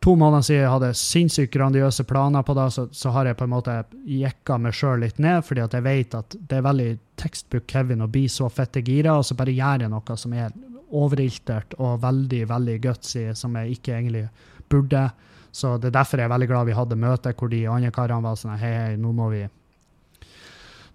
to 0.01 0.15
måneder 0.17 0.45
siden 0.47 0.63
jeg 0.63 0.73
hadde 0.73 0.91
sinnssykt 0.97 1.53
grandiøse 1.53 2.05
planer 2.09 2.45
på 2.47 2.55
det, 2.57 2.67
så, 2.73 2.87
så 2.93 3.13
har 3.13 3.29
jeg 3.29 3.37
på 3.37 3.45
en 3.45 3.53
måte 3.53 3.75
jekka 4.09 4.57
meg 4.59 4.77
sjøl 4.77 5.05
litt 5.05 5.21
ned, 5.21 5.43
fordi 5.45 5.65
at 5.65 5.77
jeg 5.77 5.85
vet 5.85 6.17
at 6.17 6.37
det 6.41 6.57
er 6.57 6.65
veldig 6.65 6.91
textbook-Kevin 7.21 8.07
å 8.07 8.09
bli 8.11 8.25
så 8.33 8.49
fette 8.49 8.81
gira, 8.87 9.19
og 9.19 9.27
så 9.29 9.37
bare 9.37 9.53
gjør 9.53 9.85
jeg 9.85 9.93
noe 9.93 10.17
som 10.23 10.37
er 10.37 10.57
overiltert 10.91 11.77
og 11.79 12.01
veldig, 12.03 12.47
veldig 12.51 12.79
gutsy, 12.83 13.29
som 13.37 13.55
jeg 13.61 13.77
ikke 13.77 13.99
egentlig 13.99 14.25
burde. 14.73 15.05
Så 15.53 15.77
det 15.79 15.91
er 15.91 15.99
derfor 16.01 16.23
jeg 16.23 16.31
er 16.31 16.33
veldig 16.33 16.49
glad 16.51 16.71
vi 16.71 16.79
hadde 16.79 16.99
møte 16.99 17.35
hvor 17.37 17.53
de 17.53 17.65
andre 17.69 17.93
karene 17.95 18.25
var 18.25 18.39
sånn 18.39 18.59
hei, 18.59 18.73
hei, 18.73 18.97
nå 18.99 19.13
må 19.15 19.29
vi 19.35 19.45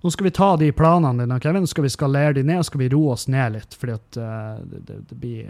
nå 0.05 0.11
skal 0.11 0.27
vi 0.27 0.31
ta 0.37 0.51
de 0.57 0.67
planene 0.71 1.23
dine, 1.23 1.39
Kevin, 1.41 1.63
så 1.65 1.73
skal 1.73 1.83
vi 1.87 1.89
skalere 1.89 2.33
de 2.37 2.43
ned 2.45 2.59
og 2.61 2.65
skal 2.67 2.81
vi 2.83 2.89
roe 2.93 3.15
oss 3.15 3.23
ned 3.25 3.55
litt. 3.55 3.71
fordi 3.73 3.93
at 3.95 4.17
uh, 4.21 4.59
det, 4.61 4.99
det, 5.09 5.15
blir 5.17 5.47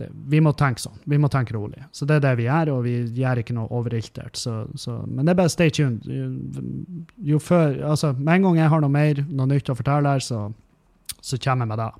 det, 0.00 0.06
Vi 0.32 0.40
må 0.40 0.54
tenke 0.56 0.80
sånn. 0.80 0.96
Vi 1.04 1.18
må 1.20 1.28
tenke 1.28 1.52
rolig. 1.52 1.82
Så 1.92 2.08
det 2.08 2.16
er 2.16 2.22
det 2.24 2.30
vi 2.38 2.46
gjør, 2.46 2.70
og 2.72 2.86
vi 2.86 2.94
gjør 3.20 3.42
ikke 3.42 3.56
noe 3.58 3.68
overiltert. 3.76 4.40
Så, 4.40 4.54
så, 4.80 4.94
men 5.04 5.28
det 5.28 5.34
er 5.34 5.40
bare 5.42 5.52
stay 5.52 5.74
tuned. 5.76 6.08
Jo, 7.20 7.36
før, 7.36 7.76
altså, 7.90 8.14
Med 8.16 8.38
en 8.38 8.46
gang 8.48 8.62
jeg 8.62 8.72
har 8.72 8.86
noe 8.86 8.94
mer, 8.96 9.20
noe 9.28 9.50
nytt 9.50 9.68
å 9.68 9.76
fortelle 9.76 10.14
her, 10.16 10.24
så, 10.24 10.40
så 11.20 11.36
kommer 11.36 11.68
jeg 11.68 11.72
med 11.74 11.82
det. 11.84 11.90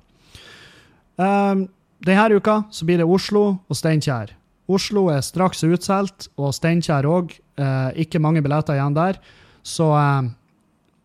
Um, 1.21 1.63
denne 2.09 2.41
uka 2.41 2.57
så 2.73 2.89
blir 2.89 3.03
det 3.03 3.05
Oslo 3.05 3.45
og 3.53 3.77
Steinkjer. 3.77 4.33
Oslo 4.65 5.11
er 5.13 5.21
straks 5.21 5.61
utsolgt, 5.69 6.31
og 6.41 6.57
Steinkjer 6.57 7.05
òg. 7.05 7.37
Uh, 7.61 7.93
ikke 8.01 8.21
mange 8.21 8.41
billetter 8.41 8.81
igjen 8.81 8.97
der. 8.97 9.21
Så 9.61 9.93
uh, 9.93 10.25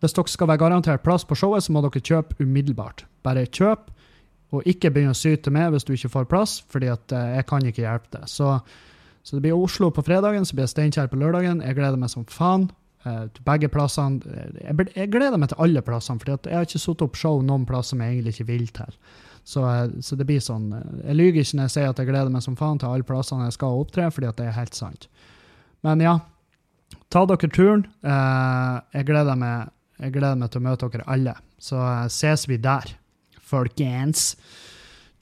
hvis 0.02 0.16
dere 0.16 0.30
skal 0.32 0.50
være 0.50 0.58
garantert 0.64 1.04
plass 1.06 1.24
på 1.24 1.36
showet, 1.38 1.62
så 1.62 1.72
må 1.74 1.82
dere 1.84 2.02
kjøpe 2.02 2.36
umiddelbart. 2.42 3.04
Bare 3.22 3.46
kjøp, 3.46 3.90
og 4.52 4.66
ikke 4.68 4.90
begynne 4.92 5.14
å 5.14 5.18
syte 5.18 5.52
meg 5.54 5.70
hvis 5.72 5.86
du 5.86 5.94
ikke 5.94 6.10
får 6.12 6.28
plass, 6.30 6.58
fordi 6.72 6.90
uh, 6.90 7.18
jeg 7.38 7.46
kan 7.48 7.64
ikke 7.64 7.84
hjelpe 7.84 8.10
deg. 8.18 8.28
Så, 8.28 8.56
så, 9.22 9.36
det 9.36 9.44
blir 9.46 9.56
Oslo 9.56 9.92
på 9.94 10.04
fredagen, 10.04 10.44
så 10.44 10.58
blir 10.58 10.66
det 10.66 10.74
Steinkjer 10.74 11.10
på 11.10 11.20
lørdagen. 11.20 11.62
Jeg 11.64 11.78
gleder 11.78 12.00
meg 12.00 12.10
som 12.12 12.26
faen 12.28 12.68
til 13.02 13.42
begge 13.42 13.66
plassene. 13.72 14.22
Jeg, 14.62 14.74
jeg, 14.94 15.08
gleder 15.10 15.38
meg 15.40 15.50
til 15.50 15.62
alle 15.64 15.82
plassene, 15.82 16.22
for 16.22 16.34
jeg 16.34 16.54
har 16.54 16.66
ikke 16.68 16.78
satt 16.82 17.02
opp 17.02 17.18
show 17.18 17.40
noen 17.42 17.64
plasser 17.66 17.96
som 17.96 18.02
jeg 18.04 18.14
egentlig 18.14 18.34
ikke 18.36 18.50
vil 18.50 18.66
til. 18.76 18.98
Så, 19.42 19.62
så, 20.06 20.14
det 20.14 20.26
blir 20.28 20.38
sånn 20.38 20.68
Jeg 21.00 21.16
lyver 21.18 21.40
ikke 21.42 21.58
når 21.58 21.66
jeg 21.66 21.72
sier 21.74 21.88
at 21.90 21.98
jeg 21.98 22.06
gleder 22.12 22.30
meg 22.30 22.44
som 22.44 22.54
faen 22.54 22.78
til 22.78 22.92
alle 22.92 23.06
plassene 23.06 23.48
jeg 23.48 23.56
skal 23.56 23.80
opptre, 23.80 24.06
fordi 24.14 24.28
at 24.28 24.38
det 24.38 24.46
er 24.46 24.54
helt 24.54 24.78
sant. 24.78 25.08
Men 25.82 26.02
ja, 26.04 26.12
ta 27.10 27.24
dere 27.26 27.50
turen. 27.50 27.86
jeg 28.02 29.08
gleder 29.08 29.40
meg 29.40 29.72
jeg 30.02 30.14
gleder 30.14 30.38
meg 30.38 30.50
til 30.52 30.62
å 30.62 30.66
møte 30.66 30.90
dere 30.92 31.08
alle. 31.14 31.34
Så 31.62 31.78
uh, 31.78 32.06
ses 32.10 32.46
vi 32.50 32.58
der, 32.62 32.94
folkens. 33.52 34.32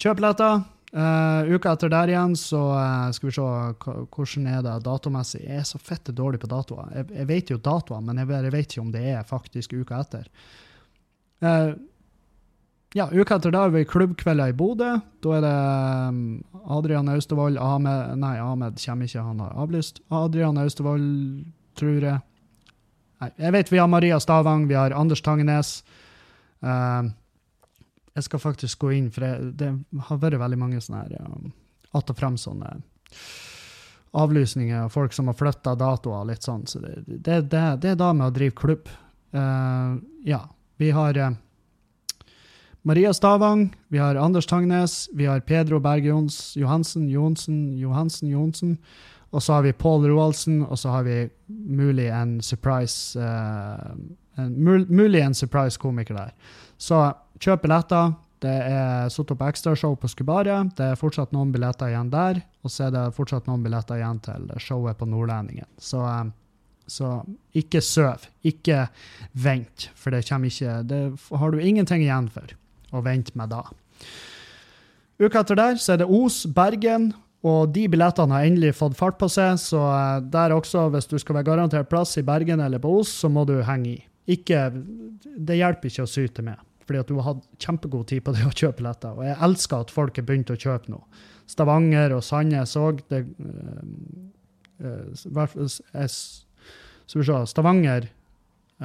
Kjøp 0.00 0.20
billetter. 0.20 0.62
Uh, 0.90 1.46
uka 1.54 1.76
etter 1.76 1.90
der 1.92 2.10
igjen, 2.10 2.32
så 2.34 2.60
uh, 2.74 3.10
skal 3.14 3.28
vi 3.28 3.34
se 3.36 3.44
hvordan 3.44 4.48
er 4.50 4.64
det 4.66 4.78
datomessig. 4.82 5.44
Jeg 5.44 5.62
er 5.62 5.68
så 5.68 5.78
fette 5.78 6.14
dårlig 6.16 6.40
på 6.42 6.50
datoer. 6.50 6.88
Jeg, 6.96 7.10
jeg, 7.14 7.28
vet 7.28 7.52
jo 7.52 7.60
datoer, 7.62 8.02
men 8.02 8.18
jeg, 8.18 8.30
jeg, 8.32 8.54
vet 8.56 8.72
ikke 8.72 8.82
om 8.82 8.90
det 8.96 9.04
er 9.12 9.28
faktisk 9.28 9.76
uka 9.78 10.00
etter. 10.02 10.26
Uh, 11.44 11.76
ja, 12.98 13.06
uka 13.06 13.38
etter 13.38 13.54
da 13.54 13.68
er 13.68 13.76
vi 13.76 13.84
klubbkvelder 13.86 14.50
i 14.50 14.56
Bodø. 14.56 14.96
Da 15.22 15.36
er 15.36 15.44
det 15.46 15.54
um, 16.10 16.24
Adrian 16.74 17.12
Austevoll 17.12 17.60
Ahmed 17.62 18.18
Nei, 18.18 18.34
Ahmed 18.42 18.82
kommer 18.82 19.06
ikke, 19.06 19.22
han 19.22 19.44
har 19.44 19.54
avlyst. 19.62 20.02
Adrian 20.10 20.58
Austevoll, 20.58 21.06
tror 21.78 22.02
jeg. 22.08 22.18
Jeg 23.20 23.52
vet 23.52 23.72
vi 23.72 23.78
har 23.78 23.88
Maria 23.90 24.20
Stavang, 24.20 24.66
vi 24.68 24.78
har 24.78 24.94
Anders 24.96 25.20
Tangenes. 25.22 25.82
Uh, 26.64 27.10
jeg 28.16 28.26
skal 28.26 28.42
faktisk 28.42 28.80
gå 28.80 28.94
inn, 28.96 29.10
for 29.12 29.24
det, 29.24 29.52
det 29.60 30.00
har 30.08 30.20
vært 30.22 30.40
veldig 30.40 30.58
mange 30.60 30.80
sånne 30.80 31.04
her, 31.04 31.26
um, 31.26 31.52
att 31.92 32.10
og 32.10 32.16
frem 32.16 32.36
sånne 32.38 32.72
avlysninger 34.10 34.86
og 34.86 34.92
folk 34.92 35.14
som 35.14 35.28
har 35.30 35.36
flytta 35.38 35.76
datoer 35.78 36.26
litt 36.32 36.46
sånn. 36.46 36.64
Så 36.66 36.80
det, 36.82 36.96
det, 37.06 37.42
det, 37.52 37.62
det, 37.82 37.92
er 37.92 38.00
da 38.00 38.10
med 38.16 38.30
å 38.30 38.34
drive 38.34 38.56
klubb. 38.58 38.90
Uh, 39.34 40.00
ja, 40.26 40.42
vi 40.80 40.90
har 40.94 41.18
uh, 41.18 41.30
Maria 42.82 43.12
Stavang, 43.14 43.68
vi 43.88 44.00
har 44.02 44.16
Anders 44.16 44.48
Tangnes, 44.50 45.04
vi 45.14 45.28
har 45.28 45.40
Pedro 45.40 45.80
Berg 45.80 46.06
Johansen, 46.08 47.08
Johansen, 47.08 47.62
Johansen, 47.78 48.30
Johnsen. 48.32 48.78
Og 49.30 49.42
så 49.42 49.54
har 49.56 49.62
vi 49.62 49.76
Paul 49.78 50.06
Roaldsen, 50.10 50.64
og 50.66 50.78
så 50.78 50.90
har 50.90 51.04
vi 51.06 51.20
mulig 51.48 52.08
en 52.10 52.40
surprise 52.42 53.20
uh, 53.20 53.92
en, 54.40 54.86
mulig 54.88 55.20
en 55.20 55.34
surprise-komiker 55.34 56.16
der. 56.16 56.34
Så 56.78 56.98
kjøp 57.40 57.64
billetter. 57.66 58.12
Det 58.40 58.56
er 58.72 59.10
satt 59.12 59.32
opp 59.34 59.42
ekstrashow 59.44 59.96
på 60.00 60.08
Skubaret. 60.08 60.72
Det 60.78 60.92
er 60.92 61.00
fortsatt 61.00 61.34
noen 61.36 61.50
billetter 61.52 61.92
igjen 61.92 62.12
der. 62.12 62.40
Og 62.64 62.72
så 62.72 62.86
er 62.86 62.94
det 62.94 63.10
fortsatt 63.16 63.50
noen 63.50 63.64
billetter 63.64 64.00
igjen 64.00 64.22
til 64.24 64.46
showet 64.62 64.96
på 65.00 65.08
Nordlendingen. 65.10 65.68
Så, 65.76 66.00
um, 66.00 66.32
så 66.88 67.18
ikke 67.56 67.82
søv. 67.84 68.24
Ikke 68.48 68.86
vent, 69.32 69.90
for 69.94 70.14
det 70.14 70.24
kommer 70.28 70.48
ikke 70.48 70.80
Det 70.88 71.02
har 71.42 71.52
du 71.52 71.60
ingenting 71.60 72.06
igjen 72.06 72.30
for 72.32 72.56
å 72.96 73.04
vente 73.04 73.36
med 73.38 73.52
da. 73.52 73.66
Uka 75.20 75.42
etter 75.42 75.58
der 75.58 75.76
så 75.76 75.92
er 75.92 76.00
det 76.00 76.08
Os, 76.08 76.46
Bergen, 76.48 77.10
og 77.40 77.70
de 77.72 77.86
billettene 77.88 78.36
har 78.36 78.44
endelig 78.44 78.74
fått 78.76 78.98
fart 78.98 79.16
på 79.20 79.28
seg, 79.32 79.56
så 79.62 79.80
eh, 79.88 80.16
der 80.32 80.52
også, 80.52 80.88
hvis 80.92 81.08
du 81.08 81.16
skal 81.20 81.38
være 81.38 81.48
garantert 81.48 81.88
plass 81.88 82.18
i 82.20 82.24
Bergen 82.26 82.60
eller 82.60 82.82
på 82.82 82.92
Os, 82.98 83.12
så 83.22 83.30
må 83.32 83.46
du 83.48 83.56
henge 83.64 83.94
i. 83.94 83.96
Ikke, 84.36 84.66
det 85.24 85.56
hjelper 85.56 85.88
ikke 85.88 86.04
å 86.04 86.10
syte 86.10 86.44
med, 86.44 86.60
fordi 86.84 87.00
at 87.00 87.08
du 87.08 87.16
har 87.16 87.30
hatt 87.30 87.46
kjempegod 87.64 88.10
tid 88.12 88.26
på 88.26 88.34
det 88.36 88.44
å 88.44 88.52
kjøpe 88.52 88.82
billetter. 88.82 89.16
Og 89.16 89.24
jeg 89.24 89.38
elsker 89.48 89.86
at 89.86 89.94
folk 89.94 90.20
har 90.20 90.28
begynt 90.28 90.52
å 90.52 90.58
kjøpe 90.60 90.92
nå. 90.92 91.00
Stavanger 91.50 92.12
og 92.14 92.22
Sandnes 92.22 92.76
òg. 92.78 93.00
Uh, 93.10 93.24
uh, 94.84 95.08
skal 95.16 97.16
vi 97.16 97.26
se 97.26 97.40
Stavanger 97.50 98.06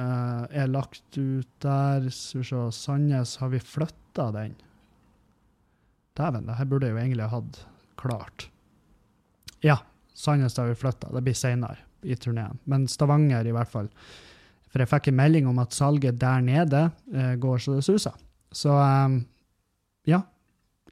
uh, 0.00 0.48
er 0.50 0.72
lagt 0.72 1.20
ut 1.20 1.52
der. 1.62 2.08
Skal 2.10 2.42
vi 2.42 2.48
se 2.48 2.64
Sandnes, 2.80 3.36
har 3.44 3.52
vi 3.52 3.62
flytta 3.62 4.32
den? 4.34 4.56
Dæven, 6.16 6.48
det 6.48 6.58
her 6.58 6.72
burde 6.72 6.88
jeg 6.88 6.96
jo 6.96 7.04
egentlig 7.04 7.28
ha 7.28 7.36
hatt 7.36 7.62
klart. 8.00 8.48
Ja, 9.64 9.78
Sandnes 10.16 10.56
har 10.56 10.70
vi 10.70 10.78
flytta. 10.78 11.10
Det 11.12 11.22
blir 11.24 11.36
seinere 11.36 11.76
i 12.06 12.16
turneen. 12.16 12.58
Men 12.64 12.86
Stavanger, 12.88 13.46
i 13.46 13.54
hvert 13.54 13.72
fall. 13.72 13.90
For 14.70 14.82
jeg 14.82 14.90
fikk 14.90 15.10
en 15.10 15.18
melding 15.18 15.50
om 15.50 15.58
at 15.62 15.76
salget 15.76 16.18
der 16.20 16.44
nede 16.44 16.88
eh, 17.14 17.34
går 17.40 17.62
så 17.62 17.76
det 17.76 17.84
suser. 17.86 18.16
Så 18.52 18.72
um, 18.72 19.20
ja, 20.08 20.22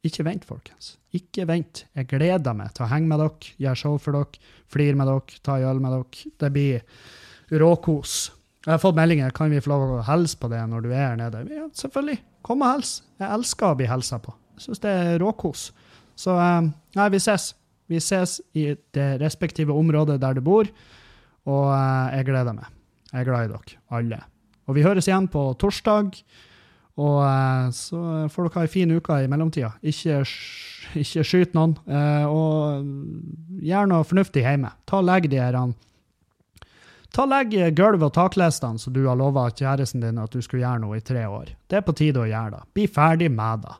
ikke 0.05 0.27
vent, 0.27 0.45
folkens. 0.45 0.95
Ikke 1.17 1.47
vent. 1.49 1.85
Jeg 1.97 2.09
gleder 2.11 2.57
meg 2.57 2.75
til 2.77 2.85
å 2.85 2.91
henge 2.91 3.09
med 3.09 3.23
dere, 3.23 3.53
gjøre 3.65 3.81
show 3.81 3.99
for 4.03 4.17
dere, 4.17 4.41
flire 4.73 4.99
med 4.99 5.09
dere, 5.09 5.43
ta 5.47 5.59
en 5.61 5.69
øl 5.71 5.83
med 5.85 5.95
dere. 5.97 6.33
Det 6.43 6.51
blir 6.53 7.61
råkos. 7.63 8.17
Jeg 8.65 8.73
har 8.73 8.83
fått 8.83 8.97
meldinger. 8.97 9.33
Kan 9.37 9.53
vi 9.53 9.63
få 9.65 9.73
lov 9.73 9.99
å 9.99 10.05
hilse 10.09 10.41
på 10.41 10.49
det 10.53 10.61
når 10.69 10.85
du 10.85 10.91
er 10.93 11.07
her 11.11 11.19
nede? 11.21 11.45
Ja, 11.53 11.69
selvfølgelig. 11.77 12.19
Kom 12.45 12.65
og 12.65 12.75
hils. 12.75 12.99
Jeg 13.21 13.31
elsker 13.37 13.71
å 13.71 13.79
bli 13.79 13.89
hilsa 13.89 14.21
på. 14.25 14.35
Jeg 14.57 14.67
syns 14.67 14.85
det 14.85 14.93
er 14.93 15.19
råkos. 15.21 15.69
Så 16.19 16.35
um, 16.39 16.71
nei, 16.97 17.11
vi 17.13 17.21
ses. 17.23 17.53
Vi 17.91 18.01
ses 18.01 18.39
i 18.57 18.71
det 18.97 19.09
respektive 19.21 19.77
området 19.77 20.17
der 20.23 20.37
du 20.37 20.41
bor, 20.45 20.69
og 21.45 21.67
uh, 21.69 22.09
jeg 22.15 22.31
gleder 22.31 22.57
meg. 22.57 22.71
Jeg 23.13 23.21
er 23.23 23.29
glad 23.29 23.47
i 23.47 23.53
dere, 23.53 23.79
alle. 23.95 24.21
Og 24.65 24.79
vi 24.79 24.85
høres 24.87 25.09
igjen 25.09 25.29
på 25.31 25.53
torsdag. 25.61 26.17
Og 26.95 27.17
uh, 27.21 27.69
så 27.75 27.99
får 28.31 28.47
dere 28.47 28.55
ha 28.55 28.63
ei 28.65 28.71
en 28.71 28.73
fin 28.73 28.95
uke 28.95 29.19
i 29.21 29.31
mellomtida. 29.31 29.73
Ikke, 29.83 30.23
ikke 31.03 31.27
skyt 31.27 31.57
noen. 31.59 31.77
Og 32.31 33.61
gjør 33.67 33.91
noe 33.91 34.07
fornuftig 34.07 34.47
hjemme. 34.47 34.71
Ta 34.89 35.03
og 35.03 35.09
Legg 35.11 35.29
de 35.31 35.43
her 35.43 35.59
Ta 37.15 37.23
Legg 37.31 37.53
gulv- 37.79 38.03
og 38.03 38.15
taklistene 38.17 38.81
som 38.83 38.95
du 38.95 39.05
har 39.07 39.19
lova 39.19 39.47
kjæresten 39.51 40.03
din 40.03 40.19
at 40.19 40.33
du 40.35 40.41
skulle 40.43 40.65
gjøre 40.65 40.83
noe 40.83 40.99
i 40.99 41.05
tre 41.05 41.23
år. 41.31 41.53
Det 41.71 41.79
er 41.79 41.87
på 41.87 41.95
tide 41.95 42.25
å 42.25 42.27
gjøre 42.27 42.57
det. 42.57 42.63
Bli 42.75 42.87
ferdig 42.91 43.29
med 43.31 43.63
det. 43.63 43.77